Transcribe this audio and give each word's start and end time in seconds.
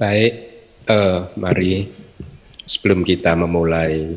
Baik, 0.00 0.32
uh, 0.88 1.28
mari 1.36 1.84
sebelum 2.64 3.04
kita 3.04 3.36
memulai 3.36 4.16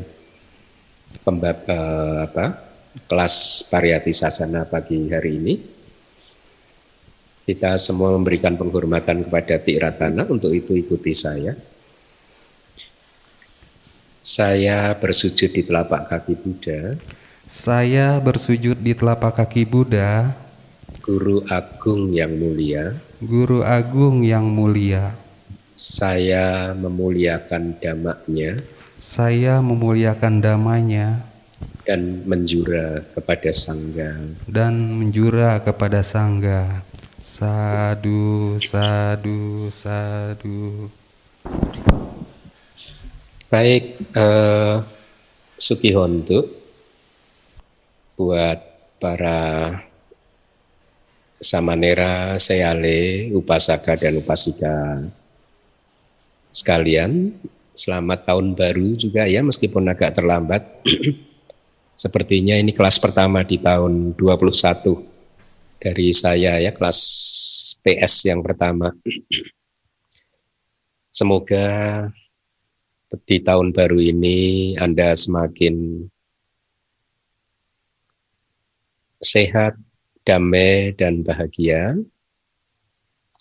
pembab, 1.20 1.60
uh, 1.68 2.24
apa, 2.24 2.56
kelas 3.04 3.68
variati 3.68 4.08
sasana 4.16 4.64
pagi 4.64 5.12
hari 5.12 5.36
ini, 5.36 5.54
kita 7.44 7.76
semua 7.76 8.16
memberikan 8.16 8.56
penghormatan 8.56 9.28
kepada 9.28 9.60
Tiratana, 9.60 10.24
untuk 10.24 10.56
itu 10.56 10.72
ikuti 10.72 11.12
saya. 11.12 11.52
Saya 14.24 14.88
bersujud 14.96 15.52
di 15.52 15.68
telapak 15.68 16.08
kaki 16.08 16.32
Buddha. 16.40 16.96
Saya 17.44 18.16
bersujud 18.24 18.80
di 18.80 18.96
telapak 18.96 19.36
kaki 19.36 19.68
Buddha. 19.68 20.32
Guru 21.04 21.44
Agung 21.52 22.08
yang 22.16 22.32
mulia. 22.32 22.96
Guru 23.20 23.60
Agung 23.60 24.24
yang 24.24 24.48
mulia 24.48 25.23
saya 25.74 26.70
memuliakan 26.78 27.74
damanya. 27.82 28.62
Saya 28.94 29.58
memuliakan 29.58 30.38
damanya. 30.38 31.18
Dan 31.82 32.22
menjura 32.24 33.02
kepada 33.12 33.50
sangga. 33.50 34.14
Dan 34.46 35.02
menjura 35.02 35.58
kepada 35.60 36.00
sangga. 36.00 36.80
Sadu, 37.20 38.56
sadu, 38.62 39.68
sadu. 39.74 40.88
Baik, 43.50 43.98
uh, 44.14 44.80
Sukihontu 45.58 46.46
buat 48.14 48.58
para 49.02 49.70
Samanera, 51.42 52.38
Seyale, 52.38 53.28
Upasaka 53.34 53.98
dan 53.98 54.22
Upasika 54.22 55.02
sekalian, 56.54 57.34
selamat 57.74 58.30
tahun 58.30 58.54
baru 58.54 58.94
juga 58.94 59.26
ya 59.26 59.42
meskipun 59.42 59.90
agak 59.90 60.14
terlambat. 60.14 60.62
Sepertinya 62.02 62.54
ini 62.54 62.70
kelas 62.70 63.02
pertama 63.02 63.42
di 63.42 63.58
tahun 63.58 64.14
21 64.14 65.82
dari 65.82 66.08
saya 66.14 66.62
ya, 66.62 66.70
kelas 66.70 66.98
PS 67.82 68.30
yang 68.30 68.46
pertama. 68.46 68.94
Semoga 71.18 71.66
di 73.26 73.38
tahun 73.42 73.70
baru 73.70 73.98
ini 74.02 74.74
Anda 74.78 75.14
semakin 75.14 76.06
sehat, 79.22 79.78
damai, 80.26 80.90
dan 80.98 81.22
bahagia 81.22 81.94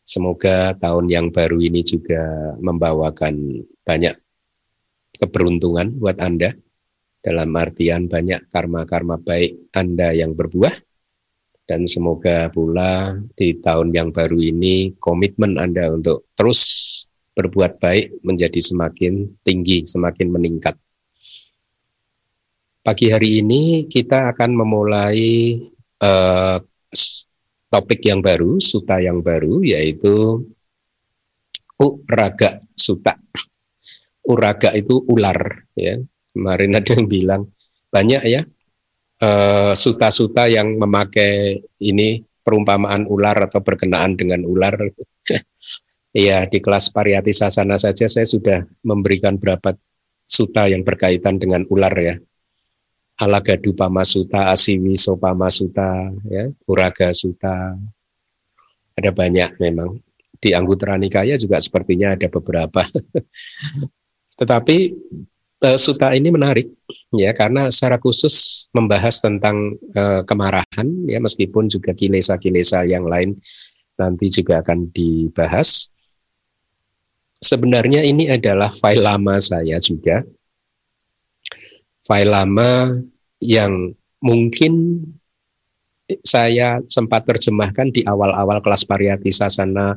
Semoga 0.04 0.76
tahun 0.76 1.08
yang 1.08 1.28
baru 1.32 1.64
ini 1.64 1.80
juga 1.80 2.54
membawakan 2.60 3.64
banyak 3.88 4.20
keberuntungan 5.16 5.96
buat 5.96 6.20
Anda. 6.20 6.52
Dalam 7.24 7.56
artian 7.56 8.12
banyak 8.12 8.52
karma-karma 8.52 9.16
baik 9.16 9.72
Anda 9.72 10.12
yang 10.12 10.36
berbuah. 10.36 10.76
Dan 11.64 11.88
semoga 11.88 12.52
pula 12.52 13.16
di 13.40 13.56
tahun 13.56 13.96
yang 13.96 14.12
baru 14.12 14.36
ini 14.44 15.00
komitmen 15.00 15.56
Anda 15.56 15.96
untuk 15.96 16.28
terus 16.36 16.60
berbuat 17.34 17.80
baik 17.80 18.20
menjadi 18.28 18.60
semakin 18.60 19.40
tinggi, 19.40 19.88
semakin 19.88 20.28
meningkat. 20.28 20.76
Pagi 22.84 23.08
hari 23.08 23.40
ini 23.40 23.88
kita 23.88 24.36
akan 24.36 24.60
memulai 24.60 25.56
uh, 26.04 26.60
topik 27.74 28.06
yang 28.06 28.22
baru, 28.22 28.62
suta 28.62 29.02
yang 29.02 29.26
baru, 29.26 29.66
yaitu 29.66 30.46
uraga 31.82 32.62
suta. 32.78 33.18
Uraga 34.22 34.70
itu 34.78 35.02
ular, 35.10 35.66
ya. 35.74 35.98
Kemarin 36.34 36.78
ada 36.78 36.92
yang 36.94 37.06
bilang 37.10 37.42
banyak 37.94 38.22
ya 38.26 38.42
eh, 39.22 39.74
suta-suta 39.78 40.50
uh, 40.50 40.50
yang 40.50 40.82
memakai 40.82 41.62
ini 41.78 42.26
perumpamaan 42.42 43.06
ular 43.06 43.38
atau 43.50 43.62
berkenaan 43.62 44.18
dengan 44.18 44.42
ular. 44.42 44.74
Iya, 46.10 46.46
di 46.52 46.58
kelas 46.58 46.90
pariyati 46.90 47.30
sasana 47.30 47.78
saja 47.78 48.10
saya 48.10 48.26
sudah 48.26 48.66
memberikan 48.82 49.38
berapa 49.38 49.78
suta 50.26 50.66
yang 50.66 50.82
berkaitan 50.82 51.38
dengan 51.38 51.70
ular 51.70 51.94
ya 52.02 52.16
Alagadu 53.22 53.78
Pamasuta, 53.78 54.50
Asiwi 54.50 54.98
Sopamasuta, 54.98 56.10
ya, 56.26 56.50
Uraga 56.66 57.14
Suta. 57.14 57.78
Ada 58.98 59.14
banyak 59.14 59.62
memang. 59.62 60.02
Di 60.42 60.52
Anggutara 60.52 60.98
Nikaya 60.98 61.38
juga 61.38 61.62
sepertinya 61.62 62.18
ada 62.18 62.28
beberapa. 62.28 62.84
Tetapi 64.40 64.78
uh, 65.64 65.78
suta 65.80 66.12
ini 66.12 66.30
menarik 66.30 66.68
ya 67.16 67.32
karena 67.32 67.72
secara 67.72 67.96
khusus 67.98 68.68
membahas 68.76 69.24
tentang 69.24 69.80
uh, 69.96 70.22
kemarahan 70.28 70.88
ya 71.08 71.24
meskipun 71.24 71.72
juga 71.72 71.96
kilesa-kilesa 71.96 72.84
yang 72.84 73.08
lain 73.08 73.40
nanti 73.96 74.28
juga 74.28 74.60
akan 74.60 74.92
dibahas. 74.92 75.94
Sebenarnya 77.44 78.04
ini 78.04 78.32
adalah 78.32 78.72
file 78.72 79.04
lama 79.04 79.36
saya 79.40 79.76
juga 79.80 80.24
file 82.04 82.32
lama 82.32 83.00
yang 83.40 83.96
mungkin 84.20 85.04
saya 86.24 86.84
sempat 86.86 87.24
terjemahkan 87.24 87.90
di 87.96 88.04
awal-awal 88.04 88.60
kelas 88.60 88.84
variati 88.84 89.32
sasana 89.32 89.96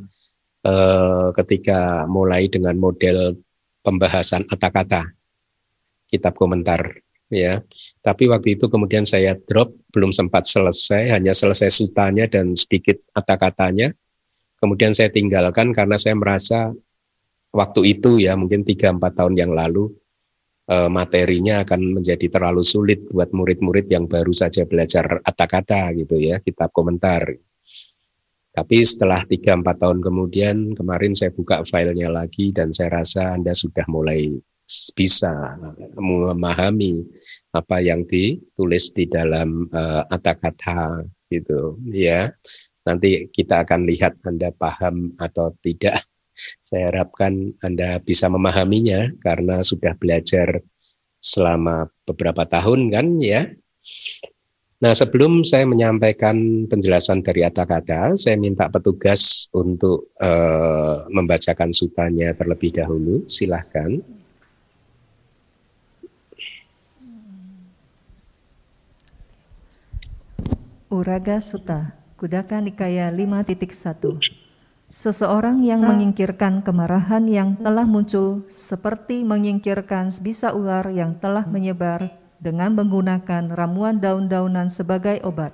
eh, 0.63 1.29
ketika 1.35 2.07
mulai 2.07 2.47
dengan 2.47 2.79
model 2.79 3.35
pembahasan 3.83 4.47
kata-kata 4.47 5.03
kitab 6.07 6.39
komentar 6.39 7.03
ya. 7.31 7.63
Tapi 8.03 8.31
waktu 8.31 8.55
itu 8.59 8.71
kemudian 8.71 9.03
saya 9.03 9.35
drop 9.35 9.75
belum 9.91 10.15
sempat 10.15 10.47
selesai, 10.47 11.11
hanya 11.11 11.35
selesai 11.35 11.71
sutanya 11.75 12.31
dan 12.31 12.55
sedikit 12.55 13.03
kata-katanya. 13.15 13.91
Kemudian 14.57 14.95
saya 14.95 15.13
tinggalkan 15.13 15.75
karena 15.75 15.99
saya 16.01 16.17
merasa 16.17 16.73
waktu 17.53 17.99
itu 17.99 18.23
ya 18.23 18.39
mungkin 18.39 18.65
3 18.65 18.97
4 18.97 19.03
tahun 19.03 19.35
yang 19.37 19.53
lalu 19.53 19.93
uh, 20.71 20.91
materinya 20.91 21.63
akan 21.63 22.03
menjadi 22.03 22.27
terlalu 22.31 22.63
sulit 22.67 23.07
buat 23.11 23.31
murid-murid 23.31 23.87
yang 23.91 24.11
baru 24.11 24.35
saja 24.35 24.67
belajar 24.67 25.23
kata-kata 25.23 25.95
gitu 25.99 26.19
ya, 26.19 26.43
kitab 26.43 26.71
komentar. 26.75 27.27
Tapi 28.57 28.77
setelah 28.89 29.21
3-4 29.29 29.63
tahun 29.77 29.99
kemudian, 30.01 30.57
kemarin 30.73 31.13
saya 31.13 31.29
buka 31.29 31.61
filenya 31.61 32.09
lagi 32.09 32.57
dan 32.57 32.73
saya 32.73 33.05
rasa 33.05 33.37
Anda 33.37 33.53
sudah 33.53 33.85
mulai 33.85 34.33
bisa 34.97 35.31
memahami 35.95 37.07
apa 37.55 37.79
yang 37.79 38.03
ditulis 38.09 38.91
di 38.97 39.07
dalam 39.07 39.69
uh, 39.71 40.03
kata-kata 40.09 41.05
gitu 41.29 41.77
ya. 41.93 42.33
Nanti 42.89 43.29
kita 43.29 43.67
akan 43.67 43.85
lihat 43.85 44.25
Anda 44.25 44.51
paham 44.57 45.15
atau 45.21 45.53
tidak 45.61 46.01
saya 46.61 46.93
harapkan 46.93 47.55
Anda 47.65 47.99
bisa 48.01 48.29
memahaminya 48.29 49.13
karena 49.21 49.61
sudah 49.65 49.97
belajar 49.97 50.61
selama 51.21 51.91
beberapa 52.07 52.47
tahun 52.47 52.93
kan 52.93 53.07
ya. 53.19 53.51
Nah 54.77 54.93
sebelum 54.93 55.41
saya 55.41 55.65
menyampaikan 55.65 56.69
penjelasan 56.69 57.25
dari 57.25 57.41
kata-kata, 57.49 58.13
saya 58.13 58.37
minta 58.37 58.69
petugas 58.69 59.49
untuk 59.57 60.13
uh, 60.21 61.09
membacakan 61.09 61.73
sutanya 61.73 62.37
terlebih 62.37 62.77
dahulu. 62.77 63.25
Silahkan. 63.25 64.05
Uraga 70.87 71.43
Sutta, 71.43 71.97
Kudaka 72.15 72.63
Nikaya 72.63 73.11
5.1 73.11 74.46
Seseorang 74.97 75.61
yang 75.61 75.85
menyingkirkan 75.85 76.65
kemarahan 76.65 77.29
yang 77.29 77.53
telah 77.61 77.85
muncul 77.85 78.49
seperti 78.49 79.29
menyingkirkan 79.29 80.09
sebisa 80.09 80.57
ular 80.57 80.89
yang 80.89 81.13
telah 81.21 81.45
menyebar 81.45 82.09
dengan 82.41 82.73
menggunakan 82.73 83.53
ramuan 83.53 84.01
daun-daunan 84.01 84.73
sebagai 84.73 85.21
obat. 85.21 85.53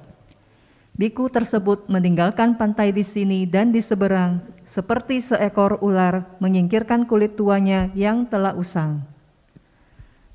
Biku 0.95 1.27
tersebut 1.27 1.91
meninggalkan 1.91 2.55
pantai 2.55 2.95
di 2.95 3.03
sini 3.03 3.43
dan 3.43 3.75
di 3.75 3.83
seberang 3.83 4.39
seperti 4.63 5.19
seekor 5.19 5.83
ular 5.83 6.23
menyingkirkan 6.39 7.03
kulit 7.03 7.35
tuanya 7.35 7.91
yang 7.99 8.23
telah 8.31 8.55
usang. 8.55 9.03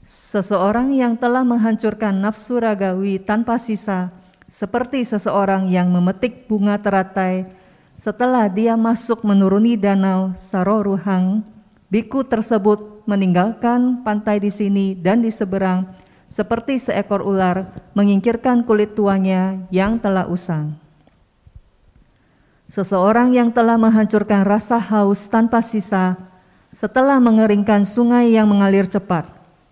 Seseorang 0.04 0.92
yang 0.92 1.16
telah 1.16 1.48
menghancurkan 1.48 2.12
nafsu 2.12 2.60
ragawi 2.60 3.24
tanpa 3.24 3.56
sisa, 3.56 4.12
seperti 4.52 5.08
seseorang 5.08 5.72
yang 5.72 5.88
memetik 5.96 6.44
bunga 6.52 6.76
teratai 6.76 7.57
setelah 7.98 8.46
dia 8.46 8.78
masuk 8.78 9.26
menuruni 9.26 9.74
danau 9.74 10.32
Saroruhang, 10.38 11.42
biku 11.90 12.22
tersebut 12.22 13.02
meninggalkan 13.10 14.06
pantai 14.06 14.38
di 14.38 14.54
sini 14.54 14.94
dan 14.94 15.26
di 15.26 15.34
seberang 15.34 15.90
seperti 16.30 16.78
seekor 16.78 17.26
ular 17.26 17.74
menyingkirkan 17.98 18.62
kulit 18.62 18.94
tuanya 18.94 19.58
yang 19.74 19.98
telah 19.98 20.30
usang. 20.30 20.78
Seseorang 22.68 23.32
yang 23.34 23.50
telah 23.50 23.80
menghancurkan 23.80 24.44
rasa 24.46 24.78
haus 24.78 25.26
tanpa 25.28 25.60
sisa, 25.66 26.16
Setelah 26.78 27.18
mengeringkan 27.18 27.82
sungai 27.88 28.38
yang 28.38 28.46
mengalir 28.46 28.86
cepat, 28.86 29.26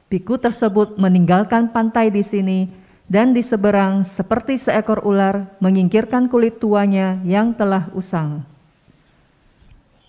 biku 0.09 0.41
tersebut 0.41 0.97
meninggalkan 0.97 1.69
pantai 1.69 2.09
di 2.09 2.25
sini 2.25 2.71
dan 3.05 3.37
di 3.37 3.45
seberang 3.45 4.01
seperti 4.01 4.57
seekor 4.57 5.05
ular 5.05 5.45
menyingkirkan 5.61 6.25
kulit 6.25 6.57
tuanya 6.57 7.21
yang 7.21 7.53
telah 7.53 7.89
usang. 7.93 8.41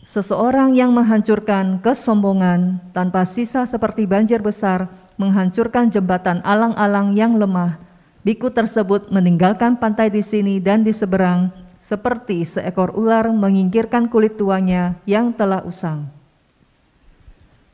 Seseorang 0.06 0.72
yang 0.72 0.94
menghancurkan 0.94 1.82
kesombongan 1.82 2.78
tanpa 2.94 3.26
sisa 3.26 3.66
seperti 3.66 4.06
banjir 4.06 4.38
besar 4.38 4.86
menghancurkan 5.18 5.90
jembatan 5.90 6.38
alang-alang 6.46 7.12
yang 7.12 7.34
lemah. 7.34 7.82
Biku 8.22 8.50
tersebut 8.54 9.10
meninggalkan 9.10 9.74
pantai 9.74 10.10
di 10.10 10.22
sini 10.22 10.62
dan 10.62 10.86
di 10.86 10.94
seberang 10.94 11.50
seperti 11.82 12.42
seekor 12.46 12.94
ular 12.94 13.30
menyingkirkan 13.30 14.06
kulit 14.06 14.38
tuanya 14.38 14.98
yang 15.06 15.34
telah 15.34 15.62
usang. 15.66 16.15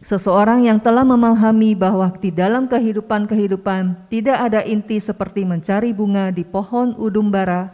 Seseorang 0.02 0.66
yang 0.66 0.82
telah 0.82 1.06
memahami 1.06 1.78
bahwa 1.78 2.10
di 2.18 2.34
dalam 2.34 2.66
kehidupan-kehidupan 2.66 4.10
tidak 4.10 4.34
ada 4.50 4.66
inti 4.66 4.98
seperti 4.98 5.46
mencari 5.46 5.94
bunga 5.94 6.34
di 6.34 6.42
pohon 6.42 6.98
udumbara, 6.98 7.70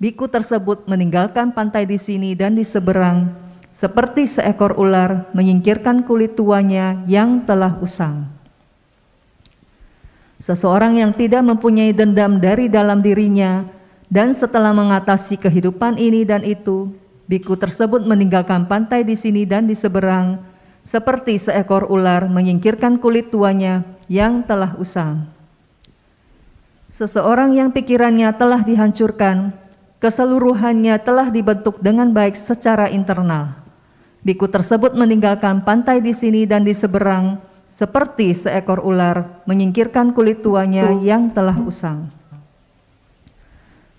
biku 0.00 0.24
tersebut 0.24 0.88
meninggalkan 0.88 1.52
pantai 1.52 1.84
di 1.84 2.00
sini 2.00 2.32
dan 2.32 2.56
di 2.56 2.64
seberang, 2.64 3.36
seperti 3.68 4.24
seekor 4.24 4.80
ular 4.80 5.28
menyingkirkan 5.36 6.08
kulit 6.08 6.40
tuanya 6.40 7.04
yang 7.04 7.44
telah 7.44 7.76
usang. 7.84 8.24
Seseorang 10.40 10.96
yang 10.96 11.12
tidak 11.12 11.44
mempunyai 11.44 11.92
dendam 11.92 12.40
dari 12.40 12.72
dalam 12.72 13.04
dirinya 13.04 13.68
dan 14.08 14.32
setelah 14.32 14.72
mengatasi 14.72 15.36
kehidupan 15.36 16.00
ini 16.00 16.24
dan 16.24 16.48
itu, 16.48 16.88
biku 17.28 17.60
tersebut 17.60 18.08
meninggalkan 18.08 18.64
pantai 18.64 19.04
di 19.04 19.12
sini 19.12 19.44
dan 19.44 19.68
di 19.68 19.76
seberang, 19.76 20.40
seperti 20.88 21.36
seekor 21.36 21.92
ular 21.92 22.32
menyingkirkan 22.32 22.96
kulit 22.96 23.28
tuanya 23.28 23.84
yang 24.08 24.40
telah 24.40 24.72
usang. 24.80 25.28
Seseorang 26.88 27.52
yang 27.52 27.68
pikirannya 27.68 28.32
telah 28.32 28.64
dihancurkan, 28.64 29.52
keseluruhannya 30.00 30.96
telah 31.04 31.28
dibentuk 31.28 31.76
dengan 31.84 32.08
baik 32.08 32.32
secara 32.32 32.88
internal. 32.88 33.52
Biku 34.24 34.48
tersebut 34.48 34.96
meninggalkan 34.96 35.60
pantai 35.60 36.00
di 36.00 36.16
sini 36.16 36.48
dan 36.48 36.64
di 36.64 36.72
seberang, 36.72 37.36
seperti 37.68 38.32
seekor 38.32 38.80
ular 38.80 39.44
menyingkirkan 39.44 40.16
kulit 40.16 40.40
tuanya 40.40 40.88
yang 41.04 41.28
telah 41.28 41.60
usang. 41.60 42.08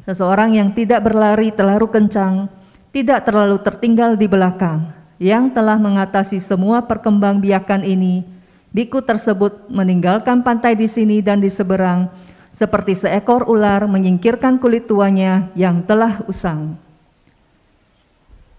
Seseorang 0.10 0.58
yang 0.58 0.74
tidak 0.74 1.06
berlari 1.06 1.54
terlalu 1.54 1.86
kencang, 1.86 2.50
tidak 2.90 3.30
terlalu 3.30 3.62
tertinggal 3.62 4.18
di 4.18 4.26
belakang, 4.26 4.90
yang 5.20 5.52
telah 5.52 5.76
mengatasi 5.76 6.40
semua 6.40 6.80
perkembangbiakan 6.88 7.84
ini, 7.84 8.24
biku 8.72 9.04
tersebut 9.04 9.68
meninggalkan 9.68 10.40
pantai 10.40 10.80
di 10.80 10.88
sini 10.88 11.20
dan 11.20 11.44
di 11.44 11.52
seberang, 11.52 12.08
seperti 12.56 12.96
seekor 12.96 13.46
ular 13.52 13.84
menyingkirkan 13.86 14.58
kulit 14.58 14.88
tuanya 14.88 15.52
yang 15.60 15.84
telah 15.84 16.24
usang. 16.26 16.80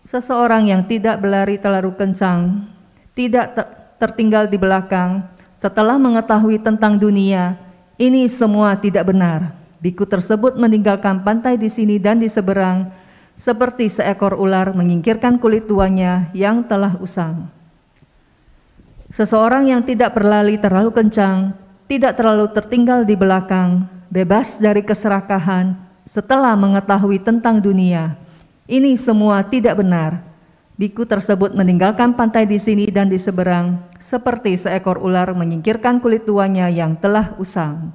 Seseorang 0.05 0.69
yang 0.69 0.85
tidak 0.85 1.17
berlari 1.25 1.57
terlalu 1.57 1.97
kencang, 1.97 2.69
tidak 3.17 3.56
tertinggal 3.97 4.45
di 4.45 4.61
belakang, 4.61 5.25
setelah 5.56 5.97
mengetahui 5.97 6.61
tentang 6.61 7.01
dunia, 7.01 7.56
ini 7.97 8.29
semua 8.29 8.77
tidak 8.77 9.09
benar. 9.09 9.56
Biku 9.81 10.05
tersebut 10.05 10.61
meninggalkan 10.61 11.25
pantai 11.25 11.56
di 11.56 11.73
sini 11.73 11.97
dan 11.97 12.21
di 12.21 12.29
seberang, 12.29 12.93
seperti 13.41 13.89
seekor 13.89 14.37
ular 14.37 14.77
menyingkirkan 14.77 15.41
kulit 15.41 15.65
tuanya 15.65 16.29
yang 16.37 16.61
telah 16.69 17.01
usang. 17.01 17.49
Seseorang 19.09 19.73
yang 19.73 19.81
tidak 19.81 20.13
berlari 20.13 20.61
terlalu 20.61 20.93
kencang, 20.93 21.57
tidak 21.89 22.21
terlalu 22.21 22.53
tertinggal 22.53 23.03
di 23.03 23.17
belakang, 23.17 23.89
bebas 24.13 24.61
dari 24.61 24.85
keserakahan 24.85 25.75
setelah 26.05 26.53
mengetahui 26.55 27.19
tentang 27.19 27.59
dunia. 27.59 28.15
Ini 28.69 28.95
semua 29.01 29.43
tidak 29.43 29.81
benar. 29.81 30.23
Biku 30.79 31.09
tersebut 31.09 31.57
meninggalkan 31.57 32.15
pantai 32.15 32.47
di 32.47 32.57
sini 32.61 32.89
dan 32.93 33.11
di 33.11 33.19
seberang, 33.19 33.83
seperti 33.99 34.55
seekor 34.55 35.01
ular 35.01 35.33
menyingkirkan 35.33 35.99
kulit 35.99 36.29
tuanya 36.29 36.71
yang 36.71 36.95
telah 36.95 37.35
usang. 37.41 37.91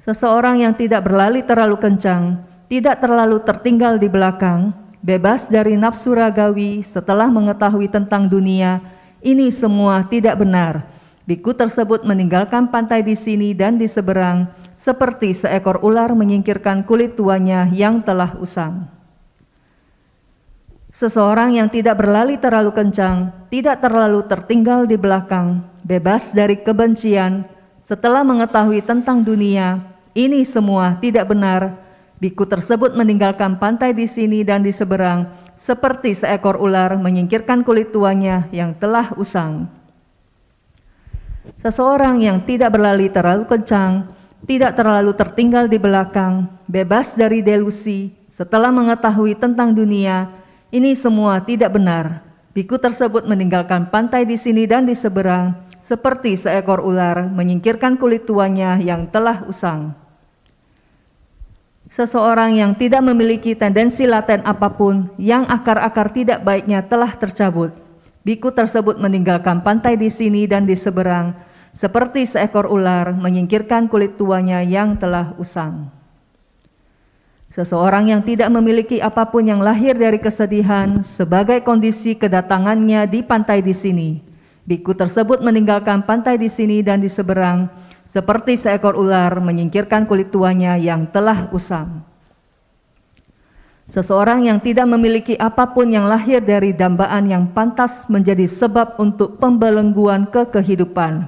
Seseorang 0.00 0.64
yang 0.64 0.72
tidak 0.72 1.04
berlari 1.04 1.44
terlalu 1.44 1.76
kencang, 1.76 2.40
tidak 2.70 3.02
terlalu 3.02 3.42
tertinggal 3.42 3.98
di 3.98 4.06
belakang, 4.06 4.70
bebas 5.02 5.50
dari 5.50 5.74
nafsu 5.74 6.14
ragawi 6.14 6.86
setelah 6.86 7.26
mengetahui 7.26 7.90
tentang 7.90 8.30
dunia, 8.30 8.78
ini 9.18 9.50
semua 9.50 10.06
tidak 10.06 10.38
benar. 10.38 10.86
Biku 11.26 11.50
tersebut 11.50 12.06
meninggalkan 12.06 12.70
pantai 12.70 13.02
di 13.02 13.18
sini 13.18 13.58
dan 13.58 13.74
di 13.74 13.90
seberang, 13.90 14.46
seperti 14.78 15.34
seekor 15.34 15.82
ular 15.82 16.14
menyingkirkan 16.14 16.86
kulit 16.86 17.18
tuanya 17.18 17.66
yang 17.74 17.98
telah 18.06 18.38
usang. 18.38 18.86
Seseorang 20.94 21.58
yang 21.58 21.66
tidak 21.66 21.98
berlari 21.98 22.38
terlalu 22.38 22.70
kencang, 22.70 23.34
tidak 23.50 23.82
terlalu 23.82 24.22
tertinggal 24.30 24.86
di 24.86 24.94
belakang, 24.94 25.66
bebas 25.82 26.30
dari 26.30 26.54
kebencian, 26.54 27.50
setelah 27.82 28.22
mengetahui 28.22 28.78
tentang 28.78 29.26
dunia, 29.26 29.82
ini 30.14 30.46
semua 30.46 30.94
tidak 31.02 31.26
benar 31.34 31.89
Biku 32.20 32.44
tersebut 32.44 32.92
meninggalkan 32.92 33.56
pantai 33.56 33.96
di 33.96 34.04
sini 34.04 34.44
dan 34.44 34.60
di 34.60 34.68
seberang, 34.76 35.32
seperti 35.56 36.12
seekor 36.12 36.60
ular 36.60 37.00
menyingkirkan 37.00 37.64
kulit 37.64 37.96
tuanya 37.96 38.44
yang 38.52 38.76
telah 38.76 39.16
usang. 39.16 39.72
Seseorang 41.64 42.20
yang 42.20 42.44
tidak 42.44 42.76
berlari 42.76 43.08
terlalu 43.08 43.48
kencang, 43.48 44.04
tidak 44.44 44.76
terlalu 44.76 45.16
tertinggal 45.16 45.64
di 45.64 45.80
belakang, 45.80 46.44
bebas 46.68 47.16
dari 47.16 47.40
delusi, 47.40 48.12
setelah 48.28 48.68
mengetahui 48.68 49.40
tentang 49.40 49.72
dunia, 49.72 50.28
ini 50.68 50.92
semua 50.92 51.40
tidak 51.40 51.72
benar. 51.72 52.20
Biku 52.52 52.76
tersebut 52.76 53.24
meninggalkan 53.24 53.88
pantai 53.88 54.28
di 54.28 54.36
sini 54.36 54.68
dan 54.68 54.84
di 54.84 54.92
seberang, 54.92 55.56
seperti 55.80 56.36
seekor 56.36 56.84
ular 56.84 57.32
menyingkirkan 57.32 57.96
kulit 57.96 58.28
tuanya 58.28 58.76
yang 58.76 59.08
telah 59.08 59.40
usang. 59.48 59.99
Seseorang 61.90 62.54
yang 62.54 62.70
tidak 62.78 63.02
memiliki 63.02 63.58
tendensi 63.58 64.06
laten 64.06 64.46
apa 64.46 64.70
pun 64.70 65.10
yang 65.18 65.42
akar-akar 65.50 66.06
tidak 66.14 66.38
baiknya 66.46 66.86
telah 66.86 67.10
tercabut. 67.18 67.74
Biku 68.22 68.54
tersebut 68.54 68.94
meninggalkan 69.02 69.58
pantai 69.58 69.98
di 69.98 70.06
sini 70.06 70.46
dan 70.46 70.70
di 70.70 70.78
seberang, 70.78 71.34
seperti 71.74 72.30
seekor 72.30 72.70
ular 72.70 73.10
menyingkirkan 73.18 73.90
kulit 73.90 74.14
tuanya 74.14 74.62
yang 74.62 74.94
telah 75.02 75.34
usang. 75.34 75.90
Seseorang 77.50 78.06
yang 78.06 78.22
tidak 78.22 78.54
memiliki 78.54 79.02
apa 79.02 79.26
pun 79.26 79.42
yang 79.42 79.58
lahir 79.58 79.98
dari 79.98 80.22
kesedihan 80.22 81.02
sebagai 81.02 81.58
kondisi 81.66 82.14
kedatangannya 82.14 83.10
di 83.10 83.26
pantai 83.26 83.66
di 83.66 83.74
sini. 83.74 84.29
Biku 84.70 84.94
tersebut 84.94 85.42
meninggalkan 85.42 86.06
pantai 86.06 86.38
di 86.38 86.46
sini 86.46 86.78
dan 86.78 87.02
di 87.02 87.10
seberang, 87.10 87.66
seperti 88.06 88.54
seekor 88.54 88.94
ular 88.94 89.42
menyingkirkan 89.42 90.06
kulit 90.06 90.30
tuanya 90.30 90.78
yang 90.78 91.10
telah 91.10 91.50
usang. 91.50 92.06
Seseorang 93.90 94.46
yang 94.46 94.62
tidak 94.62 94.86
memiliki 94.86 95.34
apa 95.34 95.74
pun 95.74 95.90
yang 95.90 96.06
lahir 96.06 96.38
dari 96.38 96.70
dambaan 96.70 97.26
yang 97.26 97.50
pantas 97.50 98.06
menjadi 98.06 98.46
sebab 98.46 98.94
untuk 99.02 99.42
pembelengguan 99.42 100.30
ke 100.30 100.46
kehidupan. 100.46 101.26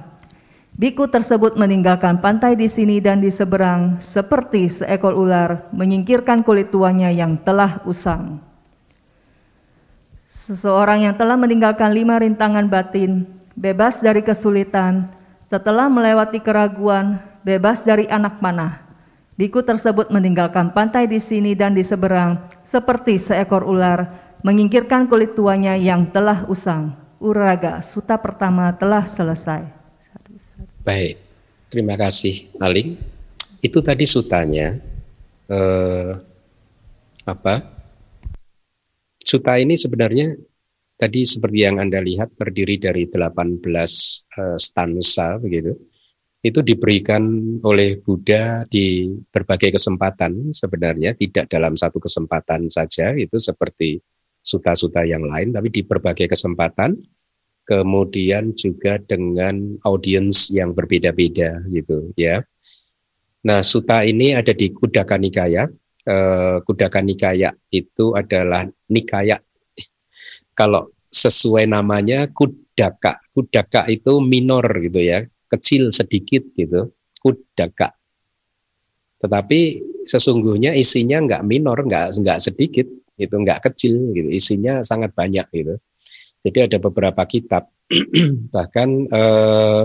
Biku 0.79 1.11
tersebut 1.11 1.59
meninggalkan 1.59 2.23
pantai 2.23 2.55
di 2.55 2.71
sini 2.71 3.03
dan 3.03 3.19
di 3.19 3.27
seberang, 3.27 3.99
seperti 3.99 4.71
seekor 4.71 5.19
ular 5.19 5.67
menyingkirkan 5.75 6.47
kulit 6.47 6.71
tuanya 6.71 7.11
yang 7.11 7.35
telah 7.43 7.83
usang. 7.83 8.52
Seseorang 10.33 11.05
yang 11.05 11.13
telah 11.13 11.37
meninggalkan 11.37 11.93
lima 11.93 12.17
rintangan 12.17 12.65
batin, 12.65 13.21
bebas 13.53 14.01
dari 14.01 14.25
kesulitan, 14.25 15.05
setelah 15.45 15.85
melewati 15.85 16.41
keraguan, 16.41 17.21
bebas 17.45 17.85
dari 17.85 18.09
anak 18.09 18.41
panah, 18.41 18.81
biku 19.37 19.61
tersebut 19.61 20.09
meninggalkan 20.09 20.73
pantai 20.73 21.05
di 21.05 21.21
sini 21.21 21.53
dan 21.53 21.77
di 21.77 21.85
seberang, 21.85 22.49
seperti 22.65 23.21
seekor 23.21 23.61
ular, 23.61 24.09
menyingkirkan 24.41 25.05
kulit 25.05 25.37
tuanya 25.37 25.77
yang 25.77 26.09
telah 26.09 26.49
usang. 26.49 26.97
Uraga, 27.21 27.85
suta 27.85 28.17
pertama 28.17 28.73
telah 28.73 29.05
selesai. 29.05 29.69
Baik, 30.81 31.21
terima 31.69 31.93
kasih 31.93 32.49
Aling. 32.57 32.97
Itu 33.61 33.85
tadi 33.85 34.09
sutanya. 34.09 34.81
Eh, 35.45 36.09
apa? 37.21 37.72
Suta 39.33 39.57
ini 39.57 39.73
sebenarnya 39.73 40.37
Tadi 40.93 41.25
seperti 41.25 41.65
yang 41.65 41.81
Anda 41.81 41.99
lihat 42.05 42.37
terdiri 42.37 42.77
dari 42.77 43.09
18 43.09 43.65
uh, 43.65 44.57
stansa 44.61 45.41
begitu. 45.41 45.73
Itu 46.43 46.63
diberikan 46.63 47.23
oleh 47.65 47.97
Buddha 47.97 48.61
di 48.67 49.11
berbagai 49.31 49.73
kesempatan 49.75 50.55
sebenarnya 50.55 51.15
tidak 51.15 51.51
dalam 51.51 51.73
satu 51.73 51.97
kesempatan 52.03 52.67
saja 52.67 53.15
itu 53.15 53.39
seperti 53.39 53.99
suta-suta 54.43 55.07
yang 55.07 55.23
lain, 55.23 55.55
tapi 55.55 55.71
di 55.71 55.87
berbagai 55.87 56.27
kesempatan, 56.27 56.99
kemudian 57.63 58.51
juga 58.51 58.99
dengan 58.99 59.79
audiens 59.87 60.51
yang 60.51 60.75
berbeda-beda 60.75 61.63
gitu 61.71 62.11
ya. 62.19 62.43
Nah, 63.43 63.63
suta 63.63 64.03
ini 64.03 64.35
ada 64.35 64.51
di 64.51 64.71
Kudaka 64.71 65.15
Nikaya. 65.15 65.67
Eh, 66.03 66.59
Kudaka 66.67 66.99
Nikaya 66.99 67.47
itu 67.71 68.11
adalah 68.11 68.67
nikaya. 68.91 69.39
Kalau 70.51 70.91
sesuai 71.07 71.63
namanya 71.63 72.27
Kudaka, 72.27 73.23
Kudaka 73.31 73.87
itu 73.87 74.19
minor 74.19 74.67
gitu 74.83 74.99
ya, 74.99 75.23
kecil 75.47 75.95
sedikit 75.95 76.43
gitu, 76.59 76.91
Kudaka. 77.23 77.95
Tetapi 79.15 79.59
sesungguhnya 80.03 80.75
isinya 80.75 81.23
nggak 81.23 81.43
minor, 81.47 81.79
nggak 81.79 82.19
nggak 82.19 82.39
sedikit, 82.43 82.83
itu 83.15 83.35
nggak 83.39 83.63
kecil 83.71 84.11
gitu, 84.11 84.27
isinya 84.27 84.83
sangat 84.83 85.15
banyak 85.15 85.47
gitu. 85.55 85.79
Jadi 86.43 86.67
ada 86.67 86.77
beberapa 86.83 87.23
kitab, 87.23 87.71
bahkan 88.53 89.07
eh, 89.07 89.83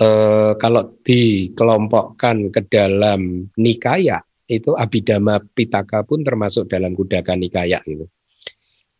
eh, 0.00 0.52
kalau 0.56 0.96
dikelompokkan 1.04 2.48
ke 2.48 2.64
dalam 2.72 3.52
nikaya 3.60 4.24
itu 4.48 4.72
Abhidhamma 4.72 5.44
Pitaka 5.52 6.02
pun 6.02 6.24
termasuk 6.24 6.72
dalam 6.72 6.96
Kudaka 6.96 7.36
Nikaya 7.36 7.78
gitu. 7.84 8.08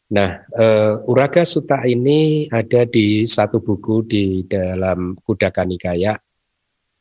Nah, 0.08 0.40
uh, 0.56 1.04
Uraga 1.04 1.44
Sutta 1.44 1.84
ini 1.84 2.48
ada 2.48 2.88
di 2.88 3.28
satu 3.28 3.60
buku 3.60 4.04
di 4.08 4.24
dalam 4.48 5.16
Kudaka 5.20 5.64
Nikaya. 5.64 6.16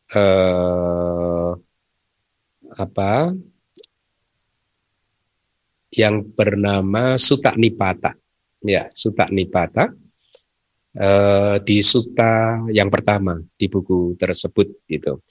Uh, 0.07 1.51
apa 2.75 3.35
yang 5.95 6.23
bernama 6.23 7.15
Sutta 7.19 7.55
Nipata. 7.55 8.15
Ya, 8.63 8.91
Sutta 8.91 9.31
Nipata 9.31 9.91
uh, 10.97 11.55
di 11.61 11.77
Sutta 11.79 12.63
yang 12.73 12.91
pertama 12.91 13.39
di 13.55 13.71
buku 13.71 14.19
tersebut 14.19 14.83
gitu. 14.89 15.21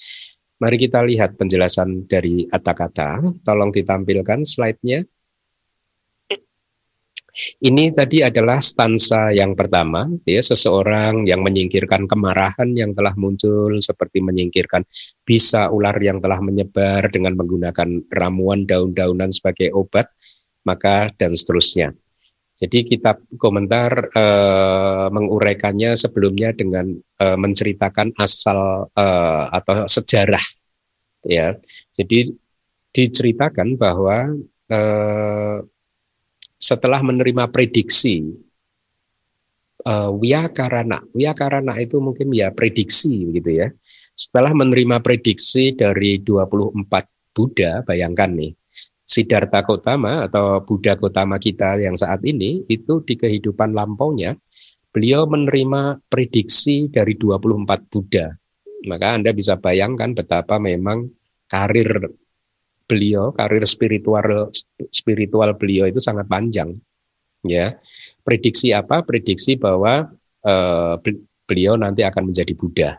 Mari 0.56 0.76
kita 0.80 1.04
lihat 1.04 1.36
penjelasan 1.36 2.08
dari 2.08 2.48
kata-kata. 2.48 3.20
Tolong 3.44 3.68
ditampilkan 3.68 4.40
slide-nya. 4.40 5.04
Ini 7.36 7.92
tadi 7.92 8.24
adalah 8.24 8.64
stansa 8.64 9.28
yang 9.28 9.52
pertama, 9.52 10.08
ya 10.24 10.40
seseorang 10.40 11.28
yang 11.28 11.44
menyingkirkan 11.44 12.08
kemarahan 12.08 12.72
yang 12.72 12.96
telah 12.96 13.12
muncul 13.12 13.76
seperti 13.84 14.24
menyingkirkan 14.24 14.80
bisa 15.20 15.68
ular 15.68 16.00
yang 16.00 16.16
telah 16.24 16.40
menyebar 16.40 17.12
dengan 17.12 17.36
menggunakan 17.36 18.08
ramuan 18.08 18.64
daun-daunan 18.64 19.28
sebagai 19.28 19.68
obat, 19.76 20.08
maka 20.64 21.12
dan 21.20 21.36
seterusnya. 21.36 21.92
Jadi 22.56 22.88
kitab 22.88 23.20
komentar 23.36 24.08
uh, 24.16 25.12
menguraikannya 25.12 25.92
sebelumnya 25.92 26.56
dengan 26.56 26.88
uh, 27.20 27.36
menceritakan 27.36 28.16
asal 28.16 28.88
uh, 28.96 29.44
atau 29.52 29.84
sejarah, 29.84 30.40
ya. 31.28 31.52
Jadi 31.92 32.32
diceritakan 32.96 33.76
bahwa 33.76 34.32
uh, 34.72 35.58
setelah 36.56 37.00
menerima 37.04 37.52
prediksi 37.52 38.24
wiakarana, 40.18 40.98
wiakarana 41.14 41.78
itu 41.78 42.02
mungkin 42.02 42.34
ya 42.34 42.50
prediksi 42.50 43.30
gitu 43.36 43.54
ya. 43.54 43.70
Setelah 44.16 44.50
menerima 44.50 44.98
prediksi 44.98 45.78
dari 45.78 46.18
24 46.18 46.82
Buddha, 47.30 47.86
bayangkan 47.86 48.34
nih, 48.34 48.50
Siddhartha 49.06 49.62
Gautama 49.62 50.26
atau 50.26 50.58
Buddha 50.66 50.98
Gautama 50.98 51.38
kita 51.38 51.78
yang 51.78 51.94
saat 51.94 52.26
ini 52.26 52.66
itu 52.66 53.06
di 53.06 53.14
kehidupan 53.14 53.70
lampaunya 53.70 54.34
beliau 54.90 55.30
menerima 55.30 56.02
prediksi 56.10 56.90
dari 56.90 57.14
24 57.14 57.86
Buddha. 57.86 58.34
Maka 58.90 59.06
Anda 59.14 59.30
bisa 59.30 59.54
bayangkan 59.62 60.10
betapa 60.10 60.58
memang 60.58 61.06
karir 61.46 62.10
beliau, 62.90 63.30
karir 63.30 63.62
spiritual 63.62 64.50
spiritual 64.90 65.54
beliau 65.54 65.86
itu 65.86 66.02
sangat 66.02 66.26
panjang. 66.26 66.74
Ya, 67.46 67.78
prediksi 68.26 68.74
apa? 68.74 69.06
Prediksi 69.06 69.54
bahwa 69.54 70.10
uh, 70.42 70.94
beliau 71.46 71.78
nanti 71.78 72.02
akan 72.02 72.34
menjadi 72.34 72.52
Buddha. 72.58 72.90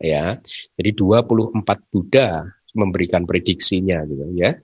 Ya, 0.00 0.40
jadi 0.80 0.90
24 0.96 1.60
Buddha 1.92 2.48
memberikan 2.72 3.28
prediksinya, 3.28 4.00
gitu 4.08 4.32
ya. 4.32 4.56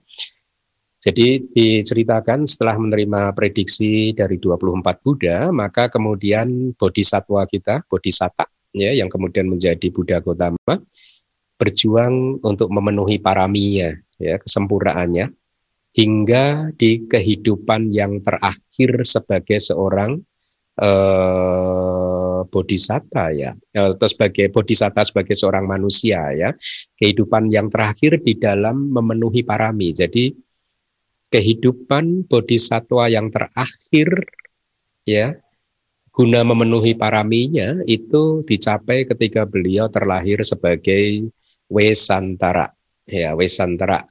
Jadi 0.99 1.47
diceritakan 1.55 2.43
setelah 2.43 2.75
menerima 2.75 3.31
prediksi 3.31 4.11
dari 4.11 4.35
24 4.35 4.83
Buddha, 4.99 5.47
maka 5.55 5.87
kemudian 5.87 6.75
bodhisatwa 6.75 7.47
kita, 7.47 7.87
bodhisatta, 7.87 8.43
ya, 8.75 8.91
yang 8.91 9.07
kemudian 9.07 9.47
menjadi 9.47 9.87
Buddha 9.95 10.19
Gautama, 10.19 10.75
berjuang 11.55 12.43
untuk 12.43 12.67
memenuhi 12.67 13.15
paraminya, 13.23 13.95
ya 14.19 14.35
kesempurnaannya 14.43 15.31
hingga 15.95 16.75
di 16.77 17.07
kehidupan 17.09 17.89
yang 17.89 18.21
terakhir 18.21 19.03
sebagai 19.07 19.57
seorang 19.57 20.21
eh, 20.77 22.39
bodhisatta 22.45 23.25
ya 23.33 23.51
atau 23.73 24.07
sebagai 24.07 24.53
bodhisatta 24.53 25.01
sebagai 25.03 25.35
seorang 25.35 25.65
manusia 25.65 26.29
ya 26.31 26.49
kehidupan 26.95 27.49
yang 27.49 27.67
terakhir 27.67 28.21
di 28.21 28.37
dalam 28.37 28.79
memenuhi 28.87 29.43
parami 29.43 29.91
jadi 29.91 30.29
kehidupan 31.29 32.25
bodhisatwa 32.25 33.05
yang 33.09 33.29
terakhir 33.29 34.09
ya 35.05 35.37
guna 36.09 36.41
memenuhi 36.41 36.97
paraminya 36.97 37.79
itu 37.85 38.41
dicapai 38.43 39.05
ketika 39.05 39.45
beliau 39.45 39.87
terlahir 39.87 40.41
sebagai 40.41 41.29
Wesantara 41.69 42.73
ya 43.05 43.33
Wesantara. 43.37 44.05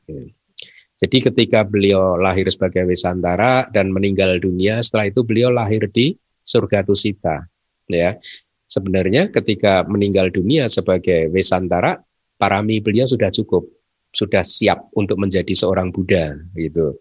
Jadi 0.98 1.30
ketika 1.30 1.62
beliau 1.62 2.18
lahir 2.18 2.50
sebagai 2.50 2.82
Wesantara 2.82 3.70
dan 3.70 3.94
meninggal 3.94 4.42
dunia, 4.42 4.82
setelah 4.82 5.06
itu 5.06 5.22
beliau 5.22 5.54
lahir 5.54 5.86
di 5.86 6.18
surga 6.42 6.82
Tusita. 6.82 7.46
Ya, 7.86 8.18
sebenarnya 8.66 9.30
ketika 9.30 9.86
meninggal 9.86 10.34
dunia 10.34 10.66
sebagai 10.66 11.30
Wesantara, 11.30 12.02
parami 12.34 12.82
beliau 12.82 13.06
sudah 13.06 13.30
cukup, 13.30 13.70
sudah 14.12 14.42
siap 14.42 14.88
untuk 14.96 15.20
menjadi 15.20 15.52
seorang 15.52 15.92
Buddha 15.92 16.36
gitu. 16.56 16.96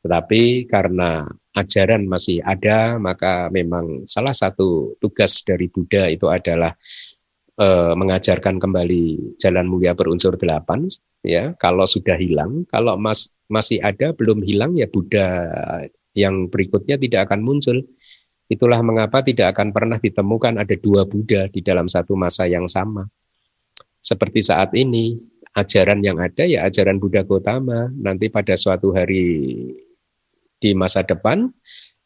Tetapi 0.00 0.64
karena 0.64 1.28
ajaran 1.52 2.08
masih 2.08 2.40
ada, 2.40 2.96
maka 2.96 3.52
memang 3.52 4.08
salah 4.08 4.32
satu 4.32 4.96
tugas 4.96 5.44
dari 5.44 5.68
Buddha 5.68 6.08
itu 6.08 6.28
adalah 6.28 6.72
eh, 7.60 7.92
mengajarkan 7.96 8.56
kembali 8.56 9.36
jalan 9.36 9.66
mulia 9.68 9.92
berunsur 9.92 10.40
delapan 10.40 10.88
ya. 11.20 11.52
Kalau 11.60 11.84
sudah 11.84 12.16
hilang 12.16 12.64
kalau 12.68 12.96
mas 12.96 13.32
masih 13.50 13.82
ada 13.82 14.14
belum 14.16 14.40
hilang 14.46 14.72
ya 14.78 14.88
Buddha 14.88 15.26
yang 16.16 16.48
berikutnya 16.48 16.96
tidak 16.96 17.30
akan 17.30 17.44
muncul. 17.44 17.84
Itulah 18.50 18.82
mengapa 18.82 19.22
tidak 19.22 19.54
akan 19.54 19.70
pernah 19.70 19.98
ditemukan 20.02 20.58
ada 20.58 20.74
dua 20.74 21.06
Buddha 21.06 21.46
di 21.46 21.62
dalam 21.62 21.86
satu 21.86 22.18
masa 22.18 22.50
yang 22.50 22.66
sama. 22.66 23.06
Seperti 24.02 24.42
saat 24.42 24.74
ini 24.74 25.29
ajaran 25.54 26.00
yang 26.04 26.22
ada 26.22 26.46
ya 26.46 26.66
ajaran 26.66 27.02
Buddha 27.02 27.26
Gotama 27.26 27.90
nanti 27.90 28.30
pada 28.30 28.54
suatu 28.54 28.94
hari 28.94 29.56
di 30.60 30.70
masa 30.76 31.02
depan 31.02 31.50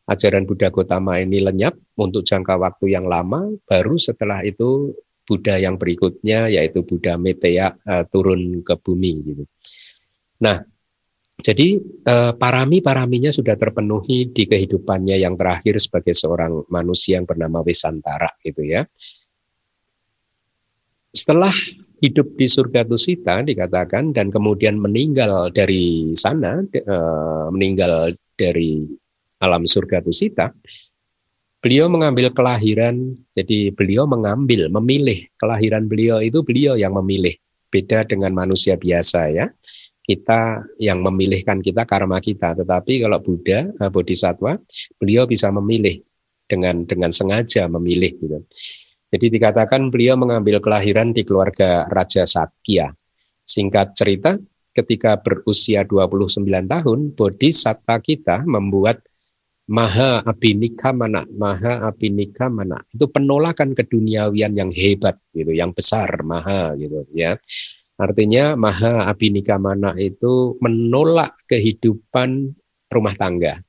ajaran 0.08 0.48
Buddha 0.48 0.72
Gotama 0.72 1.20
ini 1.20 1.44
lenyap 1.44 1.76
untuk 2.00 2.24
jangka 2.24 2.56
waktu 2.56 2.96
yang 2.96 3.04
lama 3.04 3.52
baru 3.68 4.00
setelah 4.00 4.40
itu 4.44 4.96
Buddha 5.24 5.56
yang 5.56 5.80
berikutnya 5.80 6.52
yaitu 6.52 6.84
Buddha 6.84 7.16
Meteya 7.16 7.72
uh, 7.72 8.04
turun 8.08 8.60
ke 8.60 8.76
bumi 8.76 9.12
gitu. 9.24 9.44
Nah, 10.44 10.60
jadi 11.40 11.80
uh, 11.80 12.32
parami-paraminya 12.36 13.32
sudah 13.32 13.56
terpenuhi 13.56 14.28
di 14.30 14.44
kehidupannya 14.44 15.16
yang 15.16 15.34
terakhir 15.34 15.80
sebagai 15.80 16.12
seorang 16.12 16.68
manusia 16.68 17.16
yang 17.16 17.24
bernama 17.24 17.64
Wesantara 17.64 18.28
gitu 18.44 18.62
ya. 18.62 18.84
Setelah 21.08 21.56
hidup 22.04 22.36
di 22.36 22.44
surga 22.44 22.84
Tusita 22.84 23.40
dikatakan 23.40 24.12
dan 24.12 24.28
kemudian 24.28 24.76
meninggal 24.76 25.48
dari 25.48 26.12
sana, 26.12 26.60
uh, 26.60 27.48
meninggal 27.48 28.12
dari 28.36 28.84
alam 29.40 29.64
surga 29.64 30.04
Tusita, 30.04 30.52
beliau 31.64 31.88
mengambil 31.88 32.28
kelahiran, 32.28 33.16
jadi 33.32 33.72
beliau 33.72 34.04
mengambil, 34.04 34.68
memilih 34.68 35.24
kelahiran 35.40 35.88
beliau 35.88 36.20
itu 36.20 36.44
beliau 36.44 36.76
yang 36.76 36.92
memilih. 36.92 37.32
Beda 37.72 38.04
dengan 38.04 38.36
manusia 38.36 38.76
biasa 38.76 39.34
ya. 39.34 39.48
Kita 40.04 40.60
yang 40.76 41.00
memilihkan 41.00 41.64
kita 41.64 41.88
karma 41.88 42.20
kita, 42.20 42.52
tetapi 42.52 43.00
kalau 43.00 43.18
Buddha, 43.24 43.72
eh, 43.72 43.88
Bodhisattva, 43.88 44.60
beliau 45.00 45.24
bisa 45.24 45.48
memilih 45.48 46.04
dengan 46.44 46.84
dengan 46.84 47.08
sengaja 47.08 47.64
memilih 47.72 48.12
gitu. 48.20 48.38
Jadi 49.14 49.38
dikatakan 49.38 49.94
beliau 49.94 50.18
mengambil 50.18 50.58
kelahiran 50.58 51.14
di 51.14 51.22
keluarga 51.22 51.86
Raja 51.86 52.26
Sakya. 52.26 52.90
Singkat 53.46 53.94
cerita, 53.94 54.34
ketika 54.74 55.22
berusia 55.22 55.86
29 55.86 56.42
tahun, 56.66 57.14
Bodhisattva 57.14 58.02
kita 58.02 58.42
membuat 58.42 59.06
Maha 59.64 60.20
abinika 60.28 60.92
mana, 60.92 61.24
maha 61.32 61.88
abinika 61.88 62.52
mana. 62.52 62.84
Itu 62.84 63.08
penolakan 63.08 63.72
keduniawian 63.72 64.52
yang 64.52 64.68
hebat 64.68 65.16
gitu, 65.32 65.56
yang 65.56 65.72
besar, 65.72 66.20
maha 66.20 66.76
gitu 66.76 67.08
ya. 67.16 67.40
Artinya 67.96 68.60
maha 68.60 69.08
abinika 69.08 69.56
mana 69.56 69.96
itu 69.96 70.60
menolak 70.60 71.48
kehidupan 71.48 72.52
rumah 72.92 73.16
tangga, 73.16 73.64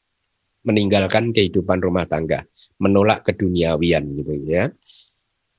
meninggalkan 0.68 1.32
kehidupan 1.32 1.80
rumah 1.80 2.04
tangga, 2.04 2.44
menolak 2.76 3.24
keduniawian 3.24 4.20
gitu 4.20 4.36
ya. 4.44 4.68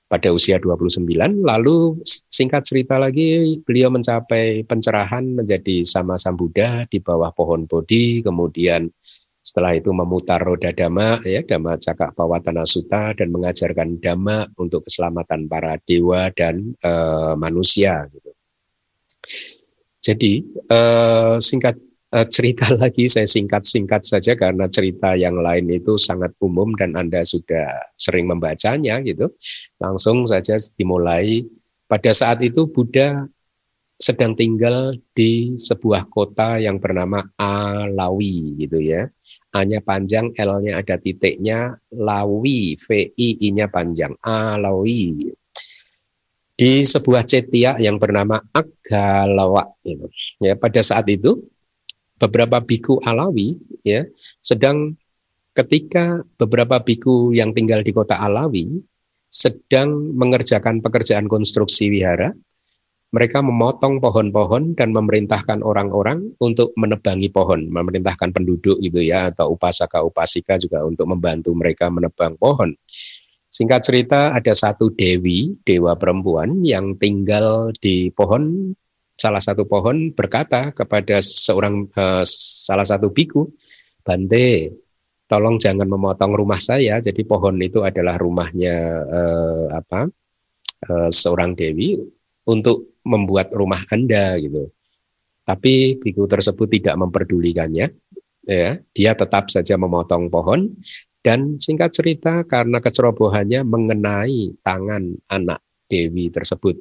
Pada 0.07 0.31
usia 0.31 0.63
29, 0.63 1.03
lalu 1.43 1.99
singkat 2.07 2.63
cerita 2.63 2.95
lagi 2.95 3.59
beliau 3.67 3.91
mencapai 3.91 4.63
pencerahan 4.63 5.27
menjadi 5.27 5.83
sama 5.83 6.15
Sang 6.15 6.39
Buddha 6.39 6.87
di 6.87 7.03
bawah 7.03 7.35
pohon 7.35 7.67
Bodhi, 7.67 8.23
kemudian 8.23 8.87
setelah 9.47 9.79
itu 9.79 9.95
memutar 9.95 10.43
roda 10.43 10.75
dhamma, 10.75 11.23
ya 11.23 11.43
dhamma 11.47 11.79
cakak 11.79 12.19
pawatana 12.19 12.67
suta 12.67 13.15
dan 13.15 13.31
mengajarkan 13.31 14.03
dhamma 14.03 14.51
untuk 14.59 14.83
keselamatan 14.87 15.47
para 15.47 15.79
dewa 15.87 16.31
dan 16.35 16.75
e, 16.83 16.93
manusia. 17.39 18.11
Gitu. 18.11 18.31
Jadi 20.03 20.33
e, 20.67 20.79
singkat 21.39 21.79
cerita 22.31 22.71
lagi, 22.81 23.11
saya 23.11 23.27
singkat-singkat 23.27 24.07
saja 24.07 24.33
karena 24.39 24.71
cerita 24.71 25.19
yang 25.19 25.39
lain 25.43 25.67
itu 25.71 25.99
sangat 25.99 26.33
umum 26.39 26.73
dan 26.79 26.95
anda 26.95 27.27
sudah 27.27 27.67
sering 27.99 28.31
membacanya 28.31 29.03
gitu. 29.03 29.31
Langsung 29.83 30.25
saja 30.25 30.57
dimulai. 30.79 31.45
Pada 31.87 32.11
saat 32.11 32.43
itu 32.43 32.67
Buddha 32.67 33.31
sedang 33.97 34.37
tinggal 34.37 34.99
di 35.15 35.55
sebuah 35.57 36.11
kota 36.11 36.59
yang 36.59 36.83
bernama 36.83 37.23
Alawi 37.39 38.59
gitu 38.59 38.83
ya. 38.83 39.09
A-nya 39.57 39.81
panjang, 39.81 40.37
L-nya 40.37 40.85
ada 40.85 41.01
titiknya, 41.01 41.73
Lawi, 41.97 42.77
V-I-I-nya 42.77 43.73
panjang, 43.73 44.13
Alawi. 44.21 45.33
Di 46.57 46.85
sebuah 46.85 47.25
cetia 47.25 47.81
yang 47.81 47.97
bernama 47.97 48.37
Agalawa. 48.53 49.65
Gitu. 49.81 50.13
Ya, 50.45 50.61
pada 50.61 50.85
saat 50.85 51.09
itu, 51.09 51.41
beberapa 52.17 52.61
biku 52.65 52.97
Alawi 53.05 53.61
ya 53.85 54.05
sedang 54.41 54.97
ketika 55.57 56.21
beberapa 56.37 56.81
biku 56.85 57.33
yang 57.33 57.57
tinggal 57.57 57.81
di 57.81 57.93
kota 57.93 58.21
Alawi 58.21 58.81
sedang 59.27 60.15
mengerjakan 60.15 60.81
pekerjaan 60.81 61.27
konstruksi 61.27 61.91
wihara, 61.91 62.31
mereka 63.11 63.41
memotong 63.41 63.99
pohon-pohon 64.03 64.77
dan 64.77 64.93
memerintahkan 64.93 65.65
orang-orang 65.65 66.37
untuk 66.43 66.77
menebangi 66.77 67.33
pohon, 67.33 67.69
memerintahkan 67.73 68.33
penduduk 68.33 68.77
gitu 68.83 69.01
ya 69.01 69.33
atau 69.33 69.57
upasaka 69.57 70.05
upasika 70.05 70.61
juga 70.61 70.85
untuk 70.85 71.09
membantu 71.09 71.57
mereka 71.57 71.89
menebang 71.89 72.37
pohon. 72.37 72.77
Singkat 73.47 73.81
cerita 73.89 74.21
ada 74.37 74.53
satu 74.53 74.93
dewi, 74.93 75.57
dewa 75.65 75.97
perempuan 75.97 76.61
yang 76.67 76.99
tinggal 76.99 77.73
di 77.81 78.13
pohon 78.13 78.75
salah 79.17 79.41
satu 79.41 79.65
pohon 79.65 80.13
berkata 80.13 80.71
kepada 80.77 81.19
seorang 81.25 81.89
uh, 81.97 82.23
salah 82.29 82.85
satu 82.85 83.09
biku, 83.11 83.49
Bante, 84.05 84.71
tolong 85.27 85.59
jangan 85.59 85.89
memotong 85.89 86.37
rumah 86.37 86.61
saya. 86.63 87.03
Jadi 87.03 87.27
pohon 87.27 87.59
itu 87.59 87.83
adalah 87.83 88.21
rumahnya 88.21 88.77
uh, 89.03 89.67
apa? 89.75 90.07
Uh, 90.87 91.11
seorang 91.11 91.57
dewi 91.57 91.99
untuk 92.47 93.01
membuat 93.03 93.51
rumah 93.57 93.81
Anda 93.91 94.39
gitu. 94.39 94.71
Tapi 95.43 95.99
biku 95.99 96.29
tersebut 96.29 96.69
tidak 96.71 96.95
memperdulikannya. 97.01 97.89
Ya, 98.47 98.79
dia 98.95 99.13
tetap 99.19 99.51
saja 99.51 99.75
memotong 99.75 100.31
pohon 100.31 100.79
dan 101.27 101.59
singkat 101.59 101.91
cerita 101.91 102.47
karena 102.47 102.79
kecerobohannya 102.79 103.67
mengenai 103.67 104.55
tangan 104.63 105.19
anak 105.27 105.59
Dewi 105.91 106.31
tersebut. 106.31 106.79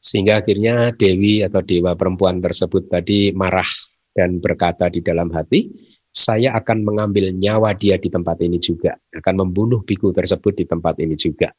Sehingga 0.00 0.40
akhirnya 0.40 0.96
Dewi 0.96 1.44
atau 1.44 1.60
dewa 1.60 1.92
perempuan 1.92 2.40
tersebut 2.40 2.88
tadi 2.88 3.36
marah 3.36 3.68
dan 4.16 4.40
berkata 4.40 4.88
di 4.88 5.04
dalam 5.04 5.28
hati, 5.28 5.68
saya 6.10 6.56
akan 6.58 6.82
mengambil 6.82 7.30
nyawa 7.30 7.76
dia 7.76 7.94
di 8.00 8.10
tempat 8.10 8.40
ini 8.42 8.58
juga, 8.58 8.98
akan 9.14 9.46
membunuh 9.46 9.84
biku 9.86 10.10
tersebut 10.10 10.58
di 10.58 10.64
tempat 10.66 10.98
ini 10.98 11.14
juga. 11.14 11.52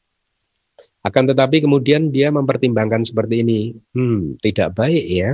Akan 1.06 1.24
tetapi 1.24 1.62
kemudian 1.64 2.10
dia 2.10 2.28
mempertimbangkan 2.34 3.06
seperti 3.06 3.46
ini, 3.46 3.72
hmm, 3.94 4.42
tidak 4.42 4.76
baik 4.76 5.06
ya 5.06 5.30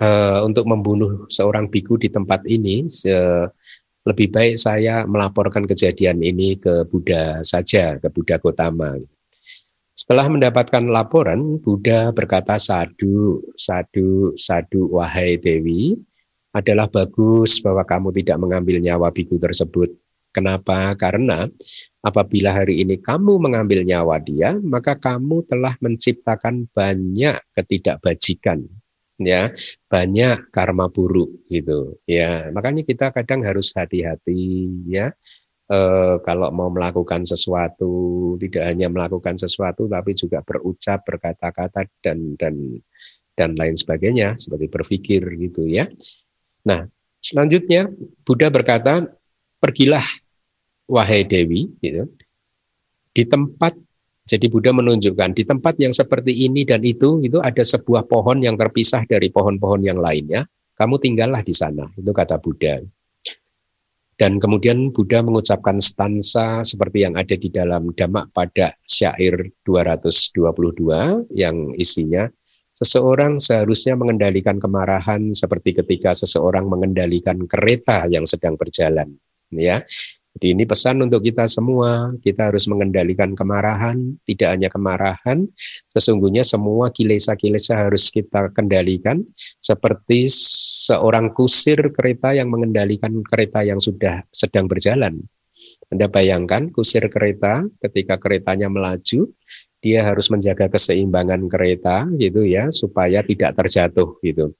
uh, 0.00 0.40
untuk 0.46 0.66
membunuh 0.66 1.26
seorang 1.28 1.66
biku 1.68 1.98
di 1.98 2.08
tempat 2.08 2.46
ini. 2.46 2.86
Se 2.86 3.12
lebih 4.08 4.32
baik 4.32 4.56
saya 4.56 5.04
melaporkan 5.04 5.68
kejadian 5.68 6.24
ini 6.24 6.56
ke 6.56 6.88
Buddha 6.88 7.44
saja, 7.44 8.00
ke 8.00 8.08
Buddha 8.08 8.40
Gotama. 8.40 8.96
Setelah 9.98 10.30
mendapatkan 10.30 10.86
laporan, 10.86 11.58
Buddha 11.58 12.14
berkata, 12.14 12.54
"Sadu, 12.54 13.42
sadu, 13.58 14.30
sadu, 14.38 14.94
wahai 14.94 15.42
Dewi, 15.42 15.98
adalah 16.54 16.86
bagus 16.86 17.60
bahwa 17.60 17.82
kamu 17.82 18.14
tidak 18.22 18.38
mengambil 18.40 18.78
nyawa 18.78 19.10
biku 19.10 19.36
tersebut. 19.36 19.90
Kenapa? 20.30 20.94
Karena 20.94 21.50
apabila 22.04 22.54
hari 22.54 22.84
ini 22.86 23.00
kamu 23.00 23.42
mengambil 23.42 23.82
nyawa 23.82 24.22
dia, 24.22 24.54
maka 24.62 24.94
kamu 24.94 25.42
telah 25.50 25.74
menciptakan 25.82 26.68
banyak 26.70 27.36
ketidakbajikan, 27.58 28.64
ya, 29.18 29.50
banyak 29.90 30.46
karma 30.54 30.86
buruk 30.92 31.42
gitu, 31.50 31.98
ya. 32.06 32.54
Makanya 32.54 32.86
kita 32.86 33.10
kadang 33.10 33.42
harus 33.42 33.74
hati-hati, 33.74 34.68
ya. 34.86 35.10
E, 35.68 35.78
kalau 36.24 36.48
mau 36.48 36.72
melakukan 36.72 37.28
sesuatu, 37.28 38.34
tidak 38.40 38.64
hanya 38.72 38.88
melakukan 38.88 39.36
sesuatu, 39.36 39.84
tapi 39.84 40.16
juga 40.16 40.40
berucap, 40.40 41.04
berkata-kata 41.04 41.84
dan 42.00 42.40
dan 42.40 42.80
dan 43.36 43.54
lain 43.54 43.76
sebagainya, 43.76 44.34
seperti 44.40 44.66
berpikir 44.66 45.20
gitu, 45.38 45.68
ya. 45.68 45.86
Nah, 46.64 46.88
selanjutnya 47.20 47.86
Buddha 48.24 48.48
berkata, 48.48 49.06
pergilah 49.60 50.02
wahai 50.88 51.28
Dewi, 51.28 51.68
gitu. 51.84 52.08
Di 53.12 53.28
tempat 53.28 53.76
jadi 54.28 54.44
Buddha 54.52 54.76
menunjukkan 54.76 55.32
di 55.32 55.44
tempat 55.48 55.80
yang 55.80 55.92
seperti 55.96 56.44
ini 56.44 56.68
dan 56.68 56.84
itu 56.84 57.24
itu 57.24 57.40
ada 57.40 57.64
sebuah 57.64 58.04
pohon 58.04 58.44
yang 58.44 58.60
terpisah 58.60 59.08
dari 59.08 59.32
pohon-pohon 59.32 59.80
yang 59.80 59.96
lainnya. 59.96 60.44
Kamu 60.76 61.00
tinggallah 61.00 61.40
di 61.40 61.56
sana, 61.56 61.88
itu 61.96 62.12
kata 62.12 62.36
Buddha. 62.36 62.78
Dan 64.18 64.42
kemudian 64.42 64.90
Buddha 64.90 65.22
mengucapkan 65.22 65.78
stansa 65.78 66.66
seperti 66.66 67.06
yang 67.06 67.14
ada 67.14 67.38
di 67.38 67.54
dalam 67.54 67.94
Damak 67.94 68.34
pada 68.34 68.74
syair 68.82 69.54
222 69.62 71.30
yang 71.30 71.70
isinya 71.78 72.26
seseorang 72.74 73.38
seharusnya 73.38 73.94
mengendalikan 73.94 74.58
kemarahan 74.58 75.30
seperti 75.30 75.78
ketika 75.82 76.18
seseorang 76.18 76.66
mengendalikan 76.66 77.46
kereta 77.46 78.10
yang 78.10 78.26
sedang 78.26 78.58
berjalan 78.58 79.14
ya 79.54 79.86
jadi 80.38 80.54
ini 80.54 80.70
pesan 80.70 81.02
untuk 81.02 81.26
kita 81.26 81.50
semua, 81.50 82.14
kita 82.22 82.54
harus 82.54 82.70
mengendalikan 82.70 83.34
kemarahan, 83.34 84.14
tidak 84.22 84.54
hanya 84.54 84.70
kemarahan, 84.70 85.50
sesungguhnya 85.90 86.46
semua 86.46 86.94
kilesa-kilesa 86.94 87.74
harus 87.74 88.06
kita 88.14 88.54
kendalikan 88.54 89.26
seperti 89.58 90.30
seorang 90.30 91.34
kusir 91.34 91.82
kereta 91.90 92.38
yang 92.38 92.54
mengendalikan 92.54 93.18
kereta 93.26 93.66
yang 93.66 93.82
sudah 93.82 94.22
sedang 94.30 94.70
berjalan. 94.70 95.18
Anda 95.90 96.06
bayangkan 96.06 96.70
kusir 96.70 97.10
kereta 97.10 97.66
ketika 97.82 98.22
keretanya 98.22 98.70
melaju, 98.70 99.26
dia 99.82 100.06
harus 100.06 100.30
menjaga 100.30 100.70
keseimbangan 100.70 101.50
kereta 101.50 102.06
gitu 102.14 102.46
ya 102.46 102.70
supaya 102.70 103.26
tidak 103.26 103.58
terjatuh 103.58 104.14
gitu. 104.22 104.54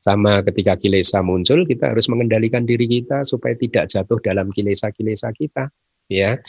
Sama 0.00 0.40
ketika 0.42 0.74
kilesa 0.74 1.20
muncul, 1.20 1.68
kita 1.68 1.92
harus 1.92 2.08
mengendalikan 2.08 2.64
diri 2.64 2.88
kita 2.88 3.22
supaya 3.22 3.54
tidak 3.54 3.88
jatuh 3.88 4.18
dalam 4.24 4.48
kilesa-kilesa 4.50 5.30
kita. 5.36 5.68
Ya, 6.08 6.40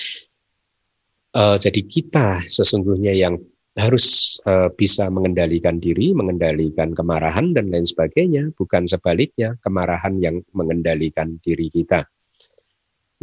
uh, 1.35 1.57
jadi 1.59 1.81
kita 1.83 2.47
sesungguhnya 2.47 3.11
yang 3.13 3.37
harus 3.77 4.37
uh, 4.43 4.67
bisa 4.73 5.07
mengendalikan 5.07 5.79
diri, 5.79 6.11
mengendalikan 6.11 6.91
kemarahan 6.91 7.55
dan 7.55 7.71
lain 7.71 7.87
sebagainya, 7.87 8.51
bukan 8.57 8.83
sebaliknya 8.83 9.55
kemarahan 9.63 10.19
yang 10.19 10.43
mengendalikan 10.51 11.39
diri 11.39 11.71
kita. 11.71 12.03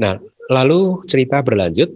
Nah, 0.00 0.16
lalu 0.48 1.04
cerita 1.04 1.44
berlanjut, 1.44 1.92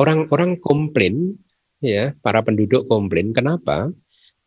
orang-orang 0.00 0.56
komplain, 0.60 1.36
ya, 1.84 2.16
para 2.20 2.40
penduduk 2.40 2.88
komplain, 2.88 3.32
kenapa? 3.32 3.92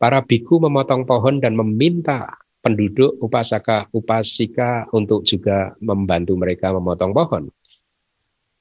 Para 0.02 0.26
biku 0.26 0.58
memotong 0.58 1.06
pohon 1.06 1.38
dan 1.38 1.54
meminta 1.54 2.26
penduduk 2.62 3.18
upasaka 3.18 3.90
upasika 3.92 4.86
untuk 4.94 5.26
juga 5.26 5.74
membantu 5.82 6.38
mereka 6.38 6.72
memotong 6.72 7.12
pohon. 7.12 7.44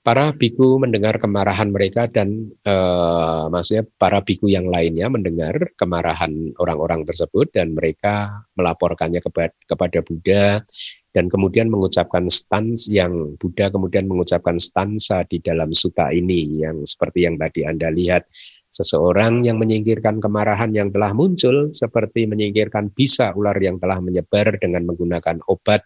Para 0.00 0.32
biku 0.32 0.80
mendengar 0.80 1.20
kemarahan 1.20 1.68
mereka 1.68 2.08
dan 2.08 2.48
eh, 2.64 3.44
maksudnya 3.52 3.84
para 4.00 4.24
biku 4.24 4.48
yang 4.48 4.64
lainnya 4.64 5.12
mendengar 5.12 5.52
kemarahan 5.76 6.56
orang-orang 6.56 7.04
tersebut 7.04 7.52
dan 7.52 7.76
mereka 7.76 8.40
melaporkannya 8.56 9.20
kepada, 9.20 9.52
kepada 9.68 10.00
Buddha 10.00 10.64
dan 11.12 11.28
kemudian 11.28 11.68
mengucapkan 11.68 12.32
stans 12.32 12.88
yang 12.88 13.36
Buddha 13.36 13.68
kemudian 13.68 14.08
mengucapkan 14.08 14.56
stansa 14.56 15.26
di 15.28 15.36
dalam 15.42 15.74
suta 15.76 16.08
ini 16.14 16.64
yang 16.64 16.86
seperti 16.88 17.28
yang 17.28 17.36
tadi 17.36 17.68
Anda 17.68 17.92
lihat 17.92 18.24
seseorang 18.70 19.42
yang 19.42 19.58
menyingkirkan 19.58 20.22
kemarahan 20.22 20.70
yang 20.70 20.94
telah 20.94 21.10
muncul 21.10 21.74
seperti 21.74 22.30
menyingkirkan 22.30 22.94
bisa 22.94 23.34
ular 23.34 23.58
yang 23.58 23.82
telah 23.82 23.98
menyebar 23.98 24.56
dengan 24.62 24.86
menggunakan 24.86 25.42
obat 25.50 25.82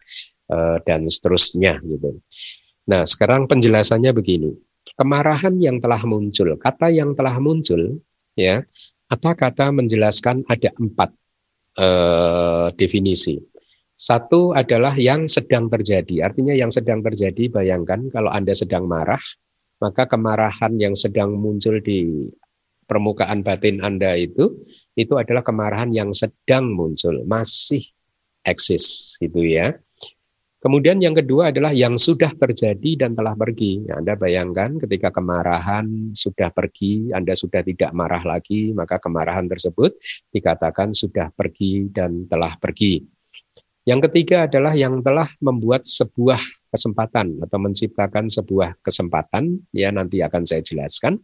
uh, 0.52 0.76
dan 0.84 1.08
seterusnya 1.08 1.80
gitu. 1.80 2.20
Nah, 2.84 3.08
sekarang 3.08 3.48
penjelasannya 3.48 4.12
begini. 4.12 4.52
Kemarahan 4.94 5.58
yang 5.58 5.82
telah 5.82 5.98
muncul, 6.06 6.54
kata 6.60 6.92
yang 6.92 7.16
telah 7.16 7.40
muncul 7.42 7.98
ya, 8.36 8.62
kata-kata 9.10 9.74
menjelaskan 9.74 10.46
ada 10.46 10.70
empat 10.76 11.10
uh, 11.80 12.68
definisi. 12.76 13.40
Satu 13.94 14.54
adalah 14.54 14.94
yang 14.94 15.26
sedang 15.26 15.70
terjadi. 15.70 16.26
Artinya 16.30 16.54
yang 16.54 16.70
sedang 16.70 17.02
terjadi, 17.02 17.46
bayangkan 17.50 18.06
kalau 18.10 18.30
Anda 18.30 18.54
sedang 18.54 18.86
marah, 18.86 19.22
maka 19.82 20.06
kemarahan 20.06 20.78
yang 20.78 20.94
sedang 20.94 21.34
muncul 21.34 21.78
di 21.78 22.30
permukaan 22.84 23.42
batin 23.42 23.80
Anda 23.80 24.14
itu, 24.16 24.64
itu 24.94 25.14
adalah 25.16 25.42
kemarahan 25.42 25.90
yang 25.90 26.12
sedang 26.12 26.72
muncul, 26.72 27.24
masih 27.26 27.84
eksis 28.44 29.16
gitu 29.18 29.42
ya. 29.42 29.74
Kemudian 30.64 30.96
yang 30.96 31.12
kedua 31.12 31.52
adalah 31.52 31.76
yang 31.76 32.00
sudah 32.00 32.32
terjadi 32.40 33.04
dan 33.04 33.12
telah 33.12 33.36
pergi. 33.36 33.84
Ya, 33.84 34.00
anda 34.00 34.16
bayangkan 34.16 34.80
ketika 34.80 35.12
kemarahan 35.12 36.16
sudah 36.16 36.48
pergi, 36.48 37.12
Anda 37.12 37.36
sudah 37.36 37.60
tidak 37.60 37.92
marah 37.92 38.24
lagi, 38.24 38.72
maka 38.72 38.96
kemarahan 38.96 39.44
tersebut 39.44 39.92
dikatakan 40.32 40.96
sudah 40.96 41.28
pergi 41.36 41.92
dan 41.92 42.24
telah 42.32 42.56
pergi. 42.56 43.04
Yang 43.84 44.08
ketiga 44.08 44.48
adalah 44.48 44.72
yang 44.72 45.04
telah 45.04 45.28
membuat 45.44 45.84
sebuah 45.84 46.40
kesempatan 46.72 47.44
atau 47.44 47.58
menciptakan 47.60 48.32
sebuah 48.32 48.80
kesempatan, 48.80 49.68
ya 49.76 49.92
nanti 49.92 50.24
akan 50.24 50.48
saya 50.48 50.64
jelaskan. 50.64 51.20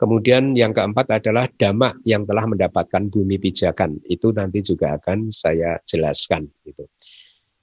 Kemudian 0.00 0.56
yang 0.56 0.72
keempat 0.72 1.20
adalah 1.20 1.44
damak 1.60 2.00
yang 2.08 2.24
telah 2.24 2.48
mendapatkan 2.48 3.12
bumi 3.12 3.36
pijakan. 3.36 4.00
Itu 4.08 4.32
nanti 4.32 4.64
juga 4.64 4.96
akan 4.96 5.28
saya 5.28 5.76
jelaskan. 5.84 6.48
Gitu. 6.64 6.88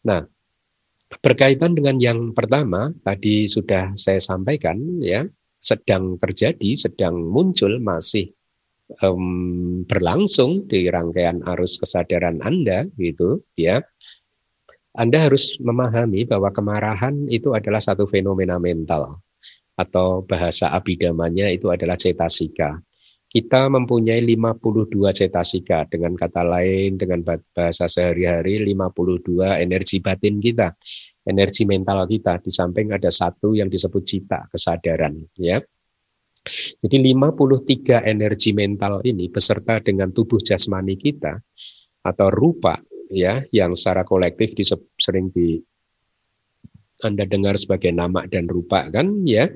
Nah, 0.06 0.22
berkaitan 1.18 1.74
dengan 1.74 1.98
yang 1.98 2.38
pertama, 2.38 2.94
tadi 3.02 3.50
sudah 3.50 3.98
saya 3.98 4.22
sampaikan, 4.22 4.78
ya 5.02 5.26
sedang 5.58 6.22
terjadi, 6.22 6.78
sedang 6.78 7.18
muncul, 7.26 7.82
masih 7.82 8.30
um, 9.02 9.82
berlangsung 9.90 10.70
di 10.70 10.86
rangkaian 10.94 11.42
arus 11.58 11.82
kesadaran 11.82 12.38
Anda, 12.46 12.86
gitu, 13.02 13.42
ya 13.58 13.82
anda 14.98 15.30
harus 15.30 15.62
memahami 15.62 16.26
bahwa 16.26 16.50
kemarahan 16.50 17.30
itu 17.30 17.54
adalah 17.54 17.78
satu 17.78 18.10
fenomena 18.10 18.58
mental 18.58 19.22
atau 19.78 20.26
bahasa 20.26 20.74
abidamanya 20.74 21.48
itu 21.54 21.70
adalah 21.70 21.94
cetasika. 21.94 22.82
Kita 23.28 23.68
mempunyai 23.68 24.24
52 24.24 24.88
cetasika 25.12 25.84
dengan 25.92 26.16
kata 26.16 26.48
lain 26.48 26.96
dengan 26.96 27.22
bahasa 27.28 27.86
sehari-hari 27.86 28.64
52 28.64 29.62
energi 29.62 30.00
batin 30.00 30.40
kita, 30.40 30.72
energi 31.28 31.68
mental 31.68 32.08
kita 32.08 32.40
di 32.40 32.48
samping 32.48 32.96
ada 32.96 33.12
satu 33.12 33.52
yang 33.52 33.68
disebut 33.68 34.04
cita, 34.08 34.48
kesadaran 34.48 35.28
ya. 35.36 35.60
Jadi 36.80 36.98
53 37.04 38.08
energi 38.08 38.56
mental 38.56 39.04
ini 39.04 39.28
beserta 39.28 39.84
dengan 39.84 40.16
tubuh 40.16 40.40
jasmani 40.40 40.96
kita 40.96 41.36
atau 42.08 42.28
rupa 42.32 42.80
ya 43.12 43.44
yang 43.52 43.76
secara 43.76 44.08
kolektif 44.08 44.56
di, 44.56 44.64
sering 44.96 45.28
di 45.32 45.60
Anda 47.04 47.28
dengar 47.30 47.60
sebagai 47.60 47.92
nama 47.94 48.26
dan 48.26 48.48
rupa 48.50 48.88
kan 48.90 49.22
ya 49.28 49.52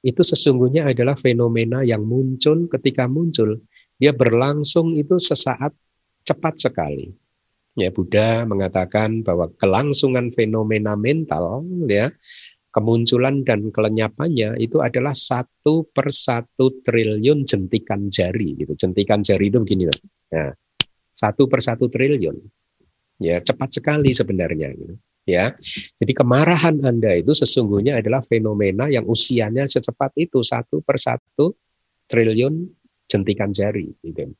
itu 0.00 0.24
sesungguhnya 0.24 0.88
adalah 0.88 1.12
fenomena 1.12 1.84
yang 1.84 2.04
muncul 2.04 2.68
ketika 2.72 3.04
muncul. 3.04 3.60
Dia 4.00 4.16
berlangsung 4.16 4.96
itu 4.96 5.20
sesaat 5.20 5.76
cepat 6.24 6.54
sekali. 6.56 7.12
Ya 7.76 7.92
Buddha 7.92 8.48
mengatakan 8.48 9.20
bahwa 9.20 9.52
kelangsungan 9.60 10.32
fenomena 10.32 10.96
mental 10.96 11.64
ya 11.86 12.08
kemunculan 12.72 13.44
dan 13.44 13.68
kelenyapannya 13.68 14.56
itu 14.58 14.80
adalah 14.80 15.12
satu 15.12 15.86
per 15.92 16.08
satu 16.08 16.80
triliun 16.80 17.44
jentikan 17.44 18.08
jari 18.08 18.56
gitu. 18.56 18.72
Jentikan 18.74 19.20
jari 19.20 19.52
itu 19.52 19.60
begini 19.60 19.88
ya 20.32 20.52
satu 21.12 21.44
per 21.44 21.60
satu 21.60 21.92
triliun. 21.92 22.36
Ya 23.20 23.36
cepat 23.44 23.76
sekali 23.76 24.16
sebenarnya 24.16 24.72
gitu 24.72 24.96
ya. 25.28 25.52
Jadi 25.96 26.12
kemarahan 26.12 26.80
anda 26.84 27.12
itu 27.16 27.32
sesungguhnya 27.36 28.00
adalah 28.00 28.20
fenomena 28.24 28.88
yang 28.88 29.06
usianya 29.06 29.64
secepat 29.68 30.16
itu 30.16 30.40
satu 30.40 30.80
per 30.80 30.96
satu 30.96 31.52
triliun 32.10 32.66
jentikan 33.10 33.50
jari 33.50 33.90
gitu. 34.02 34.30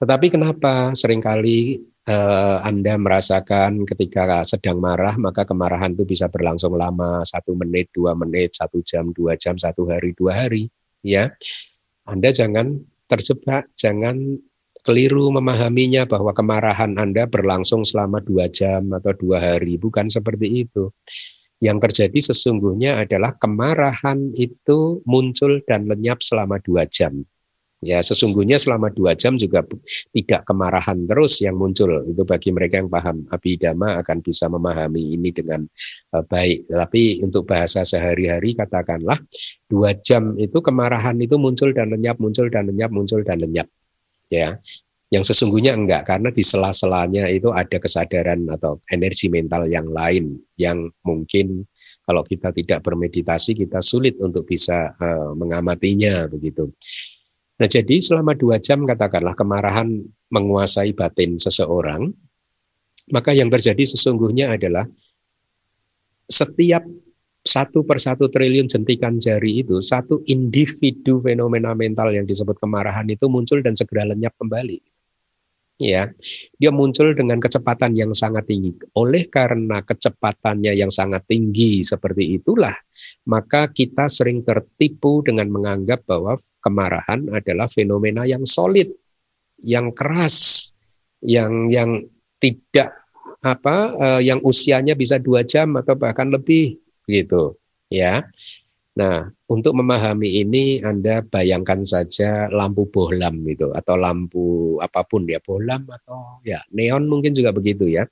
Tetapi 0.00 0.26
kenapa 0.32 0.96
sering 0.96 1.20
kali 1.20 1.76
uh, 2.08 2.58
anda 2.64 2.96
merasakan 2.96 3.84
ketika 3.84 4.40
sedang 4.48 4.80
marah 4.80 5.14
maka 5.20 5.44
kemarahan 5.44 5.92
itu 5.92 6.08
bisa 6.08 6.26
berlangsung 6.32 6.72
lama 6.72 7.20
satu 7.22 7.52
menit 7.52 7.92
dua 7.92 8.16
menit 8.16 8.56
satu 8.56 8.80
jam 8.80 9.12
dua 9.12 9.36
jam 9.36 9.60
satu 9.60 9.86
hari 9.90 10.16
dua 10.16 10.46
hari 10.46 10.72
ya. 11.04 11.28
Anda 12.08 12.32
jangan 12.32 12.80
terjebak 13.06 13.70
jangan 13.76 14.40
keliru 14.84 15.28
memahaminya 15.32 16.08
bahwa 16.08 16.32
kemarahan 16.32 16.96
Anda 16.96 17.28
berlangsung 17.28 17.84
selama 17.84 18.20
dua 18.24 18.48
jam 18.48 18.90
atau 18.92 19.12
dua 19.16 19.40
hari. 19.40 19.76
Bukan 19.76 20.08
seperti 20.08 20.66
itu. 20.66 20.90
Yang 21.60 21.92
terjadi 21.92 22.32
sesungguhnya 22.32 23.04
adalah 23.04 23.36
kemarahan 23.36 24.32
itu 24.32 25.04
muncul 25.04 25.60
dan 25.68 25.84
lenyap 25.84 26.24
selama 26.24 26.56
dua 26.64 26.88
jam. 26.88 27.20
Ya, 27.80 28.04
sesungguhnya 28.04 28.60
selama 28.60 28.92
dua 28.92 29.16
jam 29.16 29.40
juga 29.40 29.64
tidak 30.12 30.44
kemarahan 30.44 31.08
terus 31.08 31.40
yang 31.40 31.56
muncul. 31.56 32.04
Itu 32.08 32.28
bagi 32.28 32.52
mereka 32.52 32.76
yang 32.80 32.92
paham 32.92 33.24
abidama 33.32 33.96
akan 34.04 34.20
bisa 34.20 34.52
memahami 34.52 35.16
ini 35.16 35.32
dengan 35.32 35.64
uh, 36.12 36.24
baik. 36.24 36.68
Tapi 36.68 37.24
untuk 37.24 37.48
bahasa 37.48 37.80
sehari-hari 37.84 38.52
katakanlah 38.52 39.16
dua 39.64 39.96
jam 39.96 40.36
itu 40.36 40.60
kemarahan 40.60 41.16
itu 41.24 41.40
muncul 41.40 41.72
dan 41.72 41.88
lenyap, 41.88 42.20
muncul 42.20 42.52
dan 42.52 42.68
lenyap, 42.68 42.92
muncul 42.92 43.24
dan 43.24 43.40
lenyap 43.40 43.68
ya 44.30 44.56
yang 45.10 45.26
sesungguhnya 45.26 45.74
enggak 45.74 46.06
karena 46.06 46.30
di 46.30 46.38
sela-selanya 46.38 47.26
itu 47.34 47.50
ada 47.50 47.82
kesadaran 47.82 48.46
atau 48.46 48.78
energi 48.94 49.26
mental 49.26 49.66
yang 49.66 49.90
lain 49.90 50.38
yang 50.54 50.86
mungkin 51.02 51.58
kalau 52.06 52.22
kita 52.22 52.54
tidak 52.54 52.86
bermeditasi 52.86 53.58
kita 53.58 53.82
sulit 53.82 54.14
untuk 54.22 54.46
bisa 54.46 54.94
uh, 55.02 55.34
mengamatinya 55.34 56.30
begitu. 56.30 56.70
Nah 57.58 57.66
jadi 57.66 57.98
selama 57.98 58.38
dua 58.38 58.62
jam 58.62 58.86
katakanlah 58.86 59.34
kemarahan 59.34 59.98
menguasai 60.30 60.94
batin 60.94 61.42
seseorang, 61.42 62.06
maka 63.10 63.34
yang 63.34 63.50
terjadi 63.50 63.82
sesungguhnya 63.82 64.54
adalah 64.54 64.86
setiap 66.30 66.86
satu 67.40 67.88
per 67.88 67.96
satu 67.96 68.28
triliun 68.28 68.68
jentikan 68.68 69.16
jari 69.16 69.64
itu, 69.64 69.80
satu 69.80 70.20
individu 70.28 71.24
fenomena 71.24 71.72
mental 71.72 72.12
yang 72.12 72.28
disebut 72.28 72.60
kemarahan 72.60 73.08
itu 73.08 73.32
muncul 73.32 73.64
dan 73.64 73.72
segera 73.72 74.04
lenyap 74.04 74.36
kembali. 74.36 74.80
Ya, 75.80 76.12
dia 76.60 76.68
muncul 76.68 77.16
dengan 77.16 77.40
kecepatan 77.40 77.96
yang 77.96 78.12
sangat 78.12 78.44
tinggi. 78.44 78.76
Oleh 79.00 79.24
karena 79.32 79.80
kecepatannya 79.80 80.76
yang 80.76 80.92
sangat 80.92 81.24
tinggi 81.24 81.80
seperti 81.80 82.36
itulah, 82.36 82.76
maka 83.24 83.72
kita 83.72 84.12
sering 84.12 84.44
tertipu 84.44 85.24
dengan 85.24 85.48
menganggap 85.48 86.04
bahwa 86.04 86.36
kemarahan 86.60 87.32
adalah 87.32 87.64
fenomena 87.64 88.28
yang 88.28 88.44
solid, 88.44 88.92
yang 89.64 89.88
keras, 89.96 90.68
yang 91.24 91.72
yang 91.72 91.96
tidak 92.36 92.92
apa, 93.40 93.96
eh, 93.96 94.28
yang 94.28 94.44
usianya 94.44 94.92
bisa 94.92 95.16
dua 95.16 95.48
jam 95.48 95.80
atau 95.80 95.96
bahkan 95.96 96.28
lebih 96.28 96.76
gitu 97.10 97.58
ya. 97.90 98.30
Nah, 98.98 99.30
untuk 99.46 99.78
memahami 99.78 100.42
ini 100.42 100.82
Anda 100.82 101.22
bayangkan 101.22 101.86
saja 101.86 102.50
lampu 102.50 102.90
bohlam 102.90 103.42
itu 103.46 103.70
atau 103.70 103.94
lampu 103.94 104.76
apa 104.82 105.06
pun 105.06 105.26
ya, 105.30 105.38
bohlam 105.38 105.86
atau 105.86 106.42
ya 106.42 106.58
neon 106.74 107.06
mungkin 107.06 107.30
juga 107.30 107.54
begitu 107.54 107.86
ya. 107.86 108.06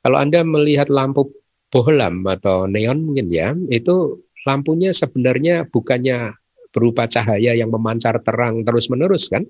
Kalau 0.00 0.16
Anda 0.16 0.40
melihat 0.42 0.88
lampu 0.88 1.30
bohlam 1.68 2.24
atau 2.24 2.64
neon 2.64 3.04
mungkin 3.04 3.28
ya, 3.28 3.52
itu 3.68 4.24
lampunya 4.48 4.90
sebenarnya 4.96 5.68
bukannya 5.68 6.32
berupa 6.72 7.08
cahaya 7.08 7.52
yang 7.52 7.68
memancar 7.68 8.20
terang 8.24 8.64
terus-menerus 8.64 9.28
kan? 9.28 9.44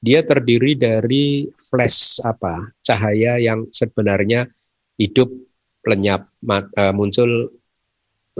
Dia 0.00 0.24
terdiri 0.24 0.80
dari 0.80 1.44
flash 1.54 2.24
apa? 2.24 2.72
Cahaya 2.80 3.36
yang 3.36 3.68
sebenarnya 3.68 4.48
hidup 4.96 5.28
lenyap 5.84 6.28
eh, 6.48 6.92
muncul 6.96 7.59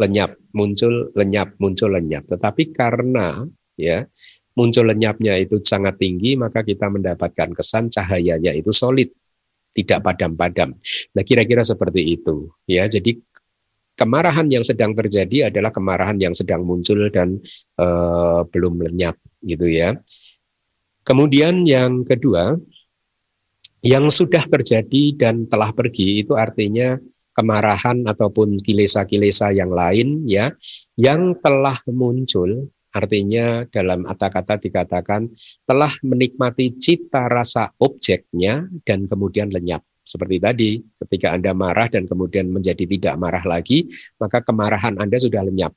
lenyap, 0.01 0.41
muncul 0.57 1.13
lenyap, 1.13 1.55
muncul 1.61 1.93
lenyap. 1.93 2.25
Tetapi 2.25 2.73
karena 2.73 3.45
ya 3.77 4.09
muncul 4.57 4.89
lenyapnya 4.89 5.37
itu 5.37 5.61
sangat 5.61 6.01
tinggi, 6.01 6.35
maka 6.41 6.65
kita 6.65 6.89
mendapatkan 6.89 7.53
kesan 7.53 7.93
cahayanya 7.93 8.57
itu 8.57 8.73
solid. 8.73 9.13
tidak 9.71 10.03
padam-padam. 10.03 10.75
Nah, 11.15 11.23
kira-kira 11.23 11.63
seperti 11.63 12.19
itu 12.19 12.51
ya. 12.67 12.91
Jadi 12.91 13.23
kemarahan 13.95 14.51
yang 14.51 14.67
sedang 14.67 14.99
terjadi 14.99 15.47
adalah 15.47 15.71
kemarahan 15.71 16.19
yang 16.19 16.35
sedang 16.35 16.67
muncul 16.67 17.07
dan 17.07 17.39
uh, 17.79 18.43
belum 18.51 18.83
lenyap 18.83 19.15
gitu 19.47 19.71
ya. 19.71 19.95
Kemudian 21.07 21.63
yang 21.71 22.03
kedua, 22.03 22.59
yang 23.81 24.11
sudah 24.13 24.45
terjadi 24.45 25.17
dan 25.17 25.49
telah 25.49 25.73
pergi 25.73 26.27
itu 26.27 26.37
artinya 26.37 26.99
kemarahan 27.37 28.05
ataupun 28.07 28.59
kilesa-kilesa 28.61 29.55
yang 29.55 29.71
lain 29.71 30.27
ya 30.27 30.51
yang 30.99 31.38
telah 31.38 31.79
muncul 31.88 32.69
artinya 32.90 33.62
dalam 33.71 34.03
kata-kata 34.03 34.59
dikatakan 34.59 35.31
telah 35.62 35.95
menikmati 36.03 36.75
cita 36.75 37.31
rasa 37.31 37.71
objeknya 37.79 38.66
dan 38.83 39.07
kemudian 39.07 39.55
lenyap 39.55 39.87
seperti 40.11 40.37
tadi, 40.43 40.71
ketika 41.07 41.38
Anda 41.38 41.55
marah 41.55 41.87
dan 41.87 42.11
kemudian 42.11 42.51
menjadi 42.51 42.83
tidak 42.83 43.14
marah 43.14 43.47
lagi, 43.47 43.87
maka 44.19 44.43
kemarahan 44.43 44.99
Anda 44.99 45.23
sudah 45.23 45.47
lenyap. 45.47 45.71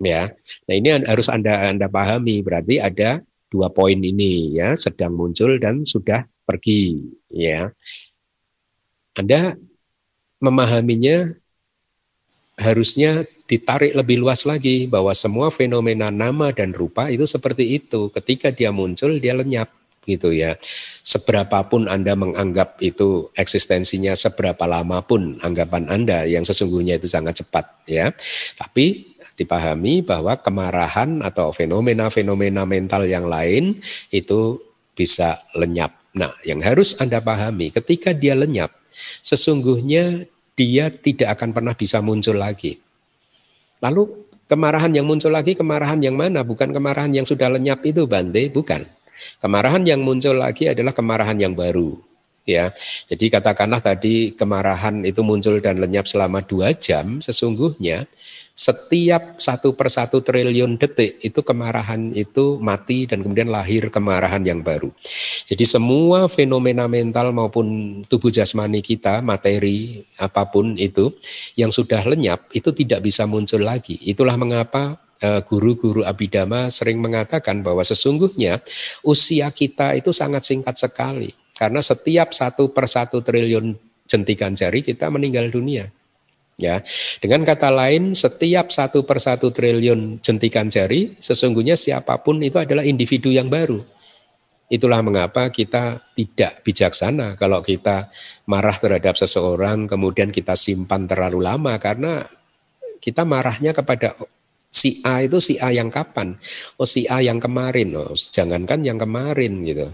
Ya, 0.00 0.32
nah 0.68 0.74
ini 0.76 1.00
harus 1.04 1.28
Anda 1.32 1.72
Anda 1.72 1.88
pahami. 1.88 2.44
Berarti 2.44 2.76
ada 2.76 3.24
dua 3.48 3.72
poin 3.72 3.96
ini 3.96 4.56
ya, 4.56 4.76
sedang 4.76 5.16
muncul 5.16 5.56
dan 5.56 5.88
sudah 5.88 6.28
pergi. 6.44 7.08
Ya, 7.32 7.72
Anda 9.16 9.56
memahaminya 10.40 11.30
harusnya 12.60 13.24
ditarik 13.48 13.96
lebih 13.96 14.20
luas 14.20 14.44
lagi 14.44 14.84
bahwa 14.84 15.10
semua 15.16 15.48
fenomena 15.48 16.12
nama 16.12 16.52
dan 16.52 16.76
rupa 16.76 17.08
itu 17.08 17.24
seperti 17.24 17.80
itu. 17.80 18.12
Ketika 18.12 18.52
dia 18.52 18.70
muncul, 18.70 19.16
dia 19.16 19.32
lenyap 19.32 19.72
gitu 20.04 20.32
ya. 20.32 20.56
Seberapapun 21.04 21.88
Anda 21.88 22.16
menganggap 22.16 22.80
itu 22.80 23.28
eksistensinya 23.36 24.16
seberapa 24.16 24.64
lama 24.64 25.04
pun 25.04 25.40
anggapan 25.44 25.88
Anda 25.88 26.24
yang 26.28 26.44
sesungguhnya 26.44 27.00
itu 27.00 27.08
sangat 27.08 27.44
cepat 27.44 27.84
ya. 27.88 28.12
Tapi 28.56 29.16
dipahami 29.36 30.04
bahwa 30.04 30.36
kemarahan 30.36 31.24
atau 31.24 31.48
fenomena-fenomena 31.52 32.68
mental 32.68 33.08
yang 33.08 33.24
lain 33.24 33.80
itu 34.12 34.60
bisa 34.92 35.40
lenyap. 35.56 35.96
Nah, 36.12 36.28
yang 36.44 36.60
harus 36.60 36.98
Anda 37.00 37.24
pahami 37.24 37.72
ketika 37.72 38.12
dia 38.12 38.36
lenyap, 38.36 38.79
sesungguhnya 39.20 40.26
dia 40.54 40.92
tidak 40.92 41.40
akan 41.40 41.56
pernah 41.56 41.74
bisa 41.74 42.04
muncul 42.04 42.36
lagi. 42.36 42.76
Lalu 43.80 44.28
kemarahan 44.44 44.92
yang 44.92 45.08
muncul 45.08 45.32
lagi, 45.32 45.56
kemarahan 45.56 46.00
yang 46.04 46.18
mana? 46.18 46.44
Bukan 46.44 46.68
kemarahan 46.74 47.10
yang 47.14 47.24
sudah 47.24 47.48
lenyap 47.48 47.80
itu, 47.86 48.04
Bante, 48.04 48.52
bukan. 48.52 48.84
Kemarahan 49.40 49.84
yang 49.84 50.00
muncul 50.04 50.36
lagi 50.36 50.68
adalah 50.68 50.92
kemarahan 50.92 51.36
yang 51.40 51.56
baru. 51.56 51.96
Ya, 52.48 52.72
jadi 53.06 53.38
katakanlah 53.38 53.84
tadi 53.84 54.32
kemarahan 54.32 55.04
itu 55.04 55.20
muncul 55.20 55.60
dan 55.60 55.78
lenyap 55.78 56.08
selama 56.08 56.40
dua 56.40 56.72
jam, 56.72 57.20
sesungguhnya 57.20 58.08
setiap 58.54 59.40
satu 59.40 59.72
persatu 59.72 60.20
triliun 60.20 60.76
detik 60.76 61.20
itu 61.24 61.40
kemarahan 61.40 62.12
itu 62.12 62.60
mati 62.60 63.08
dan 63.08 63.24
kemudian 63.24 63.48
lahir 63.48 63.88
kemarahan 63.88 64.44
yang 64.44 64.60
baru. 64.60 64.92
Jadi 65.48 65.64
semua 65.64 66.28
fenomena 66.28 66.84
mental 66.86 67.32
maupun 67.32 68.00
tubuh 68.04 68.28
jasmani 68.28 68.84
kita, 68.84 69.24
materi 69.24 70.04
apa 70.20 70.46
pun 70.48 70.76
itu 70.76 71.10
yang 71.56 71.72
sudah 71.72 72.04
lenyap 72.04 72.52
itu 72.52 72.70
tidak 72.76 73.00
bisa 73.04 73.24
muncul 73.24 73.64
lagi. 73.64 73.96
Itulah 74.04 74.36
mengapa 74.36 75.00
Eh, 75.20 75.44
guru-guru 75.44 76.00
abidama 76.00 76.72
sering 76.72 76.96
mengatakan 76.96 77.60
bahwa 77.60 77.84
sesungguhnya 77.84 78.56
usia 79.04 79.52
kita 79.52 79.92
itu 79.92 80.16
sangat 80.16 80.48
singkat 80.48 80.80
sekali 80.80 81.28
karena 81.52 81.84
setiap 81.84 82.32
satu 82.32 82.72
per 82.72 82.88
satu 82.88 83.20
triliun 83.20 83.76
jentikan 84.08 84.56
jari 84.56 84.80
kita 84.80 85.12
meninggal 85.12 85.52
dunia. 85.52 85.92
Ya, 86.60 86.84
dengan 87.24 87.40
kata 87.48 87.72
lain, 87.72 88.12
setiap 88.12 88.68
satu 88.68 89.08
per 89.08 89.16
satu 89.16 89.48
triliun 89.48 90.20
jentikan 90.20 90.68
jari, 90.68 91.16
sesungguhnya 91.16 91.72
siapa 91.72 92.20
pun 92.20 92.44
itu 92.44 92.60
adalah 92.60 92.84
individu 92.84 93.32
yang 93.32 93.48
baru. 93.48 93.80
Itulah 94.70 95.00
mengapa 95.00 95.48
kita 95.48 96.12
tidak 96.14 96.62
bijaksana 96.62 97.34
kalau 97.34 97.64
kita 97.64 98.12
marah 98.44 98.76
terhadap 98.76 99.16
seseorang, 99.16 99.88
kemudian 99.88 100.28
kita 100.28 100.52
simpan 100.54 101.08
terlalu 101.08 101.42
lama 101.42 101.74
karena 101.80 102.22
kita 103.00 103.24
marahnya 103.24 103.72
kepada 103.72 104.14
Si 104.70 105.02
A 105.02 105.26
itu 105.26 105.42
si 105.42 105.58
A 105.58 105.74
yang 105.74 105.90
kapan? 105.90 106.38
Oh 106.78 106.86
si 106.86 107.02
A 107.10 107.18
yang 107.18 107.42
kemarin. 107.42 107.90
Oh 107.98 108.14
jangankan 108.14 108.86
yang 108.86 109.02
kemarin 109.02 109.66
gitu. 109.66 109.90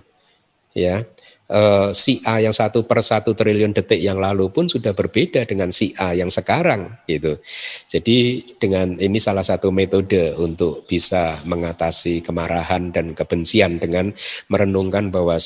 Ya, 0.77 1.09
uh, 1.51 1.91
si 1.95 2.23
A 2.27 2.43
yang 2.43 2.55
satu 2.55 2.87
per 2.87 3.03
satu 3.03 3.35
triliun 3.35 3.75
detik 3.75 3.99
yang 3.99 4.19
lalu 4.19 4.51
pun 4.51 4.67
sudah 4.67 4.95
berbeda 4.95 5.47
dengan 5.47 5.71
si 5.71 5.95
A 5.99 6.15
yang 6.15 6.31
sekarang 6.31 7.03
gitu. 7.07 7.39
Jadi 7.87 8.43
dengan 8.59 8.99
ini 8.99 9.19
salah 9.23 9.47
satu 9.47 9.71
metode 9.71 10.35
untuk 10.39 10.87
bisa 10.89 11.39
mengatasi 11.47 12.23
kemarahan 12.23 12.91
dan 12.91 13.15
kebencian 13.15 13.79
dengan 13.79 14.11
merenungkan 14.51 15.11
bahwa 15.11 15.39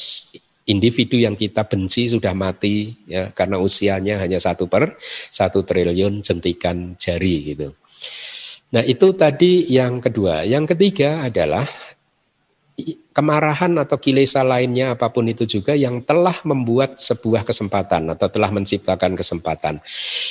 individu 0.68 1.18
yang 1.18 1.34
kita 1.34 1.66
benci 1.66 2.06
sudah 2.06 2.36
mati 2.36 2.94
ya 3.08 3.34
karena 3.34 3.58
usianya 3.58 4.22
hanya 4.22 4.38
satu 4.38 4.70
per 4.70 4.94
satu 5.32 5.66
triliun 5.66 6.22
jentikan 6.22 6.94
jari 6.94 7.54
gitu. 7.54 7.74
Nah 8.70 8.86
itu 8.86 9.10
tadi 9.18 9.66
yang 9.66 9.98
kedua. 9.98 10.46
Yang 10.46 10.74
ketiga 10.76 11.26
adalah 11.26 11.66
kemarahan 13.10 13.74
atau 13.78 13.98
kilesa 13.98 14.46
lainnya 14.46 14.94
apa 14.94 15.10
pun 15.10 15.26
itu 15.26 15.44
juga 15.46 15.74
yang 15.74 16.02
telah 16.06 16.34
membuat 16.46 16.96
sebuah 16.98 17.42
kesempatan 17.42 18.10
atau 18.14 18.30
telah 18.30 18.50
menciptakan 18.54 19.18
kesempatan. 19.18 19.82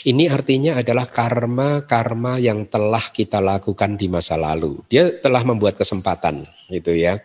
Ini 0.08 0.32
artinya 0.32 0.80
adalah 0.80 1.06
karma-karma 1.08 2.40
yang 2.40 2.68
telah 2.72 3.04
kita 3.12 3.44
lakukan 3.44 4.00
di 4.00 4.08
masa 4.08 4.40
lalu. 4.40 4.80
Dia 4.88 5.12
telah 5.20 5.44
membuat 5.44 5.76
kesempatan 5.76 6.48
gitu 6.72 6.96
ya. 6.96 7.20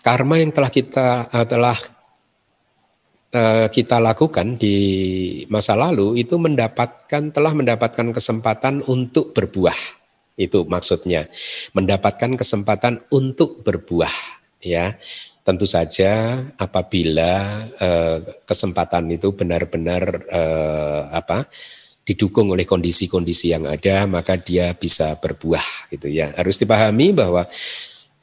Karma 0.00 0.40
yang 0.40 0.52
telah 0.52 0.72
kita 0.72 1.28
uh, 1.28 1.46
telah 1.48 1.76
Eh, 3.30 3.70
kita 3.70 4.02
lakukan 4.02 4.58
di 4.58 4.74
masa 5.46 5.78
lalu 5.78 6.18
itu 6.18 6.34
mendapatkan 6.34 7.30
telah 7.30 7.54
mendapatkan 7.54 8.10
kesempatan 8.10 8.82
untuk 8.90 9.30
berbuah. 9.30 9.99
Itu 10.40 10.64
maksudnya. 10.64 11.28
Mendapatkan 11.76 12.40
kesempatan 12.40 13.04
untuk 13.12 13.60
berbuah 13.60 14.12
ya. 14.64 14.96
Tentu 15.44 15.68
saja 15.68 16.40
apabila 16.56 17.64
eh, 17.76 18.18
kesempatan 18.48 19.12
itu 19.12 19.36
benar-benar 19.36 20.02
eh, 20.32 21.02
apa? 21.12 21.44
didukung 22.00 22.50
oleh 22.50 22.66
kondisi-kondisi 22.66 23.54
yang 23.54 23.70
ada 23.70 24.02
maka 24.10 24.34
dia 24.34 24.74
bisa 24.74 25.14
berbuah 25.20 25.92
gitu 25.94 26.10
ya. 26.10 26.34
Harus 26.34 26.58
dipahami 26.58 27.14
bahwa 27.14 27.46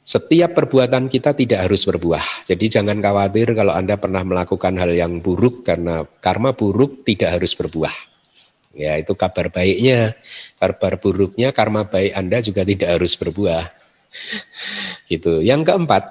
setiap 0.08 0.56
perbuatan 0.56 1.08
kita 1.12 1.36
tidak 1.36 1.68
harus 1.68 1.84
berbuah. 1.84 2.48
Jadi 2.48 2.80
jangan 2.80 2.96
khawatir 2.96 3.52
kalau 3.52 3.76
Anda 3.76 4.00
pernah 4.00 4.24
melakukan 4.24 4.80
hal 4.80 4.96
yang 4.96 5.20
buruk 5.20 5.68
karena 5.68 6.00
karma 6.24 6.56
buruk 6.56 7.04
tidak 7.04 7.36
harus 7.36 7.52
berbuah. 7.52 8.07
Ya, 8.76 9.00
itu 9.00 9.16
kabar 9.16 9.48
baiknya. 9.48 10.16
Kabar 10.60 11.00
buruknya 11.00 11.54
karma 11.56 11.88
baik 11.88 12.12
Anda 12.12 12.44
juga 12.44 12.62
tidak 12.66 13.00
harus 13.00 13.16
berbuah. 13.16 13.64
gitu. 15.10 15.40
Yang 15.40 15.72
keempat, 15.72 16.02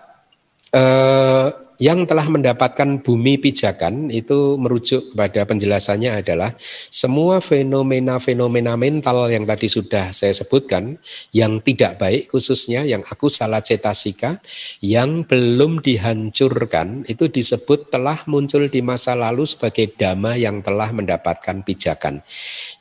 eh, 0.74 1.48
yang 1.78 2.10
telah 2.10 2.26
mendapatkan 2.26 3.06
bumi 3.06 3.38
pijakan 3.38 4.10
itu 4.10 4.58
merujuk 4.58 5.14
kepada 5.14 5.46
penjelasannya 5.46 6.22
adalah 6.22 6.54
semua 6.90 7.38
fenomena-fenomena 7.40 8.74
mental 8.76 9.30
yang 9.30 9.46
tadi 9.46 9.70
sudah 9.70 10.10
saya 10.10 10.34
sebutkan 10.34 10.98
yang 11.32 11.62
tidak 11.62 12.02
baik 12.02 12.30
khususnya 12.34 12.82
yang 12.84 13.06
aku 13.06 13.30
salah 13.30 13.62
cetasika 13.62 14.42
yang 14.82 15.24
belum 15.24 15.80
dihancurkan 15.80 17.06
itu 17.06 17.30
disebut 17.30 17.94
telah 17.94 18.26
muncul 18.26 18.66
di 18.68 18.82
masa 18.82 19.16
lalu 19.16 19.46
sebagai 19.46 19.94
dhamma 19.96 20.36
yang 20.36 20.60
telah 20.66 20.92
mendapatkan 20.92 21.62
pijakan. 21.64 22.26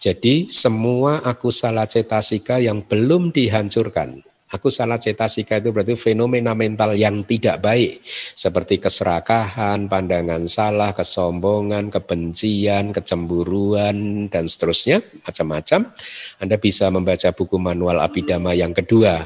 Jadi 0.01 0.49
semua 0.49 1.21
aku 1.23 1.53
salah 1.53 1.87
cetasika 1.87 2.59
yang 2.59 2.83
belum 2.83 3.31
dihancurkan 3.31 4.26
Aku 4.55 4.71
salah 4.71 4.95
cetasika 4.95 5.59
itu 5.59 5.75
berarti 5.75 5.99
fenomena 5.99 6.55
mental 6.55 6.95
yang 6.95 7.27
tidak 7.27 7.59
baik 7.67 7.99
seperti 8.31 8.79
keserakahan, 8.79 9.91
pandangan 9.91 10.47
salah, 10.47 10.95
kesombongan, 10.95 11.91
kebencian, 11.91 12.95
kecemburuan 12.95 14.31
dan 14.31 14.47
seterusnya 14.47 15.03
macam-macam. 15.27 15.91
Anda 16.39 16.63
bisa 16.63 16.87
membaca 16.95 17.35
buku 17.35 17.59
manual 17.59 17.99
Abidama 17.99 18.55
yang 18.55 18.71
kedua 18.71 19.19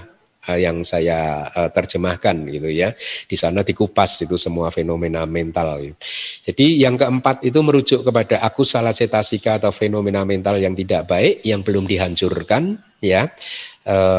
eh, 0.48 0.58
yang 0.64 0.80
saya 0.80 1.44
eh, 1.52 1.68
terjemahkan 1.68 2.40
gitu 2.56 2.72
ya. 2.72 2.96
Di 3.28 3.36
sana 3.36 3.60
dikupas 3.60 4.24
itu 4.24 4.40
semua 4.40 4.72
fenomena 4.72 5.28
mental. 5.28 5.84
Jadi 6.40 6.80
yang 6.80 6.96
keempat 6.96 7.44
itu 7.44 7.60
merujuk 7.60 8.08
kepada 8.08 8.40
aku 8.40 8.64
salah 8.64 8.96
cetasika 8.96 9.60
atau 9.60 9.68
fenomena 9.68 10.24
mental 10.24 10.56
yang 10.56 10.72
tidak 10.72 11.12
baik 11.12 11.44
yang 11.44 11.60
belum 11.60 11.84
dihancurkan 11.84 12.88
ya 13.00 13.32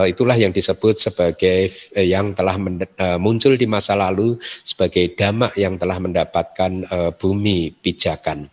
itulah 0.10 0.34
yang 0.34 0.50
disebut 0.50 0.98
sebagai 0.98 1.70
uh, 1.94 2.06
yang 2.06 2.34
telah 2.34 2.58
uh, 2.58 3.18
muncul 3.22 3.54
di 3.54 3.70
masa 3.70 3.94
lalu 3.94 4.36
sebagai 4.66 5.14
dhamma 5.14 5.54
yang 5.54 5.78
telah 5.78 6.02
mendapatkan 6.02 6.72
bumi 7.18 7.74
pijakan. 7.78 8.50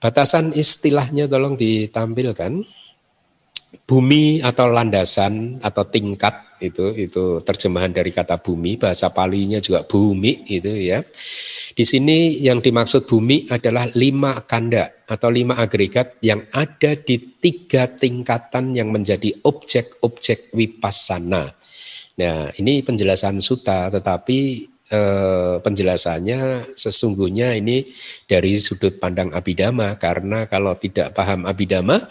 Batasan 0.00 0.56
istilahnya 0.56 1.28
tolong 1.28 1.60
ditampilkan. 1.60 2.79
Bumi 3.86 4.42
atau 4.42 4.70
landasan 4.70 5.58
atau 5.62 5.86
tingkat 5.86 6.58
itu 6.60 6.92
itu 6.94 7.40
terjemahan 7.40 7.90
dari 7.90 8.12
kata 8.12 8.36
bumi 8.36 8.76
bahasa 8.76 9.08
palinya 9.08 9.56
juga 9.64 9.80
bumi 9.80 10.44
itu 10.44 10.68
ya 10.76 11.00
di 11.70 11.84
sini 11.88 12.42
yang 12.42 12.60
dimaksud 12.60 13.08
bumi 13.08 13.48
adalah 13.48 13.88
lima 13.94 14.42
kanda 14.44 15.06
atau 15.06 15.30
lima 15.32 15.56
agregat 15.56 16.18
yang 16.20 16.44
ada 16.52 16.98
di 16.98 17.16
tiga 17.40 17.86
tingkatan 17.86 18.74
yang 18.74 18.90
menjadi 18.90 19.32
objek-objek 19.46 20.52
vipassana. 20.52 21.48
Nah, 22.20 22.52
ini 22.60 22.84
penjelasan 22.84 23.40
suta, 23.40 23.88
tetapi 23.88 24.38
eh, 24.90 25.56
penjelasannya 25.62 26.74
sesungguhnya 26.74 27.56
ini 27.56 27.86
dari 28.26 28.58
sudut 28.58 28.98
pandang 28.98 29.30
abidama 29.30 29.94
karena 29.96 30.50
kalau 30.50 30.74
tidak 30.76 31.14
paham 31.14 31.46
abidama 31.46 32.02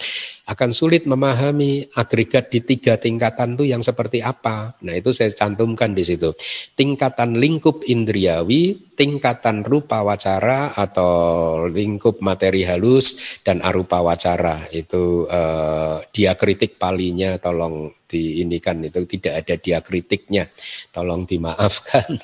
akan 0.49 0.73
sulit 0.73 1.05
memahami 1.05 1.93
agregat 1.93 2.49
di 2.49 2.65
tiga 2.65 2.97
tingkatan 2.97 3.53
itu 3.53 3.69
yang 3.69 3.85
seperti 3.85 4.25
apa. 4.25 4.73
Nah 4.81 4.97
itu 4.97 5.13
saya 5.13 5.29
cantumkan 5.29 5.93
di 5.93 6.01
situ. 6.01 6.33
Tingkatan 6.73 7.37
lingkup 7.37 7.85
indriawi, 7.85 8.73
tingkatan 8.97 9.61
rupa 9.61 10.01
wacara 10.01 10.73
atau 10.73 11.69
lingkup 11.69 12.25
materi 12.25 12.65
halus 12.65 13.37
dan 13.45 13.61
arupa 13.61 14.01
wacara. 14.01 14.57
Itu 14.73 15.29
eh, 15.29 16.01
diakritik 16.09 16.81
palinya 16.81 17.37
tolong 17.37 17.93
diinikan 18.09 18.81
itu 18.81 19.05
tidak 19.05 19.45
ada 19.45 19.53
diakritiknya. 19.53 20.49
Tolong 20.89 21.29
dimaafkan. 21.29 22.17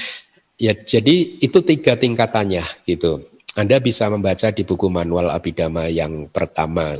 ya 0.64 0.72
jadi 0.72 1.44
itu 1.44 1.60
tiga 1.60 2.00
tingkatannya 2.00 2.64
gitu. 2.88 3.20
Anda 3.52 3.80
bisa 3.84 4.08
membaca 4.08 4.48
di 4.48 4.64
buku 4.64 4.88
manual 4.88 5.28
Abidama 5.28 5.92
yang 5.92 6.32
pertama. 6.32 6.96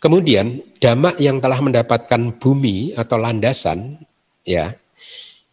Kemudian 0.00 0.64
damak 0.80 1.20
yang 1.20 1.38
telah 1.38 1.60
mendapatkan 1.60 2.40
bumi 2.40 2.96
atau 2.96 3.20
landasan 3.20 4.00
ya 4.42 4.74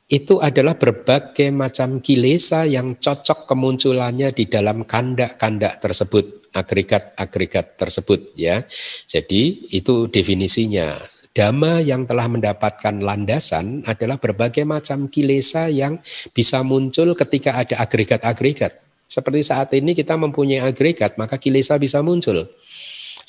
itu 0.10 0.42
adalah 0.42 0.74
berbagai 0.74 1.54
macam 1.54 2.02
kilesa 2.02 2.66
yang 2.66 2.98
cocok 2.98 3.46
kemunculannya 3.46 4.34
di 4.34 4.50
dalam 4.50 4.82
kandak-kandak 4.82 5.78
tersebut, 5.78 6.50
agregat-agregat 6.50 7.78
tersebut 7.78 8.34
ya. 8.34 8.66
Jadi 9.06 9.70
itu 9.70 10.10
definisinya. 10.10 10.98
Dhamma 11.30 11.78
yang 11.86 12.10
telah 12.10 12.26
mendapatkan 12.26 13.06
landasan 13.06 13.86
adalah 13.86 14.18
berbagai 14.18 14.66
macam 14.66 15.06
kilesa 15.14 15.70
yang 15.70 16.02
bisa 16.34 16.66
muncul 16.66 17.14
ketika 17.14 17.62
ada 17.62 17.78
agregat-agregat. 17.78 18.82
Seperti 19.06 19.46
saat 19.46 19.70
ini 19.78 19.94
kita 19.94 20.18
mempunyai 20.18 20.66
agregat, 20.66 21.22
maka 21.22 21.38
kilesa 21.38 21.78
bisa 21.78 22.02
muncul. 22.02 22.50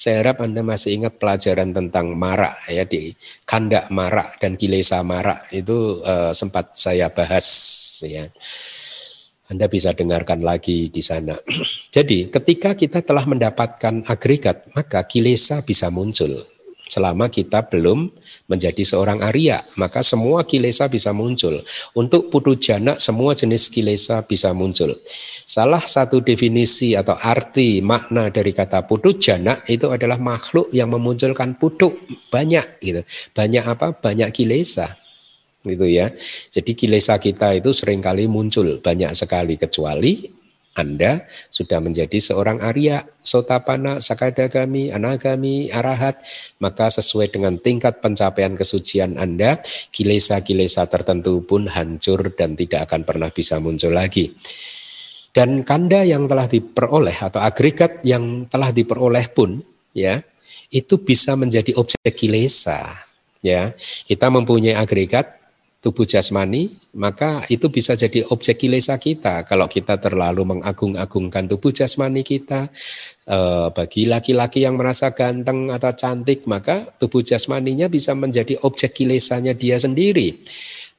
Saya 0.00 0.24
harap 0.24 0.40
Anda 0.40 0.64
masih 0.64 0.96
ingat 0.96 1.20
pelajaran 1.20 1.76
tentang 1.76 2.16
marak 2.16 2.56
ya 2.72 2.88
di 2.88 3.12
kandak 3.44 3.92
marak 3.92 4.40
dan 4.40 4.56
kilesa 4.56 5.04
marak 5.04 5.52
itu 5.52 6.00
uh, 6.00 6.32
sempat 6.32 6.72
saya 6.72 7.12
bahas 7.12 7.44
ya. 8.00 8.24
Anda 9.52 9.68
bisa 9.68 9.92
dengarkan 9.92 10.40
lagi 10.40 10.88
di 10.88 11.04
sana. 11.04 11.36
Jadi 11.94 12.32
ketika 12.32 12.72
kita 12.72 13.04
telah 13.04 13.28
mendapatkan 13.28 14.08
agregat, 14.08 14.72
maka 14.72 15.04
kilesa 15.04 15.60
bisa 15.60 15.92
muncul 15.92 16.48
selama 16.90 17.30
kita 17.30 17.70
belum 17.70 18.10
menjadi 18.50 18.82
seorang 18.82 19.22
Arya, 19.22 19.62
maka 19.78 20.02
semua 20.02 20.42
kilesa 20.42 20.90
bisa 20.90 21.14
muncul. 21.14 21.62
Untuk 21.94 22.34
putu 22.34 22.58
jana 22.58 22.98
semua 22.98 23.38
jenis 23.38 23.70
kilesa 23.70 24.26
bisa 24.26 24.50
muncul. 24.50 24.98
Salah 25.46 25.80
satu 25.86 26.18
definisi 26.18 26.98
atau 26.98 27.14
arti 27.14 27.78
makna 27.78 28.34
dari 28.34 28.50
kata 28.50 28.90
putu 28.90 29.14
jana 29.14 29.54
itu 29.70 29.86
adalah 29.86 30.18
makhluk 30.18 30.66
yang 30.74 30.90
memunculkan 30.90 31.54
putu 31.54 31.94
banyak 32.34 32.82
gitu. 32.82 33.06
Banyak 33.30 33.64
apa? 33.70 33.94
Banyak 33.94 34.34
kilesa 34.34 34.90
gitu 35.62 35.86
ya. 35.86 36.10
Jadi 36.50 36.74
kilesa 36.74 37.22
kita 37.22 37.54
itu 37.54 37.70
sering 37.70 38.02
kali 38.02 38.26
muncul 38.26 38.82
banyak 38.82 39.14
sekali 39.14 39.54
kecuali 39.60 40.39
anda 40.78 41.26
sudah 41.50 41.82
menjadi 41.82 42.22
seorang 42.22 42.62
Arya, 42.62 43.02
Sotapana, 43.26 43.98
Sakadagami, 43.98 44.94
Anagami, 44.94 45.66
Arahat, 45.66 46.22
maka 46.62 46.86
sesuai 46.86 47.34
dengan 47.34 47.58
tingkat 47.58 47.98
pencapaian 47.98 48.54
kesucian 48.54 49.18
Anda, 49.18 49.58
kilesa-kilesa 49.90 50.86
tertentu 50.86 51.42
pun 51.42 51.66
hancur 51.66 52.30
dan 52.38 52.54
tidak 52.54 52.86
akan 52.86 53.02
pernah 53.02 53.34
bisa 53.34 53.58
muncul 53.58 53.90
lagi. 53.90 54.30
Dan 55.34 55.66
kanda 55.66 56.06
yang 56.06 56.30
telah 56.30 56.46
diperoleh 56.46 57.18
atau 57.18 57.42
agregat 57.42 58.06
yang 58.06 58.46
telah 58.46 58.70
diperoleh 58.70 59.26
pun 59.30 59.58
ya, 59.90 60.22
itu 60.70 61.02
bisa 61.02 61.34
menjadi 61.34 61.74
objek 61.74 62.14
kilesa. 62.14 62.86
Ya, 63.40 63.72
kita 64.04 64.28
mempunyai 64.28 64.76
agregat 64.76 65.39
tubuh 65.80 66.04
jasmani, 66.04 66.68
maka 66.92 67.40
itu 67.48 67.72
bisa 67.72 67.96
jadi 67.96 68.28
objek 68.28 68.60
kilesa 68.60 69.00
kita. 69.00 69.48
Kalau 69.48 69.64
kita 69.64 69.96
terlalu 69.96 70.56
mengagung-agungkan 70.56 71.48
tubuh 71.48 71.72
jasmani 71.72 72.20
kita, 72.20 72.68
eh, 73.24 73.68
bagi 73.72 74.04
laki-laki 74.04 74.68
yang 74.68 74.76
merasa 74.76 75.16
ganteng 75.16 75.72
atau 75.72 75.96
cantik, 75.96 76.44
maka 76.44 76.84
tubuh 77.00 77.24
jasmaninya 77.24 77.88
bisa 77.88 78.12
menjadi 78.12 78.60
objek 78.60 78.92
kilesanya 78.92 79.56
dia 79.56 79.80
sendiri. 79.80 80.44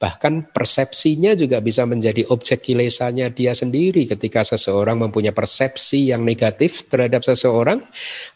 Bahkan 0.01 0.49
persepsinya 0.49 1.37
juga 1.37 1.61
bisa 1.61 1.85
menjadi 1.85 2.25
objek 2.33 2.65
kilesanya 2.65 3.29
dia 3.29 3.53
sendiri 3.53 4.09
ketika 4.09 4.41
seseorang 4.41 4.97
mempunyai 4.97 5.29
persepsi 5.29 6.09
yang 6.09 6.25
negatif 6.25 6.89
terhadap 6.89 7.21
seseorang, 7.21 7.85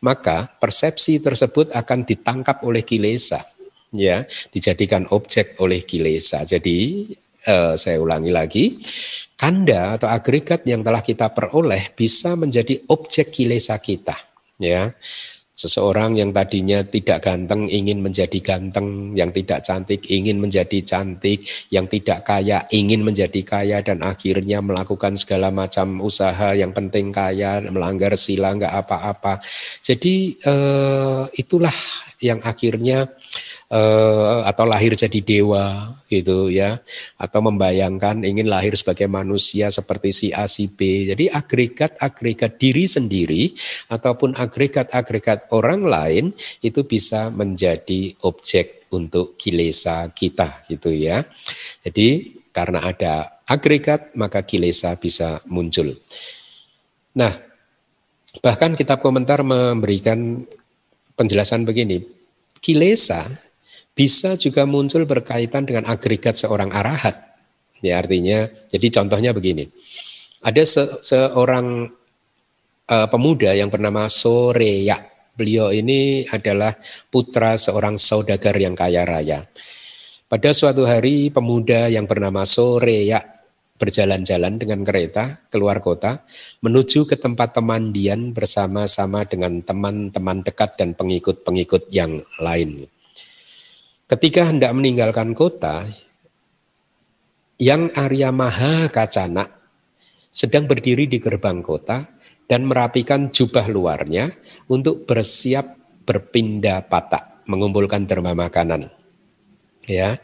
maka 0.06 0.46
persepsi 0.62 1.18
tersebut 1.18 1.74
akan 1.74 2.06
ditangkap 2.06 2.62
oleh 2.62 2.86
kilesa 2.86 3.55
ya 3.96 4.28
dijadikan 4.52 5.08
objek 5.16 5.58
oleh 5.64 5.88
kilesa. 5.88 6.44
Jadi 6.44 7.10
eh, 7.48 7.74
saya 7.80 7.98
ulangi 7.98 8.32
lagi, 8.36 8.78
kanda 9.40 9.96
atau 9.96 10.12
agregat 10.12 10.68
yang 10.68 10.84
telah 10.84 11.02
kita 11.02 11.32
peroleh 11.32 11.96
bisa 11.96 12.36
menjadi 12.36 12.84
objek 12.92 13.32
kilesa 13.32 13.80
kita, 13.80 14.16
ya. 14.60 14.92
Seseorang 15.56 16.20
yang 16.20 16.36
tadinya 16.36 16.84
tidak 16.84 17.24
ganteng 17.24 17.72
ingin 17.72 18.04
menjadi 18.04 18.44
ganteng, 18.44 19.16
yang 19.16 19.32
tidak 19.32 19.64
cantik 19.64 20.04
ingin 20.12 20.36
menjadi 20.36 20.84
cantik, 20.84 21.48
yang 21.72 21.88
tidak 21.88 22.28
kaya 22.28 22.68
ingin 22.76 23.08
menjadi 23.08 23.40
kaya 23.40 23.80
dan 23.80 24.04
akhirnya 24.04 24.60
melakukan 24.60 25.16
segala 25.16 25.56
macam 25.56 26.04
usaha 26.04 26.52
yang 26.52 26.76
penting 26.76 27.08
kaya, 27.08 27.64
melanggar 27.72 28.20
sila 28.20 28.52
nggak 28.52 28.84
apa-apa. 28.84 29.40
Jadi 29.80 30.36
eh, 30.44 31.24
itulah 31.40 31.78
yang 32.20 32.44
akhirnya 32.44 33.16
uh, 33.72 34.46
atau 34.46 34.66
lahir 34.68 34.94
jadi 34.94 35.20
dewa 35.22 35.96
gitu 36.06 36.54
ya 36.54 36.82
atau 37.18 37.40
membayangkan 37.42 38.22
ingin 38.22 38.46
lahir 38.46 38.78
sebagai 38.78 39.10
manusia 39.10 39.74
seperti 39.74 40.10
si 40.14 40.28
A 40.30 40.46
si 40.46 40.70
B. 40.70 41.10
Jadi 41.10 41.32
agregat-agregat 41.32 42.62
diri 42.62 42.86
sendiri 42.86 43.44
ataupun 43.90 44.38
agregat-agregat 44.38 45.50
orang 45.56 45.86
lain 45.86 46.26
itu 46.62 46.86
bisa 46.86 47.34
menjadi 47.34 48.14
objek 48.26 48.90
untuk 48.94 49.40
kilesa 49.40 50.10
kita 50.14 50.66
gitu 50.70 50.94
ya. 50.94 51.26
Jadi 51.82 52.38
karena 52.54 52.80
ada 52.86 53.44
agregat 53.50 54.14
maka 54.16 54.46
kilesa 54.46 54.96
bisa 54.96 55.42
muncul. 55.50 55.92
Nah, 57.16 57.32
bahkan 58.44 58.76
kitab 58.76 59.00
komentar 59.00 59.40
memberikan 59.44 60.44
penjelasan 61.16 61.64
begini, 61.64 62.04
kilesa 62.60 63.24
bisa 63.96 64.36
juga 64.36 64.68
muncul 64.68 65.08
berkaitan 65.08 65.64
dengan 65.64 65.88
agregat 65.88 66.36
seorang 66.36 66.70
arahat. 66.76 67.16
Ya 67.80 67.98
artinya, 68.04 68.52
jadi 68.68 68.88
contohnya 68.92 69.32
begini. 69.32 69.72
Ada 70.44 70.64
se 70.68 70.84
seorang 71.02 71.90
uh, 72.92 73.08
pemuda 73.08 73.56
yang 73.56 73.72
bernama 73.72 74.06
Soreya. 74.12 75.00
Beliau 75.36 75.72
ini 75.72 76.24
adalah 76.32 76.76
putra 77.12 77.60
seorang 77.60 78.00
saudagar 78.00 78.56
yang 78.56 78.76
kaya 78.76 79.04
raya. 79.04 79.44
Pada 80.26 80.52
suatu 80.56 80.88
hari 80.88 81.28
pemuda 81.32 81.92
yang 81.92 82.08
bernama 82.08 82.48
Soreya 82.48 83.20
berjalan-jalan 83.76 84.56
dengan 84.56 84.88
kereta 84.88 85.44
keluar 85.52 85.84
kota 85.84 86.24
menuju 86.64 87.04
ke 87.04 87.20
tempat 87.20 87.52
pemandian 87.52 88.32
bersama-sama 88.32 89.28
dengan 89.28 89.60
teman-teman 89.60 90.40
dekat 90.48 90.80
dan 90.80 90.96
pengikut-pengikut 90.96 91.92
yang 91.92 92.24
lain. 92.40 92.88
Ketika 94.06 94.46
hendak 94.54 94.70
meninggalkan 94.78 95.34
kota, 95.34 95.82
yang 97.58 97.90
Arya 97.98 98.30
Maha 98.30 98.86
Kacana 98.94 99.50
sedang 100.30 100.70
berdiri 100.70 101.10
di 101.10 101.18
gerbang 101.18 101.66
kota 101.66 102.06
dan 102.46 102.70
merapikan 102.70 103.34
jubah 103.34 103.66
luarnya 103.66 104.30
untuk 104.70 105.10
bersiap 105.10 105.66
berpindah 106.06 106.86
patah. 106.86 107.34
mengumpulkan 107.46 108.10
derma 108.10 108.34
makanan. 108.34 108.90
Ya. 109.86 110.18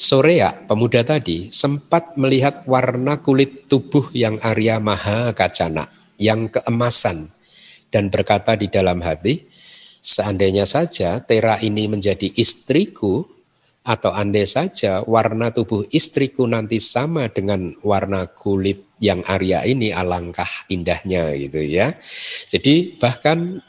Sorea, 0.00 0.64
pemuda 0.64 1.04
tadi, 1.04 1.52
sempat 1.52 2.16
melihat 2.16 2.64
warna 2.64 3.20
kulit 3.20 3.68
tubuh 3.68 4.08
yang 4.16 4.40
Arya 4.40 4.80
Maha 4.80 5.36
Kacana, 5.36 5.92
yang 6.16 6.48
keemasan, 6.48 7.28
dan 7.92 8.08
berkata 8.08 8.56
di 8.56 8.72
dalam 8.72 9.04
hati, 9.04 9.44
seandainya 10.04 10.68
saja 10.68 11.24
Tera 11.24 11.56
ini 11.64 11.88
menjadi 11.88 12.28
istriku, 12.36 13.24
atau 13.84 14.16
andai 14.16 14.48
saja 14.48 15.04
warna 15.04 15.52
tubuh 15.52 15.84
istriku 15.92 16.48
nanti 16.48 16.80
sama 16.80 17.28
dengan 17.28 17.76
warna 17.84 18.28
kulit 18.32 18.96
yang 19.00 19.20
Arya 19.28 19.64
ini, 19.68 19.92
alangkah 19.92 20.48
indahnya 20.72 21.36
gitu 21.36 21.60
ya. 21.60 21.92
Jadi 22.48 22.96
bahkan 22.96 23.60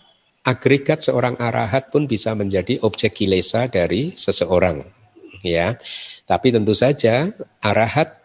agregat 0.45 1.01
seorang 1.01 1.35
arahat 1.41 1.89
pun 1.89 2.05
bisa 2.05 2.37
menjadi 2.37 2.77
objek 2.85 3.17
kilesa 3.17 3.65
dari 3.65 4.13
seseorang 4.13 4.85
ya 5.41 5.73
tapi 6.29 6.53
tentu 6.53 6.77
saja 6.77 7.33
arahat 7.61 8.24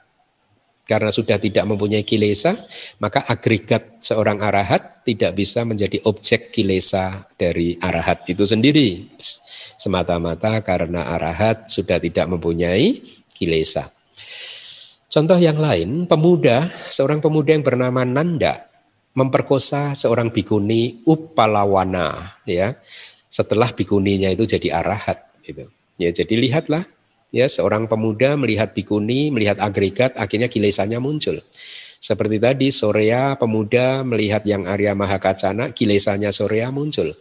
karena 0.91 1.15
sudah 1.15 1.39
tidak 1.39 1.71
mempunyai 1.71 2.03
kilesa, 2.03 2.59
maka 2.99 3.23
agregat 3.31 4.03
seorang 4.03 4.43
arahat 4.43 5.07
tidak 5.07 5.39
bisa 5.39 5.63
menjadi 5.63 6.03
objek 6.11 6.51
kilesa 6.51 7.31
dari 7.39 7.79
arahat 7.79 8.27
itu 8.27 8.43
sendiri. 8.43 9.15
Semata-mata 9.79 10.59
karena 10.67 11.15
arahat 11.15 11.71
sudah 11.71 12.03
tidak 12.03 12.27
mempunyai 12.27 12.99
kilesa. 13.31 13.87
Contoh 15.07 15.39
yang 15.39 15.63
lain, 15.63 16.11
pemuda, 16.11 16.67
seorang 16.91 17.23
pemuda 17.23 17.55
yang 17.55 17.63
bernama 17.63 18.03
Nanda 18.03 18.67
memperkosa 19.15 19.95
seorang 19.95 20.35
bikuni 20.35 21.07
Upalawana 21.07 22.39
ya. 22.51 22.75
Setelah 23.31 23.71
bikuninya 23.71 24.27
itu 24.35 24.43
jadi 24.43 24.83
arahat 24.83 25.23
itu. 25.47 25.71
Ya, 26.03 26.11
jadi 26.11 26.35
lihatlah 26.35 26.83
Ya, 27.31 27.47
seorang 27.47 27.87
pemuda 27.87 28.35
melihat 28.35 28.75
bikuni, 28.75 29.31
melihat 29.31 29.63
agregat, 29.63 30.19
akhirnya 30.19 30.51
kilesanya 30.51 30.99
muncul. 30.99 31.39
Seperti 32.01 32.43
tadi, 32.43 32.73
Sorea 32.75 33.39
pemuda 33.39 34.03
melihat 34.03 34.43
yang 34.49 34.67
Arya 34.67 34.99
Mahakacana, 34.99 35.71
kilesanya 35.71 36.35
Sorea 36.35 36.75
muncul. 36.75 37.15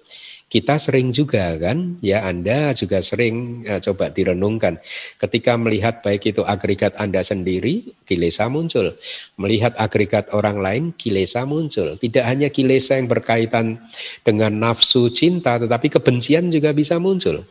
Kita 0.50 0.82
sering 0.82 1.14
juga 1.14 1.54
kan, 1.62 2.02
ya 2.02 2.26
Anda 2.26 2.74
juga 2.74 3.06
sering 3.06 3.62
ya, 3.62 3.78
coba 3.78 4.10
direnungkan. 4.10 4.82
Ketika 5.22 5.54
melihat 5.62 6.02
baik 6.02 6.34
itu 6.34 6.42
agregat 6.42 6.98
Anda 6.98 7.22
sendiri, 7.22 7.94
kilesa 8.02 8.50
muncul. 8.50 8.98
Melihat 9.38 9.78
agregat 9.78 10.34
orang 10.34 10.58
lain, 10.58 10.84
kilesa 10.98 11.46
muncul. 11.46 12.02
Tidak 12.02 12.26
hanya 12.26 12.50
kilesa 12.50 12.98
yang 12.98 13.06
berkaitan 13.06 13.78
dengan 14.26 14.58
nafsu 14.58 15.14
cinta, 15.14 15.62
tetapi 15.62 15.86
kebencian 15.86 16.50
juga 16.50 16.74
bisa 16.74 16.98
muncul 16.98 17.46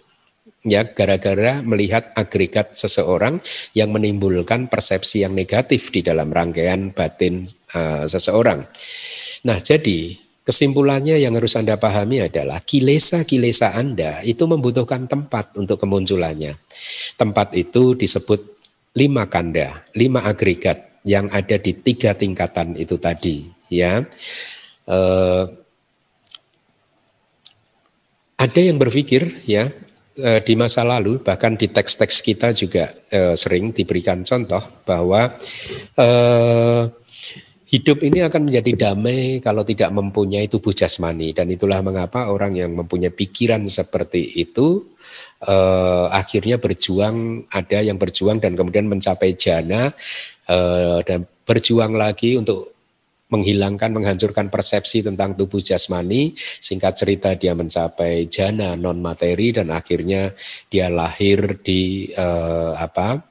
ya 0.69 0.87
gara-gara 0.93 1.64
melihat 1.64 2.12
agregat 2.14 2.77
seseorang 2.77 3.41
yang 3.73 3.91
menimbulkan 3.91 4.69
persepsi 4.69 5.25
yang 5.25 5.33
negatif 5.33 5.91
di 5.91 6.05
dalam 6.05 6.29
rangkaian 6.29 6.93
batin 6.93 7.49
uh, 7.75 8.05
seseorang. 8.05 8.69
Nah, 9.49 9.59
jadi 9.59 10.14
kesimpulannya 10.45 11.21
yang 11.21 11.37
harus 11.37 11.57
Anda 11.57 11.77
pahami 11.77 12.25
adalah 12.25 12.61
kilesa-kilesa 12.64 13.77
Anda 13.77 14.21
itu 14.25 14.45
membutuhkan 14.45 15.09
tempat 15.09 15.57
untuk 15.57 15.81
kemunculannya. 15.81 16.57
Tempat 17.16 17.57
itu 17.57 17.97
disebut 17.97 18.41
lima 18.97 19.29
kanda, 19.29 19.85
lima 19.97 20.25
agregat 20.25 21.03
yang 21.05 21.29
ada 21.33 21.57
di 21.57 21.73
tiga 21.73 22.12
tingkatan 22.12 22.77
itu 22.77 23.01
tadi, 23.01 23.49
ya. 23.73 24.05
Uh, 24.89 25.45
ada 28.39 28.61
yang 28.62 28.79
berpikir 28.79 29.43
ya 29.45 29.69
Eh, 30.19 30.43
di 30.43 30.59
masa 30.59 30.83
lalu 30.83 31.23
bahkan 31.23 31.55
di 31.55 31.71
teks-teks 31.71 32.27
kita 32.27 32.51
juga 32.51 32.91
eh, 33.07 33.39
sering 33.39 33.71
diberikan 33.71 34.27
contoh 34.27 34.83
bahwa 34.83 35.31
eh, 35.95 36.83
hidup 37.71 38.03
ini 38.03 38.27
akan 38.27 38.51
menjadi 38.51 38.91
damai 38.91 39.39
kalau 39.39 39.62
tidak 39.62 39.95
mempunyai 39.95 40.51
tubuh 40.51 40.75
jasmani. 40.75 41.31
Dan 41.31 41.55
itulah 41.55 41.79
mengapa 41.87 42.35
orang 42.35 42.59
yang 42.59 42.75
mempunyai 42.75 43.14
pikiran 43.14 43.62
seperti 43.71 44.43
itu 44.43 44.91
eh, 45.47 46.07
akhirnya 46.11 46.59
berjuang 46.59 47.47
ada 47.55 47.79
yang 47.79 47.95
berjuang 47.95 48.43
dan 48.43 48.59
kemudian 48.59 48.91
mencapai 48.91 49.39
jana 49.39 49.95
eh, 50.51 50.99
dan 51.07 51.31
berjuang 51.47 51.95
lagi 51.95 52.35
untuk 52.35 52.78
menghilangkan, 53.29 53.93
menghancurkan 53.93 54.49
persepsi 54.49 55.05
tentang 55.05 55.37
tubuh 55.37 55.61
jasmani. 55.61 56.33
Singkat 56.37 56.93
cerita 56.97 57.31
dia 57.37 57.53
mencapai 57.53 58.26
jana 58.26 58.74
non 58.74 58.99
materi 58.99 59.53
dan 59.53 59.68
akhirnya 59.68 60.33
dia 60.72 60.89
lahir 60.89 61.61
di 61.61 62.09
uh, 62.16 62.72
apa 62.81 63.28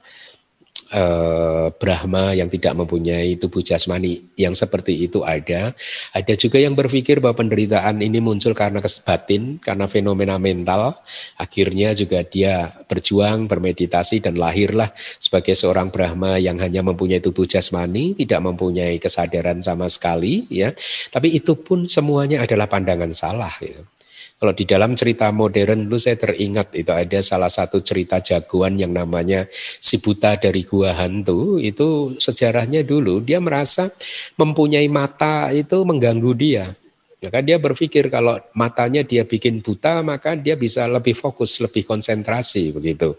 eh, 0.93 1.67
Brahma 1.75 2.31
yang 2.37 2.47
tidak 2.47 2.77
mempunyai 2.77 3.35
tubuh 3.35 3.59
jasmani 3.59 4.31
yang 4.39 4.55
seperti 4.55 5.07
itu 5.07 5.25
ada. 5.25 5.75
Ada 6.15 6.33
juga 6.39 6.61
yang 6.61 6.77
berpikir 6.77 7.19
bahwa 7.19 7.43
penderitaan 7.43 7.99
ini 7.99 8.23
muncul 8.23 8.55
karena 8.55 8.79
kesebatin, 8.79 9.59
karena 9.59 9.89
fenomena 9.89 10.39
mental. 10.39 10.95
Akhirnya 11.35 11.91
juga 11.97 12.23
dia 12.23 12.71
berjuang, 12.87 13.49
bermeditasi 13.49 14.23
dan 14.23 14.39
lahirlah 14.39 14.93
sebagai 15.19 15.57
seorang 15.57 15.91
Brahma 15.91 16.39
yang 16.39 16.61
hanya 16.63 16.85
mempunyai 16.85 17.19
tubuh 17.19 17.49
jasmani, 17.49 18.15
tidak 18.15 18.43
mempunyai 18.45 19.01
kesadaran 19.01 19.59
sama 19.59 19.91
sekali. 19.91 20.47
ya. 20.47 20.71
Tapi 21.11 21.35
itu 21.35 21.57
pun 21.59 21.89
semuanya 21.89 22.45
adalah 22.45 22.69
pandangan 22.69 23.11
salah. 23.11 23.51
Gitu. 23.59 23.96
Kalau 24.37 24.53
di 24.53 24.69
dalam 24.69 24.93
cerita 24.93 25.33
modern 25.33 25.89
itu 25.89 25.97
saya 25.97 26.13
teringat 26.13 26.77
itu 26.77 26.93
ada 26.93 27.25
salah 27.25 27.49
satu 27.49 27.81
cerita 27.81 28.21
jagoan 28.21 28.77
yang 28.77 28.93
namanya 28.93 29.49
si 29.81 29.97
buta 29.97 30.37
dari 30.37 30.61
gua 30.61 30.93
hantu 30.93 31.57
itu 31.57 32.13
sejarahnya 32.21 32.85
dulu 32.85 33.17
dia 33.25 33.41
merasa 33.41 33.89
mempunyai 34.37 34.85
mata 34.93 35.49
itu 35.49 35.81
mengganggu 35.81 36.33
dia. 36.37 36.69
Maka 37.17 37.41
dia 37.41 37.57
berpikir 37.57 38.13
kalau 38.13 38.37
matanya 38.53 39.01
dia 39.01 39.25
bikin 39.25 39.65
buta 39.65 40.05
maka 40.05 40.37
dia 40.37 40.53
bisa 40.53 40.85
lebih 40.85 41.17
fokus, 41.17 41.57
lebih 41.57 41.81
konsentrasi 41.81 42.69
begitu. 42.77 43.17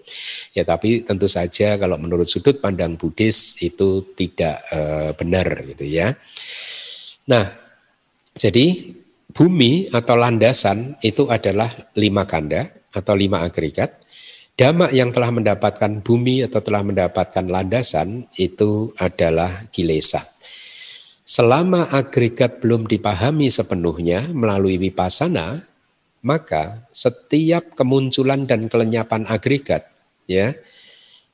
Ya 0.55 0.63
tapi 0.63 1.03
tentu 1.03 1.27
saja 1.27 1.75
kalau 1.75 1.99
menurut 1.99 2.31
sudut 2.31 2.63
pandang 2.63 2.95
Buddhis 2.95 3.59
itu 3.59 4.07
tidak 4.15 4.63
e, 4.71 4.79
benar 5.19 5.51
gitu 5.67 5.83
ya. 5.83 6.15
Nah, 7.27 7.43
jadi 8.39 8.95
bumi 9.33 9.93
atau 9.93 10.17
landasan 10.17 10.97
itu 11.05 11.29
adalah 11.29 11.69
lima 11.97 12.25
kanda 12.25 12.73
atau 12.93 13.15
lima 13.15 13.45
agregat. 13.45 14.01
Dhamma 14.59 14.91
yang 14.91 15.15
telah 15.15 15.31
mendapatkan 15.31 16.03
bumi 16.03 16.43
atau 16.43 16.59
telah 16.59 16.83
mendapatkan 16.83 17.47
landasan 17.47 18.27
itu 18.43 18.91
adalah 18.99 19.71
kilesa. 19.71 20.19
Selama 21.23 21.87
agregat 21.95 22.59
belum 22.59 22.91
dipahami 22.91 23.53
sepenuhnya 23.53 24.27
melalui 24.35 24.81
wipasana, 24.81 25.63
maka 26.27 26.89
setiap 26.91 27.79
kemunculan 27.79 28.51
dan 28.51 28.67
kelenyapan 28.67 29.29
agregat 29.31 29.87
ya 30.27 30.59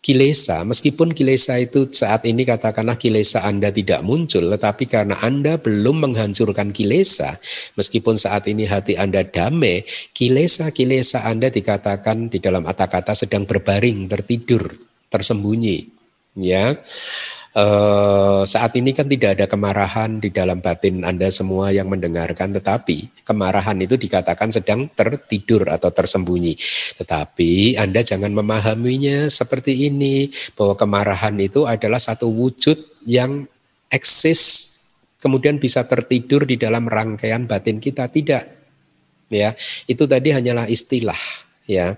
kilesa, 0.05 0.68
meskipun 0.68 1.16
kilesa 1.16 1.57
itu 1.57 1.88
saat 1.88 2.28
ini 2.28 2.44
katakanlah 2.44 3.00
kilesa 3.00 3.40
Anda 3.40 3.72
tidak 3.72 4.05
muncul, 4.05 4.52
tetapi 4.52 4.84
karena 4.84 5.16
Anda 5.24 5.57
belum 5.57 6.05
menghancurkan 6.05 6.76
kilesa, 6.76 7.40
meskipun 7.80 8.20
saat 8.20 8.44
ini 8.52 8.68
hati 8.68 9.00
Anda 9.00 9.24
damai, 9.24 9.80
kilesa-kilesa 10.12 11.24
Anda 11.24 11.48
dikatakan 11.48 12.28
di 12.28 12.36
dalam 12.36 12.68
kata-kata 12.68 13.16
sedang 13.16 13.48
berbaring, 13.48 14.05
tertidur, 14.05 14.76
tersembunyi. 15.09 15.96
Ya, 16.34 16.76
Uh, 17.55 18.42
saat 18.50 18.74
ini 18.74 18.90
kan 18.90 19.07
tidak 19.07 19.38
ada 19.38 19.46
kemarahan 19.46 20.18
di 20.18 20.34
dalam 20.34 20.59
batin 20.59 21.07
Anda 21.07 21.30
semua 21.30 21.70
yang 21.70 21.86
mendengarkan, 21.86 22.50
tetapi 22.50 23.22
kemarahan 23.22 23.78
itu 23.78 23.94
dikatakan 23.94 24.50
sedang 24.50 24.90
tertidur 24.90 25.70
atau 25.70 25.94
tersembunyi. 25.94 26.59
Tetapi 26.98 27.78
Anda 27.78 28.02
jangan 28.02 28.34
memahaminya 28.34 29.30
seperti 29.30 29.86
ini, 29.86 30.34
bahwa 30.59 30.74
kemarahan 30.74 31.38
itu 31.38 31.62
adalah 31.62 32.02
satu 32.02 32.26
wujud 32.26 33.07
yang 33.07 33.46
eksis, 33.86 34.74
kemudian 35.22 35.62
bisa 35.62 35.86
tertidur 35.86 36.50
di 36.50 36.59
dalam 36.59 36.90
rangkaian 36.90 37.46
batin 37.46 37.78
kita. 37.78 38.11
Tidak. 38.11 38.44
Ya, 39.30 39.55
itu 39.86 40.11
tadi 40.11 40.34
hanyalah 40.34 40.66
istilah 40.66 41.43
ya. 41.64 41.96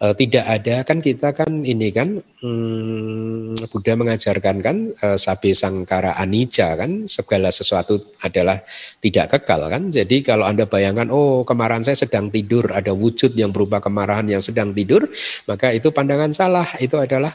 E, 0.00 0.06
tidak 0.16 0.44
ada 0.48 0.76
kan 0.84 0.98
kita 1.04 1.36
kan 1.36 1.62
ini 1.64 1.92
kan 1.92 2.20
hmm, 2.20 3.60
Buddha 3.68 3.94
mengajarkan 3.96 4.56
kan 4.64 4.76
e, 4.92 5.06
sabe 5.20 5.52
sangkara 5.52 6.16
anicca 6.16 6.74
kan 6.76 7.04
segala 7.04 7.52
sesuatu 7.52 8.00
adalah 8.24 8.60
tidak 9.00 9.38
kekal 9.38 9.68
kan. 9.68 9.92
Jadi 9.92 10.24
kalau 10.24 10.48
anda 10.48 10.64
bayangkan 10.64 11.12
oh 11.12 11.44
kemarahan 11.44 11.84
saya 11.84 11.96
sedang 11.96 12.32
tidur 12.32 12.68
ada 12.72 12.92
wujud 12.96 13.36
yang 13.36 13.52
berupa 13.52 13.78
kemarahan 13.80 14.28
yang 14.28 14.42
sedang 14.42 14.72
tidur 14.72 15.04
maka 15.44 15.72
itu 15.72 15.92
pandangan 15.92 16.32
salah. 16.32 16.66
Itu 16.80 16.96
adalah 17.00 17.32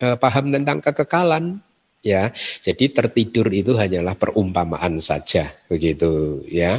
e, 0.00 0.16
paham 0.16 0.52
tentang 0.52 0.84
kekekalan. 0.84 1.60
Ya. 1.98 2.30
Jadi 2.62 2.94
tertidur 2.94 3.50
itu 3.50 3.74
hanyalah 3.74 4.14
perumpamaan 4.14 5.02
saja 5.02 5.50
begitu 5.66 6.46
ya. 6.46 6.78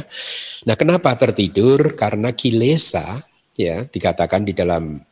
Nah 0.64 0.74
kenapa 0.80 1.12
tertidur? 1.12 1.92
Karena 1.92 2.32
kilesa 2.32 3.20
ya 3.68 3.84
dikatakan 3.84 4.48
di 4.48 4.56
dalam 4.56 5.02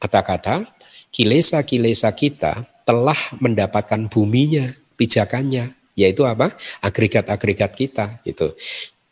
kata-kata 0.00 0.64
kilesa-kilesa 1.12 2.12
kita 2.12 2.64
telah 2.86 3.18
mendapatkan 3.42 4.06
buminya, 4.06 4.70
pijakannya, 4.94 5.74
yaitu 5.98 6.22
apa? 6.22 6.54
Agregat-agregat 6.84 7.72
kita 7.74 8.20
gitu. 8.22 8.54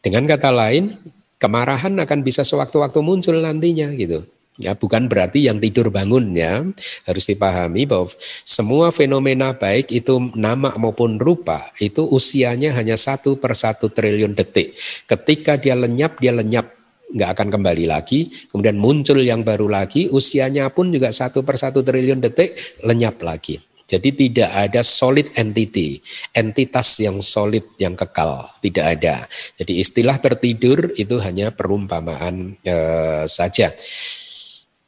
Dengan 0.05 0.29
kata 0.29 0.53
lain, 0.53 1.01
kemarahan 1.41 1.97
akan 1.97 2.21
bisa 2.23 2.47
sewaktu-waktu 2.47 3.01
muncul 3.01 3.41
nantinya 3.41 3.91
gitu. 3.97 4.23
Ya, 4.55 4.71
bukan 4.79 5.11
berarti 5.11 5.51
yang 5.51 5.59
tidur 5.59 5.91
bangun 5.91 6.31
ya. 6.31 6.63
Harus 7.03 7.27
dipahami 7.27 7.91
bahwa 7.91 8.07
semua 8.47 8.95
fenomena 8.95 9.51
baik 9.51 9.91
itu 9.91 10.31
nama 10.39 10.71
maupun 10.79 11.19
rupa 11.19 11.59
itu 11.83 12.07
usianya 12.07 12.71
hanya 12.79 12.95
satu 12.95 13.35
per 13.35 13.59
satu 13.59 13.91
triliun 13.91 14.39
detik. 14.39 14.79
Ketika 15.11 15.59
dia 15.59 15.75
lenyap, 15.75 16.23
dia 16.23 16.31
lenyap 16.31 16.74
nggak 17.13 17.31
akan 17.37 17.49
kembali 17.53 17.85
lagi. 17.91 18.33
Kemudian 18.49 18.81
muncul 18.81 19.21
yang 19.21 19.45
baru 19.45 19.69
lagi, 19.69 20.09
usianya 20.09 20.73
pun 20.73 20.89
juga 20.89 21.13
satu 21.13 21.45
per 21.45 21.61
satu 21.61 21.85
triliun 21.85 22.25
detik 22.25 22.81
lenyap 22.87 23.21
lagi. 23.21 23.61
Jadi 23.85 24.17
tidak 24.17 24.49
ada 24.49 24.81
solid 24.81 25.29
entity, 25.37 26.01
entitas 26.33 27.05
yang 27.05 27.21
solid 27.21 27.69
yang 27.77 27.93
kekal, 27.93 28.49
tidak 28.65 28.97
ada. 28.97 29.29
Jadi 29.61 29.77
istilah 29.77 30.17
tertidur 30.17 30.89
itu 30.97 31.21
hanya 31.21 31.53
perumpamaan 31.53 32.57
eh, 32.65 33.29
saja. 33.29 33.69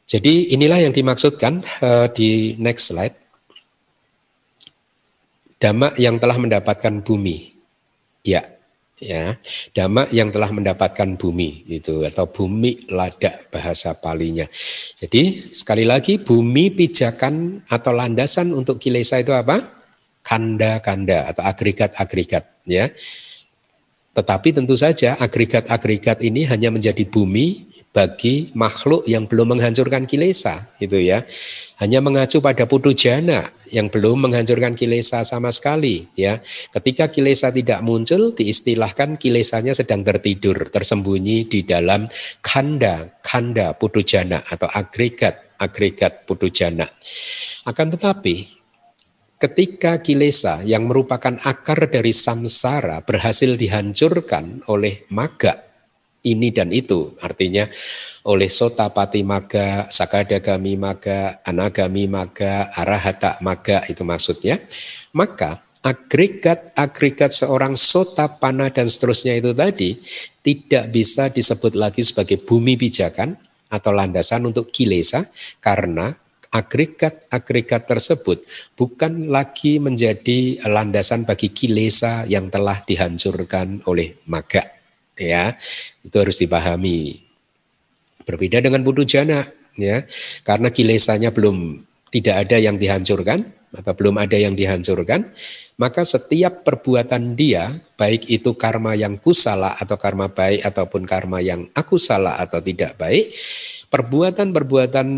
Jadi 0.07 0.55
inilah 0.55 0.87
yang 0.87 0.95
dimaksudkan 0.95 1.67
uh, 1.83 2.07
di 2.07 2.55
next 2.62 2.95
slide. 2.95 3.19
Dhamma 5.59 5.99
yang 5.99 6.23
telah 6.23 6.39
mendapatkan 6.39 7.03
bumi. 7.03 7.59
Ya, 8.23 8.47
ya. 9.01 9.36
Dhamma 9.72 10.09
yang 10.12 10.32
telah 10.32 10.51
mendapatkan 10.53 11.16
bumi 11.16 11.68
itu 11.68 12.05
atau 12.05 12.28
bumi 12.28 12.88
ladak 12.92 13.53
bahasa 13.53 13.97
palinya. 13.97 14.49
Jadi 14.97 15.53
sekali 15.53 15.84
lagi 15.84 16.20
bumi 16.20 16.72
pijakan 16.72 17.64
atau 17.68 17.92
landasan 17.92 18.53
untuk 18.57 18.80
kilesa 18.80 19.20
itu 19.20 19.36
apa? 19.36 19.61
Kanda-kanda 20.24 21.30
atau 21.30 21.47
agregat-agregat 21.47 22.66
ya. 22.66 22.90
Tetapi 24.16 24.49
tentu 24.57 24.74
saja 24.74 25.20
agregat-agregat 25.20 26.24
ini 26.24 26.49
hanya 26.49 26.72
menjadi 26.72 27.05
bumi 27.05 27.76
bagi 27.97 28.53
makhluk 28.53 29.09
yang 29.09 29.24
belum 29.24 29.57
menghancurkan 29.57 30.05
kilesa 30.05 30.76
itu 30.84 31.01
ya. 31.01 31.24
Hanya 31.80 32.05
mengacu 32.05 32.44
pada 32.44 32.68
putu 32.68 32.92
jana 32.92 33.40
yang 33.72 33.88
belum 33.88 34.28
menghancurkan 34.28 34.76
kilesa 34.76 35.24
sama 35.24 35.49
sekali 35.49 36.05
ya. 36.12 36.44
Ketika 36.76 37.09
kilesa 37.09 37.49
tidak 37.49 37.80
muncul 37.80 38.36
diistilahkan 38.36 39.16
kilesanya 39.16 39.72
sedang 39.72 40.05
tertidur 40.05 40.68
tersembunyi 40.68 41.49
di 41.49 41.64
dalam 41.64 42.05
kanda 42.44 43.16
kanda 43.24 43.72
putu 43.72 44.05
jana 44.05 44.44
atau 44.44 44.68
agregat 44.68 45.57
agregat 45.57 46.28
putu 46.28 46.53
jana. 46.53 46.84
Akan 47.64 47.88
tetapi 47.88 48.44
ketika 49.40 50.05
kilesa 50.05 50.61
yang 50.68 50.84
merupakan 50.84 51.32
akar 51.49 51.88
dari 51.88 52.12
samsara 52.12 53.01
berhasil 53.01 53.57
dihancurkan 53.57 54.68
oleh 54.68 55.09
maga 55.09 55.66
ini 56.27 56.51
dan 56.51 56.74
itu. 56.74 57.14
Artinya 57.22 57.70
oleh 58.27 58.51
Sotapati 58.51 59.22
Maga, 59.22 59.87
Sakadagami 59.87 60.74
Maga, 60.74 61.41
Anagami 61.47 62.11
Maga, 62.11 62.74
Arahata 62.74 63.39
Maga 63.47 63.87
itu 63.87 64.03
maksudnya. 64.03 64.59
Maka 65.14 65.62
agregat-agregat 65.87 67.31
seorang 67.31 67.79
sotapana 67.79 68.74
dan 68.74 68.91
seterusnya 68.91 69.39
itu 69.39 69.55
tadi 69.55 70.03
tidak 70.43 70.91
bisa 70.91 71.31
disebut 71.31 71.79
lagi 71.79 72.03
sebagai 72.03 72.43
bumi 72.43 72.74
pijakan 72.74 73.39
atau 73.70 73.95
landasan 73.95 74.51
untuk 74.51 74.74
kilesa 74.74 75.22
karena 75.62 76.11
agregat-agregat 76.51 77.87
tersebut 77.87 78.43
bukan 78.74 79.31
lagi 79.31 79.79
menjadi 79.79 80.59
landasan 80.66 81.22
bagi 81.22 81.55
kilesa 81.55 82.27
yang 82.27 82.51
telah 82.51 82.83
dihancurkan 82.83 83.87
oleh 83.87 84.18
maga 84.27 84.76
ya 85.19 85.57
itu 86.05 86.17
harus 86.17 86.37
dipahami. 86.39 87.25
Berbeda 88.27 88.62
dengan 88.62 88.85
budu 88.85 89.03
jana 89.03 89.45
ya 89.77 90.05
karena 90.47 90.73
kilesanya 90.73 91.33
belum 91.33 91.85
tidak 92.09 92.49
ada 92.49 92.57
yang 92.57 92.81
dihancurkan 92.81 93.53
atau 93.77 93.93
belum 93.93 94.17
ada 94.17 94.39
yang 94.41 94.57
dihancurkan 94.57 95.37
maka 95.77 96.01
setiap 96.01 96.64
perbuatan 96.64 97.37
dia 97.37 97.77
baik 98.01 98.25
itu 98.33 98.57
karma 98.57 98.97
yang 98.97 99.21
kusala 99.21 99.77
atau 99.77 100.01
karma 100.01 100.33
baik 100.33 100.64
ataupun 100.64 101.05
karma 101.05 101.45
yang 101.45 101.69
akusala 101.77 102.41
atau 102.41 102.62
tidak 102.64 102.97
baik 102.97 103.37
perbuatan-perbuatan 103.87 105.09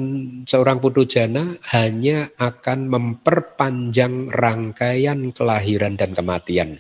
seorang 0.45 0.79
putu 0.79 1.09
jana 1.09 1.57
hanya 1.73 2.29
akan 2.37 2.89
memperpanjang 2.93 4.29
rangkaian 4.29 5.33
kelahiran 5.33 5.97
dan 5.97 6.13
kematian. 6.13 6.79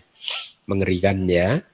Mengerikan 0.69 1.25
ya 1.25 1.65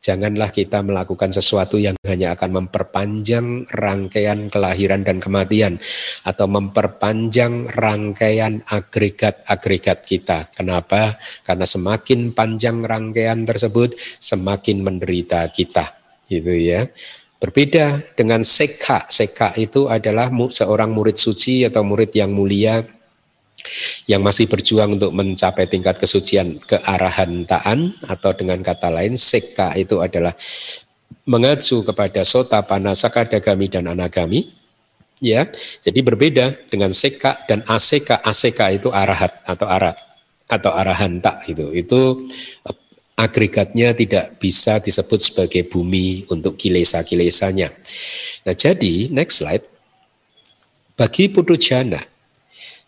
Janganlah 0.00 0.48
kita 0.48 0.80
melakukan 0.80 1.28
sesuatu 1.28 1.76
yang 1.76 1.92
hanya 2.08 2.32
akan 2.32 2.64
memperpanjang 2.64 3.68
rangkaian 3.68 4.48
kelahiran 4.48 5.04
dan 5.04 5.20
kematian 5.20 5.76
atau 6.24 6.48
memperpanjang 6.48 7.68
rangkaian 7.68 8.64
agregat-agregat 8.64 10.00
kita. 10.08 10.48
Kenapa? 10.56 11.20
Karena 11.44 11.68
semakin 11.68 12.32
panjang 12.32 12.80
rangkaian 12.80 13.44
tersebut, 13.44 13.92
semakin 14.16 14.80
menderita 14.80 15.44
kita. 15.52 15.92
Gitu 16.24 16.48
ya. 16.48 16.88
Berbeda 17.36 18.16
dengan 18.16 18.40
seka. 18.40 19.04
Seka 19.04 19.52
itu 19.60 19.84
adalah 19.84 20.32
seorang 20.32 20.96
murid 20.96 21.20
suci 21.20 21.68
atau 21.68 21.84
murid 21.84 22.08
yang 22.16 22.32
mulia 22.32 22.80
yang 24.08 24.24
masih 24.24 24.50
berjuang 24.50 24.96
untuk 24.96 25.12
mencapai 25.14 25.68
tingkat 25.68 25.96
kesucian 26.00 26.58
kearahantaan 26.64 27.94
atau 28.06 28.30
dengan 28.34 28.60
kata 28.64 28.88
lain 28.90 29.14
seka 29.14 29.74
itu 29.76 30.00
adalah 30.02 30.34
mengacu 31.28 31.84
kepada 31.84 32.24
sota 32.26 32.62
pana 32.64 32.96
sakadagami 32.96 33.70
dan 33.70 33.86
anagami 33.86 34.50
ya. 35.22 35.46
Jadi 35.78 36.00
berbeda 36.00 36.66
dengan 36.66 36.90
seka 36.90 37.44
dan 37.46 37.62
aseka. 37.68 38.18
Aseka 38.24 38.72
itu 38.74 38.88
arahat 38.90 39.44
atau 39.46 39.68
arah 39.68 39.94
atau 40.50 40.72
arahanta 40.74 41.44
itu. 41.46 41.70
Itu 41.76 42.26
eh, 42.66 42.76
agregatnya 43.14 43.92
tidak 43.92 44.40
bisa 44.40 44.80
disebut 44.80 45.20
sebagai 45.20 45.68
bumi 45.68 46.26
untuk 46.32 46.56
kilesa-kilesanya. 46.56 47.68
Nah 48.48 48.54
jadi 48.56 49.12
next 49.12 49.44
slide. 49.44 49.64
Bagi 50.96 51.32
jana 51.56 51.96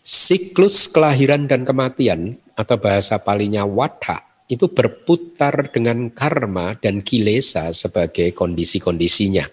siklus 0.03 0.91
kelahiran 0.91 1.47
dan 1.47 1.63
kematian 1.63 2.35
atau 2.59 2.75
bahasa 2.75 3.15
palinya 3.23 3.63
wata 3.63 4.19
itu 4.51 4.67
berputar 4.67 5.71
dengan 5.71 6.11
karma 6.11 6.75
dan 6.77 6.99
kilesa 6.99 7.71
sebagai 7.71 8.35
kondisi-kondisinya. 8.35 9.47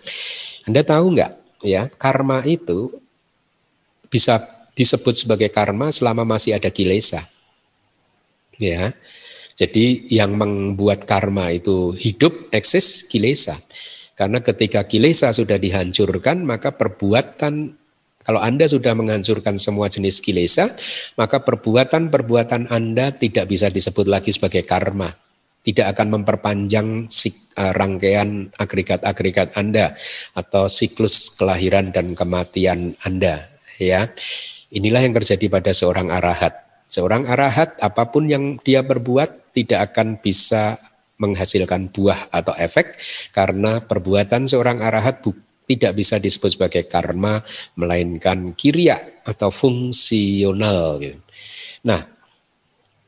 Anda 0.66 0.82
tahu 0.82 1.16
nggak 1.16 1.32
ya 1.62 1.86
karma 1.94 2.42
itu 2.44 2.90
bisa 4.10 4.42
disebut 4.74 5.24
sebagai 5.24 5.48
karma 5.48 5.94
selama 5.94 6.26
masih 6.26 6.58
ada 6.58 6.68
kilesa. 6.68 7.22
Ya. 8.58 8.92
Jadi 9.56 10.08
yang 10.08 10.40
membuat 10.40 11.04
karma 11.04 11.52
itu 11.52 11.92
hidup 11.92 12.48
eksis 12.50 13.06
kilesa. 13.06 13.56
Karena 14.16 14.40
ketika 14.40 14.84
kilesa 14.84 15.32
sudah 15.32 15.56
dihancurkan 15.56 16.44
maka 16.44 16.76
perbuatan 16.76 17.79
kalau 18.20 18.36
Anda 18.44 18.68
sudah 18.68 18.92
menghancurkan 18.92 19.56
semua 19.56 19.88
jenis 19.88 20.20
kilesa, 20.20 20.68
maka 21.16 21.40
perbuatan-perbuatan 21.40 22.68
Anda 22.68 23.16
tidak 23.16 23.48
bisa 23.48 23.72
disebut 23.72 24.04
lagi 24.04 24.28
sebagai 24.36 24.60
karma. 24.68 25.08
Tidak 25.60 25.84
akan 25.84 26.20
memperpanjang 26.20 27.08
uh, 27.08 27.72
rangkaian 27.76 28.48
agregat-agregat 28.56 29.56
Anda 29.56 29.96
atau 30.36 30.68
siklus 30.68 31.32
kelahiran 31.36 31.92
dan 31.92 32.12
kematian 32.12 32.96
Anda. 33.04 33.56
Ya, 33.80 34.12
inilah 34.68 35.00
yang 35.00 35.16
terjadi 35.16 35.48
pada 35.48 35.72
seorang 35.72 36.12
arahat. 36.12 36.60
Seorang 36.92 37.24
arahat 37.24 37.80
apa 37.80 38.08
pun 38.12 38.28
yang 38.28 38.60
dia 38.60 38.84
berbuat 38.84 39.56
tidak 39.56 39.92
akan 39.92 40.20
bisa 40.20 40.76
menghasilkan 41.20 41.92
buah 41.92 42.32
atau 42.32 42.56
efek 42.56 42.96
karena 43.32 43.84
perbuatan 43.84 44.48
seorang 44.48 44.80
arahat 44.80 45.20
bukan 45.20 45.49
tidak 45.70 45.94
bisa 45.94 46.18
disebut 46.18 46.58
sebagai 46.58 46.90
karma 46.90 47.38
melainkan 47.78 48.58
kirya 48.58 49.22
atau 49.22 49.54
fungsional. 49.54 50.98
Nah, 51.86 52.02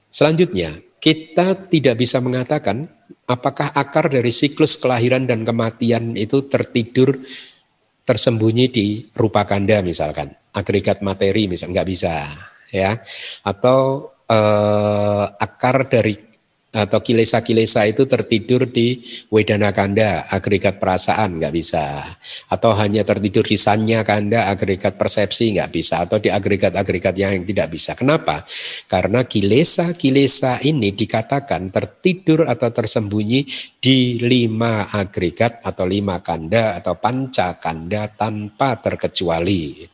selanjutnya 0.07 0.79
kita 1.03 1.67
tidak 1.67 1.99
bisa 1.99 2.23
mengatakan 2.23 2.87
apakah 3.27 3.75
akar 3.75 4.07
dari 4.07 4.31
siklus 4.31 4.79
kelahiran 4.79 5.27
dan 5.27 5.43
kematian 5.43 6.15
itu 6.15 6.47
tertidur 6.47 7.19
tersembunyi 8.07 8.67
di 8.71 8.87
rupa 9.11 9.43
kanda 9.43 9.83
misalkan 9.83 10.31
agregat 10.55 11.03
materi 11.03 11.51
misal 11.51 11.71
nggak 11.71 11.89
bisa 11.89 12.27
ya 12.71 12.99
atau 13.47 14.11
eh, 14.27 15.27
akar 15.27 15.91
dari 15.91 16.32
atau 16.73 17.05
kilesa-kilesa 17.05 17.85
itu 17.85 18.09
tertidur 18.09 18.65
di 18.65 19.05
wedana 19.29 19.77
kanda, 19.77 20.25
agregat 20.33 20.81
perasaan 20.81 21.37
nggak 21.37 21.53
bisa, 21.53 22.01
atau 22.49 22.73
hanya 22.73 23.05
tertidur 23.05 23.45
di 23.45 23.61
sanya 23.61 24.01
kanda, 24.01 24.49
agregat 24.49 24.97
persepsi 24.97 25.53
nggak 25.53 25.69
bisa, 25.69 26.09
atau 26.09 26.17
di 26.17 26.33
agregat-agregat 26.33 27.13
yang 27.13 27.45
tidak 27.45 27.69
bisa. 27.77 27.93
Kenapa? 27.93 28.41
Karena 28.89 29.21
kilesa-kilesa 29.29 30.65
ini 30.65 30.97
dikatakan 30.97 31.69
tertidur 31.69 32.49
atau 32.49 32.73
tersembunyi 32.73 33.45
di 33.77 34.17
lima 34.25 34.89
agregat 34.89 35.61
atau 35.61 35.85
lima 35.85 36.25
kanda 36.25 36.73
atau 36.81 36.97
panca 36.97 37.61
kanda 37.61 38.09
tanpa 38.09 38.81
terkecuali. 38.81 39.85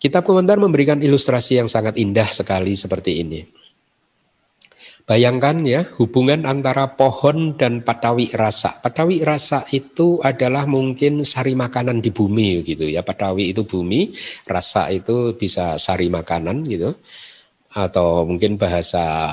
Kitab 0.00 0.24
komentar 0.24 0.56
memberikan 0.56 0.96
ilustrasi 0.96 1.60
yang 1.60 1.68
sangat 1.68 2.00
indah 2.00 2.32
sekali 2.32 2.72
seperti 2.72 3.20
ini. 3.20 3.59
Bayangkan 5.08 5.66
ya 5.66 5.82
hubungan 5.98 6.46
antara 6.46 6.94
pohon 6.94 7.58
dan 7.58 7.82
patawi 7.82 8.30
rasa. 8.30 8.78
Patawi 8.78 9.26
rasa 9.26 9.66
itu 9.74 10.22
adalah 10.22 10.70
mungkin 10.70 11.26
sari 11.26 11.58
makanan 11.58 11.98
di 11.98 12.14
bumi 12.14 12.62
gitu 12.62 12.86
ya. 12.86 13.02
Patawi 13.02 13.50
itu 13.50 13.66
bumi, 13.66 14.14
rasa 14.46 14.92
itu 14.94 15.34
bisa 15.34 15.80
sari 15.80 16.06
makanan 16.06 16.62
gitu. 16.68 16.94
Atau 17.70 18.26
mungkin 18.26 18.58
bahasa 18.58 19.30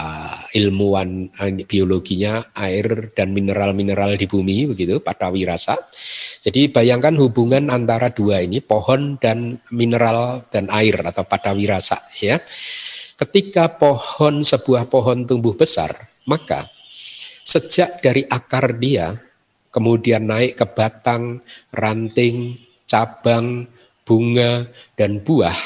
ilmuwan 0.53 1.33
eh, 1.41 1.65
biologinya 1.65 2.53
air 2.53 3.09
dan 3.17 3.33
mineral-mineral 3.33 4.13
di 4.13 4.29
bumi 4.29 4.69
begitu, 4.69 5.01
patawi 5.01 5.45
rasa. 5.45 5.73
Jadi 6.41 6.69
bayangkan 6.69 7.17
hubungan 7.17 7.73
antara 7.73 8.13
dua 8.13 8.45
ini 8.45 8.61
pohon 8.61 9.17
dan 9.17 9.57
mineral 9.73 10.45
dan 10.53 10.69
air 10.69 11.01
atau 11.01 11.25
patawi 11.25 11.65
rasa 11.65 11.97
ya. 12.21 12.37
Ketika 13.17 13.81
pohon 13.81 14.45
sebuah 14.45 14.93
pohon 14.93 15.25
tumbuh 15.25 15.57
besar, 15.57 15.89
maka 16.29 16.69
sejak 17.41 17.97
dari 18.05 18.21
akar 18.29 18.77
dia 18.77 19.17
kemudian 19.73 20.29
naik 20.29 20.61
ke 20.61 20.65
batang, 20.69 21.41
ranting, 21.73 22.61
cabang, 22.85 23.65
bunga 24.05 24.69
dan 24.93 25.19
buah 25.25 25.57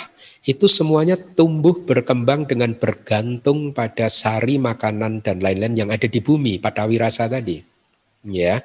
itu 0.42 0.66
semuanya 0.66 1.20
tumbuh 1.20 1.86
berkembang 1.86 2.50
dengan 2.50 2.74
bergantung 2.74 3.78
pada 3.78 4.10
sari 4.10 4.58
makanan 4.58 5.22
dan 5.22 5.38
lain-lain 5.38 5.78
yang 5.78 5.90
ada 5.94 6.10
di 6.10 6.18
bumi 6.18 6.58
pada 6.58 6.90
wirasa 6.90 7.30
tadi 7.30 7.71
ya. 8.26 8.62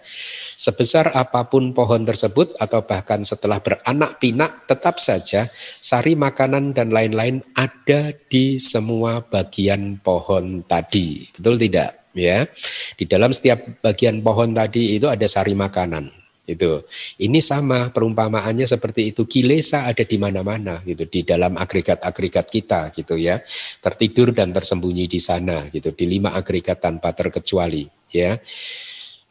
Sebesar 0.57 1.12
apa 1.16 1.48
pun 1.48 1.72
pohon 1.72 2.04
tersebut 2.04 2.57
atau 2.61 2.84
bahkan 2.84 3.24
setelah 3.24 3.61
beranak 3.61 4.20
pinak 4.20 4.68
tetap 4.68 5.00
saja 5.00 5.48
sari 5.80 6.16
makanan 6.16 6.76
dan 6.76 6.92
lain-lain 6.92 7.40
ada 7.57 8.12
di 8.28 8.61
semua 8.61 9.24
bagian 9.24 10.00
pohon 10.00 10.64
tadi. 10.64 11.28
Betul 11.32 11.57
tidak? 11.61 12.12
Ya. 12.16 12.48
Di 12.96 13.04
dalam 13.04 13.32
setiap 13.32 13.84
bagian 13.84 14.24
pohon 14.24 14.57
tadi 14.57 14.96
itu 14.96 15.09
ada 15.09 15.24
sari 15.28 15.52
makanan. 15.52 16.09
Itu. 16.46 16.86
Ini 17.18 17.42
sama 17.42 17.90
perumpamaannya 17.90 18.70
seperti 18.70 19.11
itu. 19.11 19.26
Kilesa 19.26 19.82
ada 19.82 20.07
di 20.07 20.14
mana-mana 20.14 20.78
gitu 20.86 21.02
di 21.11 21.26
dalam 21.26 21.59
agregat-agregat 21.59 22.46
kita 22.46 22.94
gitu 22.94 23.18
ya. 23.18 23.42
Tertidur 23.82 24.30
dan 24.30 24.54
tersembunyi 24.54 25.11
di 25.11 25.18
sana 25.18 25.66
gitu 25.74 25.90
di 25.90 26.07
lima 26.07 26.38
agregat 26.38 26.78
tanpa 26.78 27.11
terkecuali 27.11 27.82
ya 28.14 28.38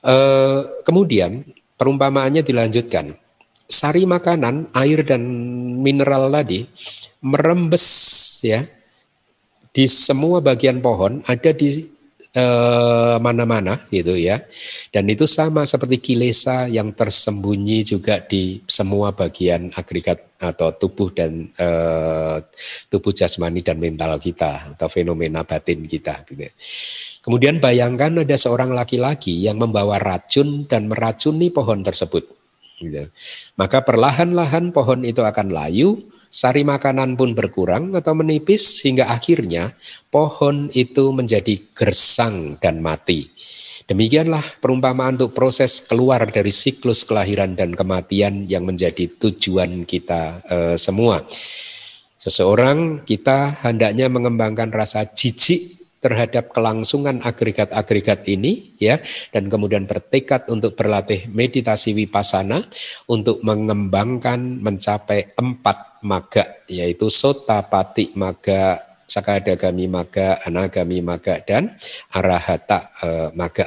Eh, 0.05 0.59
kemudian 0.85 1.41
perumpamaannya 1.81 2.45
dilanjutkan. 2.45 3.17
Sari 3.65 4.05
makanan, 4.05 4.69
air 4.77 5.01
dan 5.01 5.25
mineral 5.81 6.29
tadi 6.29 6.69
merembes 7.25 7.87
ya 8.45 8.61
di 9.73 9.89
semua 9.89 10.37
bagian 10.45 10.77
pohon 10.77 11.25
ada 11.25 11.49
di 11.49 11.89
eh, 12.37 13.17
mana-mana 13.17 13.81
gitu 13.89 14.13
ya. 14.13 14.45
Dan 14.93 15.09
itu 15.09 15.25
sama 15.25 15.65
seperti 15.65 15.97
kilesa 15.97 16.69
yang 16.69 16.93
tersembunyi 16.93 17.81
juga 17.81 18.21
di 18.21 18.61
semua 18.69 19.09
bagian 19.09 19.73
agregat 19.73 20.21
atau 20.35 20.75
tubuh 20.75 21.15
dan 21.15 21.47
uh, 21.63 22.43
tubuh 22.91 23.15
jasmani 23.15 23.63
dan 23.63 23.79
mental 23.79 24.19
kita 24.19 24.75
atau 24.75 24.91
fenomena 24.91 25.47
batin 25.47 25.87
kita 25.87 26.27
gitu. 26.27 26.43
Ya. 26.43 26.51
Kemudian 27.25 27.57
bayangkan 27.57 28.21
ada 28.21 28.37
seorang 28.37 28.69
laki-laki 28.69 29.33
yang 29.33 29.57
membawa 29.57 29.97
racun 29.97 30.69
dan 30.69 30.85
meracuni 30.85 31.49
pohon 31.49 31.81
tersebut. 31.81 32.21
Gitu. 32.77 33.09
Maka 33.57 33.81
perlahan-lahan 33.81 34.69
pohon 34.69 35.01
itu 35.01 35.25
akan 35.25 35.49
layu, 35.49 36.05
sari 36.29 36.61
makanan 36.61 37.17
pun 37.17 37.33
berkurang 37.33 37.97
atau 37.97 38.13
menipis 38.13 38.85
hingga 38.85 39.09
akhirnya 39.09 39.73
pohon 40.13 40.69
itu 40.77 41.09
menjadi 41.09 41.65
gersang 41.73 42.61
dan 42.61 42.85
mati. 42.85 43.25
Demikianlah 43.89 44.61
perumpamaan 44.61 45.17
untuk 45.17 45.33
proses 45.33 45.81
keluar 45.81 46.29
dari 46.29 46.53
siklus 46.53 47.09
kelahiran 47.09 47.57
dan 47.57 47.73
kematian 47.73 48.45
yang 48.45 48.69
menjadi 48.69 49.09
tujuan 49.17 49.81
kita 49.89 50.45
e, 50.45 50.57
semua. 50.77 51.25
Seseorang 52.17 53.05
kita 53.05 53.61
hendaknya 53.61 54.09
mengembangkan 54.09 54.73
rasa 54.73 55.05
jijik 55.05 55.74
terhadap 56.05 56.53
kelangsungan 56.53 57.17
agregat-agregat 57.25 58.29
ini 58.29 58.77
ya 58.77 59.01
dan 59.33 59.49
kemudian 59.49 59.89
bertekad 59.89 60.45
untuk 60.53 60.77
berlatih 60.77 61.25
meditasi 61.33 61.97
wipasana 61.97 62.61
untuk 63.09 63.41
mengembangkan 63.41 64.61
mencapai 64.61 65.33
empat 65.33 66.05
maga 66.05 66.61
yaitu 66.69 67.09
sotapati 67.09 68.13
maga 68.13 68.77
sakadagami 69.09 69.89
maga 69.89 70.37
anagami 70.45 71.01
maga 71.01 71.41
dan 71.41 71.73
arahata 72.13 72.93
uh, 73.01 73.29
maga 73.33 73.65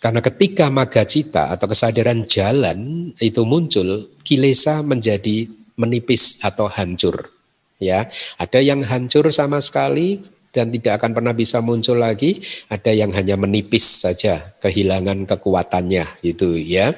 karena 0.00 0.20
ketika 0.20 0.68
maga 0.68 1.02
cita 1.08 1.48
atau 1.48 1.66
kesadaran 1.70 2.28
jalan 2.28 3.10
itu 3.16 3.42
muncul, 3.48 4.12
kilesa 4.20 4.84
menjadi 4.84 5.48
menipis 5.80 6.40
atau 6.44 6.68
hancur. 6.68 7.32
Ya, 7.76 8.08
ada 8.40 8.60
yang 8.60 8.80
hancur 8.80 9.28
sama 9.28 9.60
sekali, 9.60 10.24
dan 10.56 10.72
tidak 10.72 10.96
akan 11.04 11.12
pernah 11.12 11.36
bisa 11.36 11.60
muncul 11.60 12.00
lagi. 12.00 12.40
Ada 12.72 12.96
yang 12.96 13.12
hanya 13.12 13.36
menipis 13.36 13.84
saja, 14.08 14.40
kehilangan 14.64 15.28
kekuatannya 15.28 16.24
gitu 16.24 16.56
ya. 16.56 16.96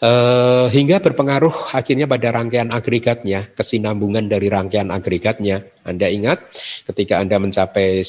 Uh, 0.00 0.64
hingga 0.72 0.96
berpengaruh 0.96 1.76
akhirnya 1.76 2.08
pada 2.08 2.32
rangkaian 2.32 2.72
agregatnya, 2.72 3.52
kesinambungan 3.52 4.32
dari 4.32 4.48
rangkaian 4.48 4.88
agregatnya. 4.88 5.60
Anda 5.84 6.08
ingat 6.08 6.40
ketika 6.88 7.20
Anda 7.20 7.36
mencapai 7.36 8.00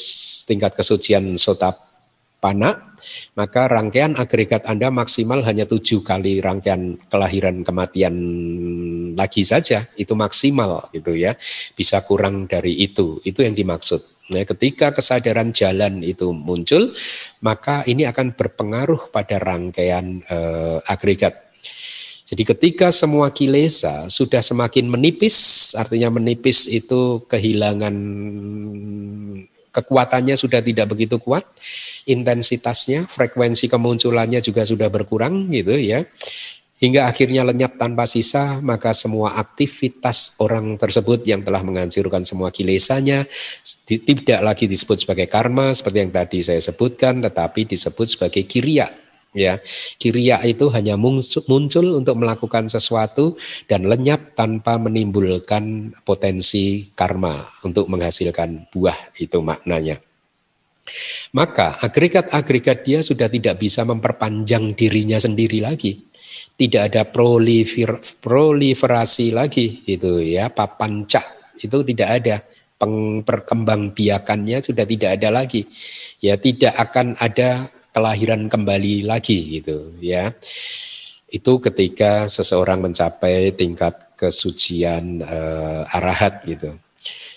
tingkat 0.47 0.71
kesucian 0.71 1.35
sotapana, 1.35 2.95
maka 3.35 3.67
rangkaian 3.67 4.15
agregat 4.15 4.71
Anda 4.71 4.87
maksimal 4.87 5.43
hanya 5.43 5.67
tujuh 5.67 5.99
kali 5.99 6.39
rangkaian 6.39 6.95
kelahiran 7.11 7.59
kematian 7.67 8.15
lagi 9.11 9.43
saja, 9.43 9.83
itu 9.99 10.15
maksimal 10.15 10.87
gitu 10.95 11.11
ya. 11.11 11.35
Bisa 11.75 11.99
kurang 12.07 12.47
dari 12.47 12.71
itu, 12.87 13.19
itu 13.27 13.43
yang 13.43 13.51
dimaksud. 13.51 14.20
Nah, 14.31 14.47
ketika 14.47 14.95
kesadaran 14.95 15.51
jalan 15.51 15.99
itu 15.99 16.31
muncul, 16.31 16.95
maka 17.43 17.83
ini 17.83 18.07
akan 18.07 18.31
berpengaruh 18.33 19.11
pada 19.11 19.37
rangkaian 19.43 20.23
eh, 20.23 20.79
agregat. 20.87 21.51
Jadi 22.31 22.47
ketika 22.47 22.87
semua 22.95 23.27
kilesa 23.35 24.07
sudah 24.07 24.39
semakin 24.39 24.87
menipis, 24.87 25.71
artinya 25.75 26.15
menipis 26.15 26.63
itu 26.63 27.27
kehilangan 27.27 27.91
kekuatannya 29.71 30.39
sudah 30.39 30.63
tidak 30.63 30.95
begitu 30.95 31.19
kuat, 31.19 31.43
intensitasnya, 32.07 33.03
frekuensi 33.03 33.67
kemunculannya 33.67 34.39
juga 34.39 34.63
sudah 34.63 34.87
berkurang 34.87 35.51
gitu 35.51 35.75
ya 35.75 36.07
hingga 36.81 37.05
akhirnya 37.05 37.45
lenyap 37.45 37.77
tanpa 37.77 38.09
sisa, 38.09 38.57
maka 38.65 38.91
semua 38.91 39.37
aktivitas 39.37 40.41
orang 40.41 40.75
tersebut 40.81 41.21
yang 41.29 41.45
telah 41.45 41.61
menghancurkan 41.61 42.25
semua 42.25 42.49
kilesanya 42.49 43.23
tidak 43.85 44.41
lagi 44.41 44.65
disebut 44.65 45.05
sebagai 45.05 45.29
karma 45.29 45.71
seperti 45.77 45.97
yang 46.01 46.11
tadi 46.11 46.41
saya 46.41 46.59
sebutkan, 46.59 47.21
tetapi 47.21 47.69
disebut 47.69 48.07
sebagai 48.09 48.43
kiriya. 48.49 48.89
Ya, 49.31 49.63
kiriya 49.95 50.43
itu 50.43 50.67
hanya 50.75 50.99
muncul 50.99 51.85
untuk 51.95 52.19
melakukan 52.19 52.67
sesuatu 52.67 53.39
dan 53.63 53.87
lenyap 53.87 54.35
tanpa 54.35 54.75
menimbulkan 54.75 55.95
potensi 56.03 56.91
karma 56.91 57.47
untuk 57.63 57.87
menghasilkan 57.87 58.67
buah 58.75 59.15
itu 59.23 59.39
maknanya. 59.39 60.03
Maka 61.31 61.79
agregat-agregat 61.79 62.83
dia 62.83 62.99
sudah 62.99 63.31
tidak 63.31 63.55
bisa 63.55 63.87
memperpanjang 63.87 64.75
dirinya 64.75 65.15
sendiri 65.15 65.63
lagi 65.63 66.10
tidak 66.55 66.93
ada 66.93 67.03
prolifer, 67.09 67.97
proliferasi 68.21 69.33
lagi 69.33 69.81
itu 69.85 70.21
ya 70.21 70.49
papanca 70.53 71.41
itu 71.61 71.77
tidak 71.85 72.09
ada. 72.21 72.37
Perkembang 73.21 73.93
biakannya 73.93 74.57
sudah 74.65 74.89
tidak 74.89 75.21
ada 75.21 75.29
lagi. 75.29 75.69
Ya 76.17 76.33
tidak 76.41 76.73
akan 76.73 77.13
ada 77.21 77.69
kelahiran 77.93 78.49
kembali 78.49 79.05
lagi 79.05 79.61
gitu 79.61 79.93
ya. 80.01 80.33
Itu 81.29 81.61
ketika 81.61 82.25
seseorang 82.25 82.81
mencapai 82.81 83.53
tingkat 83.53 84.17
kesucian 84.17 85.21
uh, 85.21 85.85
arahat 85.93 86.41
gitu. 86.49 86.73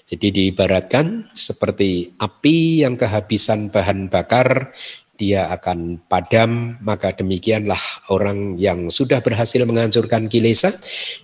Jadi 0.05 0.33
diibaratkan 0.33 1.33
seperti 1.33 2.13
api 2.21 2.85
yang 2.85 2.97
kehabisan 2.97 3.73
bahan 3.73 4.13
bakar, 4.13 4.73
dia 5.15 5.47
akan 5.55 6.03
padam, 6.11 6.75
maka 6.83 7.15
demikianlah 7.15 7.79
orang 8.11 8.59
yang 8.59 8.91
sudah 8.91 9.23
berhasil 9.23 9.63
menghancurkan 9.63 10.27
kilesa, 10.27 10.75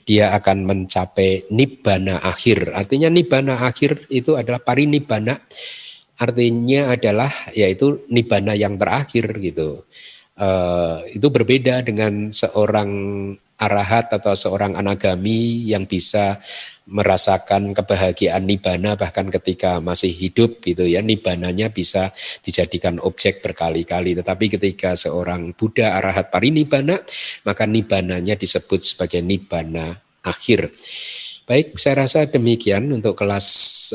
dia 0.06 0.30
akan 0.34 0.66
mencapai 0.66 1.50
nibbana 1.50 2.22
akhir. 2.22 2.70
Artinya 2.74 3.10
nibbana 3.10 3.66
akhir 3.66 4.06
itu 4.08 4.38
adalah 4.38 4.62
parinibbana, 4.62 5.42
artinya 6.20 6.94
adalah 6.94 7.32
yaitu 7.56 8.06
nibbana 8.06 8.54
yang 8.54 8.78
terakhir 8.78 9.26
gitu. 9.42 9.84
Uh, 10.40 11.04
itu 11.12 11.28
berbeda 11.28 11.84
dengan 11.84 12.32
seorang 12.32 12.88
arahat 13.60 14.08
atau 14.08 14.32
seorang 14.32 14.72
anagami 14.72 15.68
yang 15.68 15.84
bisa 15.84 16.40
merasakan 16.88 17.76
kebahagiaan 17.76 18.48
nibana 18.48 18.96
bahkan 18.96 19.28
ketika 19.28 19.78
masih 19.84 20.10
hidup 20.10 20.64
gitu 20.64 20.88
ya 20.88 21.04
nibananya 21.04 21.68
bisa 21.68 22.10
dijadikan 22.40 22.98
objek 23.04 23.44
berkali-kali 23.44 24.16
tetapi 24.16 24.58
ketika 24.58 24.96
seorang 24.96 25.52
Buddha 25.54 25.94
arahat 25.94 26.32
parinibana 26.32 26.98
maka 27.44 27.68
nibananya 27.68 28.34
disebut 28.34 28.80
sebagai 28.80 29.20
nibana 29.20 30.00
akhir. 30.24 30.72
Baik, 31.50 31.74
saya 31.82 32.06
rasa 32.06 32.30
demikian 32.30 32.86
untuk 32.94 33.18
kelas 33.18 33.46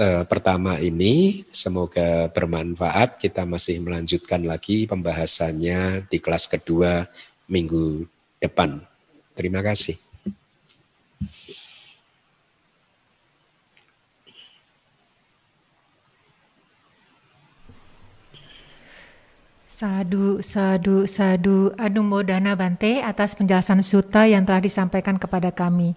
uh, 0.03 0.27
pertama 0.27 0.75
ini. 0.83 1.39
Semoga 1.55 2.27
bermanfaat. 2.27 3.15
Kita 3.15 3.47
masih 3.47 3.79
melanjutkan 3.79 4.43
lagi 4.43 4.83
pembahasannya 4.83 6.03
di 6.11 6.19
kelas 6.19 6.51
kedua 6.51 7.07
minggu 7.47 8.03
depan. 8.43 8.83
Terima 9.39 9.63
kasih. 9.63 9.95
Sadu, 19.63 20.43
sadu, 20.43 21.07
sadu. 21.07 21.71
Anumodana 21.79 22.59
Bante 22.59 22.99
atas 22.99 23.31
penjelasan 23.31 23.79
suta 23.79 24.27
yang 24.27 24.43
telah 24.43 24.59
disampaikan 24.59 25.15
kepada 25.15 25.55
kami. 25.55 25.95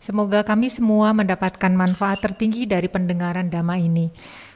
Semoga 0.00 0.40
kami 0.40 0.72
semua 0.72 1.12
mendapatkan 1.12 1.68
manfaat 1.76 2.24
tertinggi 2.24 2.64
dari 2.64 2.88
pendengaran 2.88 3.52
dhamma 3.52 3.76
ini. 3.76 4.08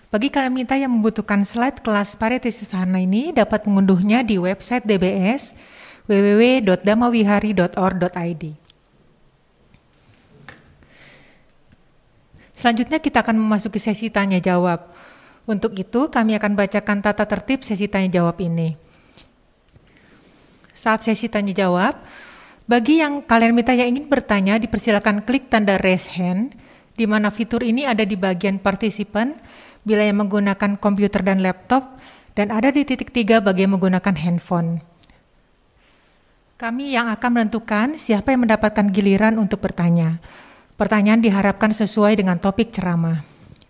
Bagi 0.09 0.33
kalian 0.33 0.65
yang 0.65 0.89
membutuhkan 0.89 1.45
slide 1.45 1.85
kelas 1.85 2.17
Paretisasana 2.17 3.05
ini 3.05 3.29
dapat 3.29 3.69
mengunduhnya 3.69 4.25
di 4.25 4.41
website 4.41 4.89
DBS 4.89 5.53
www.damawihari.org.id. 6.09 8.45
Selanjutnya 12.57 12.97
kita 12.97 13.21
akan 13.21 13.37
memasuki 13.37 13.77
sesi 13.77 14.09
tanya 14.09 14.41
jawab. 14.41 14.97
Untuk 15.45 15.77
itu 15.77 16.09
kami 16.09 16.41
akan 16.41 16.57
bacakan 16.57 17.05
tata 17.05 17.29
tertib 17.29 17.61
sesi 17.61 17.85
tanya 17.85 18.09
jawab 18.09 18.41
ini. 18.41 18.73
Saat 20.73 21.05
sesi 21.05 21.29
tanya 21.29 21.53
jawab, 21.53 22.01
bagi 22.65 23.05
yang 23.05 23.21
kalian 23.21 23.53
minta 23.53 23.77
yang 23.77 23.93
ingin 23.93 24.09
bertanya 24.09 24.57
dipersilakan 24.57 25.25
klik 25.29 25.53
tanda 25.53 25.77
raise 25.77 26.09
hand 26.17 26.57
di 26.97 27.05
mana 27.05 27.29
fitur 27.29 27.61
ini 27.61 27.85
ada 27.85 28.07
di 28.09 28.17
bagian 28.17 28.57
partisipan 28.57 29.37
bila 29.85 30.01
yang 30.01 30.25
menggunakan 30.25 30.81
komputer 30.81 31.21
dan 31.21 31.45
laptop 31.45 32.01
dan 32.33 32.49
ada 32.51 32.73
di 32.73 32.83
titik 32.83 33.13
tiga 33.13 33.39
bagi 33.45 33.69
yang 33.69 33.77
menggunakan 33.77 34.15
handphone. 34.17 34.81
Kami 36.55 36.97
yang 36.97 37.13
akan 37.13 37.31
menentukan 37.35 37.99
siapa 37.99 38.33
yang 38.33 38.49
mendapatkan 38.49 38.87
giliran 38.89 39.37
untuk 39.37 39.61
bertanya. 39.61 40.23
Pertanyaan 40.75 41.21
diharapkan 41.23 41.71
sesuai 41.71 42.19
dengan 42.19 42.41
topik 42.41 42.73
ceramah. 42.73 43.23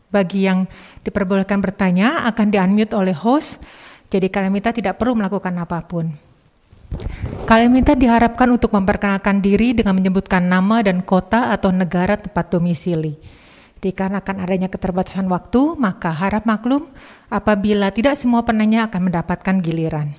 Bagi 0.09 0.47
yang 0.47 0.71
diperbolehkan 1.03 1.59
bertanya 1.59 2.25
akan 2.31 2.55
di-unmute 2.55 2.95
oleh 2.95 3.17
host, 3.17 3.61
jadi 4.09 4.31
kalian 4.31 4.53
minta 4.55 4.71
tidak 4.71 4.97
perlu 5.01 5.19
melakukan 5.19 5.53
apa 5.59 5.83
pun. 5.85 6.34
Kalian 7.45 7.77
minta 7.77 7.93
diharapkan 7.93 8.49
untuk 8.49 8.73
memperkenalkan 8.73 9.45
diri 9.45 9.77
dengan 9.77 9.93
menyebutkan 9.95 10.49
nama 10.49 10.81
dan 10.81 11.05
kota 11.05 11.53
atau 11.53 11.69
negara 11.69 12.17
tempat 12.17 12.49
domisili. 12.49 13.21
Dikarenakan 13.85 14.41
adanya 14.41 14.73
keterbatasan 14.73 15.29
waktu, 15.29 15.77
maka 15.77 16.09
harap 16.09 16.49
maklum 16.49 16.89
apabila 17.29 17.93
tidak 17.93 18.17
semua 18.17 18.41
penanya 18.41 18.89
akan 18.89 19.13
mendapatkan 19.13 19.61
giliran. 19.61 20.17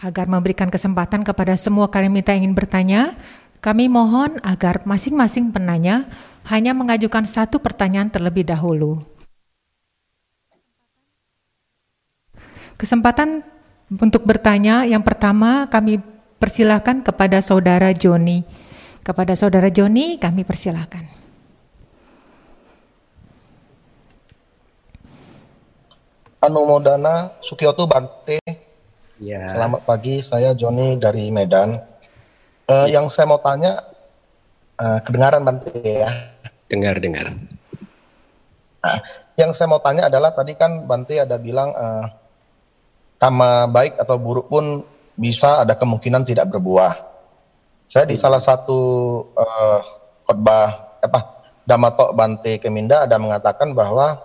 Agar 0.00 0.24
memberikan 0.24 0.72
kesempatan 0.72 1.28
kepada 1.28 1.60
semua 1.60 1.92
kalian 1.92 2.16
minta 2.16 2.32
ingin 2.32 2.56
bertanya, 2.56 3.20
kami 3.60 3.92
mohon 3.92 4.40
agar 4.40 4.80
masing-masing 4.88 5.52
penanya 5.52 6.08
hanya 6.48 6.72
mengajukan 6.72 7.28
satu 7.28 7.60
pertanyaan 7.60 8.08
terlebih 8.08 8.48
dahulu. 8.48 9.00
Kesempatan 12.80 13.44
untuk 14.00 14.26
bertanya 14.26 14.82
yang 14.88 15.02
pertama 15.04 15.68
kami 15.70 16.00
persilahkan 16.40 17.04
kepada 17.04 17.38
saudara 17.38 17.94
Joni. 17.94 18.42
Kepada 19.04 19.36
saudara 19.36 19.68
Joni 19.68 20.16
kami 20.16 20.42
persilahkan. 20.42 21.04
Anumodana 26.44 27.32
Sukioto 27.40 27.88
Bante. 27.88 28.40
Ya. 29.16 29.48
Selamat 29.48 29.88
pagi, 29.88 30.20
saya 30.20 30.52
Joni 30.52 31.00
dari 31.00 31.32
Medan. 31.32 31.80
Uh, 32.68 32.88
ya. 32.88 33.00
Yang 33.00 33.16
saya 33.16 33.28
mau 33.28 33.40
tanya, 33.40 33.80
uh, 34.76 35.00
kedengaran 35.00 35.40
Bante 35.40 35.72
ya? 35.80 36.36
Dengar, 36.68 37.00
dengar. 37.00 37.32
Nah, 38.84 39.00
yang 39.40 39.56
saya 39.56 39.72
mau 39.72 39.80
tanya 39.80 40.12
adalah 40.12 40.36
tadi 40.36 40.52
kan 40.52 40.84
Bante 40.84 41.16
ada 41.16 41.40
bilang 41.40 41.72
uh, 41.72 42.23
sama 43.24 43.64
baik 43.72 43.96
atau 43.96 44.20
buruk 44.20 44.52
pun 44.52 44.84
bisa 45.16 45.64
ada 45.64 45.72
kemungkinan 45.72 46.28
tidak 46.28 46.52
berbuah. 46.52 46.92
Saya 47.88 48.04
di 48.04 48.20
salah 48.20 48.44
satu 48.44 48.80
uh, 49.32 49.80
khotbah 50.28 51.00
apa 51.00 51.20
Damatok 51.64 52.12
Bante 52.12 52.60
Keminda 52.60 53.08
ada 53.08 53.16
mengatakan 53.16 53.72
bahwa 53.72 54.20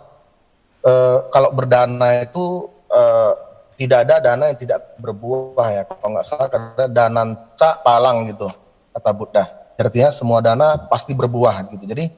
uh, 0.84 1.18
kalau 1.32 1.56
berdana 1.56 2.28
itu 2.28 2.68
uh, 2.92 3.32
tidak 3.80 4.04
ada 4.04 4.20
dana 4.20 4.52
yang 4.52 4.60
tidak 4.60 5.00
berbuah 5.00 5.68
ya 5.72 5.82
kalau 5.88 6.20
nggak 6.20 6.28
salah 6.28 6.48
kata 6.52 6.92
dana 6.92 7.24
cak 7.56 7.80
palang 7.80 8.28
gitu 8.28 8.52
kata 8.92 9.12
Buddha. 9.16 9.46
Artinya 9.80 10.12
semua 10.12 10.44
dana 10.44 10.76
pasti 10.92 11.16
berbuah 11.16 11.72
gitu. 11.72 11.88
Jadi 11.88 12.12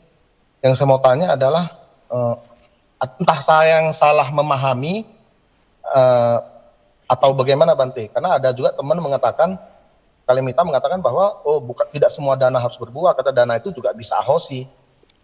yang 0.66 0.74
saya 0.74 0.90
mau 0.90 0.98
tanya 0.98 1.38
adalah 1.38 1.78
uh, 2.10 2.34
entah 2.98 3.38
saya 3.38 3.78
yang 3.86 3.94
salah 3.94 4.34
memahami 4.34 5.06
uh, 5.86 6.51
atau 7.12 7.36
bagaimana 7.36 7.76
Bante? 7.76 8.08
Karena 8.08 8.40
ada 8.40 8.56
juga 8.56 8.72
teman 8.72 8.96
mengatakan 9.04 9.60
Kalimita 10.22 10.64
mengatakan 10.64 11.04
bahwa 11.04 11.44
oh 11.44 11.60
bukan 11.60 11.92
tidak 11.92 12.08
semua 12.08 12.40
dana 12.40 12.56
harus 12.56 12.80
berbuah, 12.80 13.18
kata 13.20 13.36
dana 13.36 13.60
itu 13.60 13.76
juga 13.76 13.92
bisa 13.92 14.16
ahosi 14.16 14.64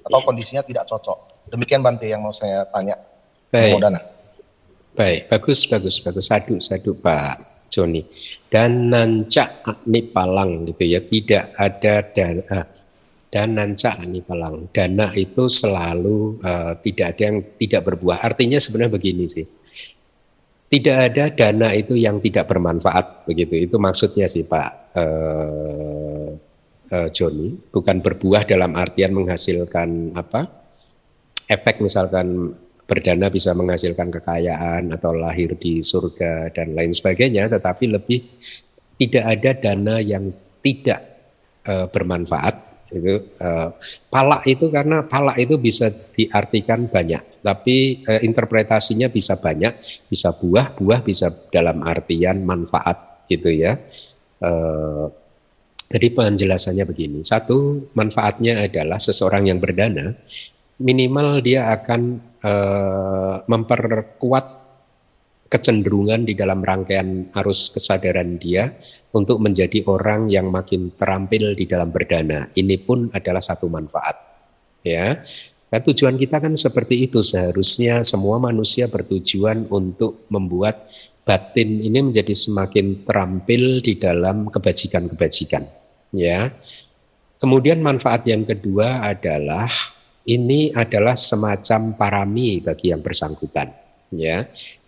atau 0.04 0.20
kondisinya 0.26 0.66
tidak 0.68 0.84
cocok. 0.84 1.48
Demikian 1.48 1.80
Bante 1.80 2.12
yang 2.12 2.20
mau 2.20 2.36
saya 2.36 2.68
tanya. 2.68 3.00
Baik. 3.48 3.80
Dana. 3.80 4.04
Baik, 4.98 5.32
bagus, 5.32 5.64
bagus, 5.70 6.04
bagus. 6.04 6.28
Sadu, 6.28 6.60
sadu 6.60 6.98
Pak 7.00 7.70
Joni. 7.72 8.04
Dan 8.52 8.92
nanca 8.92 9.48
nipalang 9.88 10.68
gitu 10.68 10.84
ya, 10.84 11.00
tidak 11.00 11.56
ada 11.56 12.04
dana 12.12 12.60
dan 13.28 13.60
nanca 13.60 13.92
palang 14.24 14.72
dana 14.72 15.12
itu 15.12 15.52
selalu 15.52 16.40
uh, 16.40 16.80
tidak 16.80 17.16
ada 17.16 17.22
yang 17.28 17.38
tidak 17.60 17.82
berbuah 17.84 18.24
artinya 18.24 18.56
sebenarnya 18.56 18.96
begini 18.96 19.28
sih 19.28 19.44
tidak 20.68 20.98
ada 21.12 21.24
dana 21.32 21.70
itu 21.72 21.96
yang 21.96 22.20
tidak 22.20 22.52
bermanfaat 22.52 23.24
begitu. 23.24 23.56
Itu 23.56 23.80
maksudnya 23.80 24.28
sih 24.28 24.44
Pak 24.44 24.70
uh, 25.00 26.30
uh, 26.92 27.10
Joni. 27.16 27.56
Bukan 27.72 28.04
berbuah 28.04 28.44
dalam 28.44 28.76
artian 28.76 29.16
menghasilkan 29.16 30.12
apa? 30.20 30.44
Efek 31.48 31.80
misalkan 31.80 32.52
berdana 32.88 33.32
bisa 33.32 33.56
menghasilkan 33.56 34.12
kekayaan 34.12 34.92
atau 34.96 35.16
lahir 35.16 35.56
di 35.60 35.84
surga 35.84 36.52
dan 36.56 36.72
lain 36.72 36.96
sebagainya 36.96 37.52
tetapi 37.52 37.92
lebih 37.92 38.24
tidak 38.96 39.24
ada 39.28 39.52
dana 39.60 39.96
yang 40.00 40.32
tidak 40.64 41.04
uh, 41.68 41.92
bermanfaat 41.92 42.67
itu 42.94 43.24
uh, 43.44 43.70
palak 44.08 44.48
itu 44.48 44.72
karena 44.72 45.04
palak 45.04 45.36
itu 45.40 45.60
bisa 45.60 45.92
diartikan 46.16 46.88
banyak 46.88 47.42
tapi 47.44 48.04
uh, 48.08 48.20
interpretasinya 48.24 49.08
bisa 49.08 49.40
banyak 49.40 49.76
bisa 50.12 50.36
buah 50.36 50.76
buah 50.76 51.00
bisa 51.04 51.32
dalam 51.52 51.80
artian 51.84 52.44
manfaat 52.44 53.24
gitu 53.32 53.52
ya. 53.52 53.80
Uh, 54.40 55.08
jadi 55.88 56.12
penjelasannya 56.12 56.84
begini. 56.84 57.20
Satu 57.24 57.88
manfaatnya 57.96 58.68
adalah 58.68 59.00
seseorang 59.00 59.48
yang 59.48 59.64
berdana 59.64 60.12
minimal 60.78 61.42
dia 61.42 61.74
akan 61.74 62.22
uh, 62.44 63.36
memperkuat 63.50 64.46
kecenderungan 65.48 66.28
di 66.28 66.36
dalam 66.36 66.64
rangkaian 66.64 67.32
arus 67.44 67.72
kesadaran 67.72 68.36
dia 68.40 68.72
untuk 69.16 69.40
menjadi 69.40 69.84
orang 69.88 70.28
yang 70.28 70.52
makin 70.52 70.92
terampil 70.94 71.56
di 71.56 71.66
dalam 71.66 71.92
berdana. 71.92 72.52
Ini 72.54 72.78
pun 72.84 73.08
adalah 73.16 73.42
satu 73.42 73.72
manfaat. 73.72 74.16
Ya. 74.84 75.24
Kan 75.68 75.84
tujuan 75.84 76.16
kita 76.16 76.40
kan 76.40 76.56
seperti 76.56 77.12
itu 77.12 77.20
seharusnya 77.20 78.00
semua 78.00 78.40
manusia 78.40 78.88
bertujuan 78.88 79.68
untuk 79.68 80.24
membuat 80.32 80.88
batin 81.28 81.84
ini 81.84 82.00
menjadi 82.00 82.32
semakin 82.32 83.04
terampil 83.04 83.84
di 83.84 84.00
dalam 84.00 84.48
kebajikan-kebajikan 84.48 85.68
ya. 86.16 86.48
Kemudian 87.38 87.84
manfaat 87.84 88.24
yang 88.26 88.48
kedua 88.48 89.04
adalah 89.04 89.68
ini 90.24 90.72
adalah 90.72 91.20
semacam 91.20 91.94
parami 92.00 92.64
bagi 92.64 92.96
yang 92.96 93.04
bersangkutan 93.04 93.70
ya. 94.16 94.48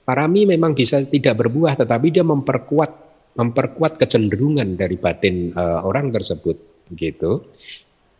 Parami 0.09 0.49
memang 0.49 0.73
bisa 0.73 1.05
tidak 1.05 1.37
berbuah 1.37 1.77
tetapi 1.77 2.09
dia 2.09 2.25
memperkuat 2.25 2.91
memperkuat 3.37 4.01
kecenderungan 4.01 4.73
dari 4.73 4.97
batin 4.97 5.53
uh, 5.53 5.85
orang 5.85 6.09
tersebut 6.09 6.57
gitu. 6.97 7.45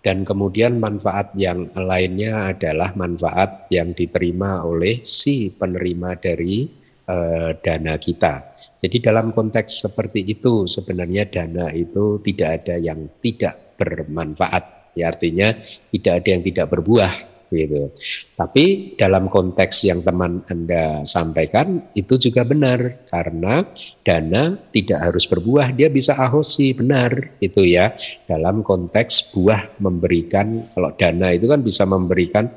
Dan 0.05 0.21
kemudian 0.21 0.77
manfaat 0.77 1.33
yang 1.33 1.65
lainnya 1.73 2.53
adalah 2.53 2.93
manfaat 2.93 3.65
yang 3.73 3.97
diterima 3.97 4.61
oleh 4.69 5.01
si 5.01 5.49
penerima 5.49 6.13
dari 6.21 6.69
uh, 7.09 7.57
dana 7.57 7.97
kita. 7.97 8.53
Jadi 8.77 9.01
dalam 9.01 9.33
konteks 9.33 9.89
seperti 9.89 10.29
itu 10.29 10.69
sebenarnya 10.69 11.25
dana 11.25 11.73
itu 11.73 12.21
tidak 12.21 12.63
ada 12.63 12.77
yang 12.77 13.17
tidak 13.17 13.75
bermanfaat. 13.81 14.93
Ya, 14.93 15.09
artinya 15.09 15.57
tidak 15.89 16.13
ada 16.21 16.29
yang 16.37 16.43
tidak 16.45 16.69
berbuah 16.69 17.28
gitu. 17.51 17.93
Tapi 18.37 18.95
dalam 18.95 19.27
konteks 19.27 19.85
yang 19.89 20.05
teman 20.05 20.41
Anda 20.47 21.03
sampaikan 21.03 21.89
itu 21.97 22.15
juga 22.17 22.45
benar 22.45 23.05
karena 23.09 23.65
dana 24.05 24.55
tidak 24.71 24.99
harus 25.01 25.25
berbuah, 25.25 25.73
dia 25.75 25.89
bisa 25.91 26.15
ahosi 26.15 26.73
benar 26.73 27.13
itu 27.41 27.65
ya. 27.65 27.93
Dalam 28.29 28.61
konteks 28.61 29.33
buah 29.35 29.81
memberikan 29.81 30.69
kalau 30.73 30.93
dana 30.95 31.33
itu 31.33 31.49
kan 31.49 31.61
bisa 31.65 31.83
memberikan 31.83 32.47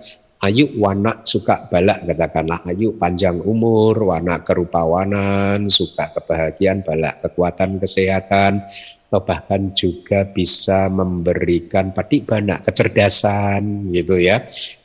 ayu 0.43 0.75
wana 0.75 1.23
suka 1.23 1.71
balak 1.71 2.03
katakanlah 2.03 2.67
ayu 2.67 2.99
panjang 2.99 3.39
umur, 3.43 4.11
wana 4.11 4.43
kerupawanan, 4.43 5.71
suka 5.71 6.11
kebahagiaan, 6.19 6.83
balak 6.83 7.23
kekuatan 7.23 7.79
kesehatan, 7.79 8.67
atau 9.13 9.29
bahkan 9.29 9.77
juga 9.77 10.25
bisa 10.25 10.89
memberikan 10.89 11.93
patik 11.93 12.25
banak 12.25 12.65
kecerdasan 12.65 13.93
gitu 13.93 14.17
ya 14.17 14.41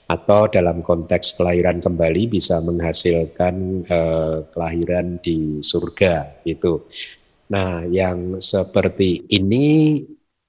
atau 0.07 0.47
dalam 0.47 0.79
konteks 0.79 1.35
kelahiran 1.35 1.83
kembali 1.83 2.31
bisa 2.31 2.63
menghasilkan 2.63 3.83
eh, 3.83 4.37
kelahiran 4.55 5.19
di 5.19 5.59
surga 5.59 6.43
itu. 6.47 6.79
Nah, 7.51 7.83
yang 7.87 8.39
seperti 8.39 9.27
ini 9.35 9.99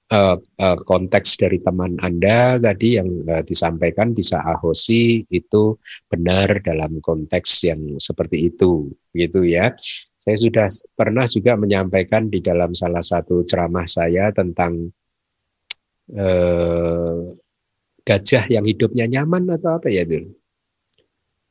eh, 0.07 0.37
eh, 0.39 0.77
konteks 0.79 1.43
dari 1.43 1.59
teman 1.59 1.99
Anda 1.99 2.55
tadi 2.59 2.95
yang 2.95 3.27
eh, 3.27 3.43
disampaikan 3.43 4.15
bisa 4.15 4.39
ahosi 4.39 5.27
itu 5.27 5.75
benar 6.07 6.63
dalam 6.63 7.03
konteks 7.03 7.67
yang 7.67 7.99
seperti 7.99 8.51
itu, 8.55 8.95
gitu 9.11 9.43
ya. 9.43 9.75
Saya 10.19 10.35
sudah 10.35 10.67
pernah 10.95 11.23
juga 11.27 11.55
menyampaikan 11.55 12.27
di 12.31 12.39
dalam 12.43 12.75
salah 12.75 13.03
satu 13.03 13.43
ceramah 13.43 13.87
saya 13.87 14.31
tentang 14.31 14.87
eh, 16.15 17.15
gajah 18.09 18.49
yang 18.49 18.65
hidupnya 18.65 19.05
nyaman 19.05 19.45
atau 19.53 19.77
apa 19.77 19.93
ya 19.93 20.01
itu? 20.01 20.33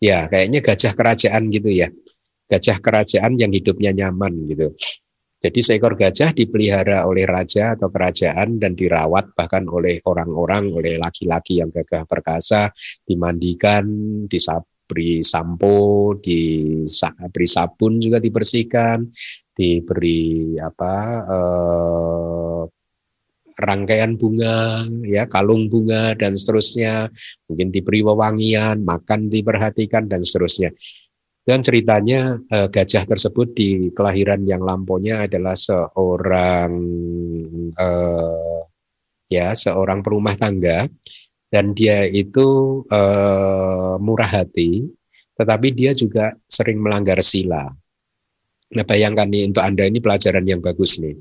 Ya, 0.02 0.26
kayaknya 0.26 0.58
gajah 0.58 0.92
kerajaan 0.98 1.54
gitu 1.54 1.70
ya. 1.70 1.86
Gajah 2.50 2.82
kerajaan 2.82 3.38
yang 3.38 3.54
hidupnya 3.54 3.94
nyaman 3.94 4.50
gitu. 4.50 4.74
Jadi 5.38 5.62
seekor 5.62 5.94
gajah 5.94 6.34
dipelihara 6.34 7.06
oleh 7.06 7.22
raja 7.22 7.78
atau 7.78 7.86
kerajaan 7.94 8.58
dan 8.58 8.74
dirawat 8.74 9.38
bahkan 9.38 9.70
oleh 9.70 10.02
orang-orang, 10.02 10.74
oleh 10.74 10.98
laki-laki 10.98 11.62
yang 11.62 11.70
gagah 11.70 12.02
perkasa, 12.10 12.74
dimandikan, 13.06 13.86
diberi 14.26 15.22
sampo, 15.22 16.18
diberi 16.18 17.46
sabun 17.46 18.02
juga 18.02 18.18
dibersihkan, 18.18 19.06
diberi 19.54 20.58
apa 20.58 20.94
eh, 21.22 22.62
rangkaian 23.58 24.14
bunga, 24.14 24.86
ya 25.02 25.26
kalung 25.26 25.66
bunga 25.66 26.14
dan 26.14 26.32
seterusnya, 26.38 27.10
mungkin 27.50 27.74
diberi 27.74 28.06
wewangian, 28.06 28.86
makan 28.86 29.26
diperhatikan 29.26 30.06
dan 30.06 30.22
seterusnya. 30.22 30.70
Dan 31.42 31.64
ceritanya 31.64 32.38
eh, 32.38 32.68
gajah 32.70 33.08
tersebut 33.08 33.56
di 33.56 33.88
kelahiran 33.90 34.44
yang 34.44 34.62
lampaunya 34.62 35.26
adalah 35.26 35.56
seorang 35.58 36.70
eh, 37.72 38.60
ya 39.28 39.52
seorang 39.56 40.00
perumah 40.04 40.36
tangga 40.36 40.86
dan 41.48 41.72
dia 41.72 42.04
itu 42.04 42.80
eh, 42.92 43.94
murah 43.98 44.28
hati, 44.28 44.86
tetapi 45.34 45.68
dia 45.72 45.96
juga 45.96 46.36
sering 46.46 46.78
melanggar 46.78 47.18
sila. 47.24 47.66
Nah 48.68 48.84
bayangkan 48.84 49.26
nih 49.32 49.48
untuk 49.48 49.64
anda 49.64 49.88
ini 49.88 50.04
pelajaran 50.04 50.44
yang 50.44 50.60
bagus 50.60 51.00
nih. 51.00 51.16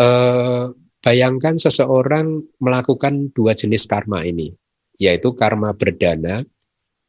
Eh, 0.00 0.64
Bayangkan 1.04 1.60
seseorang 1.60 2.40
melakukan 2.56 3.28
dua 3.36 3.52
jenis 3.52 3.84
karma 3.84 4.24
ini, 4.24 4.56
yaitu 4.96 5.36
karma 5.36 5.76
berdana 5.76 6.40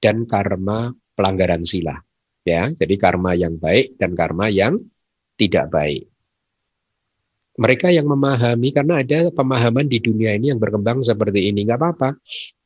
dan 0.03 0.27
karma 0.27 0.91
pelanggaran 1.15 1.63
sila. 1.63 1.95
Ya, 2.43 2.75
jadi 2.75 2.99
karma 2.99 3.39
yang 3.39 3.55
baik 3.55 3.95
dan 3.95 4.11
karma 4.11 4.51
yang 4.51 4.77
tidak 5.39 5.71
baik. 5.71 6.11
Mereka 7.55 7.87
yang 7.95 8.11
memahami 8.11 8.75
karena 8.75 8.99
ada 8.99 9.31
pemahaman 9.31 9.87
di 9.87 10.03
dunia 10.03 10.35
ini 10.35 10.51
yang 10.51 10.59
berkembang 10.59 10.99
seperti 10.99 11.47
ini 11.47 11.63
nggak 11.63 11.79
apa-apa 11.79 12.09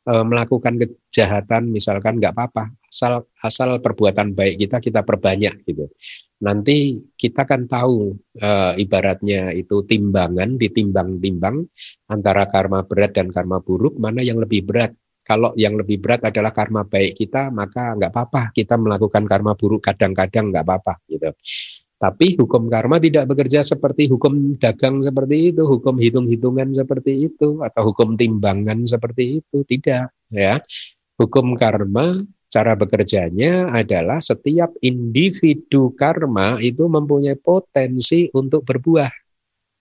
e, 0.01 0.13
melakukan 0.25 0.81
kejahatan 0.81 1.69
misalkan 1.69 2.17
nggak 2.17 2.33
apa-apa 2.33 2.73
asal 2.89 3.29
asal 3.45 3.69
perbuatan 3.77 4.33
baik 4.33 4.65
kita 4.65 4.81
kita 4.81 5.01
perbanyak 5.05 5.61
gitu 5.63 5.85
nanti 6.39 7.03
kita 7.19 7.43
kan 7.43 7.67
tahu 7.67 8.15
e, 8.39 8.49
ibaratnya 8.79 9.51
itu 9.51 9.83
timbangan 9.83 10.55
ditimbang-timbang 10.55 11.67
antara 12.07 12.47
karma 12.47 12.87
berat 12.87 13.11
dan 13.11 13.27
karma 13.27 13.59
buruk 13.59 13.99
mana 13.99 14.23
yang 14.23 14.39
lebih 14.39 14.63
berat. 14.63 14.95
Kalau 15.19 15.53
yang 15.53 15.77
lebih 15.77 16.01
berat 16.01 16.25
adalah 16.25 16.49
karma 16.49 16.89
baik 16.89 17.13
kita, 17.13 17.53
maka 17.53 17.93
nggak 17.93 18.09
apa-apa 18.09 18.49
kita 18.49 18.81
melakukan 18.81 19.29
karma 19.29 19.53
buruk 19.53 19.85
kadang-kadang 19.85 20.49
nggak 20.49 20.65
apa-apa 20.65 21.05
gitu. 21.05 21.29
Tapi 21.99 22.39
hukum 22.39 22.71
karma 22.71 22.97
tidak 22.97 23.27
bekerja 23.27 23.61
seperti 23.61 24.07
hukum 24.09 24.55
dagang 24.57 25.03
seperti 25.03 25.53
itu, 25.53 25.67
hukum 25.67 25.99
hitung-hitungan 25.99 26.71
seperti 26.71 27.29
itu, 27.29 27.59
atau 27.61 27.91
hukum 27.91 28.15
timbangan 28.15 28.87
seperti 28.87 29.43
itu. 29.43 29.67
Tidak, 29.67 30.31
ya. 30.31 30.57
Hukum 31.19 31.53
karma 31.59 32.15
Cara 32.49 32.73
bekerjanya 32.73 33.69
adalah 33.69 34.17
setiap 34.17 34.73
individu 34.81 35.93
karma 35.93 36.57
itu 36.57 36.89
mempunyai 36.89 37.37
potensi 37.37 38.25
untuk 38.33 38.65
berbuah. 38.65 39.09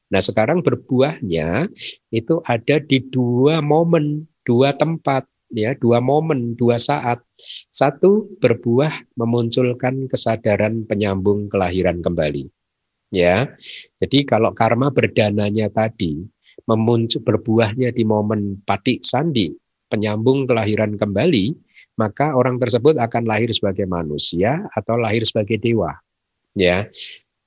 Nah, 0.09 0.21
sekarang 0.21 0.61
berbuahnya 0.61 1.69
itu 2.13 2.41
ada 2.45 2.77
di 2.81 3.01
dua 3.09 3.65
momen, 3.65 4.29
dua 4.45 4.77
tempat, 4.77 5.25
ya, 5.53 5.73
dua 5.77 6.01
momen, 6.05 6.57
dua 6.57 6.77
saat. 6.77 7.21
Satu 7.73 8.37
berbuah 8.41 9.17
memunculkan 9.17 10.09
kesadaran 10.09 10.85
penyambung 10.85 11.49
kelahiran 11.49 12.05
kembali. 12.05 12.49
Ya. 13.09 13.57
Jadi 13.97 14.29
kalau 14.29 14.53
karma 14.53 14.93
berdananya 14.93 15.73
tadi 15.73 16.25
memuncul 16.69 17.25
berbuahnya 17.25 17.97
di 17.97 18.05
momen 18.05 18.61
patik 18.65 19.01
sandi, 19.01 19.53
penyambung 19.89 20.45
kelahiran 20.45 20.97
kembali, 21.01 21.57
maka 21.99 22.33
orang 22.39 22.57
tersebut 22.63 22.95
akan 22.97 23.27
lahir 23.27 23.51
sebagai 23.51 23.85
manusia 23.85 24.65
atau 24.71 24.95
lahir 24.95 25.27
sebagai 25.27 25.59
dewa. 25.59 25.99
Ya. 26.55 26.87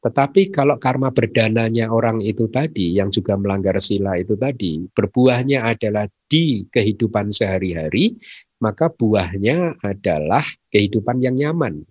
Tetapi 0.02 0.50
kalau 0.50 0.82
karma 0.82 1.14
berdananya 1.14 1.94
orang 1.94 2.26
itu 2.26 2.50
tadi 2.50 2.98
yang 2.98 3.14
juga 3.14 3.38
melanggar 3.38 3.78
sila 3.78 4.18
itu 4.18 4.34
tadi, 4.34 4.82
berbuahnya 4.92 5.62
adalah 5.62 6.10
di 6.26 6.66
kehidupan 6.68 7.30
sehari-hari, 7.30 8.18
maka 8.58 8.90
buahnya 8.90 9.78
adalah 9.86 10.42
kehidupan 10.74 11.22
yang 11.22 11.38
nyaman. 11.38 11.86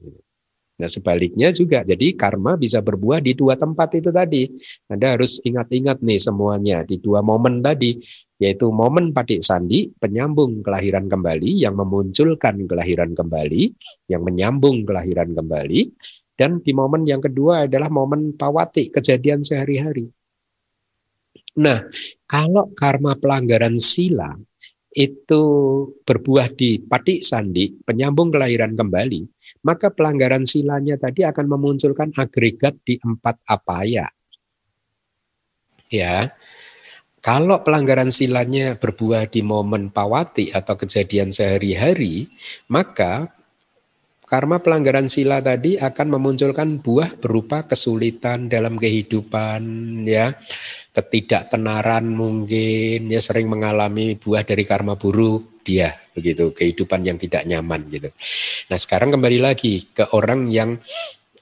Nah 0.80 0.88
sebaliknya 0.88 1.52
juga, 1.52 1.84
jadi 1.84 2.16
karma 2.16 2.56
bisa 2.56 2.80
berbuah 2.80 3.20
di 3.20 3.36
dua 3.36 3.60
tempat 3.60 4.00
itu 4.00 4.08
tadi. 4.08 4.48
Anda 4.88 5.20
harus 5.20 5.44
ingat-ingat 5.44 6.00
nih 6.00 6.16
semuanya 6.16 6.80
di 6.88 6.96
dua 6.96 7.20
momen 7.20 7.60
tadi, 7.60 8.00
yaitu 8.40 8.72
momen 8.72 9.12
patik 9.12 9.44
sandi, 9.44 9.92
penyambung 9.92 10.64
kelahiran 10.64 11.04
kembali, 11.12 11.60
yang 11.60 11.76
memunculkan 11.76 12.64
kelahiran 12.64 13.12
kembali, 13.12 13.62
yang 14.08 14.24
menyambung 14.24 14.88
kelahiran 14.88 15.36
kembali, 15.36 15.92
dan 16.40 16.64
di 16.64 16.72
momen 16.72 17.04
yang 17.04 17.20
kedua 17.20 17.68
adalah 17.68 17.92
momen 17.92 18.32
pawati, 18.32 18.88
kejadian 18.88 19.44
sehari-hari. 19.44 20.08
Nah, 21.60 21.84
kalau 22.24 22.72
karma 22.72 23.20
pelanggaran 23.20 23.76
sila 23.76 24.32
itu 24.90 25.44
berbuah 26.02 26.50
di 26.50 26.82
patik 26.82 27.22
sandi, 27.22 27.70
penyambung 27.82 28.34
kelahiran 28.34 28.74
kembali, 28.74 29.22
maka 29.62 29.94
pelanggaran 29.94 30.42
silanya 30.42 30.98
tadi 30.98 31.22
akan 31.22 31.46
memunculkan 31.46 32.10
agregat 32.18 32.74
di 32.82 32.98
empat 32.98 33.38
apaya. 33.46 34.10
Ya, 35.90 36.34
Kalau 37.20 37.60
pelanggaran 37.60 38.08
silanya 38.08 38.80
berbuah 38.80 39.28
di 39.28 39.44
momen 39.44 39.92
pawati 39.92 40.56
atau 40.56 40.72
kejadian 40.72 41.28
sehari-hari, 41.28 42.32
maka 42.72 43.28
karma 44.30 44.62
pelanggaran 44.62 45.10
sila 45.10 45.42
tadi 45.42 45.74
akan 45.74 46.06
memunculkan 46.14 46.78
buah 46.78 47.18
berupa 47.18 47.66
kesulitan 47.66 48.46
dalam 48.46 48.78
kehidupan, 48.78 49.62
ya, 50.06 50.30
ketidaktenaran 50.94 52.06
mungkin, 52.06 53.10
ya 53.10 53.18
sering 53.18 53.50
mengalami 53.50 54.14
buah 54.14 54.46
dari 54.46 54.62
karma 54.62 54.94
buruk 54.94 55.66
dia, 55.66 55.90
begitu, 56.14 56.54
kehidupan 56.54 57.02
yang 57.02 57.18
tidak 57.18 57.42
nyaman 57.42 57.90
gitu. 57.90 58.14
Nah 58.70 58.78
sekarang 58.78 59.10
kembali 59.10 59.42
lagi 59.42 59.90
ke 59.90 60.14
orang 60.14 60.46
yang 60.46 60.78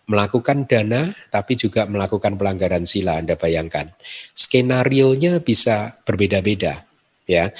melakukan 0.09 0.64
dana 0.64 1.12
tapi 1.28 1.61
juga 1.61 1.84
melakukan 1.84 2.41
pelanggaran 2.41 2.89
sila 2.89 3.20
Anda 3.20 3.36
bayangkan. 3.36 3.93
Skenario-nya 4.32 5.45
bisa 5.45 5.93
berbeda-beda 6.09 6.89
ya. 7.28 7.53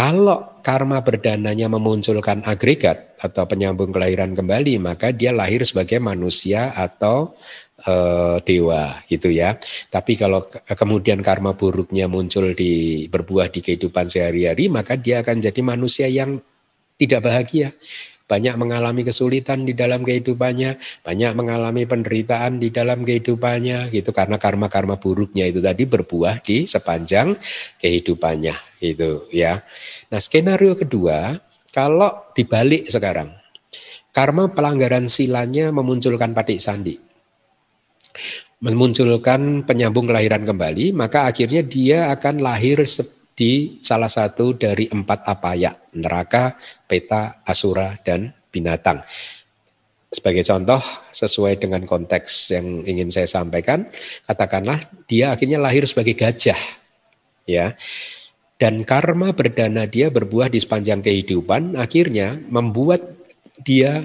Kalau 0.00 0.64
karma 0.64 1.04
berdananya 1.04 1.68
memunculkan 1.68 2.40
agregat 2.48 3.20
atau 3.20 3.44
penyambung 3.44 3.92
kelahiran 3.92 4.32
kembali, 4.32 4.80
maka 4.80 5.12
dia 5.12 5.28
lahir 5.28 5.60
sebagai 5.60 6.00
manusia 6.00 6.72
atau 6.72 7.36
e, 7.84 7.92
dewa 8.40 8.96
gitu 9.04 9.28
ya. 9.28 9.60
Tapi 9.92 10.16
kalau 10.16 10.48
ke 10.48 10.56
kemudian 10.72 11.20
karma 11.20 11.52
buruknya 11.52 12.08
muncul 12.08 12.56
di 12.56 13.04
berbuah 13.12 13.52
di 13.52 13.60
kehidupan 13.60 14.08
sehari-hari, 14.08 14.72
maka 14.72 14.96
dia 14.96 15.20
akan 15.20 15.44
jadi 15.44 15.60
manusia 15.60 16.08
yang 16.08 16.40
tidak 16.96 17.20
bahagia 17.20 17.76
banyak 18.30 18.54
mengalami 18.54 19.02
kesulitan 19.02 19.66
di 19.66 19.74
dalam 19.74 20.06
kehidupannya, 20.06 20.78
banyak 21.02 21.32
mengalami 21.34 21.82
penderitaan 21.82 22.62
di 22.62 22.70
dalam 22.70 23.02
kehidupannya 23.02 23.90
gitu 23.90 24.14
karena 24.14 24.38
karma-karma 24.38 25.02
buruknya 25.02 25.50
itu 25.50 25.58
tadi 25.58 25.90
berbuah 25.90 26.38
di 26.46 26.70
sepanjang 26.70 27.34
kehidupannya 27.82 28.54
itu 28.78 29.26
ya. 29.34 29.58
Nah, 30.14 30.22
skenario 30.22 30.78
kedua 30.78 31.34
kalau 31.74 32.30
dibalik 32.38 32.86
sekarang. 32.86 33.34
Karma 34.10 34.50
pelanggaran 34.50 35.06
silanya 35.06 35.70
memunculkan 35.70 36.34
patik 36.34 36.58
sandi 36.58 37.10
memunculkan 38.60 39.64
penyambung 39.64 40.04
kelahiran 40.04 40.44
kembali, 40.44 40.92
maka 40.92 41.24
akhirnya 41.24 41.64
dia 41.64 42.12
akan 42.12 42.44
lahir 42.44 42.84
di 43.40 43.80
salah 43.80 44.12
satu 44.12 44.52
dari 44.52 44.84
empat 44.84 45.24
apaya, 45.24 45.72
neraka, 45.96 46.60
peta, 46.84 47.40
asura, 47.48 47.96
dan 48.04 48.36
binatang. 48.52 49.00
Sebagai 50.12 50.44
contoh, 50.44 50.82
sesuai 51.08 51.56
dengan 51.56 51.88
konteks 51.88 52.52
yang 52.52 52.84
ingin 52.84 53.08
saya 53.08 53.24
sampaikan, 53.24 53.88
katakanlah 54.28 54.76
dia 55.08 55.32
akhirnya 55.32 55.56
lahir 55.56 55.88
sebagai 55.88 56.12
gajah. 56.12 56.58
ya 57.48 57.72
Dan 58.60 58.84
karma 58.84 59.32
berdana 59.32 59.88
dia 59.88 60.12
berbuah 60.12 60.52
di 60.52 60.60
sepanjang 60.60 61.00
kehidupan, 61.00 61.80
akhirnya 61.80 62.36
membuat 62.52 63.00
dia 63.64 64.04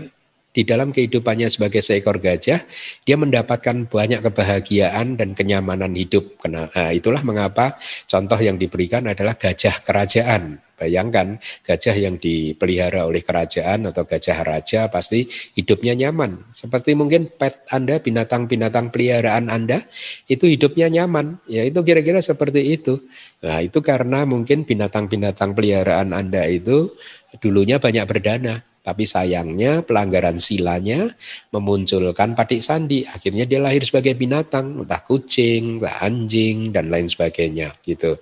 di 0.56 0.64
dalam 0.64 0.96
kehidupannya 0.96 1.52
sebagai 1.52 1.84
seekor 1.84 2.24
gajah, 2.24 2.64
dia 3.04 3.16
mendapatkan 3.20 3.92
banyak 3.92 4.24
kebahagiaan 4.24 5.20
dan 5.20 5.36
kenyamanan 5.36 5.92
hidup. 5.92 6.40
Nah, 6.48 6.72
itulah 6.96 7.20
mengapa 7.28 7.76
contoh 8.08 8.40
yang 8.40 8.56
diberikan 8.56 9.04
adalah 9.04 9.36
gajah 9.36 9.84
kerajaan. 9.84 10.64
Bayangkan 10.76 11.40
gajah 11.64 11.96
yang 11.96 12.20
dipelihara 12.20 13.08
oleh 13.08 13.24
kerajaan 13.24 13.88
atau 13.88 14.04
gajah 14.04 14.44
raja 14.44 14.92
pasti 14.92 15.24
hidupnya 15.56 15.96
nyaman. 15.96 16.52
Seperti 16.52 17.00
mungkin 17.00 17.32
pet 17.32 17.64
Anda, 17.72 18.04
binatang-binatang 18.04 18.92
peliharaan 18.92 19.48
Anda 19.48 19.88
itu 20.28 20.52
hidupnya 20.52 20.92
nyaman. 20.92 21.40
Ya 21.48 21.64
itu 21.64 21.80
kira-kira 21.80 22.20
seperti 22.20 22.76
itu. 22.76 23.08
Nah 23.40 23.64
itu 23.64 23.80
karena 23.80 24.28
mungkin 24.28 24.68
binatang-binatang 24.68 25.56
peliharaan 25.56 26.12
Anda 26.12 26.44
itu 26.52 26.92
dulunya 27.40 27.80
banyak 27.80 28.04
berdana 28.04 28.75
tapi 28.86 29.02
sayangnya 29.02 29.82
pelanggaran 29.82 30.38
silanya 30.38 31.10
memunculkan 31.50 32.38
patik 32.38 32.62
sandi. 32.62 33.02
Akhirnya 33.02 33.50
dia 33.50 33.58
lahir 33.58 33.82
sebagai 33.82 34.14
binatang, 34.14 34.86
entah 34.86 35.02
kucing, 35.02 35.82
entah 35.82 36.06
anjing, 36.06 36.70
dan 36.70 36.94
lain 36.94 37.10
sebagainya. 37.10 37.74
gitu. 37.82 38.22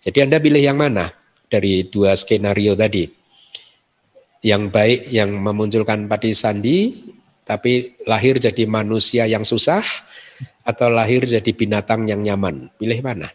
Jadi 0.00 0.18
Anda 0.24 0.40
pilih 0.40 0.64
yang 0.64 0.80
mana 0.80 1.12
dari 1.52 1.84
dua 1.92 2.16
skenario 2.16 2.72
tadi? 2.72 3.04
Yang 4.40 4.62
baik 4.72 5.00
yang 5.12 5.36
memunculkan 5.36 6.08
patik 6.08 6.32
sandi, 6.32 6.96
tapi 7.44 8.00
lahir 8.08 8.40
jadi 8.40 8.64
manusia 8.64 9.28
yang 9.28 9.44
susah, 9.44 9.84
atau 10.64 10.88
lahir 10.88 11.28
jadi 11.28 11.52
binatang 11.52 12.08
yang 12.08 12.24
nyaman? 12.24 12.72
Pilih 12.80 13.04
mana? 13.04 13.28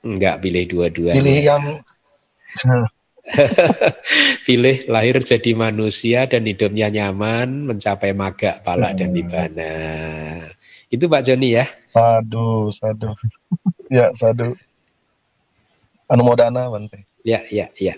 Enggak, 0.00 0.40
pilih 0.40 0.64
dua-duanya. 0.64 1.20
Pilih 1.20 1.38
yang 1.44 1.64
Pilih 4.46 4.90
lahir 4.90 5.22
jadi 5.22 5.54
manusia 5.54 6.26
dan 6.26 6.42
hidupnya 6.42 6.90
nyaman, 6.90 7.70
mencapai 7.70 8.12
maga, 8.12 8.58
pala 8.60 8.90
hmm. 8.90 8.98
dan 8.98 9.08
nibana. 9.14 9.74
Itu 10.90 11.06
Pak 11.06 11.22
Joni 11.24 11.56
ya. 11.56 11.64
Sadu, 11.94 12.68
sadu. 12.74 13.14
ya, 13.96 14.10
sadu. 14.12 14.58
Anumodana 16.10 16.68
Bante. 16.68 17.08
Ya, 17.22 17.40
ya, 17.48 17.70
ya. 17.78 17.94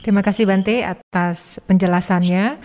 Terima 0.00 0.24
kasih 0.24 0.48
Bante 0.48 0.80
atas 0.80 1.60
penjelasannya. 1.68 2.56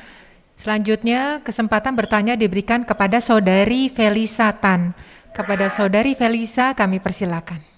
Selanjutnya 0.55 1.43
kesempatan 1.43 1.91
bertanya 1.99 2.39
diberikan 2.39 2.88
kepada 2.88 3.20
Saudari 3.20 3.91
Felisa 3.91 4.55
Tan. 4.55 4.95
Kepada 5.36 5.68
Saudari 5.68 6.16
Felisa 6.16 6.72
kami 6.72 7.03
persilakan. 7.03 7.74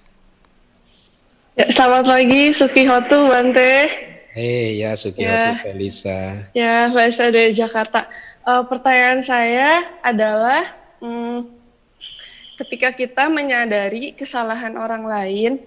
Ya, 1.58 1.74
selamat 1.74 2.06
pagi 2.06 2.54
Sukihotu 2.54 3.34
Bante. 3.34 3.90
Hei 4.38 4.78
ya 4.78 4.94
Sukihotu 4.94 5.58
ya. 5.58 5.58
Felisa. 5.58 6.20
Ya 6.54 6.86
Felisa 6.94 7.34
dari 7.34 7.50
Jakarta. 7.50 8.06
Uh, 8.46 8.62
pertanyaan 8.70 9.26
saya 9.26 9.90
adalah 10.06 10.70
hmm, 11.02 11.50
ketika 12.62 12.94
kita 12.94 13.26
menyadari 13.34 14.14
kesalahan 14.14 14.78
orang 14.78 15.02
lain 15.10 15.58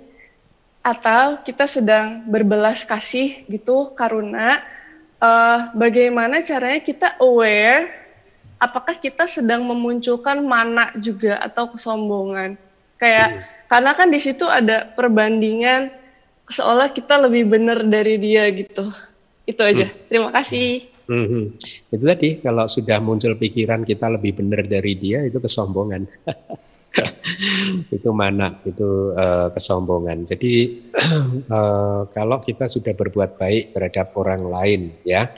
atau 0.86 1.42
kita 1.42 1.66
sedang 1.66 2.22
berbelas 2.22 2.86
kasih 2.86 3.42
gitu 3.50 3.90
karuna 3.98 4.62
uh, 5.18 5.74
bagaimana 5.74 6.38
caranya 6.38 6.86
kita 6.86 7.18
aware 7.18 7.90
apakah 8.62 8.94
kita 8.94 9.26
sedang 9.26 9.66
memunculkan 9.66 10.38
mana 10.38 10.94
juga 11.02 11.42
atau 11.42 11.74
kesombongan 11.74 12.54
kayak 12.94 13.42
hmm 13.42 13.58
karena 13.70 13.94
kan 13.94 14.10
di 14.10 14.18
situ 14.18 14.50
ada 14.50 14.82
perbandingan 14.82 15.94
seolah 16.50 16.90
kita 16.90 17.22
lebih 17.22 17.46
benar 17.46 17.86
dari 17.86 18.18
dia 18.18 18.50
gitu. 18.50 18.90
Itu 19.46 19.62
aja. 19.62 19.86
Hmm. 19.86 19.98
Terima 20.10 20.30
kasih. 20.34 20.90
Hmm. 21.06 21.54
Itu 21.90 22.02
tadi 22.02 22.42
kalau 22.42 22.66
sudah 22.66 22.98
muncul 22.98 23.38
pikiran 23.38 23.86
kita 23.86 24.10
lebih 24.10 24.42
benar 24.42 24.66
dari 24.66 24.98
dia 24.98 25.22
itu 25.22 25.38
kesombongan. 25.38 26.02
itu 27.94 28.10
mana 28.10 28.58
itu 28.66 29.14
uh, 29.14 29.54
kesombongan. 29.54 30.26
Jadi 30.26 30.82
uh, 31.46 32.06
kalau 32.16 32.42
kita 32.42 32.66
sudah 32.66 32.90
berbuat 32.98 33.38
baik 33.38 33.70
terhadap 33.70 34.18
orang 34.18 34.50
lain 34.50 34.80
ya 35.06 35.30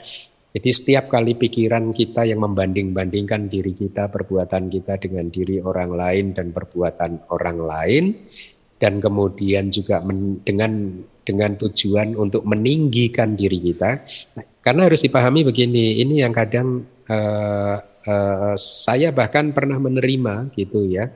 jadi 0.53 0.69
setiap 0.69 1.09
kali 1.09 1.33
pikiran 1.33 1.89
kita 1.89 2.29
yang 2.29 2.45
membanding-bandingkan 2.45 3.49
diri 3.49 3.73
kita, 3.73 4.05
perbuatan 4.05 4.69
kita 4.69 5.01
dengan 5.01 5.25
diri 5.33 5.57
orang 5.57 5.97
lain 5.97 6.37
dan 6.37 6.53
perbuatan 6.53 7.25
orang 7.33 7.57
lain, 7.57 8.03
dan 8.77 9.01
kemudian 9.01 9.73
juga 9.73 10.05
men, 10.05 10.45
dengan 10.45 11.01
dengan 11.25 11.57
tujuan 11.57 12.13
untuk 12.13 12.45
meninggikan 12.45 13.33
diri 13.33 13.57
kita, 13.57 14.05
karena 14.61 14.85
harus 14.85 15.01
dipahami 15.01 15.41
begini, 15.41 15.97
ini 16.05 16.21
yang 16.21 16.29
kadang 16.29 16.85
uh, 17.09 17.77
uh, 18.05 18.53
saya 18.53 19.09
bahkan 19.09 19.57
pernah 19.57 19.81
menerima 19.81 20.53
gitu 20.53 20.85
ya, 20.85 21.09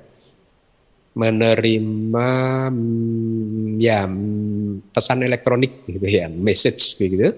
menerima 1.14 2.30
mm, 2.74 3.78
ya 3.78 4.02
mm, 4.02 4.90
pesan 4.90 5.22
elektronik 5.22 5.86
gitu 5.86 6.10
ya, 6.10 6.26
message 6.26 6.98
gitu 6.98 7.38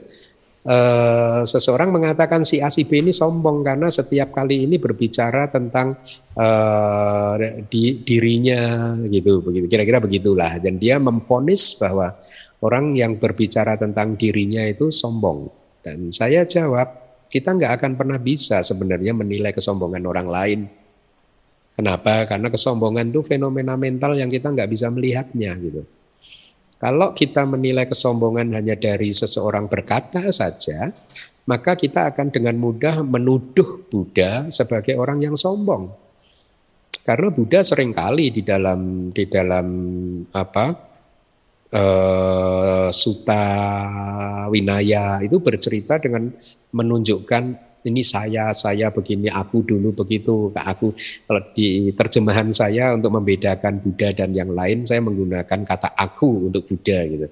Uh, 0.60 1.47
seseorang 1.47 1.88
mengatakan 1.88 2.43
si 2.43 2.60
A 2.60 2.68
si 2.68 2.84
B 2.84 2.99
ini 2.99 3.16
sombong 3.16 3.64
karena 3.64 3.88
setiap 3.88 4.36
kali 4.36 4.68
ini 4.68 4.76
berbicara 4.76 5.47
tentang 5.47 5.95
uh, 6.36 7.39
di, 7.72 8.03
dirinya 8.03 8.91
gitu 9.07 9.39
begitu. 9.39 9.72
Kira-kira 9.72 10.03
begitulah. 10.03 10.60
Dan 10.60 10.76
dia 10.76 10.99
memfonis 10.99 11.80
bahwa 11.80 12.12
orang 12.60 12.91
yang 12.99 13.16
berbicara 13.16 13.80
tentang 13.80 14.20
dirinya 14.20 14.60
itu 14.68 14.91
sombong. 14.91 15.47
Dan 15.80 16.12
saya 16.12 16.43
jawab 16.43 16.91
kita 17.32 17.55
nggak 17.55 17.80
akan 17.80 17.91
pernah 17.95 18.20
bisa 18.20 18.60
sebenarnya 18.60 19.16
menilai 19.16 19.55
kesombongan 19.55 20.03
orang 20.03 20.28
lain. 20.28 20.60
Kenapa? 21.72 22.28
Karena 22.28 22.51
kesombongan 22.51 23.16
itu 23.16 23.24
fenomena 23.24 23.80
mental 23.80 24.20
yang 24.20 24.28
kita 24.28 24.51
nggak 24.51 24.68
bisa 24.68 24.91
melihatnya 24.91 25.55
gitu 25.55 25.88
kalau 26.80 27.12
kita 27.12 27.44
menilai 27.44 27.84
kesombongan 27.84 28.56
hanya 28.56 28.80
dari 28.80 29.12
seseorang 29.12 29.68
berkata 29.68 30.32
saja, 30.32 30.88
maka 31.44 31.76
kita 31.76 32.08
akan 32.08 32.32
dengan 32.32 32.56
mudah 32.56 33.04
menuduh 33.04 33.84
Buddha 33.92 34.48
sebagai 34.48 34.96
orang 34.96 35.20
yang 35.20 35.36
sombong. 35.36 35.92
Karena 37.04 37.28
Buddha 37.36 37.60
sering 37.68 37.92
kali 37.92 38.32
di 38.32 38.48
dalam 38.48 39.12
di 39.12 39.28
dalam 39.28 39.68
apa 40.32 40.66
uh, 41.76 42.88
Suta 42.96 43.46
Winaya 44.48 45.20
itu 45.20 45.44
bercerita 45.44 46.00
dengan 46.00 46.32
menunjukkan 46.72 47.44
ini 47.86 48.04
saya, 48.04 48.52
saya 48.52 48.92
begini, 48.92 49.32
aku 49.32 49.64
dulu 49.64 49.96
begitu, 49.96 50.52
aku 50.52 50.92
kalau 51.24 51.42
di 51.56 51.96
terjemahan 51.96 52.52
saya 52.52 52.92
untuk 52.92 53.16
membedakan 53.16 53.80
Buddha 53.80 54.12
dan 54.12 54.36
yang 54.36 54.52
lain 54.52 54.84
saya 54.84 55.00
menggunakan 55.00 55.64
kata 55.64 55.96
aku 55.96 56.52
untuk 56.52 56.68
Buddha 56.68 57.00
gitu. 57.08 57.28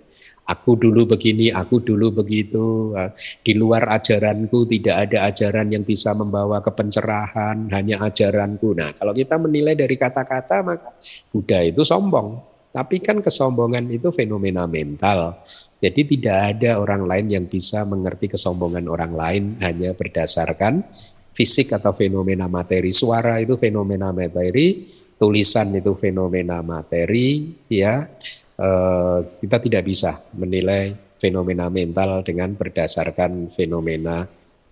Aku 0.47 0.79
dulu 0.79 1.03
begini, 1.03 1.51
aku 1.51 1.83
dulu 1.83 2.23
begitu. 2.23 2.95
Di 3.43 3.51
luar 3.51 3.83
ajaranku 3.99 4.63
tidak 4.63 5.11
ada 5.11 5.27
ajaran 5.27 5.67
yang 5.75 5.83
bisa 5.83 6.15
membawa 6.15 6.63
ke 6.63 6.71
pencerahan, 6.71 7.67
hanya 7.67 7.99
ajaranku. 7.99 8.71
Nah, 8.71 8.95
kalau 8.95 9.11
kita 9.11 9.35
menilai 9.35 9.75
dari 9.75 9.99
kata-kata 9.99 10.63
maka 10.63 10.95
Buddha 11.35 11.59
itu 11.67 11.83
sombong. 11.83 12.39
Tapi 12.71 13.03
kan 13.03 13.19
kesombongan 13.19 13.91
itu 13.91 14.07
fenomena 14.15 14.63
mental. 14.71 15.35
Jadi 15.77 16.17
tidak 16.17 16.57
ada 16.57 16.81
orang 16.81 17.05
lain 17.05 17.25
yang 17.29 17.45
bisa 17.45 17.85
mengerti 17.85 18.33
kesombongan 18.33 18.89
orang 18.89 19.13
lain 19.13 19.43
hanya 19.61 19.93
berdasarkan 19.93 20.81
fisik 21.29 21.69
atau 21.73 21.93
fenomena 21.93 22.49
materi. 22.49 22.89
Suara 22.89 23.37
itu 23.37 23.53
fenomena 23.61 24.09
materi, 24.09 24.89
tulisan 25.21 25.69
itu 25.77 25.93
fenomena 25.93 26.65
materi, 26.65 27.53
ya 27.69 28.09
Eh, 28.57 29.19
kita 29.37 29.61
tidak 29.61 29.85
bisa 29.85 30.17
menilai 30.33 30.89
fenomena 31.21 31.69
mental 31.69 32.25
dengan 32.25 32.57
berdasarkan 32.57 33.49
fenomena 33.49 34.21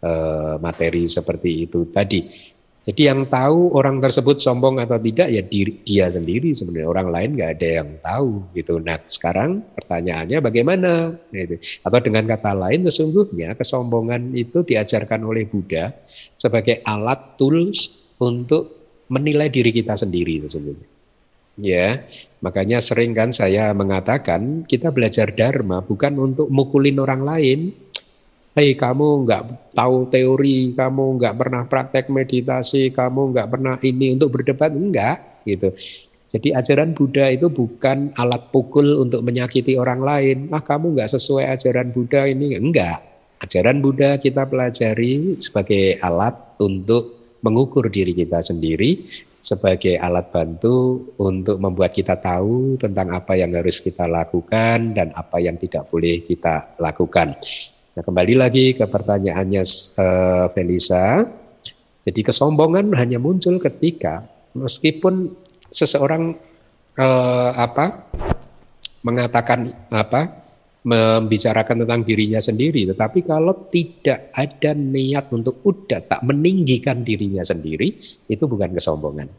uh, 0.01 0.61
materi 0.61 1.09
seperti 1.09 1.65
itu 1.65 1.89
tadi. 1.89 2.21
Jadi 2.85 3.09
yang 3.09 3.25
tahu 3.25 3.73
orang 3.73 3.97
tersebut 3.97 4.37
sombong 4.37 4.77
atau 4.77 5.01
tidak 5.01 5.33
ya 5.33 5.41
diri, 5.41 5.81
dia 5.81 6.05
sendiri 6.05 6.53
sebenarnya 6.53 6.85
orang 6.85 7.09
lain 7.09 7.29
nggak 7.33 7.51
ada 7.57 7.69
yang 7.81 7.89
tahu 7.97 8.45
gitu. 8.53 8.77
Nah 8.77 9.01
sekarang 9.09 9.65
pertanyaannya 9.73 10.37
bagaimana? 10.37 11.17
Gitu. 11.33 11.57
Atau 11.81 11.99
dengan 12.05 12.29
kata 12.29 12.53
lain 12.53 12.85
sesungguhnya 12.85 13.57
kesombongan 13.57 14.37
itu 14.37 14.61
diajarkan 14.61 15.25
oleh 15.25 15.49
Buddha 15.49 15.97
sebagai 16.37 16.85
alat 16.85 17.41
tools 17.41 17.89
untuk 18.21 18.69
menilai 19.09 19.49
diri 19.49 19.73
kita 19.73 19.97
sendiri 19.97 20.45
sesungguhnya. 20.45 20.85
Ya, 21.55 22.03
makanya 22.43 22.83
sering 22.83 23.15
kan 23.15 23.31
saya 23.31 23.71
mengatakan 23.71 24.67
kita 24.67 24.91
belajar 24.91 25.31
dharma 25.31 25.79
bukan 25.79 26.19
untuk 26.19 26.51
mukulin 26.51 26.99
orang 26.99 27.23
lain. 27.23 27.59
Hei 28.55 28.71
kamu 28.71 29.27
nggak 29.27 29.75
tahu 29.75 30.07
teori, 30.07 30.71
kamu 30.71 31.19
nggak 31.19 31.35
pernah 31.35 31.67
praktek 31.67 32.07
meditasi, 32.07 32.87
kamu 32.87 33.35
nggak 33.35 33.51
pernah 33.51 33.75
ini 33.83 34.15
untuk 34.15 34.31
berdebat 34.31 34.71
enggak 34.71 35.43
gitu. 35.43 35.75
Jadi 36.31 36.55
ajaran 36.55 36.95
Buddha 36.95 37.27
itu 37.35 37.51
bukan 37.51 38.15
alat 38.15 38.55
pukul 38.55 39.03
untuk 39.03 39.27
menyakiti 39.27 39.75
orang 39.75 39.99
lain. 39.99 40.37
Ah 40.55 40.63
kamu 40.63 40.95
nggak 40.95 41.11
sesuai 41.19 41.51
ajaran 41.51 41.91
Buddha 41.91 42.31
ini 42.31 42.55
enggak. 42.55 43.03
Ajaran 43.43 43.83
Buddha 43.83 44.15
kita 44.23 44.47
pelajari 44.47 45.35
sebagai 45.35 45.99
alat 45.99 46.55
untuk 46.63 47.35
mengukur 47.43 47.91
diri 47.91 48.15
kita 48.15 48.39
sendiri 48.39 49.03
sebagai 49.35 49.99
alat 49.99 50.31
bantu 50.31 51.11
untuk 51.19 51.59
membuat 51.59 51.91
kita 51.91 52.15
tahu 52.23 52.79
tentang 52.79 53.19
apa 53.19 53.35
yang 53.35 53.51
harus 53.51 53.83
kita 53.83 54.07
lakukan 54.07 54.95
dan 54.95 55.11
apa 55.11 55.43
yang 55.43 55.59
tidak 55.59 55.91
boleh 55.91 56.23
kita 56.23 56.71
lakukan. 56.79 57.35
Nah, 57.95 58.03
kembali 58.03 58.35
lagi 58.35 58.75
ke 58.75 58.83
pertanyaannya 58.91 59.63
uh, 59.95 60.45
Felisa. 60.51 61.23
Jadi 62.03 62.27
kesombongan 62.27 62.91
hanya 62.91 63.23
muncul 63.23 63.55
ketika 63.55 64.27
meskipun 64.51 65.31
seseorang 65.71 66.35
uh, 66.99 67.51
apa 67.55 68.11
mengatakan 68.99 69.71
apa 69.87 70.27
membicarakan 70.83 71.87
tentang 71.87 72.03
dirinya 72.03 72.43
sendiri. 72.43 72.83
Tetapi 72.91 73.23
kalau 73.23 73.71
tidak 73.71 74.27
ada 74.35 74.75
niat 74.75 75.31
untuk 75.31 75.63
udah 75.63 76.03
tak 76.03 76.19
meninggikan 76.27 76.99
dirinya 76.99 77.47
sendiri, 77.47 77.95
itu 78.27 78.43
bukan 78.43 78.75
kesombongan. 78.75 79.31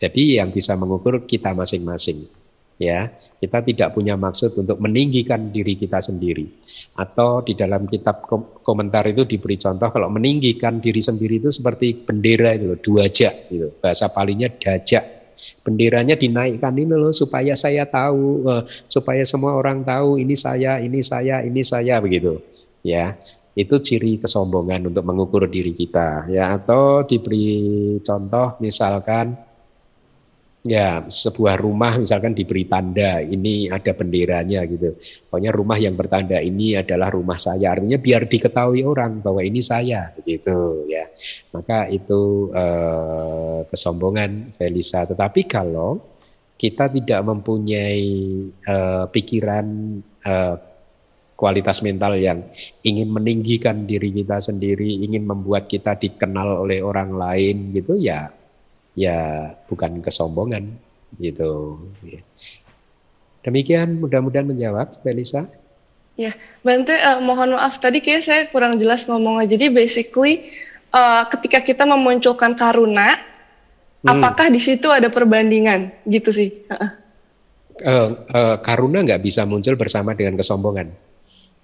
Jadi 0.00 0.40
yang 0.40 0.48
bisa 0.48 0.80
mengukur 0.80 1.28
kita 1.28 1.52
masing-masing. 1.52 2.24
Ya, 2.82 3.14
kita 3.38 3.62
tidak 3.62 3.94
punya 3.94 4.18
maksud 4.18 4.58
untuk 4.58 4.82
meninggikan 4.82 5.54
diri 5.54 5.78
kita 5.78 6.02
sendiri. 6.02 6.50
Atau 6.98 7.46
di 7.46 7.54
dalam 7.54 7.86
kitab 7.86 8.26
komentar 8.66 9.06
itu 9.06 9.22
diberi 9.22 9.54
contoh 9.54 9.86
kalau 9.94 10.10
meninggikan 10.10 10.82
diri 10.82 10.98
sendiri 10.98 11.38
itu 11.38 11.54
seperti 11.54 11.94
bendera 12.02 12.58
itu 12.58 12.74
dua 12.82 13.06
jak 13.06 13.46
gitu. 13.46 13.70
Bahasa 13.78 14.10
palingnya 14.10 14.50
dajak 14.50 15.22
benderanya 15.66 16.14
dinaikkan 16.14 16.70
ini 16.78 16.94
loh 16.94 17.10
supaya 17.10 17.58
saya 17.58 17.82
tahu, 17.82 18.46
uh, 18.46 18.62
supaya 18.86 19.26
semua 19.26 19.58
orang 19.58 19.82
tahu 19.82 20.22
ini 20.22 20.38
saya, 20.38 20.78
ini 20.78 21.02
saya, 21.02 21.42
ini 21.42 21.62
saya 21.66 21.98
begitu. 21.98 22.38
Ya, 22.82 23.18
itu 23.52 23.76
ciri 23.84 24.16
kesombongan 24.16 24.88
untuk 24.88 25.04
mengukur 25.04 25.44
diri 25.44 25.76
kita 25.76 26.24
ya 26.32 26.56
atau 26.56 27.04
diberi 27.04 28.00
contoh 28.00 28.56
misalkan 28.64 29.36
ya 30.62 31.02
sebuah 31.10 31.58
rumah 31.58 31.98
misalkan 31.98 32.38
diberi 32.38 32.70
tanda 32.70 33.18
ini 33.18 33.66
ada 33.66 33.90
benderanya 33.94 34.62
gitu. 34.70 34.94
Pokoknya 35.26 35.50
rumah 35.50 35.78
yang 35.78 35.98
bertanda 35.98 36.38
ini 36.38 36.78
adalah 36.78 37.10
rumah 37.10 37.36
saya. 37.38 37.74
Artinya 37.74 37.98
biar 37.98 38.30
diketahui 38.30 38.86
orang 38.86 39.18
bahwa 39.20 39.42
ini 39.42 39.58
saya 39.58 40.14
gitu 40.22 40.86
ya. 40.86 41.10
Maka 41.50 41.90
itu 41.90 42.50
eh, 42.54 43.66
kesombongan 43.66 44.54
Felisa. 44.54 45.02
Tetapi 45.02 45.50
kalau 45.50 45.98
kita 46.54 46.86
tidak 46.94 47.20
mempunyai 47.26 48.06
eh, 48.54 49.04
pikiran 49.10 49.66
eh, 50.22 50.56
kualitas 51.34 51.82
mental 51.82 52.14
yang 52.22 52.38
ingin 52.86 53.10
meninggikan 53.10 53.82
diri 53.82 54.14
kita 54.14 54.38
sendiri, 54.38 55.02
ingin 55.02 55.26
membuat 55.26 55.66
kita 55.66 55.98
dikenal 55.98 56.62
oleh 56.62 56.78
orang 56.86 57.18
lain 57.18 57.74
gitu 57.74 57.98
ya 57.98 58.30
ya 58.92 59.52
bukan 59.68 60.00
kesombongan 60.04 60.68
gitu. 61.20 61.80
Ya. 62.04 62.20
Demikian 63.42 63.98
mudah-mudahan 63.98 64.46
menjawab, 64.46 65.02
Melisa. 65.02 65.50
Ya, 66.14 66.36
Bante, 66.60 66.94
uh, 66.94 67.18
mohon 67.24 67.56
maaf 67.56 67.80
tadi 67.80 67.98
kayak 68.04 68.22
saya 68.22 68.42
kurang 68.52 68.78
jelas 68.78 69.08
ngomongnya. 69.08 69.56
Jadi 69.56 69.72
basically 69.72 70.52
uh, 70.92 71.26
ketika 71.26 71.64
kita 71.64 71.82
memunculkan 71.88 72.54
karuna, 72.54 73.18
hmm. 73.18 74.08
apakah 74.12 74.52
di 74.52 74.60
situ 74.60 74.92
ada 74.92 75.08
perbandingan 75.08 75.90
gitu 76.06 76.30
sih? 76.30 76.52
Uh, 76.68 78.14
uh, 78.30 78.56
karuna 78.60 79.02
nggak 79.02 79.24
bisa 79.24 79.42
muncul 79.48 79.74
bersama 79.74 80.12
dengan 80.14 80.38
kesombongan. 80.38 80.92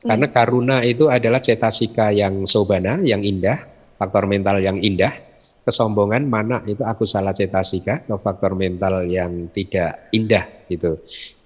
Karena 0.02 0.26
hmm. 0.26 0.34
karuna 0.34 0.76
itu 0.82 1.06
adalah 1.12 1.38
cetasika 1.38 2.10
yang 2.10 2.42
sobana, 2.48 2.98
yang 3.04 3.22
indah, 3.22 3.62
faktor 4.00 4.26
mental 4.26 4.58
yang 4.58 4.80
indah 4.80 5.27
kesombongan 5.68 6.24
mana 6.24 6.64
itu 6.64 6.80
aku 6.80 7.04
salah 7.04 7.36
cetasika 7.36 8.08
atau 8.08 8.16
faktor 8.16 8.56
mental 8.56 9.04
yang 9.04 9.52
tidak 9.52 10.08
indah 10.16 10.64
gitu. 10.72 10.96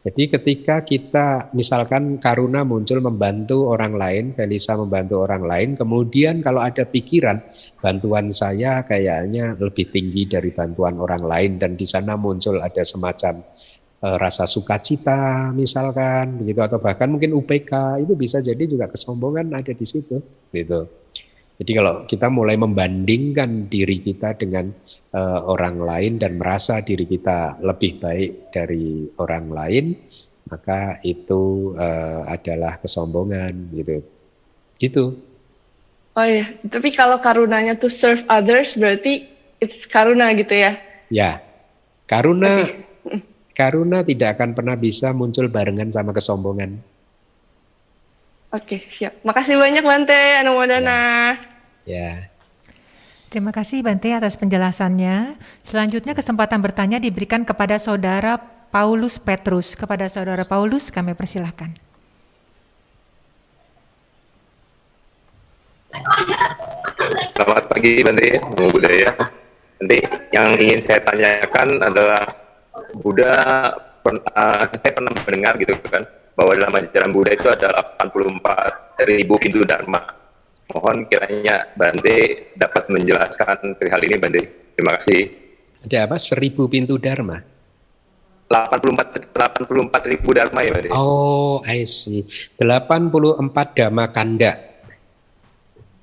Jadi 0.02 0.34
ketika 0.34 0.82
kita 0.82 1.54
misalkan 1.54 2.18
karuna 2.18 2.66
muncul 2.66 2.98
membantu 2.98 3.70
orang 3.70 3.94
lain, 3.94 4.24
Felisa 4.34 4.74
membantu 4.74 5.22
orang 5.22 5.46
lain, 5.46 5.78
kemudian 5.78 6.42
kalau 6.42 6.58
ada 6.58 6.82
pikiran 6.82 7.38
bantuan 7.78 8.26
saya 8.34 8.82
kayaknya 8.82 9.54
lebih 9.54 9.94
tinggi 9.94 10.26
dari 10.26 10.50
bantuan 10.50 10.98
orang 10.98 11.22
lain 11.22 11.50
dan 11.62 11.78
di 11.78 11.86
sana 11.86 12.18
muncul 12.18 12.58
ada 12.58 12.82
semacam 12.82 13.46
e, 14.02 14.06
rasa 14.18 14.42
sukacita 14.50 15.54
misalkan 15.54 16.42
begitu 16.42 16.66
atau 16.66 16.82
bahkan 16.82 17.06
mungkin 17.06 17.30
UPK 17.38 18.02
itu 18.02 18.18
bisa 18.18 18.42
jadi 18.42 18.66
juga 18.66 18.90
kesombongan 18.90 19.54
ada 19.54 19.70
di 19.70 19.86
situ 19.86 20.18
gitu. 20.50 21.01
Jadi 21.62 21.78
kalau 21.78 22.02
kita 22.10 22.26
mulai 22.26 22.58
membandingkan 22.58 23.70
diri 23.70 24.02
kita 24.02 24.34
dengan 24.34 24.66
uh, 25.14 25.46
orang 25.46 25.78
lain 25.78 26.18
dan 26.18 26.34
merasa 26.34 26.82
diri 26.82 27.06
kita 27.06 27.62
lebih 27.62 28.02
baik 28.02 28.50
dari 28.50 29.06
orang 29.22 29.46
lain, 29.46 29.94
maka 30.50 30.98
itu 31.06 31.70
uh, 31.78 32.26
adalah 32.26 32.82
kesombongan 32.82 33.78
gitu. 33.78 34.02
Gitu. 34.74 35.04
Oh 36.18 36.26
iya, 36.26 36.50
tapi 36.66 36.90
kalau 36.90 37.22
karunanya 37.22 37.78
to 37.78 37.86
serve 37.86 38.26
others 38.26 38.74
berarti 38.74 39.22
it's 39.62 39.86
karuna 39.86 40.34
gitu 40.34 40.58
ya? 40.58 40.74
Ya, 41.14 41.38
karuna 42.10 42.58
okay. 42.58 43.22
karuna 43.54 44.02
tidak 44.02 44.34
akan 44.34 44.58
pernah 44.58 44.74
bisa 44.74 45.14
muncul 45.14 45.46
barengan 45.46 45.94
sama 45.94 46.10
kesombongan. 46.10 46.74
Oke, 48.50 48.82
siap. 48.90 49.22
Makasih 49.22 49.62
banyak 49.62 49.86
Bante, 49.86 50.42
Anumodana. 50.42 50.90
Ya. 51.38 51.51
Ya. 51.82 52.30
Terima 53.32 53.48
kasih 53.48 53.80
Bante 53.80 54.12
atas 54.12 54.36
penjelasannya. 54.36 55.40
Selanjutnya 55.64 56.12
kesempatan 56.12 56.60
bertanya 56.60 57.00
diberikan 57.00 57.48
kepada 57.48 57.80
saudara 57.80 58.36
Paulus 58.68 59.16
Petrus. 59.16 59.72
Kepada 59.72 60.04
saudara 60.06 60.44
Paulus 60.44 60.92
kami 60.92 61.16
persilahkan. 61.16 61.72
Selamat 67.32 67.64
pagi 67.72 68.04
Bante, 68.04 68.36
Namo 68.36 68.68
Buddhaya. 68.68 69.12
Nanti 69.80 69.98
yang 70.30 70.54
ingin 70.60 70.78
saya 70.84 71.00
tanyakan 71.02 71.80
adalah 71.82 72.22
Buddha, 73.00 73.34
uh, 74.06 74.64
saya 74.76 74.92
pernah 74.92 75.10
mendengar 75.10 75.56
gitu 75.56 75.74
kan, 75.88 76.04
bahwa 76.36 76.52
dalam 76.54 76.72
ajaran 76.78 77.10
Buddha 77.10 77.32
itu 77.32 77.48
ada 77.48 77.96
84 77.98 79.08
ribu 79.08 79.34
pintu 79.40 79.64
Dharma. 79.64 80.21
Mohon 80.72 81.04
kiranya 81.04 81.68
Bante 81.76 82.48
dapat 82.56 82.88
menjelaskan 82.88 83.76
hal 83.76 84.00
ini 84.02 84.16
Bante. 84.16 84.42
Terima 84.72 84.96
kasih. 84.96 85.22
Ada 85.84 86.08
apa? 86.08 86.16
Seribu 86.16 86.64
pintu 86.66 86.96
Dharma? 86.96 87.52
84 88.48 89.32
84 89.32 90.12
ribu 90.12 90.36
dharma 90.36 90.60
ya 90.60 90.72
Bante. 90.76 90.88
Oh, 90.92 91.60
I 91.64 91.84
see. 91.88 92.24
84 92.60 93.76
dharma 93.76 94.12
kanda. 94.12 94.52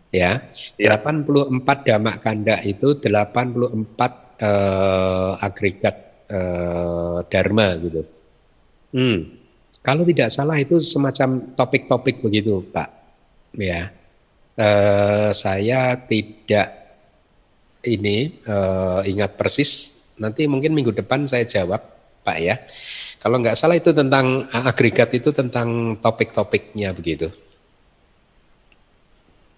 Ya. 0.10 0.42
ya. 0.78 0.98
84 0.98 1.86
dharma 1.86 2.14
kanda 2.18 2.58
itu 2.66 2.98
84 2.98 4.42
eh, 4.42 5.34
agregat 5.46 5.96
eh, 6.30 7.18
dharma 7.30 7.68
gitu. 7.78 8.02
Hmm. 8.90 9.38
Kalau 9.86 10.04
tidak 10.04 10.30
salah 10.34 10.58
itu 10.58 10.82
semacam 10.82 11.54
topik-topik 11.54 12.26
begitu, 12.26 12.66
Pak. 12.74 12.90
Ya. 13.56 13.94
Eh, 14.60 15.32
saya 15.32 15.96
tidak 16.04 16.68
ini 17.88 18.44
eh, 18.44 19.00
ingat 19.08 19.40
persis. 19.40 19.72
Nanti 20.20 20.52
mungkin 20.52 20.76
minggu 20.76 20.92
depan 20.92 21.24
saya 21.24 21.48
jawab 21.48 21.80
Pak 22.28 22.38
ya. 22.44 22.60
Kalau 23.24 23.40
nggak 23.40 23.56
salah 23.56 23.80
itu 23.80 23.96
tentang 23.96 24.52
agregat 24.52 25.16
itu 25.16 25.32
tentang 25.32 25.96
topik-topiknya 26.04 26.92
begitu. 26.92 27.32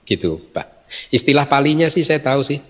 Gitu 0.06 0.38
Pak. 0.54 0.86
Istilah 1.10 1.50
palinya 1.50 1.90
sih 1.90 2.06
saya 2.06 2.22
tahu 2.22 2.46
sih 2.46 2.62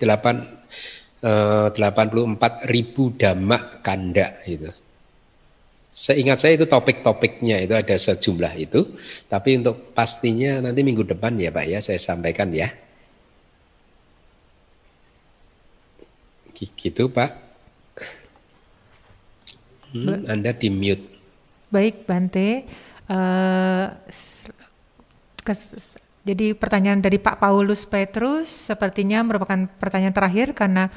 eh, 1.20 1.68
84 1.68 2.72
ribu 2.72 3.12
damak 3.12 3.84
kanda 3.84 4.40
gitu. 4.48 4.72
Seingat 5.92 6.40
saya 6.40 6.56
itu 6.56 6.64
topik-topiknya 6.64 7.68
itu 7.68 7.76
ada 7.76 7.92
sejumlah 7.92 8.56
itu, 8.56 8.96
tapi 9.28 9.60
untuk 9.60 9.92
pastinya 9.92 10.64
nanti 10.64 10.80
minggu 10.80 11.04
depan 11.04 11.36
ya 11.36 11.52
Pak 11.52 11.66
ya 11.68 11.84
saya 11.84 12.00
sampaikan 12.00 12.48
ya. 12.48 12.72
Gitu 16.56 17.12
Pak. 17.12 17.30
Hmm, 19.92 20.24
Anda 20.24 20.56
di 20.56 20.72
mute. 20.72 21.04
Baik, 21.68 22.08
Bante. 22.08 22.64
Uh, 23.04 23.92
kes, 25.44 25.76
jadi 26.24 26.56
pertanyaan 26.56 27.04
dari 27.04 27.20
Pak 27.20 27.36
Paulus 27.36 27.84
Petrus 27.84 28.72
sepertinya 28.72 29.20
merupakan 29.20 29.68
pertanyaan 29.76 30.16
terakhir 30.16 30.56
karena 30.56 30.88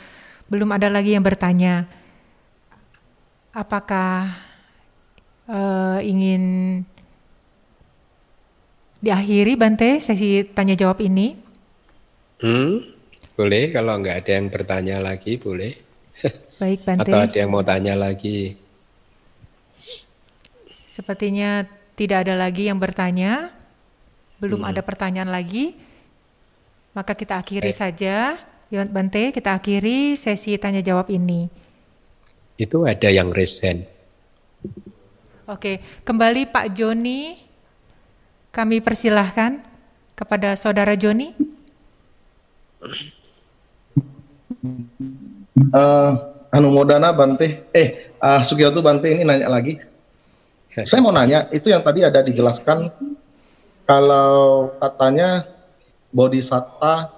belum 0.48 0.72
ada 0.72 0.88
lagi 0.88 1.18
yang 1.18 1.26
bertanya. 1.26 1.90
Apakah 3.52 4.32
uh, 5.50 6.00
ingin 6.02 6.44
diakhiri 9.02 9.54
Bante 9.54 10.02
sesi 10.02 10.42
tanya 10.46 10.74
jawab 10.74 11.02
ini? 11.02 11.38
Hmm, 12.42 12.82
boleh 13.38 13.70
kalau 13.70 14.02
nggak 14.02 14.26
ada 14.26 14.32
yang 14.42 14.48
bertanya 14.50 14.98
lagi 15.02 15.38
boleh. 15.38 15.74
Baik 16.62 16.88
Bante. 16.88 17.06
Atau 17.06 17.20
ada 17.20 17.38
yang 17.38 17.52
mau 17.52 17.62
tanya 17.62 17.94
lagi? 17.94 18.58
Sepertinya 20.88 21.68
tidak 22.00 22.28
ada 22.28 22.40
lagi 22.40 22.72
yang 22.72 22.80
bertanya. 22.80 23.52
Belum 24.40 24.64
hmm. 24.64 24.72
ada 24.72 24.82
pertanyaan 24.84 25.32
lagi. 25.32 25.76
Maka 26.96 27.12
kita 27.16 27.36
akhiri 27.36 27.72
eh. 27.72 27.76
saja. 27.76 28.40
Bante, 28.72 29.32
kita 29.32 29.56
akhiri 29.56 30.20
sesi 30.20 30.60
tanya 30.60 30.84
jawab 30.84 31.08
ini. 31.08 31.48
Itu 32.60 32.84
ada 32.84 33.08
yang 33.08 33.32
resen. 33.32 33.88
Oke, 35.46 35.82
kembali 36.02 36.50
Pak 36.50 36.74
Joni. 36.74 37.38
Kami 38.50 38.80
persilahkan 38.82 39.62
kepada 40.18 40.58
Saudara 40.58 40.98
Joni. 40.98 41.36
Uh, 45.76 46.12
anu 46.50 46.72
Modana 46.72 47.12
Bante, 47.12 47.68
eh 47.76 48.14
uh, 48.20 48.42
Sugiyoto 48.42 48.80
Bante 48.80 49.12
ini 49.12 49.28
nanya 49.28 49.52
lagi 49.52 49.78
saya 50.84 51.00
mau 51.00 51.16
nanya, 51.16 51.48
itu 51.56 51.72
yang 51.72 51.80
tadi 51.80 52.04
ada 52.04 52.20
dijelaskan 52.20 52.92
kalau 53.88 54.76
katanya 54.76 55.48
bodhisatta 56.12 57.16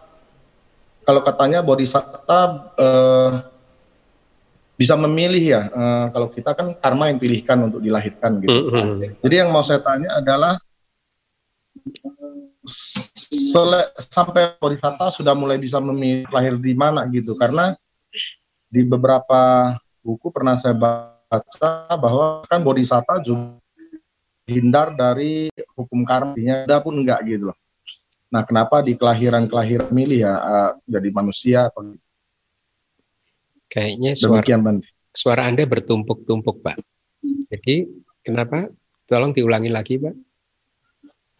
kalau 1.01 1.21
katanya 1.25 1.65
bodhisatta 1.65 2.41
eh, 2.77 3.29
bisa 4.77 4.93
memilih 4.93 5.43
ya. 5.43 5.61
Eh, 5.67 6.05
kalau 6.13 6.29
kita 6.29 6.53
kan 6.53 6.77
karma 6.77 7.09
yang 7.09 7.17
pilihkan 7.17 7.57
untuk 7.65 7.81
dilahirkan 7.81 8.39
gitu. 8.45 8.53
Mm 8.53 8.69
-hmm. 8.69 9.17
Jadi 9.25 9.35
yang 9.35 9.49
mau 9.49 9.65
saya 9.65 9.81
tanya 9.81 10.21
adalah 10.21 10.61
sele, 13.27 13.89
sampai 13.97 14.55
bodhisatta 14.61 15.09
sudah 15.09 15.33
mulai 15.33 15.57
bisa 15.57 15.81
memilih 15.81 16.29
lahir 16.29 16.55
di 16.61 16.77
mana 16.77 17.09
gitu 17.09 17.33
karena 17.35 17.73
di 18.67 18.83
beberapa 18.85 19.73
buku 20.05 20.29
pernah 20.29 20.53
saya 20.59 20.77
baca 20.77 21.71
bahwa 21.97 22.45
kan 22.45 22.61
bodhisatta 22.61 23.23
juga 23.23 23.57
hindar 24.47 24.95
dari 24.95 25.51
hukum 25.75 26.07
karma, 26.07 26.31
ada 26.39 26.79
pun 26.79 26.95
enggak 26.95 27.19
gitu 27.27 27.51
loh. 27.51 27.57
Nah, 28.27 28.43
kenapa 28.43 28.83
di 28.83 28.95
kelahiran-kelahiran 28.95 29.91
milih 29.91 30.27
ya 30.27 30.33
uh, 30.35 30.71
jadi 30.83 31.09
manusia 31.11 31.59
atau 31.71 31.95
Kayaknya 33.67 34.11
suara, 34.15 34.43
Demikian, 34.43 34.79
suara 35.11 35.41
Anda 35.47 35.67
bertumpuk-tumpuk, 35.67 36.63
Pak. 36.63 36.77
Jadi, 37.51 37.87
kenapa? 38.23 38.71
Tolong 39.03 39.35
diulangi 39.35 39.71
lagi, 39.71 39.99
Pak. 39.99 40.15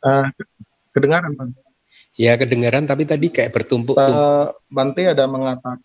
Uh, 0.04 0.28
kedengaran, 0.92 1.32
Pak. 1.36 1.48
Ya, 2.20 2.36
kedengaran, 2.36 2.84
tapi 2.84 3.08
tadi 3.08 3.32
kayak 3.32 3.56
bertumpuk-tumpuk. 3.56 4.12
Uh, 4.12 4.52
Bante 4.68 5.08
ada 5.08 5.24
mengatakan 5.26 5.80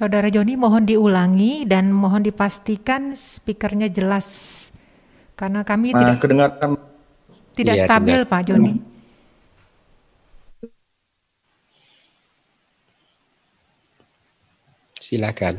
Saudara 0.00 0.32
Joni 0.32 0.56
mohon 0.56 0.88
diulangi 0.88 1.68
dan 1.68 1.92
mohon 1.92 2.24
dipastikan 2.24 3.12
speakernya 3.12 3.92
jelas 3.92 4.72
karena 5.36 5.60
kami 5.60 5.92
nah, 5.92 6.00
tidak 6.00 6.16
kedengaran 6.24 6.80
tidak 7.52 7.76
iya, 7.76 7.84
stabil 7.84 8.18
dengar. 8.24 8.32
Pak 8.32 8.42
Joni. 8.48 8.72
Silakan. 15.00 15.56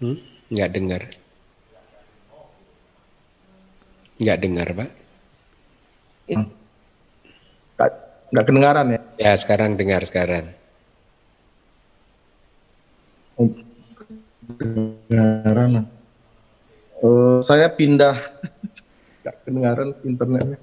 Hmm? 0.00 0.16
Nggak 0.48 0.70
dengar. 0.72 1.02
Nggak 4.16 4.38
dengar 4.40 4.68
Pak. 4.72 4.90
Nggak 8.32 8.46
kedengaran 8.48 8.86
ya? 8.88 9.00
Ya 9.20 9.32
sekarang 9.36 9.76
dengar 9.76 10.00
sekarang. 10.08 10.48
Kedengaran. 14.56 15.84
Uh, 17.02 17.44
saya 17.44 17.68
pindah. 17.68 18.16
Gak 19.22 19.38
kedengaran 19.46 19.94
internetnya. 20.02 20.58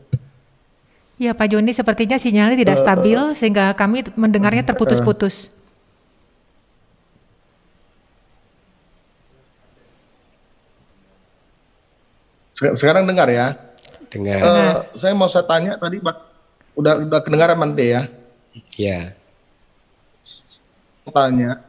Ya 1.16 1.32
Pak 1.32 1.48
Joni, 1.48 1.72
sepertinya 1.72 2.20
sinyalnya 2.20 2.60
tidak 2.60 2.76
uh, 2.76 2.82
stabil 2.84 3.20
sehingga 3.32 3.72
kami 3.72 4.04
mendengarnya 4.20 4.68
terputus-putus. 4.68 5.48
Sekarang 12.60 13.08
dengar 13.08 13.32
ya? 13.32 13.56
Dengar. 14.12 14.40
Uh, 14.44 14.78
saya 15.00 15.16
mau 15.16 15.32
saya 15.32 15.48
tanya 15.48 15.80
tadi, 15.80 16.04
udah 16.76 16.94
udah 17.08 17.20
kedengaran 17.24 17.56
Mante 17.56 17.88
ya? 17.88 18.12
Iya. 18.76 19.16
Tanya, 21.10 21.64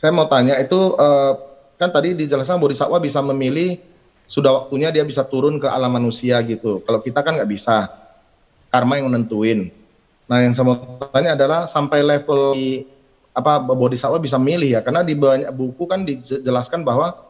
saya 0.00 0.10
mau 0.16 0.24
tanya 0.26 0.56
itu 0.56 0.96
uh, 0.96 1.36
kan 1.76 1.92
tadi 1.92 2.16
dijelaskan 2.16 2.56
bodhisattva 2.56 2.98
bisa 2.98 3.20
memilih 3.20 3.78
sudah 4.24 4.64
waktunya 4.64 4.88
dia 4.88 5.04
bisa 5.04 5.26
turun 5.28 5.60
ke 5.60 5.68
alam 5.68 5.92
manusia 5.92 6.40
gitu. 6.46 6.80
Kalau 6.88 7.04
kita 7.04 7.20
kan 7.20 7.36
nggak 7.36 7.50
bisa, 7.50 7.90
karma 8.72 8.96
yang 8.96 9.12
menentuin. 9.12 9.68
Nah 10.30 10.40
yang 10.40 10.56
saya 10.56 10.72
mau 10.72 10.78
tanya 11.10 11.36
adalah 11.36 11.68
sampai 11.68 12.00
level 12.00 12.54
apa 13.36 13.60
bodhisattva 13.60 14.16
bisa 14.22 14.40
milih 14.40 14.78
ya? 14.78 14.80
Karena 14.80 15.04
di 15.04 15.12
banyak 15.12 15.52
buku 15.52 15.84
kan 15.84 16.08
dijelaskan 16.08 16.82
bahwa 16.86 17.29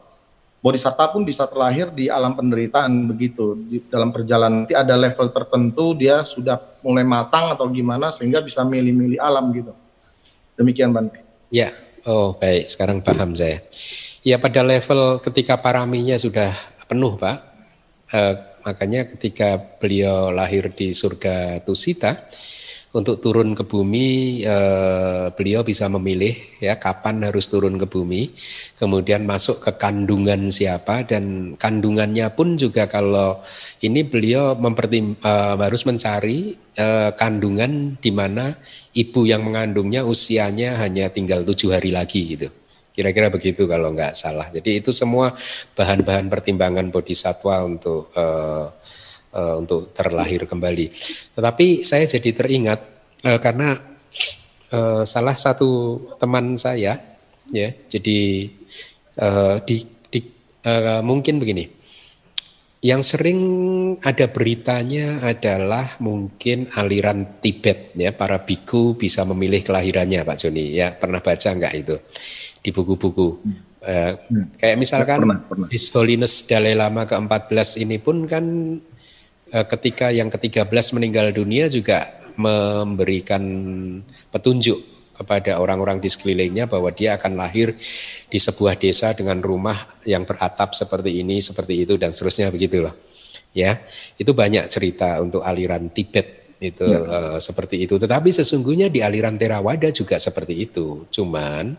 bodhisattva 0.61 1.11
pun 1.11 1.25
bisa 1.25 1.49
terlahir 1.49 1.89
di 1.91 2.07
alam 2.07 2.37
penderitaan 2.37 3.09
begitu. 3.09 3.57
Di 3.57 3.81
dalam 3.89 4.13
perjalanan 4.13 4.63
nanti 4.63 4.77
ada 4.77 4.93
level 4.93 5.33
tertentu 5.33 5.97
dia 5.97 6.21
sudah 6.21 6.61
mulai 6.85 7.03
matang 7.03 7.51
atau 7.51 7.65
gimana 7.67 8.13
sehingga 8.13 8.39
bisa 8.45 8.61
milih-milih 8.61 9.17
alam 9.17 9.49
gitu. 9.51 9.73
Demikian 10.55 10.93
Bante. 10.93 11.19
Ya, 11.51 11.73
Oh 12.01 12.33
baik, 12.33 12.65
sekarang 12.65 13.05
paham 13.05 13.37
saya. 13.37 13.61
Ya 14.25 14.41
pada 14.41 14.65
level 14.65 15.21
ketika 15.21 15.61
paraminya 15.61 16.17
sudah 16.17 16.49
penuh 16.89 17.13
Pak, 17.13 17.37
eh, 18.09 18.35
makanya 18.65 19.05
ketika 19.05 19.61
beliau 19.77 20.33
lahir 20.33 20.73
di 20.73 20.97
surga 20.97 21.61
Tusita, 21.61 22.17
untuk 22.91 23.23
turun 23.23 23.55
ke 23.55 23.63
bumi 23.63 24.41
eh, 24.43 25.31
beliau 25.31 25.63
bisa 25.63 25.87
memilih 25.87 26.35
ya 26.59 26.75
kapan 26.75 27.23
harus 27.23 27.47
turun 27.47 27.79
ke 27.79 27.87
bumi 27.87 28.35
kemudian 28.75 29.23
masuk 29.23 29.63
ke 29.63 29.71
kandungan 29.79 30.51
siapa 30.51 31.07
dan 31.07 31.55
kandungannya 31.55 32.27
pun 32.35 32.59
juga 32.59 32.91
kalau 32.91 33.39
ini 33.79 34.03
beliau 34.03 34.59
mempertim 34.59 35.15
eh, 35.15 35.55
harus 35.55 35.87
mencari 35.87 36.59
eh, 36.75 37.11
kandungan 37.15 37.95
di 37.95 38.11
mana 38.11 38.59
ibu 38.91 39.23
yang 39.23 39.47
mengandungnya 39.47 40.03
usianya 40.03 40.83
hanya 40.83 41.07
tinggal 41.07 41.47
tujuh 41.47 41.71
hari 41.71 41.95
lagi 41.95 42.35
gitu. 42.35 42.51
Kira-kira 42.91 43.31
begitu 43.31 43.71
kalau 43.71 43.95
nggak 43.95 44.19
salah. 44.19 44.51
Jadi 44.51 44.83
itu 44.83 44.91
semua 44.91 45.31
bahan-bahan 45.79 46.27
pertimbangan 46.27 46.91
bodhisatwa 46.91 47.63
untuk 47.63 48.11
eh, 48.11 48.67
uh, 49.35 49.55
untuk 49.59 49.91
terlahir 49.95 50.45
kembali. 50.45 50.91
Tetapi 51.35 51.83
saya 51.83 52.07
jadi 52.07 52.29
teringat 52.35 52.79
uh, 53.25 53.39
karena 53.39 53.79
uh, 54.71 55.03
salah 55.03 55.35
satu 55.35 55.99
teman 56.19 56.55
saya 56.55 56.99
ya, 57.51 57.67
jadi 57.91 58.19
uh, 59.19 59.55
di, 59.63 59.75
di 60.11 60.19
uh, 60.67 61.01
mungkin 61.03 61.39
begini. 61.41 61.81
Yang 62.81 63.13
sering 63.13 63.39
ada 64.01 64.25
beritanya 64.33 65.21
adalah 65.21 66.01
mungkin 66.01 66.65
aliran 66.73 67.37
Tibet 67.37 67.93
ya 67.93 68.09
para 68.09 68.41
biku 68.41 68.97
bisa 68.97 69.21
memilih 69.21 69.61
kelahirannya 69.61 70.25
Pak 70.25 70.37
Joni 70.41 70.73
ya 70.73 70.89
pernah 70.89 71.21
baca 71.21 71.45
nggak 71.45 71.73
itu 71.77 72.01
di 72.57 72.73
buku-buku 72.73 73.27
uh, 73.85 74.11
kayak 74.57 74.77
misalkan 74.81 75.21
pernah, 75.21 75.39
pernah. 75.45 75.67
His 75.69 75.93
Holiness 75.93 76.45
Dalai 76.49 76.73
Lama 76.73 77.05
ke-14 77.05 77.85
ini 77.85 77.97
pun 78.01 78.25
kan 78.25 78.45
ketika 79.51 80.09
yang 80.15 80.31
ke-13 80.31 80.95
meninggal 80.95 81.27
dunia 81.35 81.67
juga 81.67 82.07
memberikan 82.39 83.43
petunjuk 84.31 84.79
kepada 85.21 85.61
orang-orang 85.61 86.01
di 86.01 86.09
sekelilingnya 86.09 86.65
bahwa 86.65 86.89
dia 86.89 87.13
akan 87.13 87.37
lahir 87.37 87.77
di 88.25 88.39
sebuah 88.41 88.79
desa 88.79 89.13
dengan 89.13 89.37
rumah 89.37 89.77
yang 90.07 90.25
beratap 90.25 90.73
seperti 90.73 91.21
ini, 91.21 91.43
seperti 91.43 91.85
itu 91.85 91.93
dan 92.01 92.09
seterusnya 92.09 92.49
begitulah. 92.49 92.95
Ya, 93.51 93.83
itu 94.15 94.31
banyak 94.31 94.65
cerita 94.71 95.19
untuk 95.19 95.43
aliran 95.43 95.91
Tibet 95.91 96.57
itu 96.63 96.87
ya. 96.87 97.03
uh, 97.03 97.37
seperti 97.37 97.83
itu. 97.83 97.99
Tetapi 97.99 98.31
sesungguhnya 98.31 98.87
di 98.87 99.03
aliran 99.03 99.35
Theravada 99.35 99.91
juga 99.91 100.17
seperti 100.17 100.55
itu. 100.71 101.05
Cuman 101.11 101.75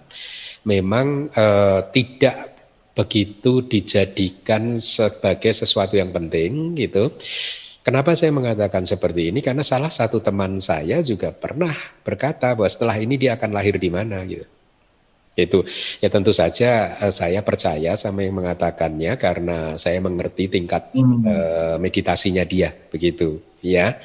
memang 0.69 1.32
uh, 1.32 1.81
tidak 1.90 2.51
begitu 2.93 3.64
dijadikan 3.64 4.77
sebagai 4.77 5.52
sesuatu 5.56 5.97
yang 5.97 6.12
penting 6.12 6.77
gitu 6.77 7.12
Kenapa 7.82 8.14
saya 8.14 8.31
mengatakan 8.31 8.86
seperti 8.86 9.35
ini? 9.35 9.43
Karena 9.43 9.66
salah 9.66 9.90
satu 9.90 10.23
teman 10.23 10.62
saya 10.62 11.02
juga 11.02 11.35
pernah 11.35 11.74
berkata 12.06 12.55
bahwa 12.55 12.70
setelah 12.70 12.94
ini 12.94 13.19
dia 13.19 13.35
akan 13.35 13.51
lahir 13.51 13.74
di 13.74 13.90
mana 13.90 14.23
gitu. 14.23 14.47
Itu 15.35 15.66
ya 15.98 16.06
tentu 16.06 16.31
saja 16.31 16.94
eh, 17.02 17.10
saya 17.10 17.43
percaya 17.43 17.98
sama 17.98 18.23
yang 18.23 18.39
mengatakannya 18.39 19.19
karena 19.19 19.74
saya 19.82 19.98
mengerti 19.98 20.47
tingkat 20.47 20.94
hmm. 20.94 21.27
uh, 21.27 21.77
meditasinya 21.82 22.47
dia 22.47 22.70
begitu 22.70 23.43
ya. 23.59 23.98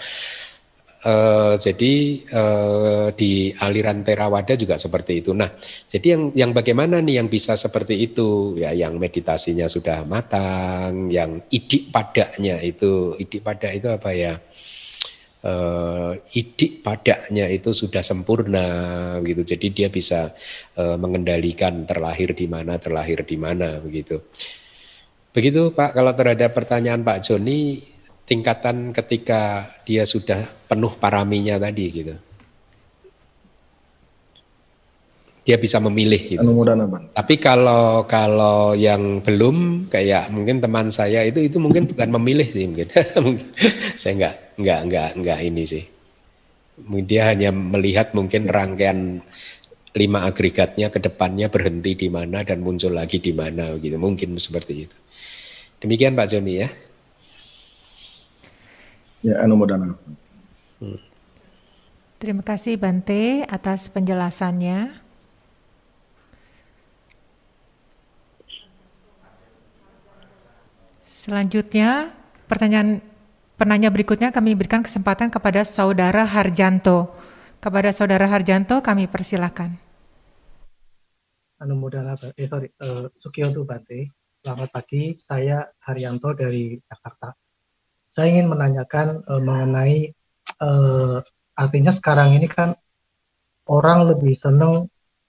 Uh, 1.08 1.56
jadi 1.56 2.20
uh, 2.36 3.08
di 3.16 3.56
aliran 3.64 4.04
Theravada 4.04 4.60
juga 4.60 4.76
seperti 4.76 5.24
itu. 5.24 5.32
Nah, 5.32 5.48
jadi 5.88 6.20
yang 6.20 6.24
yang 6.36 6.52
bagaimana 6.52 7.00
nih 7.00 7.24
yang 7.24 7.32
bisa 7.32 7.56
seperti 7.56 7.96
itu? 7.96 8.60
Ya, 8.60 8.76
yang 8.76 9.00
meditasinya 9.00 9.72
sudah 9.72 10.04
matang, 10.04 11.08
yang 11.08 11.48
idik 11.48 11.96
padanya 11.96 12.60
itu, 12.60 13.16
idik 13.24 13.40
pada 13.40 13.72
itu 13.72 13.88
apa 13.88 14.12
ya? 14.12 14.36
Uh, 15.48 16.20
idik 16.36 16.84
padanya 16.84 17.48
itu 17.48 17.72
sudah 17.72 18.04
sempurna 18.04 18.68
gitu. 19.24 19.48
Jadi 19.48 19.72
dia 19.72 19.88
bisa 19.88 20.28
uh, 20.76 21.00
mengendalikan 21.00 21.88
terlahir 21.88 22.36
di 22.36 22.52
mana, 22.52 22.76
terlahir 22.84 23.24
di 23.24 23.40
mana 23.40 23.80
begitu. 23.80 24.28
Begitu 25.32 25.72
Pak, 25.72 25.96
kalau 25.96 26.12
terhadap 26.12 26.52
pertanyaan 26.52 27.00
Pak 27.00 27.24
Joni, 27.24 27.80
tingkatan 28.28 28.92
ketika 28.92 29.72
dia 29.88 30.04
sudah 30.04 30.57
penuh 30.68 30.94
paraminya 31.00 31.56
tadi 31.58 31.86
gitu. 31.90 32.16
Dia 35.48 35.56
bisa 35.56 35.80
memilih 35.80 36.20
gitu. 36.36 36.44
Tapi 37.16 37.40
kalau 37.40 38.04
kalau 38.04 38.76
yang 38.76 39.24
belum 39.24 39.88
kayak 39.88 40.28
mungkin 40.28 40.60
teman 40.60 40.92
saya 40.92 41.24
itu 41.24 41.40
itu 41.40 41.56
mungkin 41.56 41.88
bukan 41.88 42.12
memilih 42.20 42.48
sih 42.52 42.68
mungkin. 42.68 42.92
saya 44.02 44.14
nggak 44.20 44.36
nggak 44.60 44.80
nggak 44.92 45.10
nggak 45.24 45.40
ini 45.48 45.64
sih. 45.64 45.84
Dia 47.08 47.32
hanya 47.32 47.56
melihat 47.56 48.12
mungkin 48.12 48.52
rangkaian 48.52 49.24
lima 49.98 50.30
agregatnya 50.30 50.92
ke 50.94 51.00
depannya 51.02 51.48
berhenti 51.50 51.96
di 51.96 52.12
mana 52.12 52.44
dan 52.44 52.60
muncul 52.60 52.92
lagi 52.92 53.24
di 53.24 53.32
mana 53.32 53.72
gitu. 53.80 53.96
Mungkin 53.96 54.36
seperti 54.36 54.74
itu. 54.84 54.98
Demikian 55.80 56.12
Pak 56.12 56.28
Joni 56.28 56.54
ya. 56.60 56.70
Ya, 59.26 59.42
anumodana. 59.42 59.98
Hmm. 60.78 61.02
Terima 62.18 62.42
kasih 62.42 62.78
Bante 62.82 63.46
atas 63.46 63.90
penjelasannya. 63.94 65.06
Selanjutnya, 71.06 72.14
pertanyaan 72.48 73.04
penanya 73.60 73.92
berikutnya 73.92 74.32
kami 74.32 74.56
berikan 74.56 74.82
kesempatan 74.82 75.28
kepada 75.28 75.62
Saudara 75.68 76.24
Harjanto. 76.24 77.12
Kepada 77.58 77.92
Saudara 77.92 78.26
Harjanto 78.30 78.80
kami 78.80 79.10
persilakan. 79.12 79.76
Anumodana, 81.58 82.14
eh 82.38 82.48
sorry, 82.48 82.70
uh, 82.80 83.10
Sukiyoto 83.18 83.66
Bante. 83.66 84.14
Selamat 84.46 84.70
pagi, 84.70 85.18
saya 85.18 85.66
Haryanto 85.84 86.32
dari 86.38 86.78
Jakarta 86.86 87.34
saya 88.08 88.34
ingin 88.34 88.48
menanyakan 88.50 89.22
uh, 89.28 89.42
mengenai 89.44 90.16
uh, 90.62 91.20
artinya 91.58 91.92
sekarang 91.94 92.38
ini 92.38 92.48
kan 92.50 92.78
orang 93.68 94.08
lebih 94.08 94.38
senang 94.40 94.88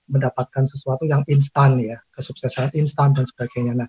mendapatkan 0.09 0.65
sesuatu 0.65 1.05
yang 1.05 1.21
instan 1.29 1.77
ya, 1.81 2.01
kesuksesan 2.17 2.73
instan 2.77 3.13
dan 3.13 3.29
sebagainya. 3.29 3.77
Nah, 3.77 3.89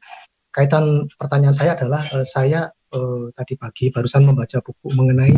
kaitan 0.51 1.07
pertanyaan 1.15 1.55
saya 1.55 1.79
adalah 1.79 2.03
uh, 2.11 2.25
saya 2.27 2.67
uh, 2.91 3.31
tadi 3.35 3.55
pagi 3.55 3.87
barusan 3.93 4.27
membaca 4.27 4.59
buku 4.59 4.87
mengenai 4.91 5.35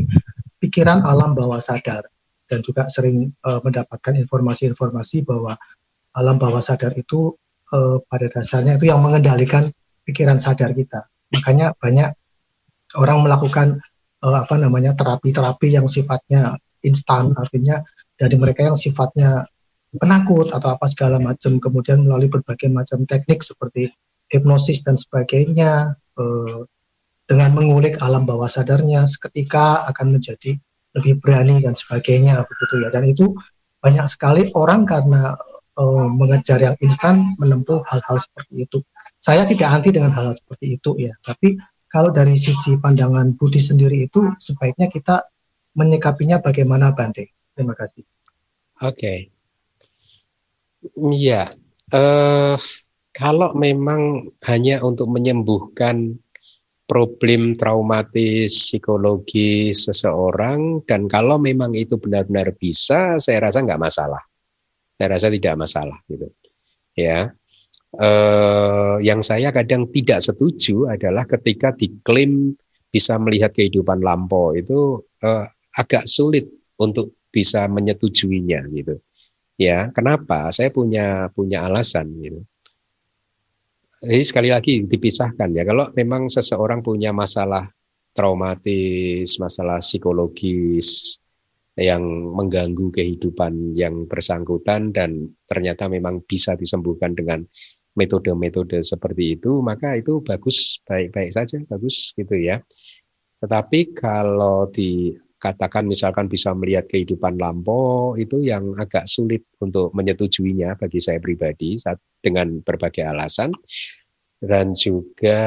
pikiran 0.57 1.05
alam 1.05 1.37
bawah 1.37 1.61
sadar 1.61 2.05
dan 2.49 2.59
juga 2.65 2.89
sering 2.89 3.31
uh, 3.45 3.61
mendapatkan 3.63 4.17
informasi-informasi 4.17 5.23
bahwa 5.23 5.55
alam 6.17 6.35
bawah 6.35 6.59
sadar 6.59 6.91
itu 6.97 7.31
uh, 7.71 7.97
pada 8.09 8.27
dasarnya 8.27 8.75
itu 8.75 8.91
yang 8.91 8.99
mengendalikan 8.99 9.71
pikiran 10.03 10.41
sadar 10.41 10.75
kita. 10.75 11.07
Makanya 11.31 11.71
banyak 11.79 12.11
orang 12.99 13.23
melakukan 13.23 13.79
uh, 14.23 14.37
apa 14.45 14.55
namanya 14.57 14.93
terapi-terapi 14.93 15.77
yang 15.77 15.89
sifatnya 15.89 16.57
instan 16.85 17.33
artinya 17.37 17.81
dari 18.17 18.37
mereka 18.37 18.69
yang 18.69 18.77
sifatnya 18.77 19.45
penakut 19.97 20.53
atau 20.55 20.77
apa 20.77 20.87
segala 20.87 21.19
macam 21.19 21.59
kemudian 21.59 22.07
melalui 22.07 22.31
berbagai 22.31 22.71
macam 22.71 23.03
teknik 23.03 23.43
seperti 23.43 23.91
hipnosis 24.31 24.85
dan 24.87 24.95
sebagainya 24.95 25.97
uh, 26.15 26.63
dengan 27.27 27.51
mengulik 27.55 27.99
alam 27.99 28.23
bawah 28.23 28.47
sadarnya 28.47 29.03
seketika 29.07 29.83
akan 29.91 30.19
menjadi 30.19 30.55
lebih 30.95 31.23
berani 31.23 31.63
dan 31.63 31.75
sebagainya 31.75 32.43
begitu 32.47 32.83
ya. 32.83 32.89
Dan 32.91 33.07
itu 33.07 33.31
banyak 33.79 34.07
sekali 34.07 34.51
orang 34.55 34.83
karena 34.83 35.35
uh, 35.79 36.07
mengejar 36.07 36.59
yang 36.59 36.75
instan 36.83 37.35
menempuh 37.39 37.83
hal-hal 37.87 38.19
seperti 38.19 38.67
itu. 38.67 38.79
Saya 39.21 39.45
tidak 39.45 39.69
anti 39.69 39.93
dengan 39.93 40.11
hal, 40.11 40.31
hal 40.31 40.35
seperti 40.35 40.81
itu 40.81 40.97
ya 40.97 41.13
tapi 41.21 41.53
kalau 41.91 42.15
dari 42.15 42.39
sisi 42.39 42.79
pandangan 42.79 43.35
Budi 43.35 43.59
sendiri 43.59 44.07
itu 44.07 44.31
sebaiknya 44.39 44.87
kita 44.87 45.27
menyikapinya 45.75 46.39
bagaimana 46.39 46.95
Bante? 46.95 47.35
Terima 47.51 47.75
kasih. 47.75 48.07
Oke. 48.79 48.95
Okay. 48.95 49.19
Iya. 50.95 51.51
Uh, 51.91 52.55
kalau 53.11 53.51
memang 53.59 54.31
hanya 54.47 54.79
untuk 54.87 55.11
menyembuhkan 55.11 56.15
problem 56.87 57.59
traumatis 57.59 58.71
psikologi 58.71 59.75
seseorang 59.75 60.87
dan 60.87 61.11
kalau 61.11 61.39
memang 61.39 61.75
itu 61.75 61.99
benar-benar 61.99 62.55
bisa, 62.55 63.19
saya 63.19 63.51
rasa 63.51 63.67
nggak 63.67 63.83
masalah. 63.83 64.23
Saya 64.95 65.19
rasa 65.19 65.27
tidak 65.27 65.59
masalah 65.59 65.99
gitu. 66.07 66.31
Ya 66.95 67.35
eh, 67.97 68.95
yang 69.03 69.19
saya 69.19 69.51
kadang 69.51 69.91
tidak 69.91 70.23
setuju 70.23 70.91
adalah 70.91 71.27
ketika 71.27 71.75
diklaim 71.75 72.55
bisa 72.91 73.15
melihat 73.19 73.51
kehidupan 73.55 74.03
lampau 74.03 74.55
itu 74.55 74.99
eh, 75.23 75.45
agak 75.75 76.07
sulit 76.07 76.47
untuk 76.79 77.15
bisa 77.31 77.67
menyetujuinya 77.71 78.67
gitu. 78.75 78.99
Ya, 79.55 79.93
kenapa? 79.93 80.49
Saya 80.49 80.73
punya 80.73 81.29
punya 81.31 81.69
alasan 81.69 82.09
gitu. 82.19 82.41
Jadi 84.01 84.23
sekali 84.25 84.49
lagi 84.49 84.81
dipisahkan 84.89 85.53
ya. 85.53 85.61
Kalau 85.61 85.93
memang 85.93 86.25
seseorang 86.25 86.81
punya 86.81 87.13
masalah 87.13 87.69
traumatis, 88.11 89.37
masalah 89.37 89.77
psikologis 89.77 91.21
yang 91.77 92.03
mengganggu 92.35 92.91
kehidupan 92.91 93.77
yang 93.77 94.09
bersangkutan 94.09 94.91
dan 94.91 95.31
ternyata 95.47 95.87
memang 95.87 96.19
bisa 96.25 96.57
disembuhkan 96.57 97.15
dengan 97.15 97.45
metode-metode 97.95 98.79
seperti 98.79 99.35
itu, 99.39 99.59
maka 99.59 99.99
itu 99.99 100.23
bagus, 100.23 100.79
baik-baik 100.87 101.31
saja, 101.35 101.59
bagus 101.67 102.15
gitu 102.15 102.35
ya. 102.39 102.63
Tetapi 103.41 103.91
kalau 103.97 104.69
dikatakan 104.69 105.89
misalkan 105.89 106.29
bisa 106.31 106.53
melihat 106.55 106.87
kehidupan 106.87 107.35
lampau, 107.35 108.15
itu 108.15 108.39
yang 108.45 108.71
agak 108.77 109.09
sulit 109.09 109.43
untuk 109.59 109.91
menyetujuinya 109.91 110.77
bagi 110.79 111.01
saya 111.01 111.19
pribadi 111.19 111.75
dengan 112.21 112.61
berbagai 112.61 113.03
alasan 113.03 113.51
dan 114.41 114.73
juga 114.73 115.39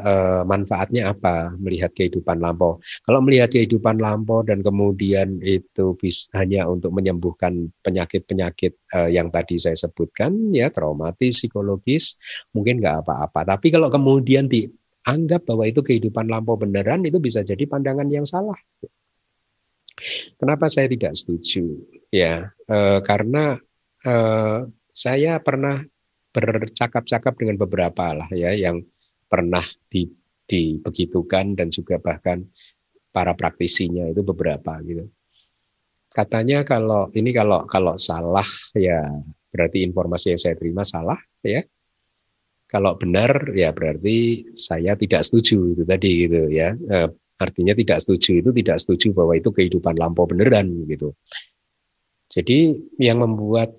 eh, 0.00 0.42
manfaatnya 0.48 1.12
apa 1.12 1.52
melihat 1.60 1.92
kehidupan 1.92 2.40
lampau. 2.40 2.80
Kalau 3.04 3.20
melihat 3.20 3.52
kehidupan 3.52 4.00
lampau 4.00 4.40
dan 4.40 4.64
kemudian 4.64 5.36
itu 5.44 5.92
bisa 6.00 6.32
hanya 6.40 6.64
untuk 6.64 6.96
menyembuhkan 6.96 7.68
penyakit-penyakit 7.84 8.72
eh, 8.96 9.10
yang 9.12 9.28
tadi 9.28 9.60
saya 9.60 9.76
sebutkan, 9.76 10.32
ya 10.56 10.72
traumatis, 10.72 11.44
psikologis, 11.44 12.16
mungkin 12.56 12.80
nggak 12.80 13.04
apa-apa. 13.04 13.52
Tapi 13.54 13.68
kalau 13.68 13.92
kemudian 13.92 14.48
dianggap 14.48 15.44
bahwa 15.44 15.68
itu 15.68 15.84
kehidupan 15.84 16.32
lampau 16.32 16.56
beneran, 16.56 17.04
itu 17.04 17.20
bisa 17.20 17.44
jadi 17.44 17.68
pandangan 17.68 18.08
yang 18.08 18.24
salah. 18.24 18.56
Kenapa 20.40 20.72
saya 20.72 20.88
tidak 20.88 21.12
setuju? 21.12 21.84
Ya, 22.08 22.48
eh, 22.64 22.98
karena 23.04 23.60
saya 24.94 25.42
pernah 25.42 25.82
bercakap-cakap 26.40 27.34
dengan 27.38 27.56
beberapa 27.58 28.14
lah 28.14 28.28
ya 28.32 28.54
yang 28.54 28.82
pernah 29.28 29.62
di, 29.90 30.08
dibegitukan 30.48 31.58
dan 31.58 31.68
juga 31.68 32.00
bahkan 32.00 32.42
para 33.12 33.36
praktisinya 33.36 34.08
itu 34.08 34.24
beberapa 34.24 34.80
gitu. 34.84 35.04
Katanya 36.08 36.64
kalau 36.64 37.12
ini 37.12 37.30
kalau 37.36 37.68
kalau 37.68 37.94
salah 38.00 38.46
ya 38.72 39.04
berarti 39.52 39.84
informasi 39.84 40.34
yang 40.34 40.40
saya 40.40 40.54
terima 40.56 40.82
salah 40.82 41.18
ya. 41.44 41.60
Kalau 42.68 43.00
benar 43.00 43.56
ya 43.56 43.72
berarti 43.72 44.44
saya 44.52 44.92
tidak 44.92 45.24
setuju 45.24 45.72
itu 45.72 45.82
tadi 45.88 46.28
gitu 46.28 46.52
ya. 46.52 46.76
E, 46.76 46.96
artinya 47.40 47.72
tidak 47.72 48.04
setuju 48.04 48.44
itu 48.44 48.50
tidak 48.52 48.76
setuju 48.76 49.16
bahwa 49.16 49.32
itu 49.40 49.48
kehidupan 49.48 49.96
lampau 49.96 50.28
beneran 50.28 50.68
gitu. 50.84 51.16
Jadi 52.28 52.76
yang 53.00 53.24
membuat 53.24 53.72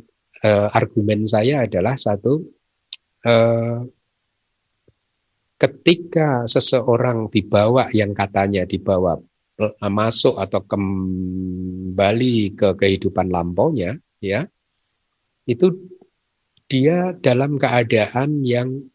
uh, 0.43 0.67
argumen 0.75 1.23
saya 1.27 1.67
adalah 1.67 1.95
satu 1.99 2.43
uh, 3.25 3.83
ketika 5.59 6.47
seseorang 6.47 7.27
dibawa 7.27 7.91
yang 7.91 8.15
katanya 8.15 8.63
dibawa 8.63 9.19
uh, 9.59 9.91
masuk 9.91 10.39
atau 10.39 10.63
kembali 10.63 12.55
ke 12.55 12.67
kehidupan 12.79 13.27
lampaunya 13.27 13.99
ya 14.23 14.47
itu 15.49 15.73
dia 16.69 17.17
dalam 17.17 17.57
keadaan 17.57 18.45
yang 18.45 18.85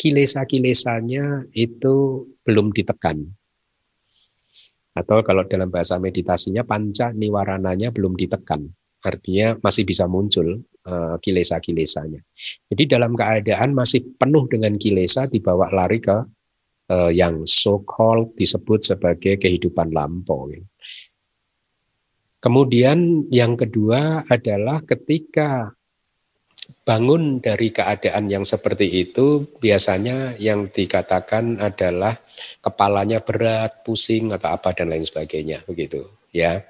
kilesa-kilesanya 0.00 1.52
itu 1.52 2.24
belum 2.40 2.72
ditekan. 2.72 3.28
Atau 4.96 5.20
kalau 5.20 5.44
dalam 5.44 5.68
bahasa 5.68 6.00
meditasinya 6.00 6.64
panca 6.64 7.12
niwarananya 7.12 7.92
belum 7.92 8.16
ditekan 8.16 8.72
artinya 9.00 9.56
masih 9.64 9.88
bisa 9.88 10.04
muncul 10.04 10.60
uh, 10.86 11.16
kilesa-kilesanya. 11.20 12.20
Jadi 12.68 12.82
dalam 12.88 13.16
keadaan 13.16 13.72
masih 13.72 14.04
penuh 14.16 14.44
dengan 14.48 14.76
kilesa 14.76 15.28
dibawa 15.28 15.72
lari 15.72 16.00
ke 16.00 16.16
uh, 16.90 17.10
yang 17.12 17.46
so-called 17.46 18.34
disebut 18.36 18.84
sebagai 18.84 19.38
kehidupan 19.40 19.94
lampau. 19.94 20.50
Kemudian 22.40 23.28
yang 23.28 23.56
kedua 23.56 24.24
adalah 24.24 24.80
ketika 24.80 25.76
bangun 26.86 27.42
dari 27.42 27.68
keadaan 27.68 28.32
yang 28.32 28.46
seperti 28.46 28.88
itu 29.04 29.44
biasanya 29.60 30.38
yang 30.40 30.72
dikatakan 30.72 31.60
adalah 31.60 32.16
kepalanya 32.64 33.20
berat, 33.20 33.84
pusing 33.84 34.32
atau 34.32 34.56
apa 34.56 34.72
dan 34.72 34.88
lain 34.88 35.04
sebagainya 35.04 35.60
begitu 35.68 36.08
ya. 36.32 36.64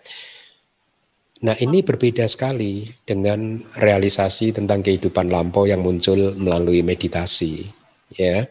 Nah 1.41 1.57
ini 1.57 1.81
berbeda 1.81 2.29
sekali 2.29 2.85
dengan 3.01 3.65
realisasi 3.81 4.53
tentang 4.53 4.85
kehidupan 4.85 5.33
lampau 5.33 5.65
yang 5.65 5.81
muncul 5.81 6.37
melalui 6.37 6.85
meditasi. 6.85 7.65
Ya, 8.13 8.45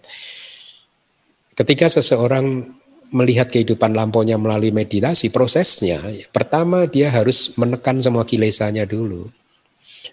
ketika 1.53 1.86
seseorang 1.91 2.74
melihat 3.14 3.49
kehidupan 3.53 3.94
lampaunya 3.94 4.41
melalui 4.41 4.74
meditasi, 4.74 5.30
prosesnya 5.30 6.02
pertama 6.34 6.90
dia 6.90 7.14
harus 7.14 7.53
menekan 7.61 8.02
semua 8.02 8.26
kilesanya 8.26 8.90
dulu, 8.90 9.30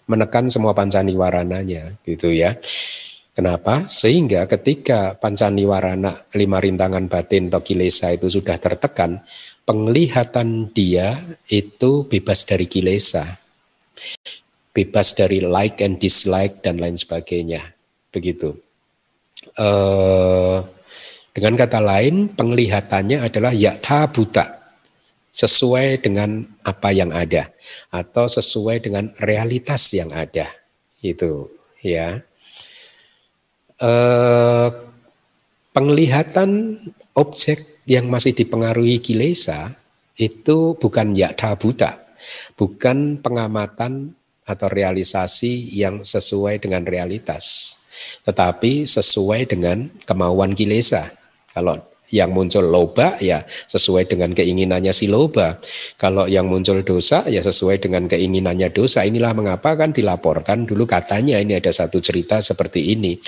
menekan 0.04 0.52
semua 0.52 0.76
pancaniwarananya, 0.76 2.02
gitu 2.04 2.28
ya. 2.28 2.60
Kenapa? 3.36 3.84
Sehingga 3.84 4.48
ketika 4.48 5.12
pancaniwarana 5.20 6.32
lima 6.40 6.56
rintangan 6.56 7.04
batin 7.04 7.52
atau 7.52 7.60
kilesa 7.60 8.08
itu 8.16 8.32
sudah 8.32 8.56
tertekan, 8.56 9.20
penglihatan 9.66 10.70
dia 10.70 11.18
itu 11.50 12.06
bebas 12.06 12.46
dari 12.46 12.70
kilesa, 12.70 13.26
bebas 14.70 15.12
dari 15.18 15.42
like 15.42 15.82
and 15.82 15.98
dislike 15.98 16.62
dan 16.62 16.78
lain 16.78 16.94
sebagainya, 16.94 17.60
begitu. 18.14 18.54
Uh, 19.58 20.62
dengan 21.34 21.58
kata 21.58 21.82
lain, 21.82 22.30
penglihatannya 22.32 23.20
adalah 23.20 23.52
yakta 23.52 24.08
buta, 24.08 24.46
sesuai 25.34 26.00
dengan 26.00 26.48
apa 26.64 26.96
yang 26.96 27.12
ada 27.12 27.52
atau 27.92 28.24
sesuai 28.24 28.86
dengan 28.86 29.12
realitas 29.20 29.92
yang 29.92 30.08
ada, 30.14 30.46
itu 31.02 31.50
ya. 31.82 32.22
Uh, 33.76 34.72
penglihatan 35.76 36.80
objek 37.12 37.75
yang 37.86 38.10
masih 38.10 38.34
dipengaruhi 38.34 38.98
kilesa 38.98 39.70
itu 40.18 40.74
bukan 40.76 41.14
yakta 41.14 41.54
buta, 41.54 42.02
bukan 42.58 43.22
pengamatan 43.22 44.12
atau 44.46 44.66
realisasi 44.70 45.74
yang 45.74 46.02
sesuai 46.02 46.62
dengan 46.62 46.82
realitas, 46.82 47.76
tetapi 48.26 48.86
sesuai 48.86 49.46
dengan 49.46 49.90
kemauan 50.02 50.54
kilesa. 50.54 51.06
Kalau 51.54 51.80
yang 52.14 52.30
muncul 52.30 52.62
loba 52.62 53.18
ya 53.18 53.42
sesuai 53.46 54.06
dengan 54.06 54.30
keinginannya 54.30 54.94
si 54.94 55.10
loba. 55.10 55.58
Kalau 55.98 56.30
yang 56.30 56.46
muncul 56.46 56.82
dosa 56.86 57.26
ya 57.26 57.42
sesuai 57.42 57.82
dengan 57.82 58.06
keinginannya 58.06 58.70
dosa. 58.70 59.02
Inilah 59.02 59.34
mengapa 59.34 59.74
kan 59.74 59.90
dilaporkan 59.90 60.70
dulu 60.70 60.86
katanya 60.86 61.42
ini 61.42 61.58
ada 61.58 61.74
satu 61.74 61.98
cerita 61.98 62.38
seperti 62.38 62.94
ini. 62.94 63.18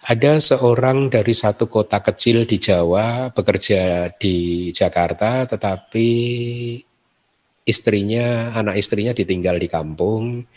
Ada 0.00 0.40
seorang 0.40 1.12
dari 1.12 1.36
satu 1.36 1.68
kota 1.68 2.00
kecil 2.00 2.48
di 2.48 2.56
Jawa 2.56 3.28
bekerja 3.36 4.08
di 4.16 4.68
Jakarta, 4.72 5.44
tetapi 5.44 6.08
istrinya, 7.68 8.56
anak 8.56 8.80
istrinya 8.80 9.12
ditinggal 9.12 9.60
di 9.60 9.68
kampung. 9.68 10.48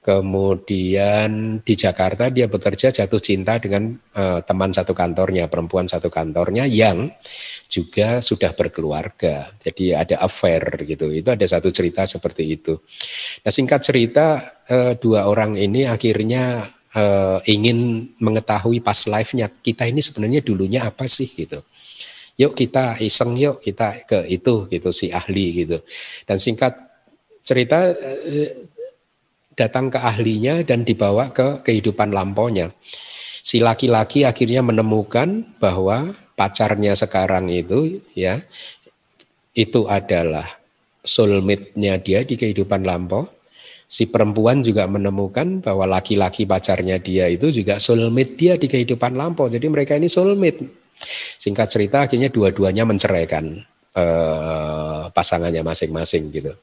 Kemudian 0.00 1.60
di 1.60 1.74
Jakarta 1.76 2.32
dia 2.32 2.48
bekerja 2.48 2.88
jatuh 2.88 3.20
cinta 3.20 3.60
dengan 3.60 3.92
uh, 4.16 4.40
teman 4.44 4.72
satu 4.72 4.96
kantornya, 4.96 5.44
perempuan 5.48 5.84
satu 5.84 6.08
kantornya 6.08 6.64
yang 6.64 7.12
juga 7.68 8.24
sudah 8.24 8.56
berkeluarga. 8.56 9.52
Jadi 9.60 9.92
ada 9.92 10.24
affair 10.24 10.64
gitu. 10.88 11.12
Itu 11.12 11.36
ada 11.36 11.44
satu 11.44 11.68
cerita 11.68 12.08
seperti 12.08 12.48
itu. 12.48 12.80
Nah 13.44 13.52
singkat 13.52 13.80
cerita 13.84 14.40
uh, 14.72 14.96
dua 14.96 15.28
orang 15.28 15.60
ini 15.60 15.84
akhirnya 15.84 16.64
uh, 16.94 17.38
ingin 17.46 18.10
mengetahui 18.18 18.82
pas 18.82 18.96
live-nya 18.96 19.50
kita 19.62 19.86
ini 19.86 20.00
sebenarnya 20.02 20.40
dulunya 20.42 20.86
apa 20.86 21.06
sih 21.06 21.28
gitu. 21.28 21.60
Yuk 22.40 22.56
kita 22.56 22.96
iseng 23.04 23.36
yuk 23.36 23.60
kita 23.60 24.06
ke 24.08 24.24
itu 24.32 24.66
gitu 24.70 24.88
si 24.90 25.12
ahli 25.12 25.66
gitu. 25.66 25.78
Dan 26.24 26.40
singkat 26.40 26.72
cerita 27.44 27.92
uh, 27.92 28.50
datang 29.54 29.92
ke 29.92 29.98
ahlinya 30.00 30.64
dan 30.64 30.82
dibawa 30.86 31.28
ke 31.30 31.60
kehidupan 31.66 32.10
lampaunya. 32.16 32.72
Si 33.40 33.60
laki-laki 33.60 34.24
akhirnya 34.24 34.60
menemukan 34.60 35.44
bahwa 35.60 36.12
pacarnya 36.36 36.96
sekarang 36.96 37.48
itu 37.52 38.00
ya 38.16 38.40
itu 39.56 39.84
adalah 39.88 40.44
soulmate-nya 41.04 42.00
dia 42.00 42.20
di 42.24 42.36
kehidupan 42.36 42.84
lampau 42.84 43.28
si 43.90 44.06
perempuan 44.06 44.62
juga 44.62 44.86
menemukan 44.86 45.58
bahwa 45.58 45.82
laki-laki 45.98 46.46
pacarnya 46.46 47.02
dia 47.02 47.26
itu 47.26 47.50
juga 47.50 47.82
soulmate 47.82 48.38
dia 48.38 48.54
di 48.54 48.70
kehidupan 48.70 49.18
lampau. 49.18 49.50
Jadi 49.50 49.66
mereka 49.66 49.98
ini 49.98 50.06
soulmate. 50.06 50.62
Singkat 51.42 51.66
cerita 51.66 52.06
akhirnya 52.06 52.30
dua-duanya 52.30 52.86
menceraikan 52.86 53.58
eh, 53.98 55.04
pasangannya 55.10 55.66
masing-masing 55.66 56.30
gitu. 56.30 56.54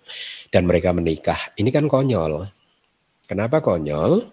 Dan 0.47 0.63
mereka 0.63 0.95
menikah. 0.95 1.51
Ini 1.59 1.67
kan 1.67 1.91
konyol. 1.91 2.47
Kenapa 3.27 3.59
konyol? 3.59 4.23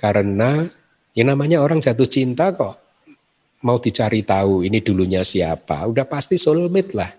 Karena 0.00 0.64
yang 1.12 1.36
namanya 1.36 1.60
orang 1.60 1.84
jatuh 1.84 2.08
cinta 2.08 2.48
kok 2.56 2.80
mau 3.62 3.76
dicari 3.76 4.24
tahu 4.24 4.64
ini 4.64 4.80
dulunya 4.80 5.20
siapa, 5.20 5.84
udah 5.84 6.08
pasti 6.08 6.40
soulmate 6.40 6.96
lah. 6.96 7.12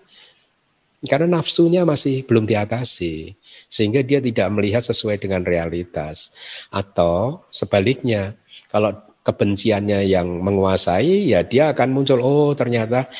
Karena 1.04 1.38
nafsunya 1.38 1.84
masih 1.86 2.24
belum 2.26 2.48
diatasi, 2.48 3.30
sehingga 3.74 4.06
dia 4.06 4.22
tidak 4.22 4.46
melihat 4.54 4.86
sesuai 4.86 5.18
dengan 5.18 5.42
realitas. 5.42 6.30
Atau 6.70 7.42
sebaliknya, 7.50 8.38
kalau 8.70 8.94
kebenciannya 9.26 10.06
yang 10.06 10.30
menguasai, 10.38 11.34
ya 11.34 11.42
dia 11.42 11.74
akan 11.74 11.90
muncul, 11.90 12.22
oh 12.22 12.54
ternyata 12.54 13.10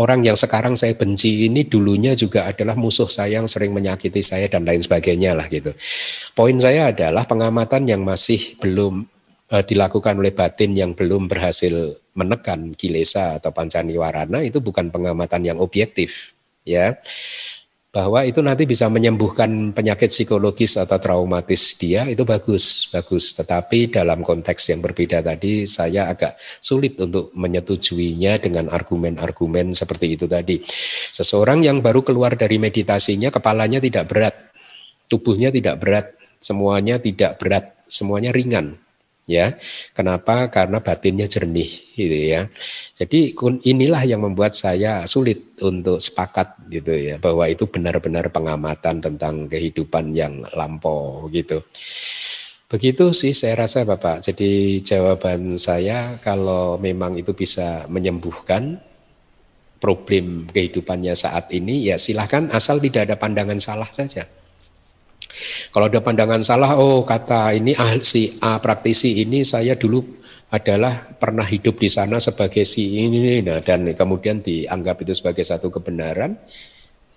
orang 0.00 0.24
yang 0.24 0.36
sekarang 0.36 0.80
saya 0.80 0.96
benci 0.96 1.44
ini 1.44 1.68
dulunya 1.68 2.16
juga 2.16 2.48
adalah 2.48 2.72
musuh 2.72 3.08
saya 3.08 3.44
yang 3.44 3.48
sering 3.48 3.76
menyakiti 3.76 4.24
saya 4.24 4.48
dan 4.48 4.64
lain 4.64 4.80
sebagainya 4.80 5.36
lah 5.36 5.44
gitu. 5.52 5.76
Poin 6.32 6.56
saya 6.56 6.88
adalah 6.88 7.28
pengamatan 7.28 7.84
yang 7.84 8.00
masih 8.00 8.56
belum 8.56 9.04
uh, 9.52 9.64
dilakukan 9.64 10.16
oleh 10.16 10.32
batin 10.32 10.72
yang 10.72 10.96
belum 10.96 11.28
berhasil 11.28 12.00
menekan 12.16 12.72
kilesa 12.72 13.36
atau 13.36 13.52
pancaniwarana 13.52 14.40
itu 14.40 14.64
bukan 14.64 14.88
pengamatan 14.88 15.52
yang 15.52 15.58
objektif 15.60 16.32
ya 16.64 16.96
bahwa 17.96 18.20
itu 18.28 18.44
nanti 18.44 18.68
bisa 18.68 18.92
menyembuhkan 18.92 19.72
penyakit 19.72 20.12
psikologis 20.12 20.76
atau 20.76 21.00
traumatis 21.00 21.80
dia 21.80 22.04
itu 22.04 22.28
bagus 22.28 22.92
bagus. 22.92 23.32
Tetapi 23.32 23.88
dalam 23.88 24.20
konteks 24.20 24.68
yang 24.68 24.84
berbeda 24.84 25.24
tadi 25.24 25.64
saya 25.64 26.12
agak 26.12 26.36
sulit 26.60 27.00
untuk 27.00 27.32
menyetujuinya 27.32 28.36
dengan 28.36 28.68
argumen-argumen 28.68 29.72
seperti 29.72 30.12
itu 30.20 30.28
tadi. 30.28 30.60
Seseorang 31.16 31.64
yang 31.64 31.80
baru 31.80 32.04
keluar 32.04 32.36
dari 32.36 32.60
meditasinya 32.60 33.32
kepalanya 33.32 33.80
tidak 33.80 34.04
berat 34.12 34.36
tubuhnya 35.08 35.48
tidak 35.48 35.80
berat 35.80 36.06
semuanya 36.42 37.00
tidak 37.00 37.38
berat 37.40 37.78
semuanya 37.86 38.34
ringan 38.34 38.76
ya. 39.26 39.58
Kenapa? 39.92 40.48
Karena 40.48 40.78
batinnya 40.80 41.26
jernih 41.26 41.70
gitu 41.92 42.16
ya. 42.16 42.48
Jadi 42.96 43.34
inilah 43.66 44.02
yang 44.06 44.22
membuat 44.22 44.54
saya 44.54 45.04
sulit 45.04 45.58
untuk 45.60 45.98
sepakat 46.00 46.70
gitu 46.70 46.94
ya 46.94 47.18
bahwa 47.18 47.44
itu 47.50 47.66
benar-benar 47.66 48.30
pengamatan 48.30 49.02
tentang 49.02 49.50
kehidupan 49.50 50.14
yang 50.14 50.46
lampau 50.54 51.26
gitu. 51.34 51.60
Begitu 52.66 53.14
sih 53.14 53.30
saya 53.30 53.66
rasa 53.66 53.86
Bapak. 53.86 54.26
Jadi 54.26 54.82
jawaban 54.82 55.54
saya 55.54 56.18
kalau 56.18 56.78
memang 56.82 57.14
itu 57.14 57.30
bisa 57.30 57.86
menyembuhkan 57.86 58.82
problem 59.78 60.48
kehidupannya 60.50 61.14
saat 61.14 61.52
ini 61.52 61.92
ya 61.92 62.00
silahkan 62.00 62.48
asal 62.50 62.82
tidak 62.82 63.06
ada 63.06 63.16
pandangan 63.20 63.60
salah 63.62 63.86
saja. 63.92 64.26
Kalau 65.72 65.86
ada 65.86 66.00
pandangan 66.00 66.40
salah, 66.40 66.76
oh 66.80 67.04
kata 67.04 67.52
ini 67.56 67.76
ah, 67.76 67.96
si 68.00 68.36
A 68.40 68.58
praktisi 68.58 69.20
ini 69.20 69.44
saya 69.44 69.76
dulu 69.76 70.02
adalah 70.48 70.94
pernah 71.18 71.42
hidup 71.42 71.76
di 71.76 71.90
sana 71.90 72.22
sebagai 72.22 72.62
si 72.62 73.02
ini, 73.02 73.42
nah 73.42 73.58
dan 73.58 73.84
kemudian 73.92 74.40
dianggap 74.40 75.02
itu 75.02 75.12
sebagai 75.12 75.42
satu 75.42 75.74
kebenaran, 75.74 76.38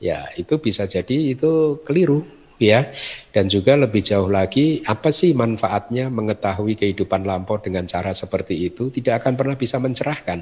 ya 0.01 0.25
itu 0.35 0.57
bisa 0.57 0.89
jadi 0.89 1.37
itu 1.37 1.79
keliru 1.85 2.25
ya. 2.57 2.89
Dan 3.29 3.47
juga 3.47 3.77
lebih 3.77 4.01
jauh 4.01 4.27
lagi 4.27 4.81
apa 4.83 5.13
sih 5.13 5.37
manfaatnya 5.37 6.09
mengetahui 6.09 6.75
kehidupan 6.75 7.23
lampau 7.23 7.61
dengan 7.61 7.85
cara 7.85 8.11
seperti 8.11 8.67
itu? 8.67 8.89
Tidak 8.89 9.13
akan 9.21 9.37
pernah 9.37 9.55
bisa 9.55 9.77
mencerahkan. 9.77 10.41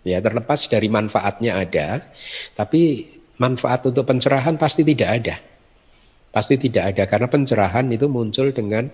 Ya 0.00 0.16
terlepas 0.18 0.64
dari 0.66 0.88
manfaatnya 0.88 1.60
ada 1.60 2.00
tapi 2.56 3.04
manfaat 3.36 3.84
untuk 3.84 4.08
pencerahan 4.08 4.56
pasti 4.56 4.80
tidak 4.80 5.10
ada 5.12 5.36
Pasti 6.30 6.54
tidak 6.54 6.94
ada 6.94 7.04
karena 7.10 7.26
pencerahan 7.26 7.90
itu 7.90 8.06
muncul 8.06 8.54
dengan 8.54 8.86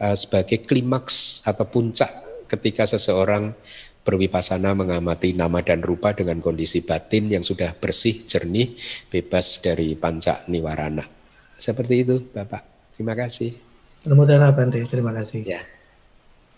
uh, 0.00 0.12
sebagai 0.12 0.60
klimaks 0.68 1.40
atau 1.48 1.64
puncak 1.64 2.08
ketika 2.52 2.84
seseorang 2.84 3.56
berwipasana 4.02 4.74
mengamati 4.76 5.32
nama 5.32 5.62
dan 5.64 5.80
rupa 5.80 6.12
dengan 6.12 6.42
kondisi 6.42 6.82
batin 6.84 7.30
yang 7.30 7.40
sudah 7.46 7.72
bersih, 7.72 8.26
jernih, 8.26 8.74
bebas 9.08 9.62
dari 9.62 9.94
panca 9.94 10.42
niwarana. 10.50 11.06
Seperti 11.54 12.02
itu, 12.02 12.20
Bapak. 12.34 12.92
Terima 12.98 13.14
kasih. 13.14 13.54
Mudah 14.02 14.50
Bante, 14.50 14.82
terima 14.90 15.14
kasih. 15.14 15.46
Ya. 15.46 15.62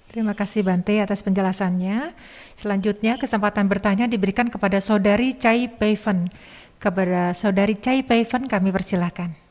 Terima 0.09 0.33
kasih 0.33 0.65
Bante 0.65 0.97
atas 0.97 1.21
penjelasannya. 1.21 2.17
Selanjutnya 2.57 3.21
kesempatan 3.21 3.69
bertanya 3.69 4.09
diberikan 4.09 4.49
kepada 4.49 4.81
Saudari 4.81 5.37
Chai 5.37 5.69
Peifen. 5.69 6.33
Kepada 6.81 7.37
Saudari 7.37 7.77
Chai 7.77 8.01
Peifen 8.01 8.49
kami 8.49 8.73
persilahkan. 8.73 9.44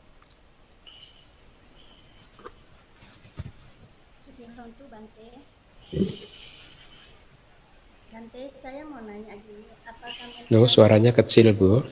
Bante, 8.10 8.42
saya 8.54 8.82
mau 8.86 9.02
nanya 9.02 9.34
gini, 9.38 9.66
apakah 9.86 10.26
mental, 10.30 10.62
oh, 10.62 10.70
suaranya 10.70 11.10
kecil 11.10 11.50
Bu. 11.54 11.82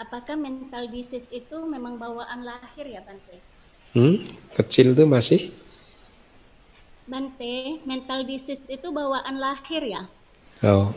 Apakah 0.00 0.36
mental 0.36 0.88
disease 0.88 1.28
itu 1.28 1.56
memang 1.68 2.00
bawaan 2.00 2.40
lahir 2.40 2.88
ya 2.88 3.04
Bante? 3.04 3.36
Hmm, 3.92 4.24
kecil 4.56 4.96
tuh 4.96 5.04
masih? 5.04 5.52
Bante, 7.04 7.82
mental 7.84 8.24
disease 8.24 8.64
itu 8.70 8.88
bawaan 8.88 9.36
lahir 9.36 9.82
ya? 9.84 10.08
Oh, 10.60 10.92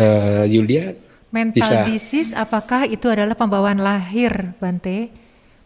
uh, 0.00 0.44
Yulia 0.48 0.96
Mental 1.32 1.64
bisa. 1.64 1.88
disease 1.88 2.36
apakah 2.36 2.84
itu 2.84 3.08
adalah 3.08 3.32
pembawaan 3.32 3.80
lahir, 3.80 4.52
Bante? 4.60 5.08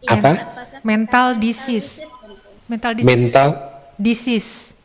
Apa? 0.07 0.47
Mental 0.79 1.35
disease. 1.35 2.07
Mental 2.71 2.95
disease. 2.95 3.11
Mental 3.11 3.49
disease. 3.99 4.76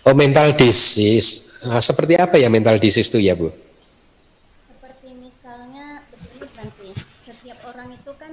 Oh 0.00 0.16
mental 0.16 0.56
disease. 0.56 1.60
Nah, 1.60 1.76
seperti 1.76 2.16
apa 2.16 2.40
ya 2.40 2.48
mental 2.48 2.80
disease 2.80 3.12
itu 3.12 3.20
ya 3.20 3.36
Bu? 3.36 3.52
Seperti 4.64 5.12
misalnya 5.12 6.00
begini 6.08 6.48
nanti 6.56 6.88
setiap 7.28 7.60
orang 7.68 7.92
itu 7.92 8.12
kan 8.16 8.32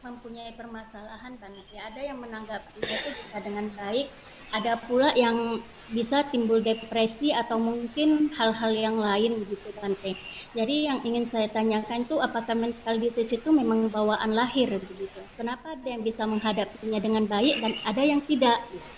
mempunyai 0.00 0.56
permasalahan 0.56 1.36
kan 1.36 1.52
ya 1.72 1.88
ada 1.88 2.00
yang 2.00 2.16
menanggapi 2.20 2.80
itu 2.80 3.08
bisa 3.12 3.36
dengan 3.44 3.68
baik, 3.76 4.08
ada 4.56 4.80
pula 4.80 5.12
yang 5.12 5.60
bisa 5.92 6.24
timbul 6.32 6.64
depresi 6.64 7.32
atau 7.32 7.60
mungkin 7.60 8.32
hal-hal 8.32 8.72
yang 8.72 8.96
lain 8.96 9.44
begitu 9.44 9.68
Bante. 9.76 10.16
Jadi 10.56 10.88
yang 10.88 11.04
ingin 11.04 11.28
saya 11.28 11.52
tanyakan 11.52 12.08
itu 12.08 12.24
apakah 12.24 12.56
mental 12.56 12.96
disease 12.96 13.36
itu 13.36 13.52
memang 13.52 13.92
bawaan 13.92 14.32
lahir 14.32 14.80
begitu? 14.80 15.20
Kenapa 15.36 15.76
ada 15.76 15.88
yang 15.92 16.00
bisa 16.00 16.24
menghadapinya 16.24 17.00
dengan 17.04 17.28
baik 17.28 17.60
dan 17.60 17.72
ada 17.84 18.00
yang 18.00 18.24
tidak? 18.24 18.64
Gitu? 18.72 18.93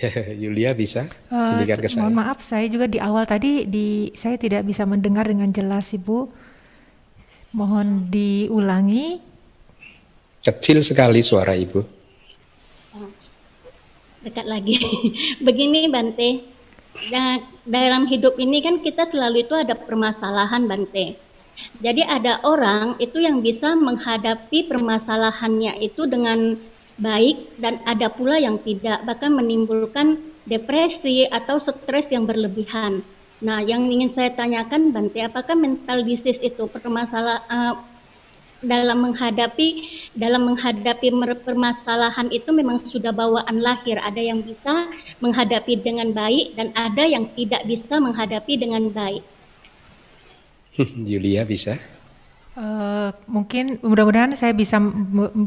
Yulia 0.42 0.72
bisa 0.72 1.04
uh, 1.28 1.60
ke 1.60 1.88
saya. 1.88 2.08
Mohon 2.08 2.16
maaf, 2.16 2.38
saya 2.40 2.66
juga 2.66 2.88
di 2.88 2.96
awal 2.96 3.28
tadi 3.28 3.68
di 3.68 4.08
saya 4.16 4.40
tidak 4.40 4.64
bisa 4.64 4.88
mendengar 4.88 5.28
dengan 5.28 5.52
jelas, 5.52 5.92
Ibu. 5.92 6.28
Mohon 7.52 8.08
diulangi. 8.08 9.20
Kecil 10.40 10.80
sekali 10.80 11.20
suara 11.20 11.52
Ibu. 11.52 11.80
Dekat 14.24 14.46
lagi. 14.48 14.76
Begini, 15.46 15.88
Bante. 15.88 16.44
Nah, 17.08 17.40
dalam 17.64 18.04
hidup 18.04 18.36
ini 18.36 18.60
kan 18.60 18.84
kita 18.84 19.08
selalu 19.08 19.48
itu 19.48 19.56
ada 19.56 19.76
permasalahan, 19.76 20.64
Bante. 20.68 21.16
Jadi 21.80 22.00
ada 22.04 22.40
orang 22.44 22.96
itu 23.00 23.20
yang 23.20 23.44
bisa 23.44 23.76
menghadapi 23.76 24.64
permasalahannya 24.64 25.80
itu 25.84 26.08
dengan 26.08 26.56
baik 27.00 27.56
dan 27.56 27.80
ada 27.88 28.12
pula 28.12 28.36
yang 28.36 28.60
tidak 28.60 29.00
bahkan 29.08 29.32
menimbulkan 29.32 30.20
depresi 30.44 31.24
atau 31.26 31.56
stres 31.56 32.12
yang 32.12 32.28
berlebihan. 32.28 33.00
Nah, 33.40 33.64
yang 33.64 33.88
ingin 33.88 34.12
saya 34.12 34.36
tanyakan 34.36 34.92
Bante, 34.92 35.24
apakah 35.24 35.56
mental 35.56 36.04
disease 36.04 36.44
itu 36.44 36.68
permasalahan 36.68 37.40
uh, 37.48 37.74
dalam 38.60 39.00
menghadapi 39.00 39.88
dalam 40.12 40.44
menghadapi 40.52 41.08
permasalahan 41.40 42.28
itu 42.28 42.52
memang 42.52 42.76
sudah 42.76 43.16
bawaan 43.16 43.64
lahir. 43.64 43.96
Ada 43.96 44.20
yang 44.20 44.44
bisa 44.44 44.92
menghadapi 45.24 45.80
dengan 45.80 46.12
baik 46.12 46.52
dan 46.52 46.68
ada 46.76 47.08
yang 47.08 47.32
tidak 47.32 47.64
bisa 47.64 47.96
menghadapi 47.96 48.60
dengan 48.60 48.92
baik. 48.92 49.24
Julia 51.08 51.48
bisa? 51.48 51.80
Uh, 52.52 53.08
mungkin 53.24 53.80
mudah-mudahan 53.80 54.36
saya 54.36 54.52
bisa 54.52 54.76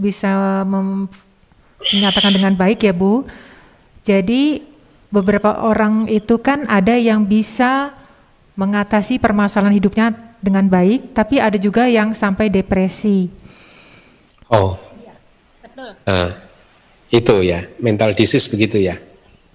bisa 0.02 0.66
mem 0.66 1.06
menyatakan 1.92 2.32
dengan 2.32 2.54
baik 2.56 2.86
ya 2.88 2.94
Bu. 2.96 3.28
Jadi 4.04 4.64
beberapa 5.12 5.64
orang 5.64 6.08
itu 6.08 6.40
kan 6.40 6.66
ada 6.72 6.96
yang 6.96 7.24
bisa 7.28 7.94
mengatasi 8.58 9.18
permasalahan 9.18 9.76
hidupnya 9.76 10.14
dengan 10.44 10.68
baik, 10.68 11.16
tapi 11.16 11.40
ada 11.40 11.56
juga 11.56 11.88
yang 11.88 12.12
sampai 12.14 12.52
depresi. 12.52 13.32
Oh, 14.52 14.78
ya, 15.02 15.16
betul. 15.64 15.92
Uh, 16.06 16.30
itu 17.10 17.36
ya, 17.48 17.66
mental 17.80 18.14
disease 18.14 18.46
begitu 18.52 18.78
ya. 18.78 19.00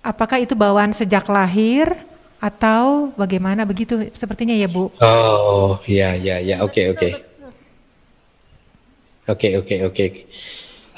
Apakah 0.03 0.41
itu 0.41 0.57
bawaan 0.57 0.91
sejak 0.91 1.29
lahir 1.29 1.93
atau 2.41 3.13
bagaimana 3.15 3.69
begitu? 3.69 4.09
Sepertinya 4.17 4.57
ya 4.57 4.67
Bu. 4.67 4.91
Oh, 4.99 5.79
ya, 5.85 6.17
ya, 6.17 6.41
ya, 6.41 6.65
oke, 6.65 6.97
oke. 6.97 7.11
Oke, 9.29 9.61
oke, 9.61 9.77
oke 9.85 10.07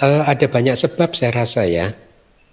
uh, 0.00 0.22
ada 0.26 0.46
banyak 0.48 0.76
sebab 0.76 1.12
saya 1.12 1.32
rasa 1.32 1.64
ya. 1.68 1.88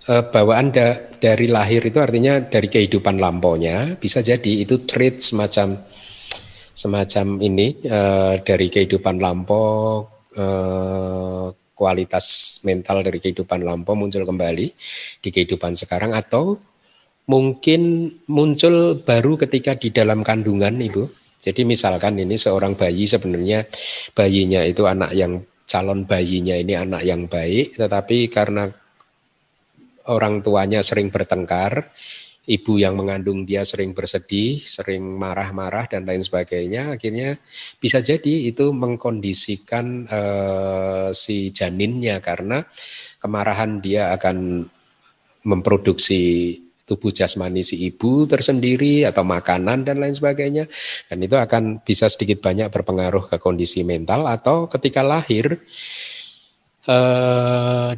eh, 0.08 0.24
bawaan 0.24 0.72
da, 0.72 0.96
dari 1.20 1.52
lahir 1.52 1.84
itu 1.84 2.00
artinya 2.00 2.40
dari 2.40 2.72
kehidupan 2.72 3.20
lampaunya 3.20 4.00
bisa 4.00 4.24
jadi 4.24 4.64
itu 4.64 4.80
trait 4.88 5.20
semacam 5.20 5.76
semacam 6.72 7.42
ini 7.44 7.76
uh, 7.90 8.40
dari 8.40 8.72
kehidupan 8.72 9.20
lampau 9.20 10.08
uh, 10.38 11.52
kualitas 11.76 12.60
mental 12.64 13.04
dari 13.04 13.20
kehidupan 13.20 13.66
lampau 13.66 14.00
muncul 14.00 14.24
kembali 14.24 14.68
di 15.20 15.30
kehidupan 15.34 15.76
sekarang 15.76 16.16
atau 16.16 16.56
mungkin 17.28 18.08
muncul 18.32 19.04
baru 19.04 19.36
ketika 19.36 19.76
di 19.76 19.92
dalam 19.92 20.24
kandungan 20.24 20.80
ibu 20.80 21.04
jadi 21.42 21.68
misalkan 21.68 22.16
ini 22.16 22.40
seorang 22.40 22.80
bayi 22.80 23.04
sebenarnya 23.04 23.68
bayinya 24.16 24.64
itu 24.64 24.88
anak 24.88 25.12
yang 25.12 25.44
calon 25.68 26.08
bayinya 26.08 26.56
ini 26.56 26.74
anak 26.74 27.04
yang 27.04 27.28
baik 27.28 27.76
tetapi 27.76 28.32
karena 28.32 28.72
orang 30.08 30.40
tuanya 30.40 30.80
sering 30.80 31.12
bertengkar 31.12 31.92
ibu 32.48 32.80
yang 32.80 32.96
mengandung 32.96 33.44
dia 33.44 33.68
sering 33.68 33.92
bersedih, 33.92 34.56
sering 34.56 35.04
marah-marah 35.20 35.92
dan 35.92 36.08
lain 36.08 36.24
sebagainya, 36.24 36.96
akhirnya 36.96 37.36
bisa 37.78 38.00
jadi 38.00 38.48
itu 38.48 38.72
mengkondisikan 38.72 40.08
uh, 40.08 41.12
si 41.12 41.52
janinnya 41.52 42.24
karena 42.24 42.64
kemarahan 43.20 43.84
dia 43.84 44.16
akan 44.16 44.64
memproduksi 45.44 46.56
tubuh 46.88 47.12
jasmani 47.12 47.62
si 47.62 47.76
ibu 47.84 48.24
tersendiri 48.24 49.04
atau 49.04 49.28
makanan 49.28 49.84
dan 49.84 50.00
lain 50.00 50.16
sebagainya. 50.16 50.72
Dan 51.12 51.20
itu 51.20 51.36
akan 51.36 51.84
bisa 51.84 52.08
sedikit 52.08 52.40
banyak 52.40 52.72
berpengaruh 52.72 53.28
ke 53.28 53.38
kondisi 53.38 53.84
mental 53.84 54.24
atau 54.26 54.72
ketika 54.72 55.04
lahir 55.04 55.60
uh, 56.88 57.92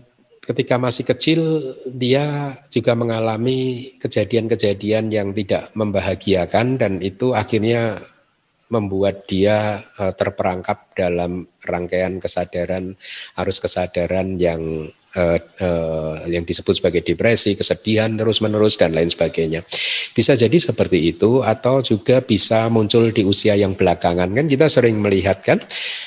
ketika 0.50 0.82
masih 0.82 1.06
kecil 1.06 1.42
dia 1.86 2.58
juga 2.74 2.98
mengalami 2.98 3.94
kejadian-kejadian 4.02 5.14
yang 5.14 5.30
tidak 5.30 5.70
membahagiakan 5.78 6.82
dan 6.82 6.98
itu 7.06 7.38
akhirnya 7.38 8.02
membuat 8.74 9.30
dia 9.30 9.82
uh, 10.02 10.14
terperangkap 10.14 10.90
dalam 10.98 11.46
rangkaian 11.62 12.18
kesadaran 12.18 12.98
arus 13.38 13.62
kesadaran 13.62 14.42
yang 14.42 14.90
uh, 15.16 15.38
uh, 15.38 16.16
yang 16.30 16.46
disebut 16.46 16.78
sebagai 16.78 17.02
depresi, 17.02 17.58
kesedihan 17.58 18.14
terus-menerus 18.14 18.78
dan 18.78 18.94
lain 18.94 19.10
sebagainya. 19.10 19.66
Bisa 20.14 20.38
jadi 20.38 20.54
seperti 20.60 21.16
itu 21.16 21.42
atau 21.42 21.82
juga 21.82 22.22
bisa 22.22 22.70
muncul 22.70 23.10
di 23.10 23.26
usia 23.26 23.58
yang 23.58 23.74
belakangan 23.74 24.30
kan 24.30 24.46
kita 24.46 24.68
sering 24.70 25.02
melihat 25.02 25.42
kan 25.42 25.64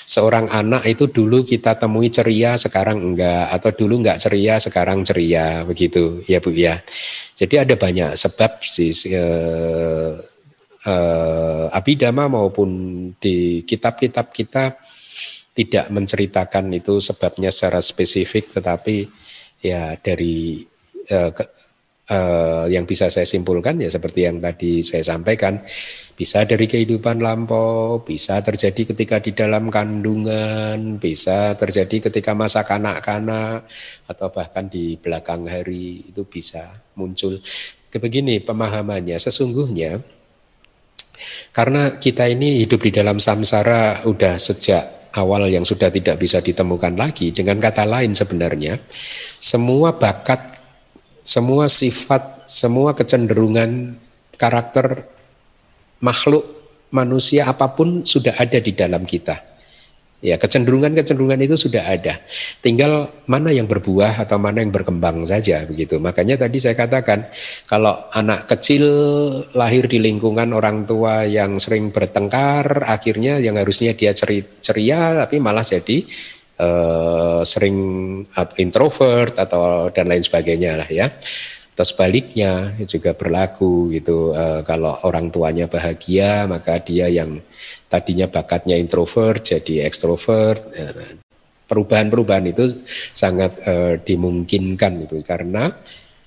seorang 0.07 0.47
anak 0.53 0.87
itu 0.87 1.11
dulu 1.11 1.43
kita 1.43 1.79
temui 1.79 2.12
ceria 2.12 2.55
sekarang 2.55 3.01
enggak 3.01 3.51
atau 3.51 3.70
dulu 3.74 4.03
enggak 4.05 4.20
ceria 4.23 4.61
sekarang 4.62 5.03
ceria 5.03 5.66
begitu 5.66 6.23
ya 6.29 6.39
Bu 6.39 6.55
ya. 6.55 6.79
Jadi 7.33 7.59
ada 7.59 7.74
banyak 7.74 8.15
sebab 8.15 8.61
sih 8.62 8.93
uh, 9.11 10.15
uh, 10.87 11.66
abidama 11.73 12.31
maupun 12.31 12.70
di 13.19 13.62
kitab-kitab 13.66 14.31
kita 14.31 14.79
tidak 15.53 15.93
menceritakan 15.93 16.73
itu 16.73 16.97
sebabnya 16.99 17.53
secara 17.53 17.85
spesifik, 17.85 18.57
tetapi 18.57 19.05
ya 19.61 19.95
dari 20.01 20.65
ke, 21.07 21.45
uh, 22.09 22.66
yang 22.69 22.89
bisa 22.89 23.09
saya 23.12 23.29
simpulkan 23.29 23.79
ya 23.81 23.93
seperti 23.93 24.24
yang 24.24 24.41
tadi 24.41 24.81
saya 24.81 25.05
sampaikan, 25.05 25.61
bisa 26.16 26.45
dari 26.49 26.65
kehidupan 26.69 27.20
lampau, 27.20 28.01
bisa 28.05 28.41
terjadi 28.41 28.95
ketika 28.95 29.20
di 29.20 29.33
dalam 29.37 29.69
kandungan, 29.69 30.97
bisa 30.97 31.53
terjadi 31.57 32.09
ketika 32.11 32.33
masa 32.33 32.65
kanak-kanak, 32.65 33.69
atau 34.09 34.29
bahkan 34.33 34.69
di 34.69 34.97
belakang 34.97 35.49
hari 35.49 36.12
itu 36.12 36.24
bisa 36.24 36.65
muncul. 36.97 37.37
Begini 37.93 38.41
pemahamannya, 38.41 39.20
sesungguhnya 39.20 40.01
karena 41.53 42.01
kita 42.01 42.24
ini 42.24 42.65
hidup 42.65 42.81
di 42.83 42.91
dalam 42.91 43.20
samsara 43.20 44.09
udah 44.09 44.41
sejak 44.41 45.02
awal 45.14 45.48
yang 45.48 45.62
sudah 45.62 45.93
tidak 45.93 46.16
bisa 46.18 46.40
ditemukan 46.40 46.97
lagi. 46.97 47.30
Dengan 47.30 47.60
kata 47.60 47.84
lain 47.84 48.16
sebenarnya 48.16 48.80
semua 49.39 49.94
bakat, 49.94 50.60
semua 51.22 51.68
sifat, 51.68 52.48
semua 52.48 52.97
kecenderungan 52.97 53.97
karakter 54.40 55.06
makhluk 56.02 56.44
manusia 56.93 57.48
apa 57.48 57.72
pun 57.72 58.05
sudah 58.05 58.36
ada 58.36 58.59
di 58.59 58.72
dalam 58.74 59.06
kita. 59.06 59.52
Ya, 60.23 60.39
kecenderungan-kecenderungan 60.39 61.43
itu 61.43 61.59
sudah 61.59 61.82
ada. 61.82 62.23
Tinggal 62.62 63.11
mana 63.27 63.51
yang 63.51 63.66
berbuah 63.66 64.23
atau 64.23 64.39
mana 64.39 64.62
yang 64.62 64.70
berkembang 64.70 65.27
saja 65.27 65.66
begitu. 65.66 65.99
Makanya 65.99 66.39
tadi 66.39 66.62
saya 66.62 66.78
katakan 66.78 67.27
kalau 67.66 68.07
anak 68.15 68.47
kecil 68.47 68.86
lahir 69.59 69.90
di 69.90 69.99
lingkungan 69.99 70.55
orang 70.55 70.86
tua 70.86 71.27
yang 71.27 71.59
sering 71.59 71.90
bertengkar, 71.90 72.86
akhirnya 72.86 73.43
yang 73.43 73.59
harusnya 73.59 73.99
dia 73.99 74.15
ceri, 74.15 74.47
ceria 74.62 75.27
tapi 75.27 75.43
malah 75.43 75.66
jadi 75.66 76.07
uh, 76.62 77.43
sering 77.43 77.77
introvert 78.62 79.35
atau 79.35 79.90
dan 79.90 80.07
lain 80.07 80.23
sebagainya 80.23 80.78
lah 80.78 80.86
ya. 80.86 81.11
Atau 81.73 81.89
sebaliknya 81.89 82.77
juga 82.85 83.16
berlaku 83.16 83.89
gitu. 83.97 84.36
Uh, 84.36 84.61
kalau 84.69 84.93
orang 85.09 85.32
tuanya 85.32 85.65
bahagia 85.66 86.44
maka 86.44 86.77
dia 86.81 87.09
yang 87.09 87.40
tadinya 87.89 88.28
bakatnya 88.28 88.77
introvert 88.77 89.40
jadi 89.40 89.89
ekstrovert. 89.89 90.61
Ya, 90.77 90.89
perubahan-perubahan 91.73 92.53
itu 92.53 92.85
sangat 93.16 93.57
uh, 93.65 93.97
dimungkinkan 94.05 95.09
itu 95.09 95.24
karena 95.24 95.73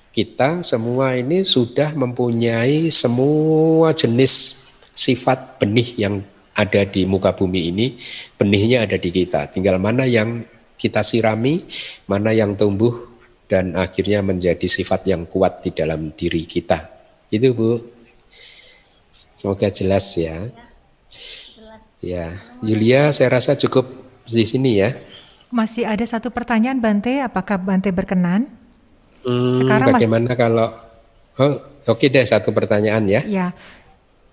kita 0.10 0.64
semua 0.64 1.14
ini 1.14 1.46
sudah 1.46 1.92
mempunyai 1.94 2.90
semua 2.90 3.92
jenis 3.92 4.64
sifat 4.96 5.60
benih 5.60 5.92
yang 6.00 6.24
ada 6.56 6.88
di 6.88 7.04
muka 7.04 7.36
bumi 7.36 7.68
ini, 7.70 8.00
benihnya 8.40 8.88
ada 8.88 8.96
di 8.96 9.12
kita. 9.12 9.52
Tinggal 9.52 9.76
mana 9.76 10.08
yang 10.08 10.48
kita 10.80 11.04
sirami, 11.04 11.68
mana 12.08 12.32
yang 12.32 12.56
tumbuh 12.56 13.15
dan 13.46 13.78
akhirnya 13.78 14.26
menjadi 14.26 14.66
sifat 14.66 15.06
yang 15.06 15.30
kuat 15.30 15.62
di 15.62 15.70
dalam 15.74 16.14
diri 16.14 16.44
kita. 16.46 16.90
Itu 17.30 17.54
Bu. 17.54 17.72
Semoga 19.14 19.70
jelas 19.70 20.06
ya. 20.18 20.50
Ya, 22.04 22.38
Yulia 22.62 23.10
saya 23.16 23.34
rasa 23.34 23.58
cukup 23.58 23.88
di 24.28 24.46
sini 24.46 24.78
ya. 24.78 24.94
Masih 25.50 25.88
ada 25.88 26.04
satu 26.04 26.30
pertanyaan 26.30 26.78
Bante, 26.78 27.22
apakah 27.24 27.58
Bante 27.58 27.90
berkenan? 27.90 28.50
Hmm, 29.26 29.64
Sekarang 29.64 29.96
bagaimana 29.96 30.30
mas... 30.34 30.38
kalau 30.38 30.70
oh, 31.42 31.54
oke 31.90 31.98
okay 31.98 32.14
deh 32.14 32.22
satu 32.22 32.54
pertanyaan 32.54 33.06
ya. 33.10 33.22
Ya. 33.26 33.48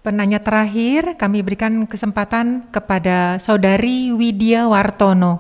Penanya 0.03 0.43
terakhir 0.43 1.15
kami 1.15 1.47
berikan 1.47 1.87
kesempatan 1.87 2.67
kepada 2.75 3.39
Saudari 3.39 4.11
Widya 4.11 4.67
Wartono. 4.67 5.39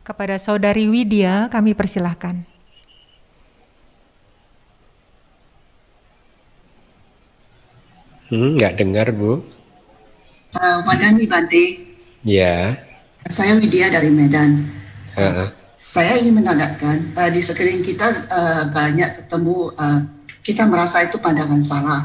Kepada 0.00 0.40
Saudari 0.40 0.88
Widya 0.88 1.52
kami 1.52 1.76
persilahkan. 1.76 2.57
Hmm, 8.28 8.60
nggak 8.60 8.76
dengar 8.76 9.08
Bu. 9.08 9.40
Uh, 10.52 10.78
Wadani 10.84 11.24
Bante. 11.24 11.80
Ya. 12.24 12.76
Saya 13.28 13.56
Widya 13.56 13.88
dari 13.88 14.12
Medan. 14.12 14.68
Uh. 15.16 15.48
Saya 15.72 16.20
ingin 16.20 16.36
menandakan 16.36 17.16
uh, 17.16 17.30
di 17.32 17.40
sekeliling 17.40 17.80
kita 17.80 18.04
uh, 18.28 18.62
banyak 18.68 19.16
ketemu 19.16 19.72
uh, 19.72 20.00
kita 20.44 20.68
merasa 20.68 21.04
itu 21.04 21.16
pandangan 21.16 21.60
salah. 21.64 22.02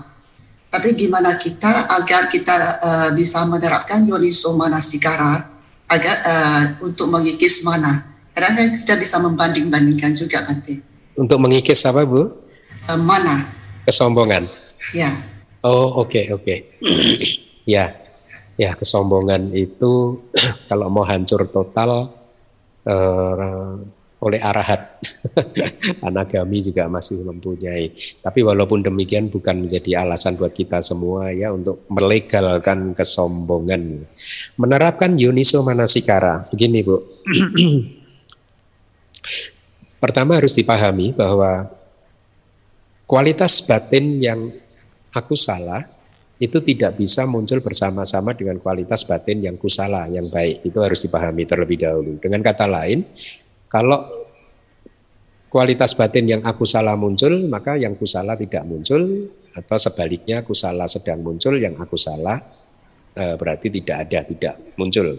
Tapi 0.71 0.95
gimana 0.95 1.35
kita 1.35 1.91
agar 1.91 2.31
kita 2.31 2.55
uh, 2.79 3.09
bisa 3.11 3.43
menerapkan 3.43 4.07
yoniso 4.07 4.55
manasikara 4.55 5.43
agar 5.91 6.15
uh, 6.23 6.63
untuk 6.87 7.11
mengikis 7.11 7.67
mana? 7.67 8.15
Karena 8.31 8.79
kita 8.79 8.95
bisa 8.95 9.19
membanding-bandingkan 9.19 10.15
juga 10.15 10.47
Bante. 10.47 10.79
Untuk 11.19 11.37
mengikis 11.37 11.83
apa 11.83 12.07
Bu? 12.07 12.31
Uh, 12.87 12.99
mana? 12.99 13.43
Kesombongan. 13.83 14.47
Ya. 14.95 15.11
Oh 15.63 16.03
oke 16.03 16.11
okay, 16.11 16.25
oke. 16.35 16.43
Okay. 16.43 16.59
ya 17.75 17.95
ya 18.59 18.71
kesombongan 18.77 19.49
itu 19.55 20.21
kalau 20.69 20.91
mau 20.91 21.07
hancur 21.07 21.47
total 21.49 22.11
uh, 22.85 23.79
oleh 24.23 24.39
arahat 24.39 25.03
anagami 26.07 26.63
juga 26.63 26.87
masih 26.87 27.27
mempunyai 27.27 27.91
tapi 28.23 28.39
walaupun 28.39 28.79
demikian 28.79 29.27
bukan 29.27 29.67
menjadi 29.67 30.07
alasan 30.07 30.39
buat 30.39 30.55
kita 30.55 30.79
semua 30.79 31.35
ya 31.35 31.51
untuk 31.51 31.83
melegalkan 31.91 32.95
kesombongan 32.95 34.07
menerapkan 34.55 35.19
yuniso 35.19 35.59
manasikara 35.59 36.47
begini 36.47 36.87
Bu 36.87 37.03
pertama 40.03 40.39
harus 40.39 40.55
dipahami 40.55 41.11
bahwa 41.11 41.67
kualitas 43.03 43.59
batin 43.67 44.23
yang 44.23 44.55
aku 45.13 45.37
salah 45.37 45.85
itu 46.41 46.59
tidak 46.59 46.99
bisa 46.99 47.23
muncul 47.23 47.63
bersama-sama 47.63 48.35
dengan 48.35 48.59
kualitas 48.59 49.07
batin 49.07 49.39
yang 49.39 49.55
kusala, 49.55 50.09
yang 50.11 50.27
baik. 50.27 50.65
Itu 50.67 50.83
harus 50.83 51.05
dipahami 51.05 51.47
terlebih 51.47 51.79
dahulu. 51.79 52.19
Dengan 52.19 52.43
kata 52.43 52.67
lain, 52.67 53.05
kalau 53.71 54.27
kualitas 55.47 55.95
batin 55.95 56.27
yang 56.27 56.41
aku 56.43 56.67
salah 56.67 56.97
muncul, 56.97 57.31
maka 57.47 57.79
yang 57.79 57.95
kusala 57.95 58.35
tidak 58.35 58.65
muncul, 58.67 59.29
atau 59.53 59.77
sebaliknya 59.77 60.41
kusala 60.41 60.89
sedang 60.89 61.21
muncul, 61.21 61.55
yang 61.55 61.77
aku 61.77 61.95
salah 61.95 62.41
e, 63.13 63.23
berarti 63.37 63.69
tidak 63.69 64.09
ada, 64.09 64.19
tidak 64.25 64.55
muncul. 64.75 65.13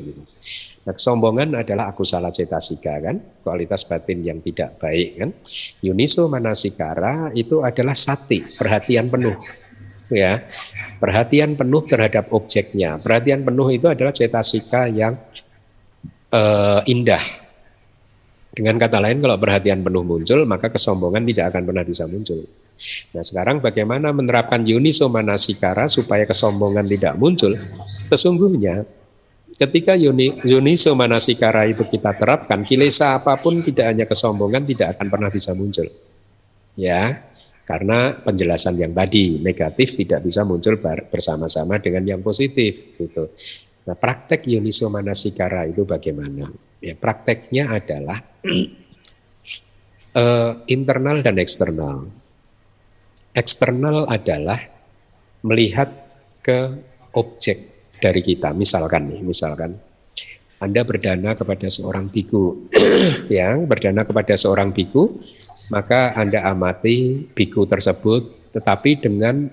Nah, 0.84 0.92
kesombongan 0.92 1.56
adalah 1.56 1.94
aku 1.94 2.04
salah 2.04 2.28
cetasika 2.28 3.00
kan, 3.00 3.16
kualitas 3.40 3.88
batin 3.88 4.20
yang 4.20 4.44
tidak 4.44 4.76
baik 4.76 5.16
kan. 5.16 5.30
Yuniso 5.80 6.28
manasikara 6.28 7.32
itu 7.32 7.64
adalah 7.64 7.96
sati, 7.96 8.36
perhatian 8.60 9.08
penuh. 9.08 9.63
Ya, 10.14 10.46
perhatian 11.02 11.58
penuh 11.58 11.82
terhadap 11.82 12.30
objeknya. 12.30 13.02
Perhatian 13.02 13.42
penuh 13.42 13.66
itu 13.74 13.90
adalah 13.90 14.14
cetasika 14.14 14.86
yang 14.86 15.18
uh, 16.30 16.80
indah, 16.86 17.20
dengan 18.54 18.78
kata 18.78 19.02
lain, 19.02 19.18
kalau 19.18 19.34
perhatian 19.34 19.82
penuh 19.82 20.06
muncul, 20.06 20.46
maka 20.46 20.70
kesombongan 20.70 21.26
tidak 21.26 21.50
akan 21.50 21.62
pernah 21.66 21.82
bisa 21.82 22.06
muncul. 22.06 22.38
Nah 23.10 23.22
sekarang 23.26 23.58
bagaimana 23.58 24.14
menerapkan 24.14 24.62
yuniso 24.62 25.10
manasikara 25.10 25.90
supaya 25.90 26.22
kesombongan 26.22 26.86
tidak 26.86 27.18
muncul? 27.18 27.50
Sesungguhnya 28.06 28.86
ketika 29.58 29.98
yuni, 29.98 30.38
yuniso 30.46 30.94
manasikara 30.94 31.66
itu 31.66 31.82
kita 31.90 32.14
terapkan, 32.14 32.62
kilesa 32.62 33.18
apa 33.18 33.34
pun 33.42 33.58
tidak 33.58 33.90
hanya 33.90 34.06
kesombongan 34.06 34.62
tidak 34.62 34.94
akan 34.94 35.06
pernah 35.10 35.30
bisa 35.34 35.50
muncul. 35.50 35.90
Ya, 36.78 37.26
karena 37.64 38.12
penjelasan 38.20 38.76
yang 38.76 38.92
tadi 38.92 39.40
negatif 39.40 39.96
tidak 39.96 40.20
bisa 40.20 40.44
muncul 40.44 40.76
bersama-sama 41.08 41.80
dengan 41.80 42.04
yang 42.04 42.20
positif 42.20 42.96
gitu. 43.00 43.32
Nah, 43.84 43.96
praktek 43.96 44.48
yuniso 44.48 44.88
manasikara 44.88 45.68
itu 45.68 45.84
bagaimana? 45.84 46.48
Ya, 46.80 46.96
prakteknya 46.96 47.72
adalah 47.72 48.20
uh, 50.12 50.52
internal 50.74 51.24
dan 51.24 51.36
eksternal. 51.40 52.08
Eksternal 53.32 54.08
adalah 54.08 54.60
melihat 55.44 55.88
ke 56.44 56.76
objek 57.16 57.88
dari 58.00 58.20
kita. 58.20 58.52
Misalkan 58.52 59.08
nih, 59.08 59.20
misalkan 59.24 59.76
Anda 60.64 60.82
berdana 60.82 61.36
kepada 61.36 61.68
seorang 61.68 62.08
biku, 62.08 62.68
yang 63.32 63.68
berdana 63.68 64.02
kepada 64.08 64.34
seorang 64.34 64.72
biku, 64.72 65.20
maka 65.70 66.16
Anda 66.16 66.42
amati 66.48 67.28
biku 67.30 67.68
tersebut, 67.68 68.50
tetapi 68.56 69.04
dengan 69.04 69.46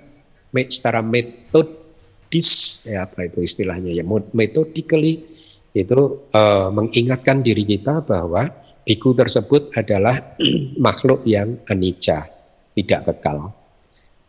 secara 0.56 1.04
metodis, 1.04 2.82
ya 2.88 3.04
apa 3.08 3.28
itu 3.28 3.44
istilahnya 3.44 3.92
ya, 3.92 4.04
metodically 4.32 5.28
itu 5.72 6.28
uh, 6.36 6.68
mengingatkan 6.72 7.40
diri 7.40 7.64
kita 7.64 8.04
bahwa 8.04 8.48
biku 8.84 9.16
tersebut 9.16 9.76
adalah 9.76 10.16
makhluk 10.86 11.24
yang 11.28 11.60
anicca, 11.68 12.28
tidak 12.74 13.12
kekal. 13.12 13.52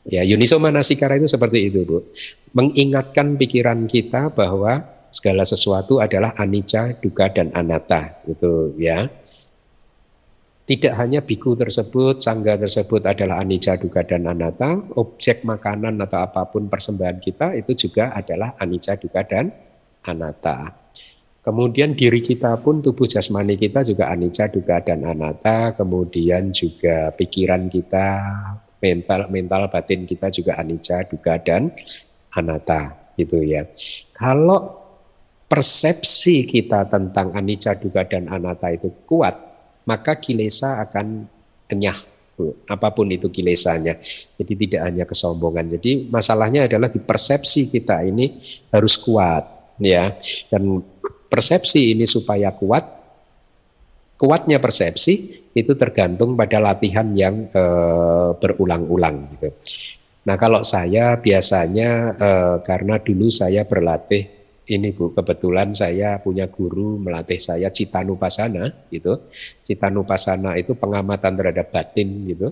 Ya, 0.03 0.27
Yuniso 0.27 0.59
Manasikara 0.59 1.15
itu 1.15 1.31
seperti 1.31 1.71
itu, 1.71 1.87
Bu. 1.87 2.03
Mengingatkan 2.59 3.39
pikiran 3.39 3.87
kita 3.87 4.35
bahwa 4.35 4.92
segala 5.13 5.45
sesuatu 5.45 6.01
adalah 6.01 6.33
anicca, 6.41 6.97
duka 6.97 7.29
dan 7.29 7.53
anatta, 7.53 8.25
itu 8.25 8.73
ya. 8.81 9.07
Tidak 10.63 10.95
hanya 10.97 11.21
biku 11.21 11.53
tersebut, 11.53 12.17
sangga 12.23 12.57
tersebut 12.57 13.05
adalah 13.05 13.45
anicca, 13.45 13.77
duka 13.77 14.01
dan 14.09 14.25
anatta, 14.25 14.81
objek 14.97 15.45
makanan 15.45 16.01
atau 16.01 16.25
apa 16.25 16.49
pun 16.49 16.73
persembahan 16.73 17.21
kita 17.21 17.53
itu 17.61 17.87
juga 17.87 18.17
adalah 18.17 18.57
anicca, 18.57 18.97
duka 18.97 19.21
dan 19.27 19.53
anatta. 20.09 20.73
Kemudian 21.43 21.99
diri 21.99 22.23
kita 22.23 22.55
pun 22.63 22.79
tubuh 22.79 23.05
jasmani 23.11 23.59
kita 23.59 23.83
juga 23.83 24.07
anicca, 24.15 24.47
duga 24.47 24.79
dan 24.79 25.03
anatta. 25.03 25.75
Kemudian 25.75 26.55
juga 26.55 27.11
pikiran 27.19 27.67
kita, 27.67 28.09
mental 28.79 29.27
mental 29.27 29.67
batin 29.67 30.07
kita 30.07 30.31
juga 30.31 30.55
anicca, 30.63 31.03
duga 31.11 31.43
dan 31.43 31.75
anatta 32.39 33.15
gitu 33.19 33.43
ya. 33.43 33.67
Kalau 34.15 34.82
persepsi 35.53 36.49
kita 36.49 36.89
tentang 36.89 37.37
anicca, 37.37 37.77
duga 37.77 38.09
dan 38.09 38.25
anatta 38.25 38.73
itu 38.73 38.89
kuat, 39.05 39.37
maka 39.85 40.17
kilesa 40.17 40.81
akan 40.81 41.29
kenyah 41.69 42.09
apa 42.73 42.89
pun 42.97 43.13
itu 43.13 43.29
kilesanya. 43.29 44.01
Jadi 44.41 44.53
tidak 44.57 44.81
hanya 44.89 45.05
kesombongan. 45.05 45.77
Jadi 45.77 46.09
masalahnya 46.09 46.65
adalah 46.65 46.89
di 46.89 46.97
persepsi 47.05 47.69
kita 47.69 48.01
ini 48.01 48.41
harus 48.73 48.97
kuat 48.97 49.77
ya. 49.77 50.17
Dan 50.49 50.81
persepsi 51.29 51.93
ini 51.93 52.09
supaya 52.09 52.57
kuat, 52.57 52.89
kuatnya 54.17 54.57
persepsi 54.57 55.45
itu 55.53 55.77
tergantung 55.77 56.33
pada 56.33 56.65
latihan 56.65 57.13
yang 57.13 57.53
e, 57.53 57.65
berulang-ulang 58.41 59.37
gitu. 59.37 59.53
Nah 60.25 60.41
kalau 60.41 60.65
saya 60.65 61.21
biasanya 61.21 62.17
e, 62.17 62.29
karena 62.65 62.97
dulu 62.97 63.29
saya 63.29 63.69
berlatih 63.69 64.42
ini 64.73 64.97
Bu 64.97 65.13
kebetulan 65.13 65.77
saya 65.77 66.17
punya 66.19 66.49
guru 66.49 66.97
melatih 66.97 67.37
saya 67.37 67.69
citanupasana 67.69 68.89
gitu. 68.89 69.29
Citanupasana 69.61 70.57
itu 70.57 70.73
pengamatan 70.73 71.37
terhadap 71.37 71.69
batin 71.69 72.25
gitu. 72.29 72.49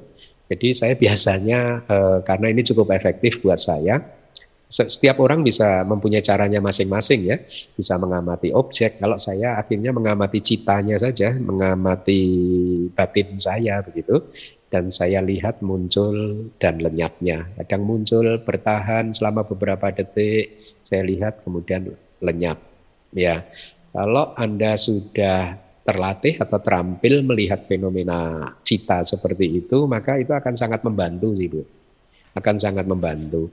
Jadi 0.51 0.69
saya 0.75 0.95
biasanya 0.99 1.87
e, 1.87 1.97
karena 2.27 2.47
ini 2.51 2.61
cukup 2.67 2.93
efektif 2.93 3.41
buat 3.41 3.57
saya 3.57 4.21
setiap 4.71 5.19
orang 5.19 5.43
bisa 5.43 5.83
mempunyai 5.83 6.23
caranya 6.23 6.63
masing-masing 6.63 7.27
ya, 7.27 7.43
bisa 7.75 7.99
mengamati 7.99 8.55
objek. 8.55 9.03
Kalau 9.03 9.19
saya 9.19 9.59
akhirnya 9.59 9.91
mengamati 9.91 10.39
citanya 10.39 10.95
saja, 10.95 11.35
mengamati 11.35 12.23
batin 12.95 13.35
saya 13.35 13.83
begitu, 13.83 14.31
dan 14.71 14.87
saya 14.87 15.19
lihat 15.27 15.59
muncul 15.67 16.47
dan 16.63 16.79
lenyapnya. 16.79 17.51
Kadang 17.59 17.83
muncul 17.83 18.39
bertahan 18.47 19.11
selama 19.11 19.43
beberapa 19.43 19.91
detik, 19.91 20.79
saya 20.87 21.03
lihat 21.03 21.43
kemudian 21.43 21.91
lenyap. 22.23 22.59
Ya, 23.11 23.43
kalau 23.91 24.33
anda 24.39 24.79
sudah 24.79 25.59
terlatih 25.83 26.39
atau 26.39 26.63
terampil 26.63 27.27
melihat 27.27 27.65
fenomena 27.67 28.53
cita 28.63 29.03
seperti 29.03 29.65
itu, 29.65 29.91
maka 29.91 30.21
itu 30.21 30.31
akan 30.31 30.55
sangat 30.55 30.87
membantu 30.87 31.35
sih 31.35 31.49
bu, 31.51 31.63
akan 32.37 32.57
sangat 32.61 32.87
membantu. 32.87 33.51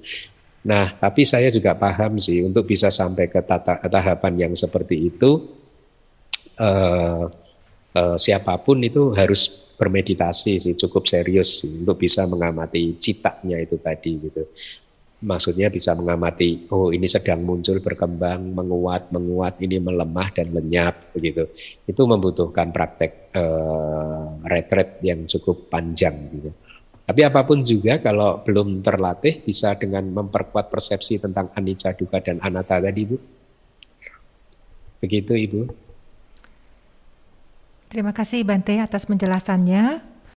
Nah, 0.68 0.92
tapi 0.94 1.24
saya 1.24 1.48
juga 1.48 1.74
paham 1.74 2.20
sih 2.20 2.44
untuk 2.44 2.68
bisa 2.68 2.92
sampai 2.92 3.32
ke 3.32 3.40
tata, 3.42 3.82
tahapan 3.88 4.34
yang 4.48 4.54
seperti 4.54 5.10
itu, 5.10 5.32
eh, 6.60 7.24
eh, 7.96 8.18
siapa 8.20 8.60
pun 8.62 8.78
itu 8.84 9.16
harus 9.16 9.74
bermeditasi 9.78 10.54
sih, 10.60 10.76
cukup 10.76 11.06
serius 11.08 11.64
sih, 11.64 11.86
untuk 11.86 12.02
bisa 12.02 12.26
mengamati 12.28 12.98
citanya 13.00 13.58
itu 13.62 13.78
tadi 13.80 14.12
gitu. 14.30 14.44
Maksudnya 15.18 15.74
bisa 15.74 15.98
mengamati, 15.98 16.70
oh 16.70 16.94
ini 16.94 17.10
sedang 17.10 17.42
muncul, 17.42 17.82
berkembang, 17.82 18.54
menguat, 18.54 19.10
menguat, 19.10 19.58
ini 19.66 19.82
melemah 19.82 20.30
dan 20.30 20.54
lenyap 20.54 21.10
begitu. 21.10 21.50
Itu 21.90 22.06
membutuhkan 22.06 22.70
praktek 22.70 23.34
eh, 23.34 24.26
retret 24.46 25.02
yang 25.02 25.26
cukup 25.26 25.74
panjang 25.74 26.14
gitu. 26.30 26.54
Tapi 27.08 27.24
apa 27.24 27.42
pun 27.48 27.66
juga 27.66 27.98
kalau 28.04 28.46
belum 28.46 28.86
terlatih 28.86 29.42
bisa 29.42 29.74
dengan 29.80 30.06
memperkuat 30.12 30.70
persepsi 30.70 31.18
tentang 31.18 31.50
anicca, 31.56 31.98
duka 31.98 32.22
dan 32.22 32.38
anatta 32.44 32.78
tadi, 32.78 33.02
Bu. 33.08 33.18
Begitu, 35.02 35.34
Ibu. 35.34 35.62
Terima 37.88 38.12
kasih 38.12 38.44
Bante 38.44 38.76
atas 38.84 39.08
penjelasannya. 39.08 40.17